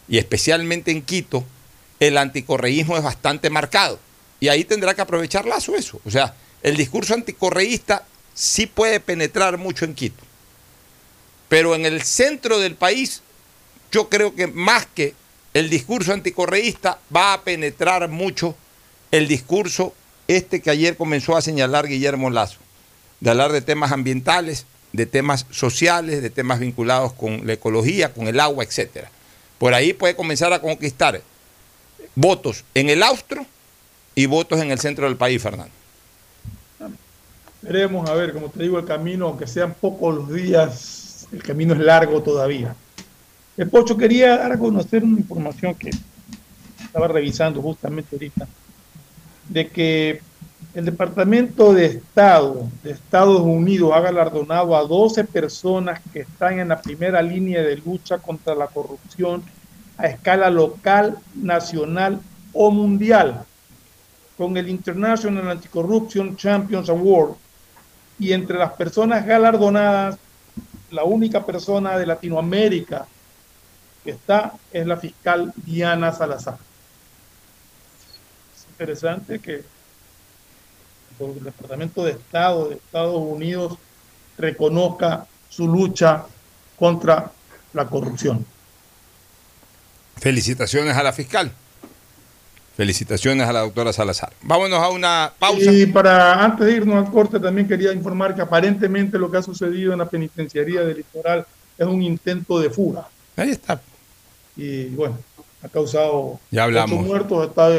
y 0.07 0.17
especialmente 0.17 0.91
en 0.91 1.01
Quito, 1.01 1.43
el 1.99 2.17
anticorreísmo 2.17 2.97
es 2.97 3.03
bastante 3.03 3.49
marcado. 3.49 3.99
Y 4.39 4.49
ahí 4.49 4.63
tendrá 4.63 4.93
que 4.93 5.01
aprovechar 5.01 5.45
Lazo 5.45 5.75
eso. 5.75 5.99
O 6.05 6.11
sea, 6.11 6.35
el 6.63 6.77
discurso 6.77 7.13
anticorreísta 7.13 8.05
sí 8.33 8.67
puede 8.67 8.99
penetrar 8.99 9.57
mucho 9.57 9.85
en 9.85 9.95
Quito. 9.95 10.23
Pero 11.49 11.75
en 11.75 11.85
el 11.85 12.01
centro 12.03 12.59
del 12.59 12.75
país, 12.75 13.21
yo 13.91 14.09
creo 14.09 14.35
que 14.35 14.47
más 14.47 14.85
que 14.85 15.15
el 15.53 15.69
discurso 15.69 16.13
anticorreísta, 16.13 16.99
va 17.15 17.33
a 17.33 17.41
penetrar 17.41 18.07
mucho 18.09 18.55
el 19.11 19.27
discurso 19.27 19.93
este 20.27 20.61
que 20.61 20.69
ayer 20.69 20.97
comenzó 20.97 21.37
a 21.37 21.41
señalar 21.41 21.87
Guillermo 21.87 22.29
Lazo, 22.29 22.59
de 23.19 23.29
hablar 23.29 23.51
de 23.51 23.61
temas 23.61 23.91
ambientales, 23.91 24.65
de 24.93 25.05
temas 25.05 25.45
sociales, 25.51 26.21
de 26.21 26.29
temas 26.29 26.59
vinculados 26.59 27.13
con 27.13 27.45
la 27.45 27.53
ecología, 27.53 28.13
con 28.13 28.27
el 28.27 28.39
agua, 28.39 28.63
etc. 28.63 29.05
Por 29.57 29.73
ahí 29.73 29.93
puede 29.93 30.15
comenzar 30.15 30.51
a 30.53 30.61
conquistar 30.61 31.21
votos 32.15 32.63
en 32.73 32.89
el 32.89 33.03
austro 33.03 33.45
y 34.15 34.25
votos 34.25 34.59
en 34.59 34.71
el 34.71 34.79
centro 34.79 35.05
del 35.05 35.17
país, 35.17 35.41
Fernando. 35.41 35.73
Veremos, 37.61 38.09
a 38.09 38.13
ver, 38.13 38.33
como 38.33 38.49
te 38.49 38.63
digo, 38.63 38.79
el 38.79 38.85
camino, 38.85 39.27
aunque 39.27 39.47
sean 39.47 39.73
pocos 39.73 40.15
los 40.15 40.33
días, 40.33 41.27
el 41.31 41.43
camino 41.43 41.73
es 41.73 41.79
largo 41.79 42.21
todavía. 42.21 42.75
El 43.57 43.69
Pocho 43.69 43.97
quería 43.97 44.37
dar 44.37 44.51
a 44.51 44.57
conocer 44.57 45.03
una 45.03 45.19
información 45.19 45.73
que 45.75 45.89
estaba 46.83 47.07
revisando 47.07 47.61
justamente 47.61 48.15
ahorita, 48.15 48.47
de 49.49 49.67
que 49.67 50.21
el 50.73 50.85
Departamento 50.85 51.73
de 51.73 51.85
Estado 51.85 52.69
de 52.83 52.91
Estados 52.91 53.41
Unidos 53.41 53.93
ha 53.95 54.01
galardonado 54.01 54.75
a 54.75 54.83
12 54.83 55.23
personas 55.23 55.99
que 56.13 56.19
están 56.19 56.59
en 56.59 56.69
la 56.69 56.81
primera 56.81 57.21
línea 57.21 57.61
de 57.61 57.77
lucha 57.77 58.19
contra 58.19 58.53
la 58.53 58.67
corrupción 58.67 59.43
a 59.97 60.05
escala 60.05 60.49
local, 60.49 61.17
nacional 61.35 62.19
o 62.53 62.69
mundial, 62.69 63.43
con 64.37 64.55
el 64.55 64.69
International 64.69 65.49
Anti-Corruption 65.49 66.35
Champions 66.35 66.89
Award. 66.89 67.31
Y 68.19 68.33
entre 68.33 68.57
las 68.57 68.73
personas 68.73 69.25
galardonadas, 69.25 70.17
la 70.91 71.03
única 71.03 71.45
persona 71.45 71.97
de 71.97 72.05
Latinoamérica 72.05 73.07
que 74.03 74.11
está 74.11 74.53
es 74.71 74.85
la 74.85 74.97
fiscal 74.97 75.51
Diana 75.65 76.13
Salazar. 76.13 76.66
Es 78.77 78.81
interesante 78.81 79.39
que 79.39 79.63
el 81.19 81.43
Departamento 81.43 82.05
de 82.05 82.11
Estado 82.11 82.69
de 82.69 82.75
Estados 82.75 83.17
Unidos 83.17 83.75
reconozca 84.37 85.25
su 85.49 85.67
lucha 85.67 86.25
contra 86.77 87.31
la 87.73 87.87
corrupción. 87.87 88.45
Felicitaciones 90.17 90.95
a 90.95 91.01
la 91.01 91.11
fiscal. 91.11 91.51
Felicitaciones 92.75 93.47
a 93.47 93.53
la 93.53 93.61
doctora 93.61 93.91
Salazar. 93.91 94.33
Vámonos 94.43 94.79
a 94.79 94.89
una 94.89 95.33
pausa. 95.39 95.71
Y 95.71 95.87
para 95.87 96.43
antes 96.45 96.67
de 96.67 96.73
irnos 96.73 97.03
al 97.03 97.11
corte, 97.11 97.39
también 97.39 97.67
quería 97.67 97.91
informar 97.91 98.35
que 98.35 98.43
aparentemente 98.43 99.17
lo 99.17 99.31
que 99.31 99.37
ha 99.37 99.43
sucedido 99.43 99.93
en 99.93 99.97
la 99.97 100.07
penitenciaría 100.07 100.81
del 100.81 100.97
litoral 100.97 101.47
es 101.75 101.87
un 101.87 102.03
intento 102.03 102.59
de 102.59 102.69
fuga. 102.69 103.07
Ahí 103.35 103.49
está. 103.49 103.81
Y 104.55 104.89
bueno, 104.89 105.17
ha 105.63 105.67
causado 105.67 106.39
ya 106.51 106.65
hablamos. 106.65 107.03
muertos. 107.03 107.47
Está, 107.47 107.69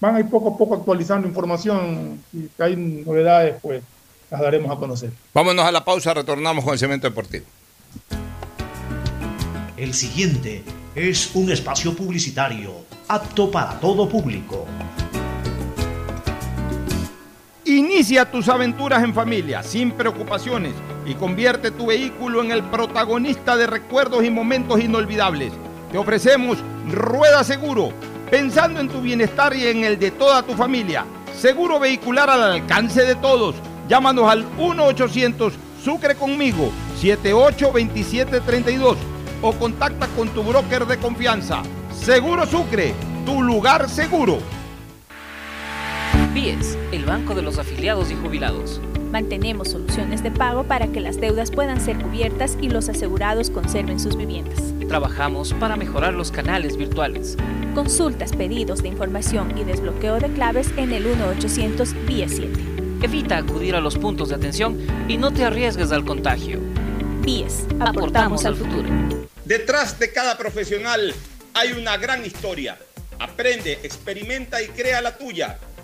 van 0.00 0.16
a 0.16 0.20
ir 0.20 0.28
poco 0.28 0.54
a 0.54 0.56
poco 0.56 0.74
actualizando 0.74 1.26
información. 1.26 2.22
Si 2.30 2.50
hay 2.58 2.76
novedades, 2.76 3.56
pues 3.62 3.82
las 4.30 4.40
daremos 4.40 4.70
a 4.70 4.78
conocer. 4.78 5.10
Vámonos 5.32 5.64
a 5.64 5.72
la 5.72 5.84
pausa, 5.84 6.14
retornamos 6.14 6.64
con 6.64 6.72
el 6.72 6.78
cemento 6.78 7.08
deportivo. 7.08 7.46
El 9.76 9.92
siguiente 9.92 10.64
es 10.94 11.34
un 11.34 11.50
espacio 11.50 11.94
publicitario 11.94 12.72
apto 13.08 13.50
para 13.50 13.78
todo 13.78 14.08
público. 14.08 14.66
Inicia 17.66 18.30
tus 18.30 18.48
aventuras 18.48 19.02
en 19.02 19.12
familia, 19.12 19.62
sin 19.62 19.90
preocupaciones, 19.90 20.72
y 21.04 21.14
convierte 21.14 21.70
tu 21.70 21.86
vehículo 21.86 22.42
en 22.42 22.52
el 22.52 22.62
protagonista 22.62 23.56
de 23.56 23.66
recuerdos 23.66 24.24
y 24.24 24.30
momentos 24.30 24.80
inolvidables. 24.80 25.52
Te 25.92 25.98
ofrecemos 25.98 26.58
Rueda 26.88 27.44
Seguro, 27.44 27.92
pensando 28.30 28.80
en 28.80 28.88
tu 28.88 29.00
bienestar 29.00 29.54
y 29.54 29.66
en 29.66 29.84
el 29.84 29.98
de 29.98 30.10
toda 30.10 30.42
tu 30.42 30.54
familia. 30.54 31.04
Seguro 31.38 31.78
vehicular 31.78 32.30
al 32.30 32.42
alcance 32.42 33.04
de 33.04 33.14
todos. 33.14 33.54
Llámanos 33.88 34.28
al 34.30 34.44
1-800 34.56 35.52
Sucre 35.82 36.16
conmigo, 36.16 36.72
782732 37.00 38.96
o 39.40 39.52
contacta 39.52 40.08
con 40.16 40.28
tu 40.30 40.42
broker 40.42 40.84
de 40.84 40.96
confianza. 40.98 41.62
Seguro 41.94 42.44
Sucre, 42.44 42.92
tu 43.24 43.40
lugar 43.40 43.88
seguro. 43.88 44.38
BIES, 46.34 46.76
el 46.90 47.04
Banco 47.04 47.36
de 47.36 47.42
los 47.42 47.58
Afiliados 47.58 48.10
y 48.10 48.16
Jubilados. 48.16 48.80
Mantenemos 49.10 49.70
soluciones 49.70 50.22
de 50.22 50.30
pago 50.30 50.64
para 50.64 50.88
que 50.88 51.00
las 51.00 51.20
deudas 51.20 51.50
puedan 51.50 51.80
ser 51.80 51.98
cubiertas 51.98 52.56
y 52.60 52.68
los 52.68 52.88
asegurados 52.88 53.50
conserven 53.50 54.00
sus 54.00 54.16
viviendas. 54.16 54.60
Trabajamos 54.88 55.52
para 55.54 55.76
mejorar 55.76 56.14
los 56.14 56.30
canales 56.30 56.76
virtuales. 56.76 57.36
Consultas, 57.74 58.32
pedidos 58.32 58.82
de 58.82 58.88
información 58.88 59.56
y 59.56 59.64
desbloqueo 59.64 60.18
de 60.18 60.32
claves 60.32 60.70
en 60.76 60.92
el 60.92 61.06
1-800 61.06 62.06
BIES 62.06 62.32
7. 62.36 62.52
Evita 63.02 63.36
acudir 63.36 63.74
a 63.74 63.80
los 63.80 63.96
puntos 63.96 64.30
de 64.30 64.34
atención 64.34 64.78
y 65.08 65.16
no 65.16 65.32
te 65.32 65.44
arriesgues 65.44 65.92
al 65.92 66.04
contagio. 66.04 66.60
BIES, 67.22 67.66
aportamos 67.80 68.44
al 68.44 68.56
futuro. 68.56 68.88
Detrás 69.44 69.98
de 69.98 70.12
cada 70.12 70.36
profesional 70.36 71.14
hay 71.54 71.72
una 71.72 71.96
gran 71.96 72.24
historia. 72.24 72.78
Aprende, 73.18 73.78
experimenta 73.82 74.62
y 74.62 74.68
crea 74.68 75.00
la 75.00 75.16
tuya. 75.16 75.58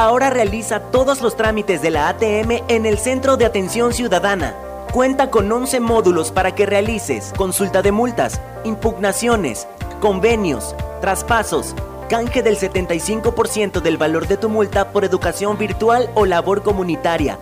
Ahora 0.00 0.30
realiza 0.30 0.80
todos 0.80 1.20
los 1.20 1.36
trámites 1.36 1.82
de 1.82 1.90
la 1.90 2.08
ATM 2.08 2.62
en 2.68 2.86
el 2.86 2.96
Centro 2.96 3.36
de 3.36 3.44
Atención 3.44 3.92
Ciudadana. 3.92 4.56
Cuenta 4.94 5.28
con 5.28 5.52
11 5.52 5.78
módulos 5.80 6.32
para 6.32 6.54
que 6.54 6.64
realices 6.64 7.34
consulta 7.36 7.82
de 7.82 7.92
multas, 7.92 8.40
impugnaciones, 8.64 9.68
convenios, 10.00 10.74
traspasos, 11.02 11.74
canje 12.08 12.42
del 12.42 12.56
75% 12.56 13.82
del 13.82 13.98
valor 13.98 14.26
de 14.26 14.38
tu 14.38 14.48
multa 14.48 14.90
por 14.90 15.04
educación 15.04 15.58
virtual 15.58 16.08
o 16.14 16.24
labor 16.24 16.62
comunitaria, 16.62 17.38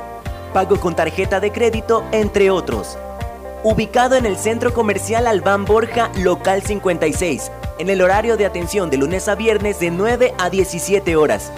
pago 0.53 0.81
con 0.81 0.97
tarjeta 0.97 1.39
de 1.39 1.53
crédito, 1.53 2.03
entre 2.11 2.51
otros. 2.51 2.99
Ubicado 3.63 4.17
en 4.17 4.27
el 4.27 4.37
Centro 4.37 4.75
Comercial 4.75 5.29
Albán 5.29 5.65
Borja, 5.65 6.11
local 6.17 6.63
56, 6.63 7.53
en 7.79 7.89
el 7.89 8.03
horario 8.03 8.37
de 8.37 8.47
atención 8.47 8.91
de 8.91 8.97
lunes 8.97 9.29
a 9.29 9.37
viernes 9.37 9.79
de 9.79 9.93
9 9.93 10.35
a 10.39 10.51
17 10.51 11.15
horas. 11.15 11.53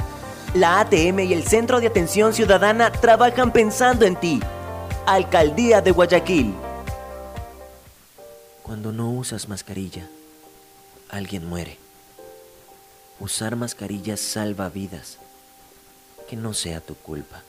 La 0.55 0.81
ATM 0.81 1.21
y 1.21 1.33
el 1.33 1.47
Centro 1.47 1.81
de 1.81 1.87
Atención 1.87 2.35
Ciudadana 2.35 2.91
trabajan 2.91 3.53
pensando 3.53 4.05
en 4.05 4.17
ti. 4.17 4.41
Alcaldía 5.07 5.81
de 5.81 5.93
Guayaquil. 5.93 6.53
Cuando 8.65 8.91
no 8.91 9.13
usas 9.13 9.49
mascarilla, 9.49 10.09
alguien 11.09 11.47
muere. 11.47 11.79
Usar 13.21 13.55
mascarilla 13.55 14.17
salva 14.17 14.69
vidas. 14.69 15.19
Que 16.29 16.35
no 16.35 16.53
sea 16.53 16.81
tu 16.81 16.97
culpa. 16.97 17.43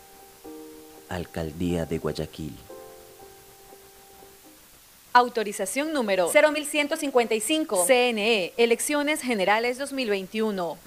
Alcaldía 1.09 1.87
de 1.87 1.97
Guayaquil. 1.97 2.55
Autorización 5.13 5.91
número 5.91 6.29
0155. 6.29 7.83
CNE, 7.87 8.53
Elecciones 8.57 9.21
Generales 9.21 9.79
2021. 9.79 10.77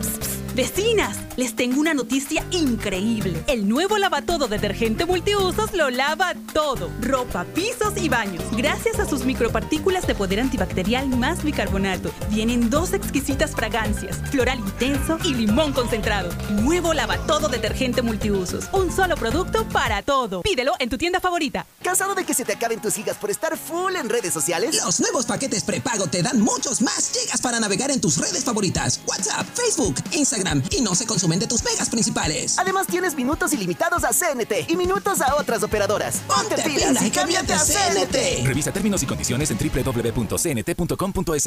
Vecinas, 0.54 1.16
les 1.36 1.56
tengo 1.56 1.80
una 1.80 1.94
noticia 1.94 2.44
increíble. 2.52 3.42
El 3.48 3.68
nuevo 3.68 3.98
lavatodo 3.98 4.46
detergente 4.46 5.04
multiusos 5.04 5.72
lo 5.72 5.90
lava 5.90 6.32
todo. 6.52 6.92
Ropa, 7.00 7.44
pisos 7.44 7.94
y 7.96 8.08
baños. 8.08 8.44
Gracias 8.52 9.00
a 9.00 9.04
sus 9.04 9.24
micropartículas 9.24 10.06
de 10.06 10.14
poder 10.14 10.38
antibacterial 10.38 11.08
más 11.08 11.42
bicarbonato. 11.42 12.12
Vienen 12.30 12.70
dos 12.70 12.92
exquisitas 12.92 13.50
fragancias, 13.50 14.18
floral 14.30 14.60
intenso 14.60 15.18
y 15.24 15.34
limón 15.34 15.72
concentrado. 15.72 16.30
Nuevo 16.50 16.94
lavatodo 16.94 17.48
detergente 17.48 18.02
multiusos. 18.02 18.66
Un 18.70 18.92
solo 18.92 19.16
producto 19.16 19.68
para 19.70 20.02
todo. 20.02 20.42
Pídelo 20.42 20.74
en 20.78 20.88
tu 20.88 20.96
tienda 20.98 21.18
favorita. 21.18 21.66
¿Cansado 21.82 22.14
de 22.14 22.24
que 22.24 22.32
se 22.32 22.44
te 22.44 22.52
acaben 22.52 22.80
tus 22.80 22.94
gigas 22.94 23.16
por 23.16 23.30
estar 23.30 23.58
full 23.58 23.96
en 23.96 24.08
redes 24.08 24.32
sociales? 24.32 24.76
Los 24.76 25.00
nuevos 25.00 25.26
paquetes 25.26 25.64
prepago 25.64 26.06
te 26.06 26.22
dan 26.22 26.40
muchos 26.40 26.80
más 26.80 27.10
gigas 27.10 27.40
para 27.40 27.58
navegar 27.58 27.90
en 27.90 28.00
tus 28.00 28.18
redes 28.18 28.44
favoritas. 28.44 29.00
WhatsApp, 29.08 29.48
Facebook, 29.52 29.96
Instagram 30.12 30.43
y 30.70 30.82
no 30.82 30.94
se 30.94 31.06
consumen 31.06 31.38
de 31.38 31.46
tus 31.46 31.64
megas 31.64 31.88
principales. 31.88 32.58
Además 32.58 32.86
tienes 32.86 33.14
minutos 33.14 33.52
ilimitados 33.52 34.04
a 34.04 34.10
CNT 34.10 34.68
y 34.70 34.76
minutos 34.76 35.20
a 35.20 35.36
otras 35.36 35.62
operadoras. 35.62 36.22
Ponte, 36.26 36.56
pilas 36.62 37.02
y 37.02 37.10
cámbiate 37.10 37.54
a 37.54 37.58
CNT. 37.58 38.46
Revisa 38.46 38.72
términos 38.72 39.02
y 39.02 39.06
condiciones 39.06 39.50
en 39.50 39.58
www.cnt.com.es. 39.58 41.44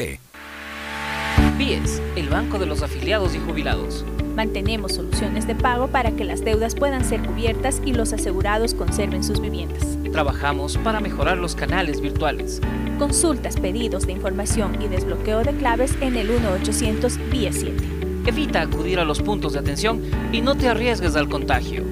BIES, 1.57 2.01
el 2.15 2.29
banco 2.29 2.59
de 2.59 2.65
los 2.65 2.81
afiliados 2.81 3.35
y 3.35 3.39
jubilados. 3.39 4.05
Mantenemos 4.35 4.93
soluciones 4.93 5.47
de 5.47 5.55
pago 5.55 5.87
para 5.87 6.11
que 6.11 6.23
las 6.23 6.43
deudas 6.43 6.75
puedan 6.75 7.03
ser 7.03 7.25
cubiertas 7.25 7.81
y 7.85 7.93
los 7.93 8.13
asegurados 8.13 8.73
conserven 8.73 9.23
sus 9.23 9.39
viviendas. 9.39 9.83
Trabajamos 10.11 10.77
para 10.77 10.99
mejorar 10.99 11.37
los 11.37 11.55
canales 11.55 12.01
virtuales. 12.01 12.61
Consultas, 12.99 13.57
pedidos 13.57 14.05
de 14.05 14.13
información 14.13 14.81
y 14.81 14.87
desbloqueo 14.87 15.43
de 15.43 15.55
claves 15.55 15.93
en 16.01 16.15
el 16.15 16.29
1-800 16.29 17.29
BIES 17.29 17.55
7. 17.59 18.06
Evita 18.27 18.61
acudir 18.61 18.99
a 18.99 19.05
los 19.05 19.21
puntos 19.21 19.53
de 19.53 19.59
atención 19.59 20.03
y 20.33 20.41
no 20.41 20.55
te 20.55 20.67
arriesgues 20.67 21.15
al 21.15 21.29
contagio. 21.29 21.85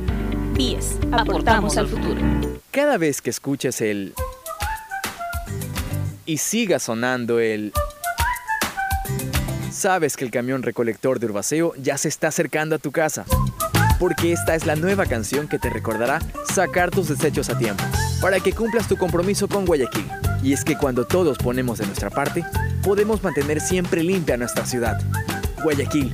10. 0.54 0.98
Aportamos 1.14 1.78
al 1.78 1.88
futuro. 1.88 2.20
Cada 2.72 2.98
vez 2.98 3.22
que 3.22 3.30
escuches 3.30 3.80
el... 3.80 4.14
y 6.26 6.38
siga 6.38 6.80
sonando 6.80 7.40
el... 7.40 7.72
Sabes 9.72 10.18
que 10.18 10.26
el 10.26 10.32
camión 10.32 10.62
recolector 10.62 11.20
de 11.20 11.28
Urbaceo 11.28 11.74
ya 11.78 11.98
se 11.98 12.10
está 12.10 12.28
acercando 12.28 12.76
a 12.76 12.80
tu 12.80 12.92
casa. 12.92 13.24
Porque 13.98 14.34
esta 14.34 14.56
es 14.56 14.66
la 14.66 14.76
nueva 14.76 15.06
canción 15.06 15.48
que 15.48 15.58
te 15.58 15.70
recordará 15.70 16.20
sacar 16.54 16.92
tus 16.92 17.08
desechos 17.08 17.50
a 17.50 17.58
tiempo. 17.58 17.86
Para 18.20 18.42
que 18.42 18.52
cumplas 18.52 18.90
tu 18.90 18.98
compromiso 18.98 19.48
con 19.48 19.66
Guayaquil. 19.66 20.06
Y 20.44 20.52
es 20.52 20.66
que 20.66 20.78
cuando 20.78 21.06
todos 21.06 21.38
ponemos 21.38 21.78
de 21.78 21.86
nuestra 21.86 22.10
parte, 22.10 22.44
podemos 22.84 23.24
mantener 23.24 23.62
siempre 23.62 24.04
limpia 24.04 24.36
nuestra 24.36 24.66
ciudad. 24.66 25.02
Guayaquil, 25.64 26.14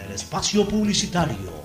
espacio 0.11 0.67
publicitario. 0.67 1.61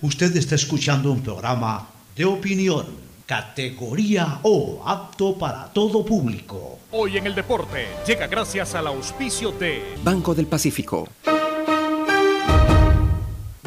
Usted 0.00 0.36
está 0.36 0.54
escuchando 0.54 1.10
un 1.10 1.22
programa 1.22 1.88
de 2.14 2.24
opinión, 2.24 2.86
categoría 3.26 4.40
O, 4.42 4.82
apto 4.86 5.36
para 5.36 5.72
todo 5.72 6.04
público. 6.04 6.78
Hoy 6.92 7.16
en 7.16 7.26
el 7.26 7.34
deporte 7.34 7.86
llega 8.06 8.26
gracias 8.26 8.74
al 8.74 8.86
auspicio 8.86 9.52
de 9.52 9.82
Banco 10.02 10.34
del 10.34 10.46
Pacífico. 10.46 11.08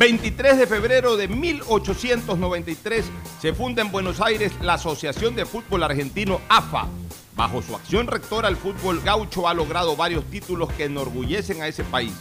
23 0.02 0.58
de 0.58 0.66
febrero 0.66 1.16
de 1.16 1.28
1893 1.28 3.06
se 3.40 3.54
funda 3.54 3.84
en 3.84 3.92
Buenos 3.92 4.20
Aires 4.20 4.52
la 4.60 4.74
Asociación 4.74 5.36
de 5.36 5.46
Fútbol 5.46 5.84
Argentino 5.84 6.42
AFA. 6.50 6.88
Bajo 7.36 7.62
su 7.62 7.76
acción 7.76 8.08
rectora, 8.08 8.50
el 8.50 8.58
fútbol 8.58 9.02
gaucho 9.02 9.48
ha 9.48 9.54
logrado 9.54 9.96
varios 9.96 10.26
títulos 10.26 10.72
que 10.74 10.86
enorgullecen 10.86 11.62
a 11.62 11.68
ese 11.68 11.84
país. 11.84 12.14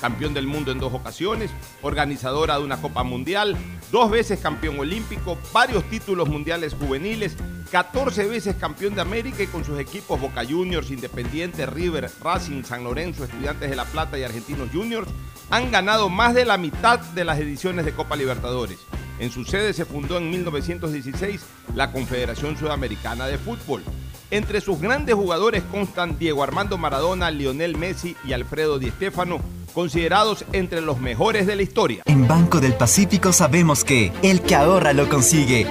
Campeón 0.00 0.34
del 0.34 0.46
mundo 0.46 0.72
en 0.72 0.78
dos 0.78 0.92
ocasiones, 0.92 1.50
organizadora 1.82 2.58
de 2.58 2.64
una 2.64 2.80
Copa 2.80 3.02
Mundial, 3.02 3.56
dos 3.90 4.10
veces 4.10 4.40
campeón 4.40 4.78
olímpico, 4.78 5.38
varios 5.52 5.84
títulos 5.88 6.28
mundiales 6.28 6.74
juveniles, 6.74 7.36
14 7.70 8.26
veces 8.26 8.56
campeón 8.56 8.94
de 8.94 9.00
América 9.00 9.42
y 9.42 9.46
con 9.46 9.64
sus 9.64 9.78
equipos 9.78 10.20
Boca 10.20 10.44
Juniors, 10.44 10.90
Independiente, 10.90 11.66
River, 11.66 12.10
Racing, 12.22 12.62
San 12.62 12.84
Lorenzo, 12.84 13.24
Estudiantes 13.24 13.70
de 13.70 13.76
La 13.76 13.84
Plata 13.84 14.18
y 14.18 14.22
Argentinos 14.22 14.68
Juniors, 14.72 15.08
han 15.50 15.70
ganado 15.70 16.08
más 16.08 16.34
de 16.34 16.44
la 16.44 16.58
mitad 16.58 16.98
de 16.98 17.24
las 17.24 17.38
ediciones 17.38 17.84
de 17.84 17.92
Copa 17.92 18.16
Libertadores. 18.16 18.78
En 19.18 19.30
su 19.30 19.44
sede 19.44 19.72
se 19.72 19.86
fundó 19.86 20.18
en 20.18 20.30
1916 20.30 21.40
la 21.74 21.90
Confederación 21.90 22.56
Sudamericana 22.56 23.26
de 23.26 23.38
Fútbol. 23.38 23.82
Entre 24.30 24.60
sus 24.60 24.80
grandes 24.80 25.14
jugadores 25.14 25.62
constan 25.70 26.18
Diego 26.18 26.42
Armando 26.42 26.76
Maradona, 26.76 27.30
Lionel 27.30 27.76
Messi 27.76 28.16
y 28.24 28.32
Alfredo 28.32 28.78
Di 28.78 28.90
Stéfano, 28.90 29.40
considerados 29.76 30.46
entre 30.54 30.80
los 30.80 31.00
mejores 31.00 31.46
de 31.46 31.54
la 31.54 31.60
historia. 31.60 32.02
En 32.06 32.26
Banco 32.26 32.60
del 32.60 32.72
Pacífico 32.72 33.34
sabemos 33.34 33.84
que 33.84 34.10
el 34.22 34.40
que 34.40 34.54
ahorra 34.54 34.94
lo 34.94 35.06
consigue. 35.10 35.66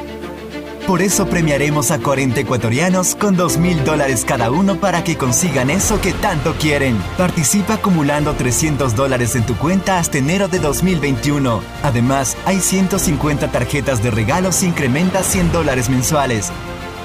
Por 0.85 1.01
eso 1.01 1.25
premiaremos 1.25 1.89
a 1.89 1.97
40 1.97 2.41
ecuatorianos 2.41 3.15
con 3.15 3.35
2 3.35 3.57
mil 3.57 3.83
dólares 3.83 4.23
cada 4.23 4.51
uno 4.51 4.79
para 4.79 5.03
que 5.03 5.17
consigan 5.17 5.71
eso 5.71 5.99
que 6.01 6.13
tanto 6.13 6.53
quieren. 6.53 6.95
Participa 7.17 7.73
acumulando 7.73 8.35
300 8.35 8.95
dólares 8.95 9.35
en 9.35 9.43
tu 9.43 9.57
cuenta 9.57 9.97
hasta 9.97 10.19
enero 10.19 10.49
de 10.49 10.59
2021. 10.59 11.63
Además, 11.81 12.37
hay 12.45 12.59
150 12.59 13.51
tarjetas 13.51 14.03
de 14.03 14.11
regalos 14.11 14.61
incrementa 14.61 15.23
100 15.23 15.51
dólares 15.51 15.89
mensuales. 15.89 16.51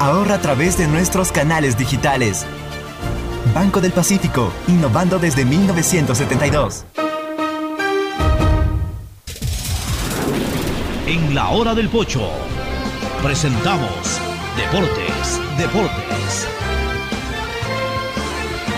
Ahorra 0.00 0.34
a 0.34 0.40
través 0.42 0.76
de 0.76 0.86
nuestros 0.86 1.32
canales 1.32 1.78
digitales. 1.78 2.44
Banco 3.54 3.80
del 3.80 3.92
Pacífico, 3.92 4.52
innovando 4.68 5.18
desde 5.18 5.44
1972. 5.44 6.84
En 11.06 11.34
la 11.34 11.48
hora 11.50 11.74
del 11.74 11.88
pocho 11.88 12.30
presentamos 13.22 14.20
Deportes, 14.56 15.40
Deportes. 15.58 16.46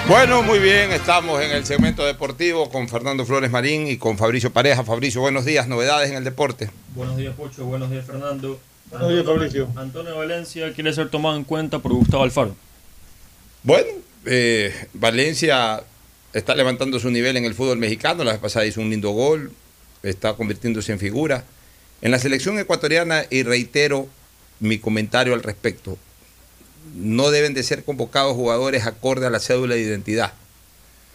Bueno, 0.08 0.42
muy 0.42 0.58
bien, 0.58 0.90
estamos 0.90 1.40
en 1.42 1.52
el 1.52 1.64
segmento 1.64 2.04
deportivo 2.04 2.68
con 2.70 2.88
Fernando 2.88 3.24
Flores 3.24 3.50
Marín 3.50 3.86
y 3.86 3.98
con 3.98 4.18
Fabricio 4.18 4.52
Pareja. 4.52 4.82
Fabricio, 4.82 5.20
buenos 5.20 5.44
días, 5.44 5.68
novedades 5.68 6.10
en 6.10 6.16
el 6.16 6.24
deporte. 6.24 6.70
Buenos 6.94 7.16
días, 7.16 7.34
Pocho, 7.36 7.64
buenos 7.66 7.90
días, 7.90 8.04
Fernando. 8.04 8.58
Buenos 8.90 9.08
días, 9.10 9.24
Fabricio. 9.24 9.68
Antonio 9.76 10.16
Valencia 10.16 10.72
quiere 10.72 10.92
ser 10.92 11.08
tomado 11.08 11.36
en 11.36 11.44
cuenta 11.44 11.78
por 11.78 11.92
Gustavo 11.92 12.24
Alfaro. 12.24 12.54
Bueno, 13.62 13.88
eh, 14.26 14.88
Valencia 14.94 15.82
está 16.32 16.54
levantando 16.54 16.98
su 16.98 17.10
nivel 17.10 17.36
en 17.36 17.44
el 17.44 17.54
fútbol 17.54 17.78
mexicano. 17.78 18.24
La 18.24 18.32
vez 18.32 18.40
pasada 18.40 18.66
hizo 18.66 18.80
un 18.80 18.90
lindo 18.90 19.10
gol, 19.10 19.52
está 20.02 20.34
convirtiéndose 20.34 20.92
en 20.92 20.98
figura. 20.98 21.44
En 22.00 22.10
la 22.10 22.18
selección 22.18 22.58
ecuatoriana, 22.58 23.24
y 23.30 23.42
reitero 23.42 24.08
mi 24.60 24.78
comentario 24.78 25.34
al 25.34 25.42
respecto, 25.42 25.98
no 26.96 27.30
deben 27.30 27.54
de 27.54 27.62
ser 27.62 27.84
convocados 27.84 28.34
jugadores 28.34 28.86
acorde 28.86 29.26
a 29.26 29.30
la 29.30 29.40
cédula 29.40 29.74
de 29.74 29.82
identidad. 29.82 30.32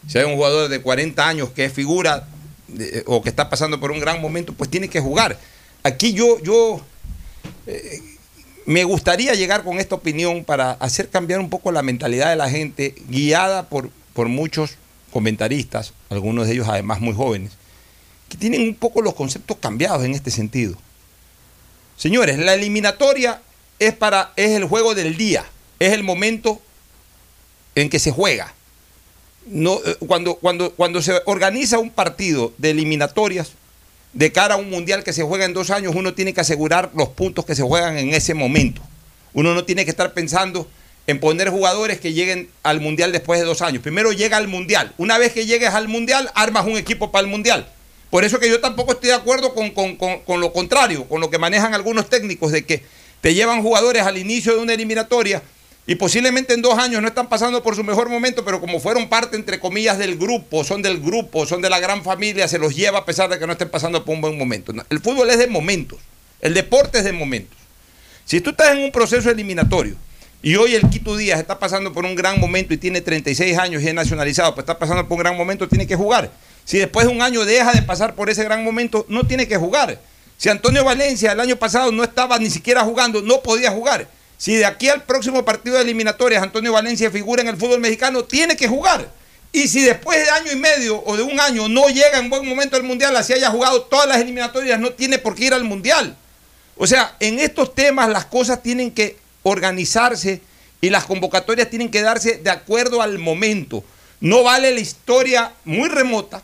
Si 0.06 0.18
hay 0.18 0.24
un 0.24 0.36
jugador 0.36 0.68
de 0.68 0.80
40 0.80 1.28
años 1.28 1.50
que 1.50 1.64
es 1.64 1.72
figura 1.72 2.28
o 3.06 3.22
que 3.22 3.28
está 3.28 3.50
pasando 3.50 3.80
por 3.80 3.90
un 3.90 4.00
gran 4.00 4.20
momento, 4.20 4.54
pues 4.54 4.70
tiene 4.70 4.88
que 4.88 5.00
jugar. 5.00 5.38
Aquí 5.82 6.12
yo, 6.12 6.40
yo 6.42 6.84
eh, 7.66 8.00
me 8.68 8.84
gustaría 8.84 9.32
llegar 9.32 9.64
con 9.64 9.78
esta 9.78 9.94
opinión 9.94 10.44
para 10.44 10.72
hacer 10.72 11.08
cambiar 11.08 11.40
un 11.40 11.48
poco 11.48 11.72
la 11.72 11.80
mentalidad 11.80 12.28
de 12.28 12.36
la 12.36 12.50
gente, 12.50 12.94
guiada 13.08 13.66
por, 13.66 13.88
por 14.12 14.28
muchos 14.28 14.72
comentaristas, 15.10 15.94
algunos 16.10 16.46
de 16.46 16.52
ellos 16.52 16.68
además 16.68 17.00
muy 17.00 17.14
jóvenes, 17.14 17.52
que 18.28 18.36
tienen 18.36 18.60
un 18.60 18.74
poco 18.74 19.00
los 19.00 19.14
conceptos 19.14 19.56
cambiados 19.58 20.04
en 20.04 20.12
este 20.12 20.30
sentido. 20.30 20.76
Señores, 21.96 22.38
la 22.38 22.52
eliminatoria 22.52 23.40
es, 23.78 23.94
para, 23.94 24.34
es 24.36 24.50
el 24.50 24.66
juego 24.66 24.94
del 24.94 25.16
día, 25.16 25.46
es 25.78 25.94
el 25.94 26.02
momento 26.02 26.60
en 27.74 27.88
que 27.88 27.98
se 27.98 28.10
juega. 28.10 28.52
No, 29.46 29.80
eh, 29.82 29.96
cuando, 30.06 30.34
cuando, 30.34 30.74
cuando 30.74 31.00
se 31.00 31.22
organiza 31.24 31.78
un 31.78 31.88
partido 31.88 32.52
de 32.58 32.72
eliminatorias 32.72 33.52
de 34.12 34.32
cara 34.32 34.54
a 34.54 34.56
un 34.56 34.70
mundial 34.70 35.04
que 35.04 35.12
se 35.12 35.22
juega 35.22 35.44
en 35.44 35.54
dos 35.54 35.70
años, 35.70 35.94
uno 35.94 36.14
tiene 36.14 36.32
que 36.32 36.40
asegurar 36.40 36.90
los 36.94 37.08
puntos 37.10 37.44
que 37.44 37.54
se 37.54 37.62
juegan 37.62 37.98
en 37.98 38.14
ese 38.14 38.34
momento. 38.34 38.82
Uno 39.34 39.54
no 39.54 39.64
tiene 39.64 39.84
que 39.84 39.90
estar 39.90 40.14
pensando 40.14 40.68
en 41.06 41.20
poner 41.20 41.50
jugadores 41.50 42.00
que 42.00 42.12
lleguen 42.12 42.50
al 42.62 42.80
mundial 42.80 43.12
después 43.12 43.40
de 43.40 43.46
dos 43.46 43.62
años. 43.62 43.82
Primero 43.82 44.12
llega 44.12 44.36
al 44.36 44.48
mundial. 44.48 44.92
Una 44.98 45.18
vez 45.18 45.32
que 45.32 45.46
llegues 45.46 45.70
al 45.70 45.88
mundial, 45.88 46.30
armas 46.34 46.66
un 46.66 46.76
equipo 46.76 47.10
para 47.10 47.24
el 47.24 47.30
mundial. 47.30 47.68
Por 48.10 48.24
eso 48.24 48.38
que 48.38 48.48
yo 48.48 48.60
tampoco 48.60 48.92
estoy 48.92 49.08
de 49.10 49.14
acuerdo 49.14 49.54
con, 49.54 49.70
con 49.70 50.40
lo 50.40 50.52
contrario, 50.52 51.06
con 51.08 51.20
lo 51.20 51.30
que 51.30 51.38
manejan 51.38 51.74
algunos 51.74 52.08
técnicos, 52.08 52.52
de 52.52 52.64
que 52.64 52.82
te 53.20 53.34
llevan 53.34 53.62
jugadores 53.62 54.02
al 54.02 54.16
inicio 54.16 54.54
de 54.54 54.60
una 54.60 54.74
eliminatoria 54.74 55.42
y 55.88 55.94
posiblemente 55.94 56.52
en 56.52 56.60
dos 56.60 56.78
años 56.78 57.00
no 57.00 57.08
están 57.08 57.30
pasando 57.30 57.62
por 57.62 57.74
su 57.74 57.82
mejor 57.82 58.10
momento, 58.10 58.44
pero 58.44 58.60
como 58.60 58.78
fueron 58.78 59.08
parte, 59.08 59.36
entre 59.36 59.58
comillas, 59.58 59.96
del 59.96 60.18
grupo, 60.18 60.62
son 60.62 60.82
del 60.82 61.00
grupo, 61.00 61.46
son 61.46 61.62
de 61.62 61.70
la 61.70 61.80
gran 61.80 62.04
familia, 62.04 62.46
se 62.46 62.58
los 62.58 62.76
lleva 62.76 62.98
a 62.98 63.04
pesar 63.06 63.30
de 63.30 63.38
que 63.38 63.46
no 63.46 63.52
estén 63.52 63.70
pasando 63.70 64.04
por 64.04 64.14
un 64.14 64.20
buen 64.20 64.36
momento. 64.36 64.74
El 64.90 65.00
fútbol 65.00 65.30
es 65.30 65.38
de 65.38 65.46
momentos, 65.46 65.98
el 66.42 66.52
deporte 66.52 66.98
es 66.98 67.04
de 67.04 67.12
momentos. 67.14 67.56
Si 68.26 68.42
tú 68.42 68.50
estás 68.50 68.76
en 68.76 68.84
un 68.84 68.92
proceso 68.92 69.30
eliminatorio 69.30 69.96
y 70.42 70.56
hoy 70.56 70.74
el 70.74 70.90
Quito 70.90 71.16
Díaz 71.16 71.40
está 71.40 71.58
pasando 71.58 71.90
por 71.90 72.04
un 72.04 72.14
gran 72.14 72.38
momento 72.38 72.74
y 72.74 72.76
tiene 72.76 73.00
36 73.00 73.56
años 73.56 73.82
y 73.82 73.88
es 73.88 73.94
nacionalizado, 73.94 74.54
pues 74.54 74.64
está 74.64 74.78
pasando 74.78 75.08
por 75.08 75.16
un 75.16 75.20
gran 75.20 75.38
momento, 75.38 75.68
tiene 75.68 75.86
que 75.86 75.96
jugar. 75.96 76.30
Si 76.66 76.76
después 76.76 77.06
de 77.06 77.12
un 77.14 77.22
año 77.22 77.46
deja 77.46 77.72
de 77.72 77.80
pasar 77.80 78.14
por 78.14 78.28
ese 78.28 78.44
gran 78.44 78.62
momento, 78.62 79.06
no 79.08 79.26
tiene 79.26 79.48
que 79.48 79.56
jugar. 79.56 79.98
Si 80.36 80.50
Antonio 80.50 80.84
Valencia 80.84 81.32
el 81.32 81.40
año 81.40 81.56
pasado 81.56 81.90
no 81.92 82.04
estaba 82.04 82.38
ni 82.38 82.50
siquiera 82.50 82.82
jugando, 82.82 83.22
no 83.22 83.40
podía 83.40 83.70
jugar. 83.70 84.17
Si 84.38 84.54
de 84.54 84.64
aquí 84.64 84.88
al 84.88 85.02
próximo 85.02 85.44
partido 85.44 85.76
de 85.76 85.82
eliminatorias 85.82 86.42
Antonio 86.42 86.72
Valencia 86.72 87.10
figura 87.10 87.42
en 87.42 87.48
el 87.48 87.56
fútbol 87.56 87.80
mexicano, 87.80 88.24
tiene 88.24 88.56
que 88.56 88.68
jugar. 88.68 89.10
Y 89.52 89.66
si 89.66 89.82
después 89.82 90.24
de 90.24 90.30
año 90.30 90.52
y 90.52 90.56
medio 90.56 91.02
o 91.04 91.16
de 91.16 91.24
un 91.24 91.40
año 91.40 91.68
no 91.68 91.88
llega 91.88 92.18
en 92.18 92.30
buen 92.30 92.48
momento 92.48 92.76
al 92.76 92.84
Mundial, 92.84 93.16
así 93.16 93.32
haya 93.32 93.50
jugado 93.50 93.82
todas 93.82 94.06
las 94.06 94.18
eliminatorias, 94.18 94.78
no 94.78 94.92
tiene 94.92 95.18
por 95.18 95.34
qué 95.34 95.46
ir 95.46 95.54
al 95.54 95.64
Mundial. 95.64 96.16
O 96.76 96.86
sea, 96.86 97.16
en 97.18 97.40
estos 97.40 97.74
temas 97.74 98.08
las 98.08 98.26
cosas 98.26 98.62
tienen 98.62 98.92
que 98.92 99.16
organizarse 99.42 100.40
y 100.80 100.90
las 100.90 101.04
convocatorias 101.04 101.68
tienen 101.68 101.90
que 101.90 102.02
darse 102.02 102.36
de 102.36 102.50
acuerdo 102.50 103.02
al 103.02 103.18
momento. 103.18 103.82
No 104.20 104.44
vale 104.44 104.70
la 104.70 104.80
historia 104.80 105.52
muy 105.64 105.88
remota. 105.88 106.42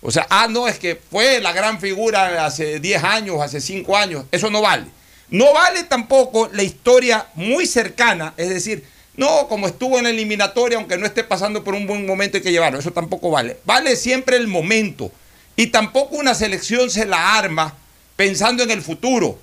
O 0.00 0.10
sea, 0.10 0.26
ah, 0.30 0.46
no, 0.48 0.66
es 0.66 0.78
que 0.78 0.98
fue 1.10 1.40
la 1.40 1.52
gran 1.52 1.80
figura 1.80 2.46
hace 2.46 2.80
10 2.80 3.04
años, 3.04 3.42
hace 3.42 3.60
5 3.60 3.96
años. 3.96 4.24
Eso 4.30 4.48
no 4.48 4.62
vale. 4.62 4.86
No 5.30 5.52
vale 5.52 5.84
tampoco 5.84 6.48
la 6.52 6.62
historia 6.62 7.26
muy 7.34 7.66
cercana, 7.66 8.34
es 8.36 8.48
decir, 8.48 8.84
no, 9.18 9.48
como 9.48 9.66
estuvo 9.66 9.98
en 9.98 10.04
la 10.04 10.10
eliminatoria, 10.10 10.78
aunque 10.78 10.96
no 10.96 11.04
esté 11.04 11.24
pasando 11.24 11.64
por 11.64 11.74
un 11.74 11.88
buen 11.88 12.06
momento, 12.06 12.36
hay 12.36 12.42
que 12.42 12.52
llevarlo. 12.52 12.78
Eso 12.78 12.92
tampoco 12.92 13.32
vale. 13.32 13.56
Vale 13.64 13.96
siempre 13.96 14.36
el 14.36 14.46
momento. 14.46 15.10
Y 15.56 15.66
tampoco 15.66 16.14
una 16.14 16.36
selección 16.36 16.88
se 16.88 17.04
la 17.04 17.36
arma 17.36 17.74
pensando 18.14 18.62
en 18.62 18.70
el 18.70 18.80
futuro. 18.80 19.36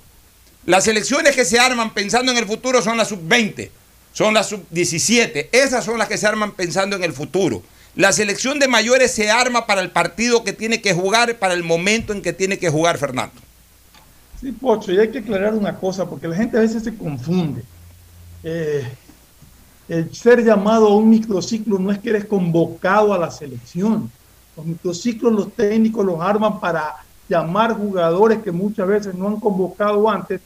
Las 0.64 0.88
elecciones 0.88 1.36
que 1.36 1.44
se 1.44 1.60
arman 1.60 1.92
pensando 1.92 2.32
en 2.32 2.38
el 2.38 2.46
futuro 2.46 2.80
son 2.80 2.96
las 2.96 3.08
sub-20, 3.08 3.68
son 4.14 4.32
las 4.32 4.48
sub-17. 4.48 5.48
Esas 5.52 5.84
son 5.84 5.98
las 5.98 6.08
que 6.08 6.16
se 6.16 6.26
arman 6.26 6.52
pensando 6.52 6.96
en 6.96 7.04
el 7.04 7.12
futuro. 7.12 7.62
La 7.94 8.12
selección 8.12 8.58
de 8.58 8.68
mayores 8.68 9.12
se 9.12 9.30
arma 9.30 9.66
para 9.66 9.82
el 9.82 9.90
partido 9.90 10.42
que 10.42 10.54
tiene 10.54 10.80
que 10.80 10.94
jugar, 10.94 11.36
para 11.36 11.52
el 11.52 11.62
momento 11.62 12.14
en 12.14 12.22
que 12.22 12.32
tiene 12.32 12.58
que 12.58 12.70
jugar 12.70 12.96
Fernando. 12.96 13.45
Sí, 14.40 14.52
Pocho, 14.52 14.92
y 14.92 14.98
hay 14.98 15.10
que 15.10 15.20
aclarar 15.20 15.54
una 15.54 15.76
cosa, 15.76 16.08
porque 16.08 16.28
la 16.28 16.36
gente 16.36 16.58
a 16.58 16.60
veces 16.60 16.82
se 16.82 16.94
confunde. 16.94 17.62
Eh, 18.44 18.86
el 19.88 20.14
ser 20.14 20.44
llamado 20.44 20.88
a 20.88 20.96
un 20.96 21.08
microciclo 21.08 21.78
no 21.78 21.90
es 21.90 21.98
que 21.98 22.10
eres 22.10 22.24
convocado 22.24 23.14
a 23.14 23.18
la 23.18 23.30
selección. 23.30 24.10
Los 24.56 24.66
microciclos 24.66 25.32
los 25.32 25.52
técnicos 25.52 26.04
los 26.04 26.20
arman 26.20 26.60
para 26.60 26.96
llamar 27.28 27.76
jugadores 27.76 28.42
que 28.42 28.52
muchas 28.52 28.86
veces 28.86 29.14
no 29.14 29.28
han 29.28 29.40
convocado 29.40 30.08
antes 30.08 30.40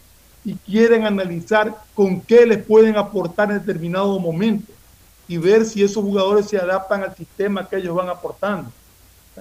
y 0.44 0.54
quieren 0.54 1.04
analizar 1.04 1.76
con 1.94 2.20
qué 2.20 2.46
les 2.46 2.64
pueden 2.64 2.96
aportar 2.96 3.50
en 3.50 3.58
determinado 3.58 4.18
momento 4.18 4.72
y 5.28 5.36
ver 5.36 5.64
si 5.64 5.82
esos 5.82 6.02
jugadores 6.02 6.46
se 6.46 6.58
adaptan 6.58 7.02
al 7.02 7.14
sistema 7.14 7.68
que 7.68 7.76
ellos 7.76 7.94
van 7.94 8.08
aportando. 8.08 8.70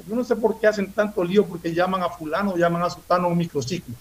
yo 0.08 0.16
no 0.16 0.24
sé 0.24 0.36
por 0.36 0.60
qué 0.60 0.68
hacen 0.68 0.92
tanto 0.92 1.24
lío 1.24 1.46
porque 1.46 1.74
llaman 1.74 2.04
a 2.04 2.10
fulano 2.10 2.52
o 2.52 2.58
llaman 2.58 2.84
a 2.84 2.90
sultano 2.90 3.26
a 3.26 3.32
un 3.32 3.38
microciclo. 3.38 3.96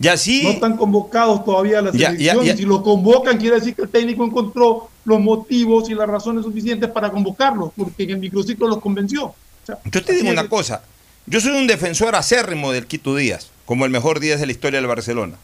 Y 0.00 0.08
así, 0.08 0.42
no 0.42 0.50
están 0.50 0.76
convocados 0.76 1.44
todavía 1.44 1.78
a 1.78 1.82
la 1.82 1.92
selección. 1.92 2.46
Y 2.46 2.50
si 2.56 2.64
lo 2.64 2.82
convocan, 2.82 3.38
quiere 3.38 3.56
decir 3.56 3.74
que 3.74 3.82
el 3.82 3.88
técnico 3.88 4.24
encontró 4.24 4.88
los 5.04 5.20
motivos 5.20 5.88
y 5.90 5.94
las 5.94 6.08
razones 6.08 6.44
suficientes 6.44 6.90
para 6.90 7.10
convocarlos, 7.10 7.70
porque 7.76 8.04
en 8.04 8.10
el 8.10 8.18
microciclo 8.18 8.68
los 8.68 8.80
convenció. 8.80 9.34
yo 9.84 10.04
te 10.04 10.12
digo 10.14 10.30
una 10.30 10.48
cosa. 10.48 10.82
Yo 11.26 11.40
soy 11.40 11.52
un 11.52 11.66
defensor 11.66 12.16
acérrimo 12.16 12.72
del 12.72 12.86
Quito 12.86 13.14
Díaz, 13.14 13.50
como 13.64 13.84
el 13.84 13.90
mejor 13.90 14.18
Díaz 14.18 14.40
de 14.40 14.46
la 14.46 14.52
historia 14.52 14.80
del 14.80 14.88
Barcelona. 14.88 15.36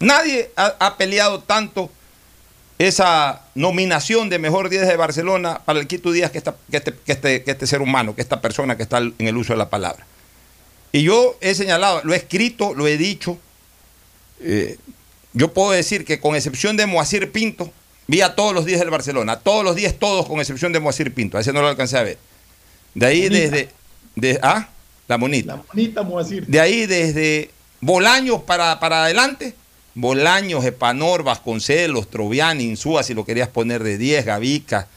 Nadie 0.00 0.50
ha, 0.56 0.96
peleado 0.96 1.40
tanto 1.40 1.90
esa 2.78 3.42
nominación 3.54 4.28
de 4.28 4.38
mejor 4.38 4.70
Díaz 4.70 4.88
de 4.88 4.96
Barcelona 4.96 5.60
para 5.64 5.78
el 5.78 5.86
Quito 5.86 6.10
Díaz 6.10 6.30
que, 6.30 6.38
esta, 6.38 6.56
que, 6.70 6.78
este, 6.78 6.94
que, 6.94 7.12
este, 7.12 7.42
que 7.44 7.50
este 7.50 7.66
ser 7.66 7.82
humano, 7.82 8.14
que 8.14 8.22
esta 8.22 8.40
persona 8.40 8.76
que 8.76 8.82
está 8.82 8.98
en 8.98 9.14
el 9.18 9.36
uso 9.36 9.52
de 9.52 9.58
la 9.58 9.68
palabra. 9.68 10.06
Y 10.90 11.02
yo 11.02 11.36
he 11.40 11.54
señalado, 11.54 12.00
lo 12.04 12.14
he 12.14 12.16
escrito, 12.16 12.74
lo 12.74 12.86
he 12.86 12.96
dicho, 12.96 13.38
eh, 14.40 14.78
yo 15.32 15.52
puedo 15.52 15.72
decir 15.72 16.04
que 16.04 16.20
con 16.20 16.36
excepción 16.36 16.76
de 16.76 16.86
Moacir 16.86 17.30
Pinto, 17.32 17.72
vi 18.06 18.20
a 18.20 18.34
todos 18.34 18.54
los 18.54 18.64
días 18.64 18.80
del 18.80 18.90
Barcelona, 18.90 19.40
todos 19.40 19.64
los 19.64 19.76
días 19.76 19.94
todos 19.98 20.26
con 20.26 20.40
excepción 20.40 20.72
de 20.72 20.80
Moacir 20.80 21.12
Pinto, 21.12 21.38
a 21.38 21.40
ese 21.40 21.52
no 21.52 21.60
lo 21.60 21.68
alcancé 21.68 21.98
a 21.98 22.02
ver. 22.02 22.18
De 22.94 23.06
ahí 23.06 23.28
desde... 23.28 23.68
De, 24.14 24.38
ah, 24.42 24.68
la 25.08 25.18
monita. 25.18 25.56
La 25.56 25.64
monita 25.72 26.02
Moacir. 26.02 26.46
De 26.46 26.60
ahí 26.60 26.86
desde 26.86 27.50
Bolaños 27.80 28.42
para, 28.42 28.78
para 28.78 29.04
adelante, 29.04 29.54
Bolaños, 29.94 30.64
Epanor, 30.64 31.22
Vasconcelos, 31.22 32.08
Troviani, 32.08 32.64
Insúa, 32.64 33.02
si 33.02 33.14
lo 33.14 33.24
querías 33.24 33.48
poner 33.48 33.82
de 33.82 33.98
10, 33.98 34.24
Gavica, 34.24 34.88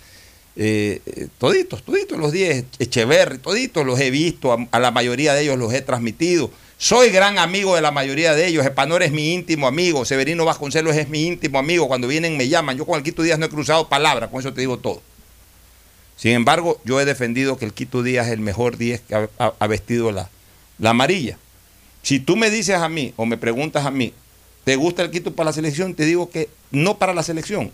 eh, 0.56 1.02
eh, 1.06 1.28
toditos, 1.38 1.84
toditos 1.84 2.18
los 2.18 2.32
10, 2.32 2.66
Echeverri, 2.80 3.38
toditos 3.38 3.86
los 3.86 4.00
he 4.00 4.10
visto, 4.10 4.58
a 4.72 4.80
la 4.80 4.92
mayoría 4.92 5.34
de 5.34 5.44
ellos 5.44 5.58
los 5.58 5.74
he 5.74 5.82
transmitido. 5.82 6.50
Soy 6.80 7.10
gran 7.10 7.40
amigo 7.40 7.76
de 7.76 7.82
la 7.82 7.90
mayoría 7.90 8.36
de 8.36 8.46
ellos. 8.46 8.64
Epanor 8.64 9.02
es 9.02 9.12
mi 9.12 9.34
íntimo 9.34 9.68
amigo. 9.68 10.06
Severino 10.06 10.46
Vasconcelos 10.46 10.96
es 10.96 11.10
mi 11.10 11.26
íntimo 11.26 11.58
amigo. 11.58 11.88
Cuando 11.88 12.08
vienen 12.08 12.38
me 12.38 12.50
llaman. 12.50 12.78
Yo 12.78 12.86
con 12.86 12.98
el 12.98 13.04
Quito 13.04 13.24
Díaz 13.24 13.40
no 13.40 13.48
he 13.48 13.50
cruzado 13.50 13.90
palabras. 13.90 14.30
Con 14.30 14.42
eso 14.42 14.54
te 14.54 14.62
digo 14.62 14.78
todo. 14.78 15.02
Sin 16.18 16.34
embargo, 16.34 16.80
yo 16.84 17.02
he 17.02 17.06
defendido 17.06 17.58
que 17.58 17.66
el 17.66 17.74
Quito 17.74 18.04
Díaz 18.04 18.28
es 18.28 18.34
el 18.34 18.42
mejor 18.42 18.78
10 18.78 19.02
que 19.02 19.30
ha, 19.38 19.68
vestido 19.68 20.12
la, 20.12 20.30
la, 20.78 20.92
amarilla. 20.92 21.38
Si 22.04 22.20
tú 22.20 22.36
me 22.36 22.52
dices 22.52 22.76
a 22.76 22.90
mí 22.90 23.14
o 23.18 23.26
me 23.26 23.38
preguntas 23.38 23.86
a 23.86 23.92
mí, 23.92 24.14
¿te 24.64 24.76
gusta 24.76 25.02
el 25.02 25.10
Quito 25.10 25.34
para 25.34 25.50
la 25.50 25.54
selección? 25.54 25.96
Te 25.96 26.06
digo 26.06 26.30
que 26.30 26.50
no 26.70 26.98
para 26.98 27.14
la 27.14 27.24
selección. 27.24 27.72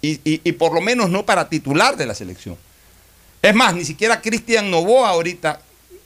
Y, 0.00 0.20
y 0.24 0.52
por 0.52 0.72
lo 0.72 0.80
menos 0.80 1.10
no 1.10 1.26
para 1.26 1.48
titular 1.48 1.96
de 1.96 2.06
la 2.06 2.14
selección. 2.14 2.56
Es 3.42 3.54
más, 3.54 3.74
ni 3.74 3.84
siquiera 3.84 4.20
Cristian 4.20 4.70
Novoa 4.70 5.10
ahorita 5.10 5.60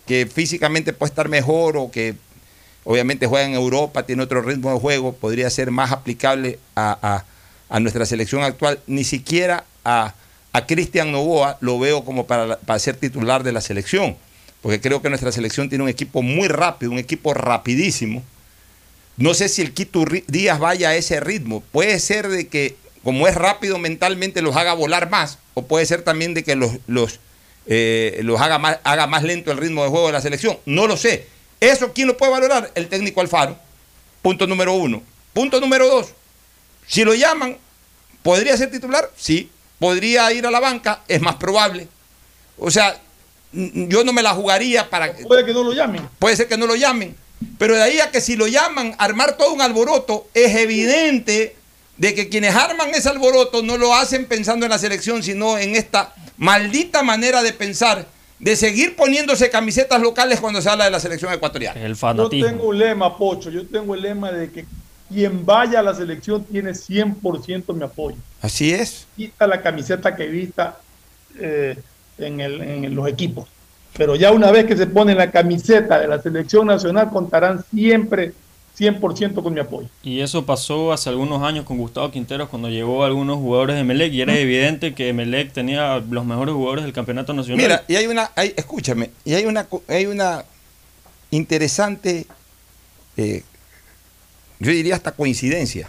que 0.06 0.26
físicamente 0.26 0.92
puede 0.92 1.10
estar 1.10 1.28
mejor 1.28 1.76
o 1.76 1.90
que 1.90 2.14
obviamente 2.84 3.26
juega 3.26 3.46
en 3.46 3.54
Europa, 3.54 4.04
tiene 4.04 4.22
otro 4.22 4.42
ritmo 4.42 4.72
de 4.72 4.80
juego, 4.80 5.12
podría 5.14 5.48
ser 5.50 5.70
más 5.70 5.92
aplicable 5.92 6.58
a, 6.74 7.24
nuestra 7.80 8.04
selección 8.04 8.42
actual. 8.42 8.80
Ni 8.86 9.04
siquiera 9.04 9.64
a, 9.84 10.14
a 10.52 10.66
Cristian 10.66 11.12
Novoa 11.12 11.56
lo 11.60 11.78
veo 11.78 12.04
como 12.04 12.26
para, 12.26 12.58
para, 12.58 12.78
ser 12.78 12.96
titular 12.96 13.42
de 13.42 13.52
la 13.52 13.60
selección, 13.60 14.16
porque 14.60 14.80
creo 14.80 15.00
que 15.00 15.08
nuestra 15.08 15.32
selección 15.32 15.68
tiene 15.68 15.84
un 15.84 15.90
equipo 15.90 16.22
muy 16.22 16.48
rápido, 16.48 16.92
un 16.92 16.98
equipo 16.98 17.32
rapidísimo. 17.32 18.22
No 19.16 19.34
sé 19.34 19.48
si 19.48 19.62
el 19.62 19.72
Quito 19.72 20.04
Díaz 20.26 20.58
vaya 20.58 20.90
a 20.90 20.96
ese 20.96 21.20
ritmo. 21.20 21.62
Puede 21.72 21.98
ser 22.00 22.28
de 22.28 22.48
que, 22.48 22.76
como 23.04 23.28
es 23.28 23.34
rápido 23.34 23.78
mentalmente, 23.78 24.42
los 24.42 24.56
haga 24.56 24.74
volar 24.74 25.10
más, 25.10 25.38
o 25.54 25.66
puede 25.66 25.86
ser 25.86 26.02
también 26.02 26.34
de 26.34 26.44
que 26.44 26.56
los 26.56 27.20
eh, 27.66 28.20
los 28.22 28.40
haga 28.40 28.58
más, 28.58 28.78
haga 28.84 29.06
más 29.06 29.22
lento 29.22 29.50
el 29.50 29.58
ritmo 29.58 29.82
de 29.82 29.90
juego 29.90 30.06
de 30.06 30.12
la 30.12 30.20
selección. 30.20 30.58
No 30.66 30.86
lo 30.86 30.96
sé. 30.96 31.26
¿Eso 31.60 31.92
quién 31.92 32.08
lo 32.08 32.16
puede 32.16 32.32
valorar? 32.32 32.70
El 32.74 32.88
técnico 32.88 33.20
Alfaro. 33.20 33.56
Punto 34.20 34.46
número 34.46 34.74
uno. 34.74 35.02
Punto 35.32 35.60
número 35.60 35.88
dos. 35.88 36.08
Si 36.86 37.04
lo 37.04 37.14
llaman, 37.14 37.56
¿podría 38.22 38.56
ser 38.56 38.70
titular? 38.70 39.10
Sí. 39.16 39.50
¿Podría 39.78 40.32
ir 40.32 40.46
a 40.46 40.50
la 40.50 40.60
banca? 40.60 41.02
Es 41.08 41.20
más 41.20 41.36
probable. 41.36 41.88
O 42.58 42.70
sea, 42.70 43.00
yo 43.52 44.04
no 44.04 44.12
me 44.12 44.22
la 44.22 44.34
jugaría 44.34 44.88
para... 44.88 45.12
Puede 45.12 45.44
que 45.44 45.52
no 45.52 45.62
lo 45.62 45.72
llamen. 45.72 46.08
Puede 46.18 46.36
ser 46.36 46.48
que 46.48 46.56
no 46.56 46.66
lo 46.66 46.76
llamen. 46.76 47.16
Pero 47.58 47.74
de 47.74 47.82
ahí 47.82 48.00
a 48.00 48.10
que 48.10 48.20
si 48.20 48.36
lo 48.36 48.46
llaman, 48.46 48.94
armar 48.98 49.36
todo 49.36 49.52
un 49.52 49.60
alboroto, 49.60 50.28
es 50.34 50.54
evidente 50.56 51.56
de 51.96 52.14
que 52.14 52.28
quienes 52.28 52.54
arman 52.54 52.90
ese 52.94 53.08
alboroto 53.08 53.62
no 53.62 53.76
lo 53.76 53.94
hacen 53.94 54.26
pensando 54.26 54.66
en 54.66 54.70
la 54.70 54.78
selección, 54.78 55.22
sino 55.22 55.58
en 55.58 55.76
esta 55.76 56.14
maldita 56.42 57.02
manera 57.04 57.42
de 57.42 57.52
pensar 57.52 58.06
de 58.40 58.56
seguir 58.56 58.96
poniéndose 58.96 59.48
camisetas 59.50 60.00
locales 60.02 60.40
cuando 60.40 60.60
se 60.60 60.68
habla 60.68 60.86
de 60.86 60.90
la 60.90 60.98
selección 60.98 61.32
ecuatoriana. 61.32 61.80
El 61.80 61.92
Yo 61.92 61.96
fanatismo. 61.96 62.46
tengo 62.48 62.64
un 62.70 62.78
lema, 62.78 63.16
Pocho. 63.16 63.50
Yo 63.50 63.64
tengo 63.66 63.94
el 63.94 64.02
lema 64.02 64.32
de 64.32 64.50
que 64.50 64.66
quien 65.08 65.46
vaya 65.46 65.78
a 65.78 65.82
la 65.82 65.94
selección 65.94 66.42
tiene 66.44 66.72
100% 66.72 67.72
mi 67.74 67.84
apoyo. 67.84 68.16
Así 68.40 68.72
es. 68.74 69.06
Quita 69.16 69.46
la 69.46 69.62
camiseta 69.62 70.16
que 70.16 70.26
vista 70.26 70.78
eh, 71.38 71.76
en, 72.18 72.40
el- 72.40 72.60
en 72.60 72.94
los 72.96 73.06
equipos. 73.06 73.48
Pero 73.96 74.16
ya 74.16 74.32
una 74.32 74.50
vez 74.50 74.64
que 74.64 74.76
se 74.76 74.86
pone 74.88 75.14
la 75.14 75.30
camiseta 75.30 76.00
de 76.00 76.08
la 76.08 76.20
selección 76.20 76.66
nacional, 76.66 77.10
contarán 77.10 77.62
siempre 77.72 78.32
100% 78.82 79.42
con 79.42 79.54
mi 79.54 79.60
apoyo. 79.60 79.88
Y 80.02 80.20
eso 80.20 80.44
pasó 80.44 80.92
hace 80.92 81.08
algunos 81.08 81.42
años 81.42 81.64
con 81.64 81.78
Gustavo 81.78 82.10
Quinteros 82.10 82.48
cuando 82.48 82.68
llegó 82.68 83.04
algunos 83.04 83.36
jugadores 83.36 83.76
de 83.76 83.84
Melec 83.84 84.12
y 84.12 84.20
era 84.20 84.36
evidente 84.38 84.94
que 84.94 85.12
Melec 85.12 85.52
tenía 85.52 85.98
los 86.10 86.24
mejores 86.24 86.54
jugadores 86.54 86.84
del 86.84 86.92
campeonato 86.92 87.32
nacional. 87.32 87.58
Mira, 87.64 87.84
y 87.88 87.96
hay 87.96 88.06
una, 88.06 88.30
hay- 88.34 88.52
escúchame, 88.56 89.10
y 89.24 89.34
hay 89.34 89.44
una, 89.46 89.66
hay 89.88 90.06
una 90.06 90.44
interesante, 91.30 92.26
eh, 93.16 93.42
yo 94.58 94.70
diría 94.72 94.94
hasta 94.96 95.12
coincidencia, 95.12 95.88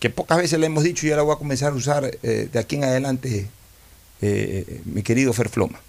que 0.00 0.10
pocas 0.10 0.38
veces 0.38 0.58
le 0.58 0.66
hemos 0.66 0.84
dicho 0.84 1.06
y 1.06 1.10
ahora 1.10 1.22
voy 1.22 1.34
a 1.34 1.38
comenzar 1.38 1.72
a 1.72 1.76
usar 1.76 2.10
eh, 2.22 2.48
de 2.52 2.58
aquí 2.58 2.76
en 2.76 2.84
adelante, 2.84 3.48
eh, 4.20 4.80
mi 4.84 5.02
querido 5.02 5.32
Ferfloma. 5.32 5.80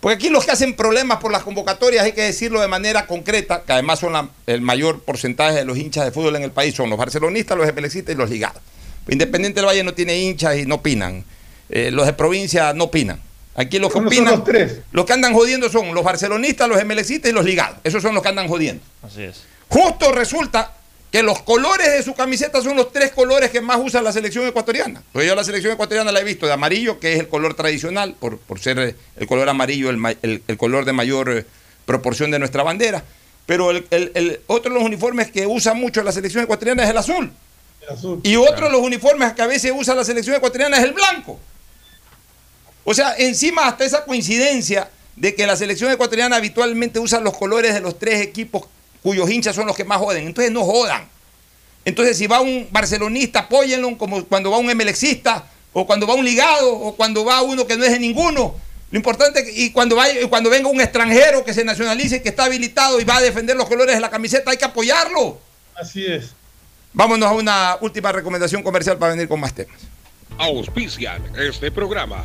Porque 0.00 0.14
aquí 0.14 0.28
los 0.28 0.44
que 0.44 0.52
hacen 0.52 0.74
problemas 0.74 1.18
por 1.18 1.32
las 1.32 1.42
convocatorias, 1.42 2.04
hay 2.04 2.12
que 2.12 2.22
decirlo 2.22 2.60
de 2.60 2.68
manera 2.68 3.06
concreta, 3.06 3.62
que 3.66 3.72
además 3.72 3.98
son 3.98 4.12
la- 4.12 4.28
el 4.46 4.60
mayor 4.60 5.00
porcentaje 5.02 5.56
de 5.56 5.64
los 5.64 5.76
hinchas 5.76 6.04
de 6.04 6.12
fútbol 6.12 6.36
en 6.36 6.42
el 6.44 6.52
país, 6.52 6.74
son 6.74 6.88
los 6.88 6.98
barcelonistas, 6.98 7.58
los 7.58 7.66
espelecistas 7.66 8.14
y 8.14 8.18
los 8.18 8.30
ligados. 8.30 8.62
Independiente 9.08 9.58
del 9.60 9.66
Valle 9.66 9.82
no 9.82 9.94
tiene 9.94 10.16
hinchas 10.18 10.56
y 10.56 10.66
no 10.66 10.76
opinan. 10.76 11.24
Eh, 11.68 11.90
los 11.90 12.06
de 12.06 12.12
provincia 12.12 12.72
no 12.74 12.84
opinan. 12.84 13.20
Aquí 13.56 13.80
los 13.80 13.88
que 13.88 13.94
Son 13.94 14.04
los 14.04 14.12
opinan, 14.12 14.44
tres. 14.44 14.78
los 14.92 15.04
que 15.04 15.12
andan 15.14 15.32
jodiendo 15.34 15.68
son 15.68 15.92
los 15.92 16.04
barcelonistas, 16.04 16.68
los 16.68 16.80
emelecistas 16.80 17.30
y 17.30 17.34
los 17.34 17.44
ligados. 17.44 17.78
Esos 17.82 18.00
son 18.00 18.14
los 18.14 18.22
que 18.22 18.28
andan 18.28 18.46
jodiendo. 18.46 18.82
Así 19.02 19.24
es. 19.24 19.42
Justo 19.68 20.12
resulta 20.12 20.74
que 21.10 21.22
los 21.22 21.40
colores 21.42 21.90
de 21.92 22.02
su 22.02 22.14
camiseta 22.14 22.60
son 22.60 22.76
los 22.76 22.92
tres 22.92 23.12
colores 23.12 23.50
que 23.50 23.60
más 23.62 23.78
usa 23.82 24.02
la 24.02 24.12
selección 24.12 24.46
ecuatoriana. 24.46 25.02
Porque 25.12 25.26
yo 25.26 25.34
la 25.34 25.42
selección 25.44 25.72
ecuatoriana 25.72 26.12
la 26.12 26.20
he 26.20 26.24
visto 26.24 26.46
de 26.46 26.52
amarillo, 26.52 27.00
que 27.00 27.14
es 27.14 27.20
el 27.20 27.28
color 27.28 27.54
tradicional, 27.54 28.14
por, 28.20 28.38
por 28.38 28.60
ser 28.60 28.94
el 29.16 29.26
color 29.26 29.48
amarillo 29.48 29.88
el, 29.90 29.98
el- 30.22 30.42
el 30.46 30.56
color 30.58 30.84
de 30.84 30.92
mayor 30.92 31.30
eh, 31.30 31.44
proporción 31.86 32.30
de 32.30 32.38
nuestra 32.38 32.62
bandera. 32.62 33.02
Pero 33.46 33.70
el, 33.70 33.86
el- 33.90 34.40
otro 34.46 34.70
de 34.72 34.78
los 34.78 34.84
uniformes 34.86 35.30
que 35.30 35.46
usa 35.46 35.72
mucho 35.72 36.02
la 36.02 36.12
selección 36.12 36.44
ecuatoriana 36.44 36.84
es 36.84 36.90
el 36.90 36.98
azul. 36.98 37.32
El 37.80 37.88
azul. 37.96 38.20
Y 38.22 38.36
otro 38.36 38.66
de 38.66 38.72
los 38.72 38.82
uniformes 38.82 39.32
que 39.32 39.40
a 39.40 39.46
veces 39.46 39.72
usa 39.74 39.94
la 39.94 40.04
selección 40.04 40.36
ecuatoriana 40.36 40.76
es 40.76 40.84
el 40.84 40.92
blanco. 40.92 41.40
O 42.84 42.92
sea, 42.92 43.14
encima 43.16 43.66
hasta 43.66 43.84
esa 43.84 44.04
coincidencia 44.04 44.90
de 45.16 45.34
que 45.34 45.46
la 45.46 45.56
selección 45.56 45.90
ecuatoriana 45.90 46.36
habitualmente 46.36 46.98
usa 47.00 47.20
los 47.20 47.36
colores 47.36 47.72
de 47.74 47.80
los 47.80 47.98
tres 47.98 48.20
equipos 48.20 48.64
cuyos 49.08 49.30
hinchas 49.30 49.56
son 49.56 49.66
los 49.66 49.74
que 49.74 49.84
más 49.84 49.98
joden. 49.98 50.26
Entonces 50.26 50.52
no 50.52 50.64
jodan. 50.64 51.08
Entonces 51.86 52.18
si 52.18 52.26
va 52.26 52.40
un 52.40 52.68
barcelonista, 52.70 53.40
apóyenlo 53.40 53.96
como 53.96 54.22
cuando 54.26 54.50
va 54.50 54.58
un 54.58 54.68
emelexista, 54.68 55.46
o 55.72 55.86
cuando 55.86 56.06
va 56.06 56.12
un 56.12 56.24
ligado, 56.26 56.70
o 56.74 56.94
cuando 56.94 57.24
va 57.24 57.40
uno 57.40 57.66
que 57.66 57.76
no 57.78 57.84
es 57.84 57.92
de 57.92 57.98
ninguno. 57.98 58.54
Lo 58.90 58.96
importante, 58.98 59.40
es 59.40 59.44
que- 59.46 59.52
y 59.52 59.70
cuando, 59.70 59.96
vaya, 59.96 60.14
cuando 60.28 60.50
venga 60.50 60.68
un 60.68 60.80
extranjero 60.80 61.42
que 61.44 61.54
se 61.54 61.64
nacionalice, 61.64 62.20
que 62.22 62.28
está 62.28 62.44
habilitado 62.44 63.00
y 63.00 63.04
va 63.04 63.16
a 63.16 63.20
defender 63.22 63.56
los 63.56 63.66
colores 63.66 63.94
de 63.94 64.00
la 64.00 64.10
camiseta, 64.10 64.50
hay 64.50 64.58
que 64.58 64.64
apoyarlo. 64.66 65.38
Así 65.74 66.04
es. 66.04 66.32
Vámonos 66.92 67.30
a 67.30 67.32
una 67.32 67.78
última 67.80 68.12
recomendación 68.12 68.62
comercial 68.62 68.98
para 68.98 69.12
venir 69.12 69.26
con 69.28 69.40
más 69.40 69.54
temas. 69.54 69.78
Auspician 70.38 71.22
este 71.38 71.70
programa. 71.70 72.24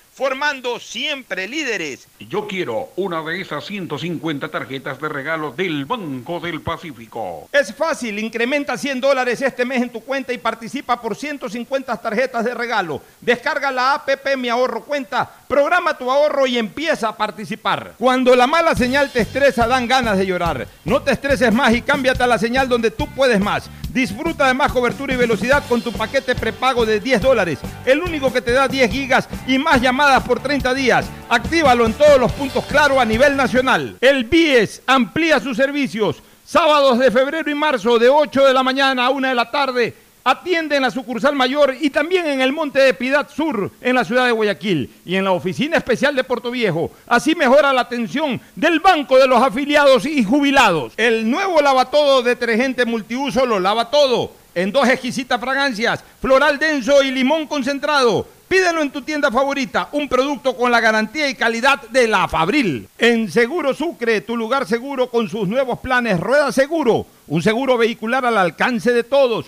formando 0.21 0.79
siempre 0.79 1.47
líderes. 1.47 2.07
Yo 2.19 2.47
quiero 2.47 2.89
una 2.95 3.23
de 3.23 3.41
esas 3.41 3.65
150 3.65 4.49
tarjetas 4.49 5.01
de 5.01 5.09
regalo 5.09 5.51
del 5.51 5.85
Banco 5.85 6.39
del 6.39 6.61
Pacífico. 6.61 7.49
Es 7.51 7.73
fácil, 7.73 8.19
incrementa 8.19 8.77
100 8.77 9.01
dólares 9.01 9.41
este 9.41 9.65
mes 9.65 9.81
en 9.81 9.89
tu 9.89 9.99
cuenta 10.01 10.31
y 10.31 10.37
participa 10.37 11.01
por 11.01 11.15
150 11.15 11.97
tarjetas 11.97 12.45
de 12.45 12.53
regalo. 12.53 13.01
Descarga 13.19 13.71
la 13.71 13.95
APP 13.95 14.37
Mi 14.37 14.49
Ahorro 14.49 14.83
Cuenta, 14.83 15.40
programa 15.51 15.97
tu 15.97 16.09
ahorro 16.09 16.47
y 16.47 16.57
empieza 16.57 17.09
a 17.09 17.17
participar. 17.17 17.95
Cuando 17.97 18.37
la 18.37 18.47
mala 18.47 18.73
señal 18.73 19.11
te 19.11 19.19
estresa, 19.19 19.67
dan 19.67 19.85
ganas 19.85 20.17
de 20.17 20.25
llorar. 20.25 20.65
No 20.85 21.01
te 21.01 21.11
estreses 21.11 21.53
más 21.53 21.73
y 21.73 21.81
cámbiate 21.81 22.23
a 22.23 22.27
la 22.27 22.37
señal 22.37 22.69
donde 22.69 22.89
tú 22.89 23.05
puedes 23.07 23.37
más. 23.37 23.69
Disfruta 23.89 24.47
de 24.47 24.53
más 24.53 24.71
cobertura 24.71 25.13
y 25.13 25.17
velocidad 25.17 25.61
con 25.67 25.81
tu 25.81 25.91
paquete 25.91 26.35
prepago 26.35 26.85
de 26.85 27.01
10 27.01 27.21
dólares, 27.21 27.59
el 27.83 27.99
único 27.99 28.31
que 28.31 28.41
te 28.41 28.53
da 28.53 28.69
10 28.69 28.89
gigas 28.89 29.27
y 29.45 29.57
más 29.57 29.81
llamadas 29.81 30.23
por 30.23 30.39
30 30.39 30.73
días. 30.73 31.07
Actívalo 31.27 31.85
en 31.85 31.95
todos 31.95 32.17
los 32.17 32.31
puntos 32.31 32.63
claro 32.67 33.01
a 33.01 33.03
nivel 33.03 33.35
nacional. 33.35 33.97
El 33.99 34.23
BIES 34.23 34.83
amplía 34.87 35.41
sus 35.41 35.57
servicios. 35.57 36.23
Sábados 36.45 36.97
de 36.97 37.11
febrero 37.11 37.51
y 37.51 37.55
marzo 37.55 37.99
de 37.99 38.07
8 38.07 38.45
de 38.45 38.53
la 38.53 38.63
mañana 38.63 39.05
a 39.05 39.09
1 39.09 39.27
de 39.27 39.35
la 39.35 39.51
tarde. 39.51 39.95
Atiende 40.23 40.75
en 40.75 40.83
la 40.83 40.91
sucursal 40.91 41.35
mayor 41.35 41.75
y 41.81 41.89
también 41.89 42.27
en 42.27 42.41
el 42.41 42.53
Monte 42.53 42.79
de 42.79 42.93
Piedad 42.93 43.27
Sur, 43.27 43.71
en 43.81 43.95
la 43.95 44.05
ciudad 44.05 44.27
de 44.27 44.31
Guayaquil, 44.31 44.91
y 45.03 45.15
en 45.15 45.23
la 45.23 45.31
oficina 45.31 45.77
especial 45.77 46.15
de 46.15 46.23
Puerto 46.23 46.51
Viejo. 46.51 46.91
Así 47.07 47.33
mejora 47.33 47.73
la 47.73 47.81
atención 47.81 48.39
del 48.55 48.79
Banco 48.79 49.17
de 49.17 49.25
los 49.25 49.41
Afiliados 49.41 50.05
y 50.05 50.23
Jubilados. 50.23 50.93
El 50.95 51.29
nuevo 51.29 51.59
lavatodo 51.59 52.21
detergente 52.21 52.85
multiuso 52.85 53.47
lo 53.47 53.59
lava 53.59 53.89
todo, 53.89 54.31
en 54.53 54.71
dos 54.71 54.87
exquisitas 54.87 55.39
fragancias, 55.39 56.03
floral 56.21 56.59
denso 56.59 57.01
y 57.01 57.09
limón 57.09 57.47
concentrado. 57.47 58.27
Pídelo 58.47 58.83
en 58.83 58.91
tu 58.91 59.01
tienda 59.01 59.31
favorita, 59.31 59.89
un 59.93 60.07
producto 60.07 60.55
con 60.55 60.71
la 60.71 60.81
garantía 60.81 61.29
y 61.29 61.35
calidad 61.35 61.81
de 61.89 62.07
la 62.07 62.27
Fabril. 62.27 62.87
En 62.99 63.31
Seguro 63.31 63.73
Sucre, 63.73 64.21
tu 64.21 64.37
lugar 64.37 64.67
seguro 64.67 65.09
con 65.09 65.29
sus 65.29 65.47
nuevos 65.47 65.79
planes 65.79 66.19
Rueda 66.19 66.51
Seguro, 66.51 67.07
un 67.27 67.41
seguro 67.41 67.77
vehicular 67.77 68.23
al 68.25 68.37
alcance 68.37 68.91
de 68.91 69.03
todos. 69.03 69.47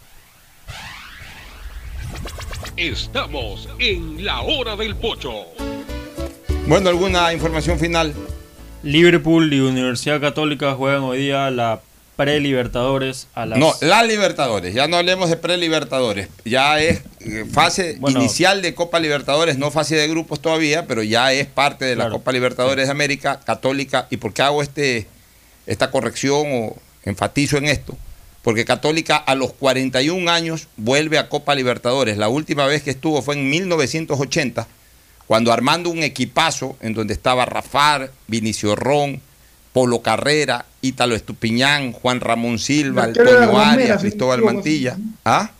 Estamos 2.77 3.67
en 3.79 4.23
la 4.23 4.41
hora 4.41 4.75
del 4.75 4.95
pocho. 4.95 5.45
Bueno, 6.67 6.89
¿alguna 6.89 7.33
información 7.33 7.79
final? 7.79 8.13
Liverpool 8.83 9.53
y 9.53 9.59
Universidad 9.59 10.19
Católica 10.21 10.73
juegan 10.75 11.01
hoy 11.03 11.19
día 11.19 11.51
la 11.51 11.81
pre-Libertadores 12.15 13.27
a 13.33 13.45
las... 13.45 13.59
No, 13.59 13.73
la 13.81 14.03
Libertadores, 14.03 14.73
ya 14.73 14.87
no 14.87 14.97
hablemos 14.97 15.29
de 15.29 15.37
pre-Libertadores, 15.37 16.29
ya 16.45 16.79
es 16.79 17.01
eh, 17.19 17.45
fase 17.51 17.97
Bueno. 17.99 18.19
inicial 18.19 18.61
de 18.61 18.73
Copa 18.73 18.99
Libertadores, 18.99 19.57
no 19.57 19.71
fase 19.71 19.95
de 19.95 20.07
grupos 20.07 20.39
todavía, 20.41 20.87
pero 20.87 21.03
ya 21.03 21.33
es 21.33 21.47
parte 21.47 21.85
de 21.85 21.95
la 21.95 22.05
Claro. 22.05 22.17
Copa 22.17 22.31
Libertadores 22.31 22.87
de 22.87 22.91
América, 22.91 23.39
Católica, 23.43 24.07
¿y 24.09 24.17
por 24.17 24.33
qué 24.33 24.41
hago 24.43 24.61
este, 24.61 25.07
esta 25.67 25.89
corrección 25.91 26.43
o 26.51 26.75
enfatizo 27.03 27.57
en 27.57 27.65
esto, 27.65 27.97
porque 28.43 28.65
Católica 28.65 29.17
a 29.17 29.35
los 29.35 29.53
41 29.53 30.29
años 30.31 30.67
vuelve 30.77 31.17
a 31.17 31.29
Copa 31.29 31.55
Libertadores. 31.55 32.17
La 32.17 32.29
última 32.29 32.65
vez 32.65 32.83
que 32.83 32.91
estuvo 32.91 33.21
fue 33.21 33.35
en 33.35 33.49
1980, 33.49 34.67
cuando 35.27 35.53
armando 35.53 35.89
un 35.89 36.03
equipazo 36.03 36.75
en 36.81 36.93
donde 36.93 37.13
estaba 37.13 37.45
Rafar, 37.45 38.11
Vinicio 38.27 38.75
Ron, 38.75 39.21
Polo 39.73 40.01
Carrera, 40.01 40.65
Ítalo 40.81 41.15
Estupiñán, 41.15 41.93
Juan 41.93 42.19
Ramón 42.19 42.59
Silva, 42.59 43.05
Antonio 43.05 43.57
Arias, 43.57 44.01
Cristóbal 44.01 44.41
Mantilla. 44.41 44.97
¿Ah? 45.23 45.51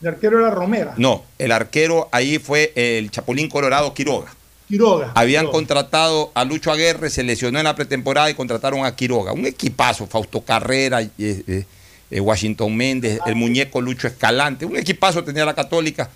El 0.00 0.08
arquero 0.08 0.38
era 0.38 0.50
Romera. 0.50 0.94
No, 0.96 1.24
el 1.38 1.52
arquero 1.52 2.08
ahí 2.12 2.38
fue 2.38 2.72
el 2.74 3.10
Chapulín 3.10 3.48
Colorado 3.48 3.92
Quiroga. 3.92 4.32
Quiroga. 4.68 5.12
Habían 5.14 5.48
contratado 5.48 6.30
a 6.34 6.44
Lucho 6.44 6.70
Aguerre, 6.70 7.10
se 7.10 7.22
lesionó 7.22 7.58
en 7.58 7.64
la 7.64 7.74
pretemporada 7.74 8.30
y 8.30 8.34
contrataron 8.34 8.84
a 8.84 8.94
Quiroga. 8.94 9.32
Un 9.32 9.46
equipazo, 9.46 10.06
Fausto 10.06 10.42
Carrera, 10.42 11.02
eh, 11.02 11.10
eh, 11.18 11.64
eh, 12.10 12.20
Washington 12.20 12.76
Méndez, 12.76 13.18
el 13.26 13.34
muñeco 13.36 13.80
Lucho 13.80 14.06
Escalante. 14.08 14.64
Un 14.66 14.76
equipazo 14.76 15.22
tenía 15.24 15.44
la 15.44 15.54
Católica. 15.54 16.10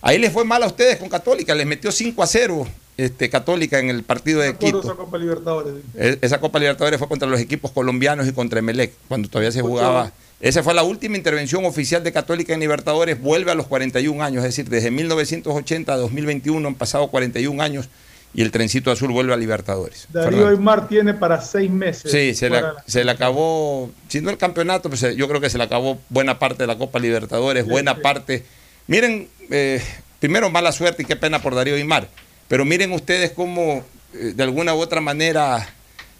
Ahí 0.00 0.18
les 0.18 0.32
fue 0.32 0.44
mal 0.44 0.62
a 0.62 0.66
ustedes 0.66 0.96
con 0.98 1.08
Católica, 1.08 1.54
les 1.54 1.66
metió 1.66 1.92
5 1.92 2.22
a 2.22 2.26
0 2.26 2.66
este, 2.96 3.30
Católica 3.30 3.78
en 3.78 3.88
el 3.88 4.02
partido 4.02 4.40
de 4.40 4.54
Quito. 4.56 4.80
esa 4.82 4.94
Copa 4.94 5.16
Libertadores. 5.16 5.74
E- 5.96 6.18
Esa 6.20 6.38
Copa 6.40 6.58
Libertadores 6.58 6.98
fue 6.98 7.08
contra 7.08 7.28
los 7.28 7.40
equipos 7.40 7.70
colombianos 7.70 8.26
y 8.26 8.32
contra 8.32 8.58
Emelec, 8.58 8.92
cuando 9.08 9.28
todavía 9.28 9.52
se 9.52 9.62
jugaba. 9.62 10.12
Esa 10.40 10.62
fue 10.64 10.74
la 10.74 10.82
última 10.82 11.16
intervención 11.16 11.64
oficial 11.64 12.02
de 12.02 12.10
Católica 12.12 12.52
en 12.52 12.58
Libertadores, 12.60 13.20
vuelve 13.20 13.52
a 13.52 13.54
los 13.54 13.68
41 13.68 14.22
años, 14.24 14.38
es 14.44 14.50
decir, 14.56 14.68
desde 14.68 14.90
1980 14.90 15.92
a 15.92 15.96
2021 15.96 16.66
han 16.68 16.74
pasado 16.74 17.06
41 17.08 17.62
años 17.62 17.88
y 18.34 18.42
el 18.42 18.50
trencito 18.50 18.90
azul 18.90 19.12
vuelve 19.12 19.34
a 19.34 19.36
Libertadores. 19.36 20.06
Darío. 20.10 20.48
Aymar 20.48 20.88
tiene 20.88 21.12
para 21.14 21.40
seis 21.42 21.70
meses. 21.70 22.10
Sí, 22.10 22.34
se 22.34 22.48
le, 22.48 22.58
fuera 22.60 22.72
la- 22.74 22.84
se 22.86 23.04
le 23.04 23.10
acabó, 23.10 23.90
si 24.08 24.20
no 24.20 24.30
el 24.30 24.38
campeonato, 24.38 24.88
pues 24.88 25.02
eh, 25.02 25.14
yo 25.16 25.28
creo 25.28 25.40
que 25.40 25.50
se 25.50 25.58
le 25.58 25.64
acabó 25.64 25.98
buena 26.08 26.38
parte 26.38 26.62
de 26.62 26.66
la 26.66 26.78
Copa 26.78 26.98
Libertadores, 26.98 27.64
Sí, 27.64 27.70
buena 27.70 27.94
sí. 27.94 28.00
parte. 28.00 28.44
Miren, 28.86 29.28
eh, 29.50 29.82
primero 30.18 30.48
mala 30.50 30.72
suerte 30.72 31.02
y 31.02 31.06
qué 31.06 31.16
pena 31.16 31.42
por 31.42 31.54
Darío 31.54 31.74
Aymar, 31.74 32.08
pero 32.48 32.64
miren 32.64 32.92
ustedes 32.92 33.30
cómo 33.32 33.84
eh, 34.14 34.32
de 34.34 34.42
alguna 34.42 34.74
u 34.74 34.78
otra 34.80 35.00
manera 35.00 35.68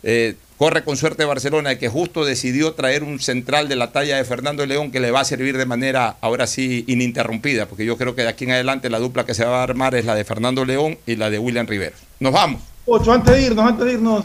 eh, 0.02 0.34
corre 0.62 0.84
con 0.84 0.97
suerte 0.97 1.24
Barcelona, 1.24 1.70
de 1.70 1.78
que 1.78 1.89
justo 1.89 2.24
decidió 2.24 2.74
traer 2.74 3.02
un 3.02 3.18
central 3.18 3.68
de 3.68 3.74
la 3.74 3.90
talla 3.90 4.16
de 4.16 4.24
Fernando 4.24 4.64
León 4.64 4.93
que 4.93 5.01
le 5.01 5.10
va 5.10 5.18
a 5.18 5.24
servir 5.24 5.59
de 5.59 5.66
manera 5.66 6.14
ahora 6.20 6.47
sí 6.47 6.84
ininterrumpida, 6.86 7.66
porque 7.66 7.84
yo 7.84 7.98
creo 7.98 8.14
que 8.14 8.22
de 8.22 8.28
aquí 8.28 8.44
en 8.44 8.52
adelante 8.52 8.89
la 8.89 9.01
dupla 9.01 9.26
que 9.26 9.34
se 9.34 9.44
va 9.44 9.59
a 9.59 9.62
armar 9.64 9.97
es 9.97 10.05
la 10.05 10.14
de 10.14 10.22
Fernando 10.22 10.64
León 10.64 10.98
y 11.05 11.16
la 11.16 11.30
de 11.30 11.40
William 11.40 11.66
Rivero. 11.66 11.97
Nos 12.20 12.32
vamos. 12.32 12.62
Ocho, 12.86 13.12
antes 13.12 13.34
de 13.34 13.43
irnos, 13.43 13.66
antes 13.66 13.84
de 13.84 13.93
irnos. 13.94 14.24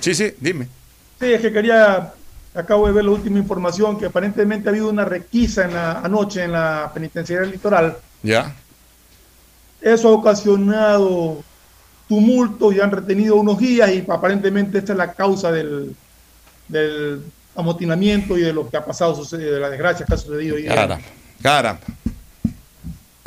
Sí, 0.00 0.12
sí, 0.16 0.32
dime. 0.40 0.66
Sí, 1.20 1.26
es 1.26 1.40
que 1.40 1.52
quería, 1.52 2.12
acabo 2.52 2.88
de 2.88 2.92
ver 2.92 3.04
la 3.04 3.12
última 3.12 3.38
información, 3.38 3.96
que 3.96 4.06
aparentemente 4.06 4.68
ha 4.68 4.72
habido 4.72 4.90
una 4.90 5.04
requisa 5.04 5.66
en 5.66 5.74
la, 5.74 6.00
anoche 6.00 6.42
en 6.42 6.50
la 6.50 6.90
penitenciaria 6.92 7.48
litoral. 7.48 7.96
¿Ya? 8.24 8.52
Eso 9.80 10.08
ha 10.08 10.12
ocasionado 10.14 11.44
tumultos 12.08 12.74
y 12.74 12.80
han 12.80 12.90
retenido 12.90 13.36
unos 13.36 13.58
guías 13.58 13.90
y 13.90 14.04
aparentemente 14.08 14.78
esta 14.78 14.92
es 14.92 14.98
la 14.98 15.12
causa 15.12 15.50
del, 15.50 15.94
del 16.68 17.22
amotinamiento 17.56 18.36
y 18.36 18.42
de 18.42 18.52
lo 18.52 18.68
que 18.68 18.76
ha 18.76 18.84
pasado, 18.84 19.24
de 19.24 19.60
la 19.60 19.70
desgracia 19.70 20.04
que 20.06 20.14
ha 20.14 20.18
sucedido. 20.18 20.56
hoy 20.56 20.66
caramba. 21.42 21.80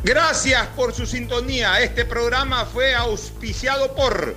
Gracias 0.02 0.66
por 0.68 0.94
su 0.94 1.06
sintonía. 1.06 1.80
Este 1.80 2.04
programa 2.04 2.64
fue 2.64 2.94
auspiciado 2.94 3.94
por 3.94 4.36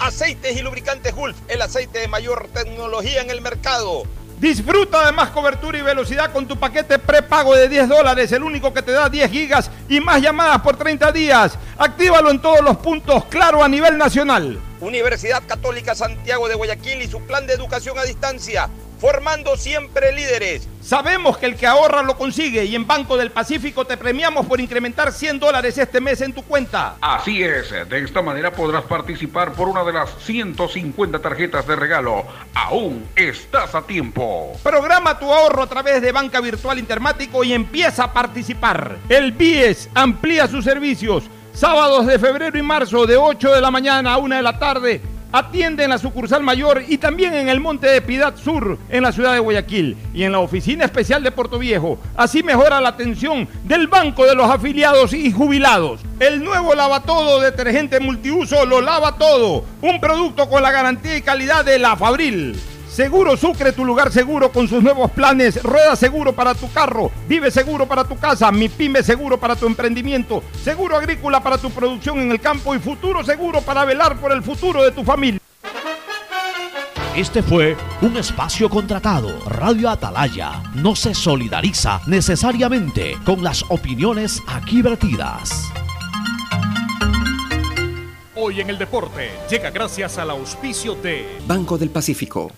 Aceites 0.00 0.56
y 0.56 0.62
Lubricantes 0.62 1.14
Gulf, 1.14 1.36
el 1.48 1.62
aceite 1.62 1.98
de 1.98 2.08
mayor 2.08 2.48
tecnología 2.52 3.20
en 3.20 3.30
el 3.30 3.40
mercado. 3.40 4.04
Disfruta 4.44 5.06
de 5.06 5.12
más 5.12 5.30
cobertura 5.30 5.78
y 5.78 5.80
velocidad 5.80 6.30
con 6.30 6.46
tu 6.46 6.58
paquete 6.58 6.98
prepago 6.98 7.54
de 7.54 7.66
10 7.66 7.88
dólares, 7.88 8.30
el 8.30 8.42
único 8.42 8.74
que 8.74 8.82
te 8.82 8.92
da 8.92 9.08
10 9.08 9.30
gigas 9.30 9.70
y 9.88 10.00
más 10.00 10.20
llamadas 10.20 10.60
por 10.60 10.76
30 10.76 11.12
días. 11.12 11.58
Actívalo 11.78 12.30
en 12.30 12.42
todos 12.42 12.60
los 12.60 12.76
puntos, 12.76 13.24
claro, 13.24 13.64
a 13.64 13.68
nivel 13.70 13.96
nacional. 13.96 14.60
Universidad 14.82 15.42
Católica 15.46 15.94
Santiago 15.94 16.46
de 16.46 16.56
Guayaquil 16.56 17.00
y 17.00 17.08
su 17.08 17.22
plan 17.22 17.46
de 17.46 17.54
educación 17.54 17.98
a 17.98 18.02
distancia, 18.02 18.68
formando 19.04 19.54
siempre 19.58 20.12
líderes. 20.12 20.66
Sabemos 20.80 21.36
que 21.36 21.44
el 21.44 21.56
que 21.56 21.66
ahorra 21.66 22.02
lo 22.02 22.16
consigue 22.16 22.64
y 22.64 22.74
en 22.74 22.86
Banco 22.86 23.18
del 23.18 23.30
Pacífico 23.30 23.84
te 23.84 23.98
premiamos 23.98 24.46
por 24.46 24.62
incrementar 24.62 25.12
100 25.12 25.40
dólares 25.40 25.76
este 25.76 26.00
mes 26.00 26.22
en 26.22 26.32
tu 26.32 26.42
cuenta. 26.42 26.96
Así 27.02 27.42
es, 27.42 27.68
de 27.70 27.98
esta 27.98 28.22
manera 28.22 28.50
podrás 28.50 28.84
participar 28.84 29.52
por 29.52 29.68
una 29.68 29.84
de 29.84 29.92
las 29.92 30.08
150 30.20 31.18
tarjetas 31.18 31.66
de 31.66 31.76
regalo. 31.76 32.24
Aún 32.54 33.06
estás 33.14 33.74
a 33.74 33.82
tiempo. 33.82 34.56
Programa 34.62 35.18
tu 35.18 35.30
ahorro 35.30 35.64
a 35.64 35.68
través 35.68 36.00
de 36.00 36.10
Banca 36.10 36.40
Virtual 36.40 36.78
Intermático 36.78 37.44
y 37.44 37.52
empieza 37.52 38.04
a 38.04 38.12
participar. 38.14 38.96
El 39.10 39.32
BIES 39.32 39.90
amplía 39.92 40.48
sus 40.48 40.64
servicios. 40.64 41.24
Sábados 41.52 42.06
de 42.06 42.18
febrero 42.18 42.58
y 42.58 42.62
marzo 42.62 43.04
de 43.04 43.18
8 43.18 43.52
de 43.52 43.60
la 43.60 43.70
mañana 43.70 44.14
a 44.14 44.16
1 44.16 44.36
de 44.36 44.42
la 44.42 44.58
tarde. 44.58 45.02
Atiende 45.34 45.82
en 45.82 45.90
la 45.90 45.98
sucursal 45.98 46.44
mayor 46.44 46.84
y 46.86 46.96
también 46.96 47.34
en 47.34 47.48
el 47.48 47.58
Monte 47.58 47.88
de 47.88 48.00
Piedad 48.00 48.36
Sur, 48.36 48.78
en 48.88 49.02
la 49.02 49.10
ciudad 49.10 49.32
de 49.32 49.40
Guayaquil, 49.40 49.96
y 50.14 50.22
en 50.22 50.30
la 50.30 50.38
oficina 50.38 50.84
especial 50.84 51.24
de 51.24 51.32
Puerto 51.32 51.58
Viejo. 51.58 51.98
Así 52.14 52.44
mejora 52.44 52.80
la 52.80 52.90
atención 52.90 53.48
del 53.64 53.88
Banco 53.88 54.26
de 54.26 54.36
los 54.36 54.48
Afiliados 54.48 55.12
y 55.12 55.32
Jubilados. 55.32 56.02
El 56.20 56.44
nuevo 56.44 56.76
lavatodo 56.76 57.40
detergente 57.40 57.98
multiuso 57.98 58.64
lo 58.64 58.80
lava 58.80 59.18
todo. 59.18 59.64
Un 59.82 60.00
producto 60.00 60.48
con 60.48 60.62
la 60.62 60.70
garantía 60.70 61.16
y 61.16 61.22
calidad 61.22 61.64
de 61.64 61.80
la 61.80 61.96
Fabril. 61.96 62.56
Seguro 62.94 63.36
Sucre, 63.36 63.72
tu 63.72 63.84
lugar 63.84 64.12
seguro 64.12 64.52
con 64.52 64.68
sus 64.68 64.80
nuevos 64.80 65.10
planes. 65.10 65.60
Rueda 65.64 65.96
seguro 65.96 66.32
para 66.32 66.54
tu 66.54 66.70
carro, 66.72 67.10
vive 67.26 67.50
seguro 67.50 67.86
para 67.86 68.04
tu 68.04 68.16
casa, 68.16 68.52
mi 68.52 68.68
pyme 68.68 69.02
seguro 69.02 69.36
para 69.36 69.56
tu 69.56 69.66
emprendimiento, 69.66 70.44
seguro 70.62 70.96
agrícola 70.96 71.42
para 71.42 71.58
tu 71.58 71.70
producción 71.70 72.20
en 72.20 72.30
el 72.30 72.40
campo 72.40 72.72
y 72.72 72.78
futuro 72.78 73.24
seguro 73.24 73.62
para 73.62 73.84
velar 73.84 74.16
por 74.20 74.30
el 74.30 74.44
futuro 74.44 74.84
de 74.84 74.92
tu 74.92 75.02
familia. 75.02 75.40
Este 77.16 77.42
fue 77.42 77.76
un 78.00 78.16
espacio 78.16 78.70
contratado. 78.70 79.40
Radio 79.48 79.90
Atalaya 79.90 80.62
no 80.74 80.94
se 80.94 81.14
solidariza 81.14 82.00
necesariamente 82.06 83.18
con 83.24 83.42
las 83.42 83.64
opiniones 83.70 84.40
aquí 84.46 84.82
vertidas. 84.82 85.72
Hoy 88.36 88.60
en 88.60 88.68
el 88.68 88.78
deporte 88.78 89.30
llega 89.48 89.70
gracias 89.70 90.18
al 90.18 90.28
auspicio 90.30 90.96
de 90.96 91.38
Banco 91.46 91.78
del 91.78 91.90
Pacífico. 91.90 92.50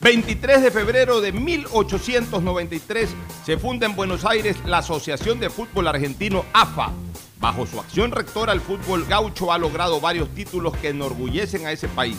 23 0.00 0.62
de 0.62 0.70
febrero 0.70 1.20
de 1.20 1.32
1893 1.32 3.10
se 3.44 3.58
funda 3.58 3.84
en 3.84 3.94
Buenos 3.94 4.24
Aires 4.24 4.56
la 4.64 4.78
Asociación 4.78 5.40
de 5.40 5.50
Fútbol 5.50 5.88
Argentino 5.88 6.46
AFA. 6.54 6.90
Bajo 7.38 7.66
su 7.66 7.78
acción 7.78 8.12
rectora, 8.12 8.54
el 8.54 8.62
fútbol 8.62 9.04
gaucho 9.04 9.52
ha 9.52 9.58
logrado 9.58 10.00
varios 10.00 10.30
títulos 10.30 10.74
que 10.78 10.88
enorgullecen 10.88 11.66
a 11.66 11.72
ese 11.72 11.88
país. 11.88 12.16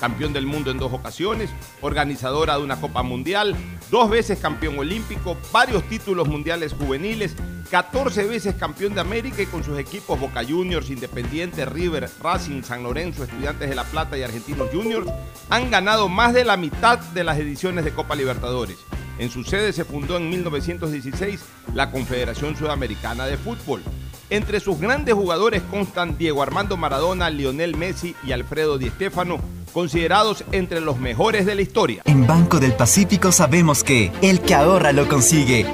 Campeón 0.00 0.32
del 0.32 0.46
mundo 0.46 0.70
en 0.70 0.78
dos 0.78 0.92
ocasiones, 0.92 1.50
organizadora 1.80 2.56
de 2.56 2.62
una 2.62 2.80
Copa 2.80 3.02
Mundial, 3.02 3.56
dos 3.90 4.08
veces 4.08 4.38
campeón 4.38 4.78
olímpico, 4.78 5.36
varios 5.52 5.82
títulos 5.84 6.28
mundiales 6.28 6.72
juveniles, 6.72 7.34
14 7.70 8.24
veces 8.24 8.54
campeón 8.54 8.94
de 8.94 9.00
América 9.00 9.42
y 9.42 9.46
con 9.46 9.62
sus 9.62 9.78
equipos 9.78 10.18
Boca 10.18 10.42
Juniors, 10.42 10.90
Independiente, 10.90 11.66
River, 11.66 12.08
Racing, 12.22 12.62
San 12.62 12.82
Lorenzo, 12.82 13.24
Estudiantes 13.24 13.68
de 13.68 13.74
La 13.76 13.84
Plata 13.84 14.16
y 14.16 14.22
Argentinos 14.22 14.70
Juniors, 14.72 15.10
han 15.50 15.70
ganado 15.70 16.08
más 16.08 16.32
de 16.32 16.44
la 16.44 16.56
mitad 16.56 16.98
de 16.98 17.24
las 17.24 17.38
ediciones 17.38 17.84
de 17.84 17.92
Copa 17.92 18.14
Libertadores. 18.14 18.78
En 19.18 19.30
su 19.30 19.42
sede 19.44 19.72
se 19.72 19.84
fundó 19.84 20.16
en 20.16 20.30
1916 20.30 21.40
la 21.74 21.90
Confederación 21.90 22.56
Sudamericana 22.56 23.26
de 23.26 23.36
Fútbol. 23.36 23.82
Entre 24.30 24.60
sus 24.60 24.78
grandes 24.78 25.14
jugadores 25.14 25.62
constan 25.70 26.16
Diego 26.16 26.42
Armando 26.42 26.76
Maradona, 26.76 27.28
Lionel 27.28 27.76
Messi 27.76 28.14
y 28.22 28.32
Alfredo 28.32 28.78
Di 28.78 28.90
Stéfano, 28.90 29.40
considerados 29.70 30.44
entre 30.52 30.80
los 30.80 30.98
mejores 30.98 31.46
de 31.46 31.54
la 31.54 31.62
historia. 31.62 32.02
En 32.04 32.26
Banco 32.26 32.60
del 32.60 32.74
Pacífico 32.74 33.32
sabemos 33.32 33.84
que 33.84 34.12
el 34.22 34.40
que 34.40 34.54
ahorra 34.54 34.92
lo 34.92 35.08
consigue. 35.08 35.66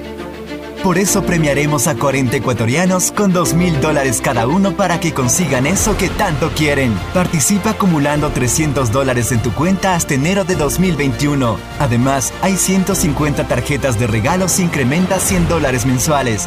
Por 0.85 0.99
eso 0.99 1.23
premiaremos 1.23 1.87
a 1.87 1.95
40 1.95 2.37
ecuatorianos 2.37 3.11
con 3.11 3.33
2 3.33 3.55
mil 3.55 3.81
dólares 3.81 4.21
cada 4.23 4.47
uno 4.47 4.77
para 4.77 5.01
que 5.01 5.15
consigan 5.15 5.67
eso 5.67 5.97
que 5.97 6.11
tanto 6.11 6.51
quieren. 6.51 6.93
Participa 7.15 7.71
acumulando 7.71 8.29
300 8.29 8.93
dólares 8.93 9.33
en 9.33 9.41
tu 9.41 9.51
cuenta 9.55 9.95
hasta 9.95 10.13
enero 10.13 10.45
de 10.45 10.57
2021. 10.57 11.57
Además, 11.79 12.35
hay 12.43 12.59
150 12.59 13.49
tarjetas 13.49 13.99
de 13.99 14.07
regalos 14.07 14.59
incrementa 14.61 15.21
100 15.21 15.49
dólares 15.49 15.87
mensuales. 15.87 16.47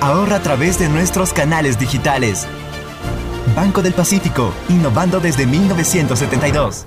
Ahorra 0.00 0.36
a 0.36 0.42
través 0.42 0.78
de 0.78 0.88
nuestros 0.88 1.34
canales 1.34 1.78
digitales. 1.78 2.46
Banco 3.54 3.82
del 3.82 3.92
Pacífico, 3.94 4.52
innovando 4.68 5.20
desde 5.20 5.46
1972. 5.46 6.86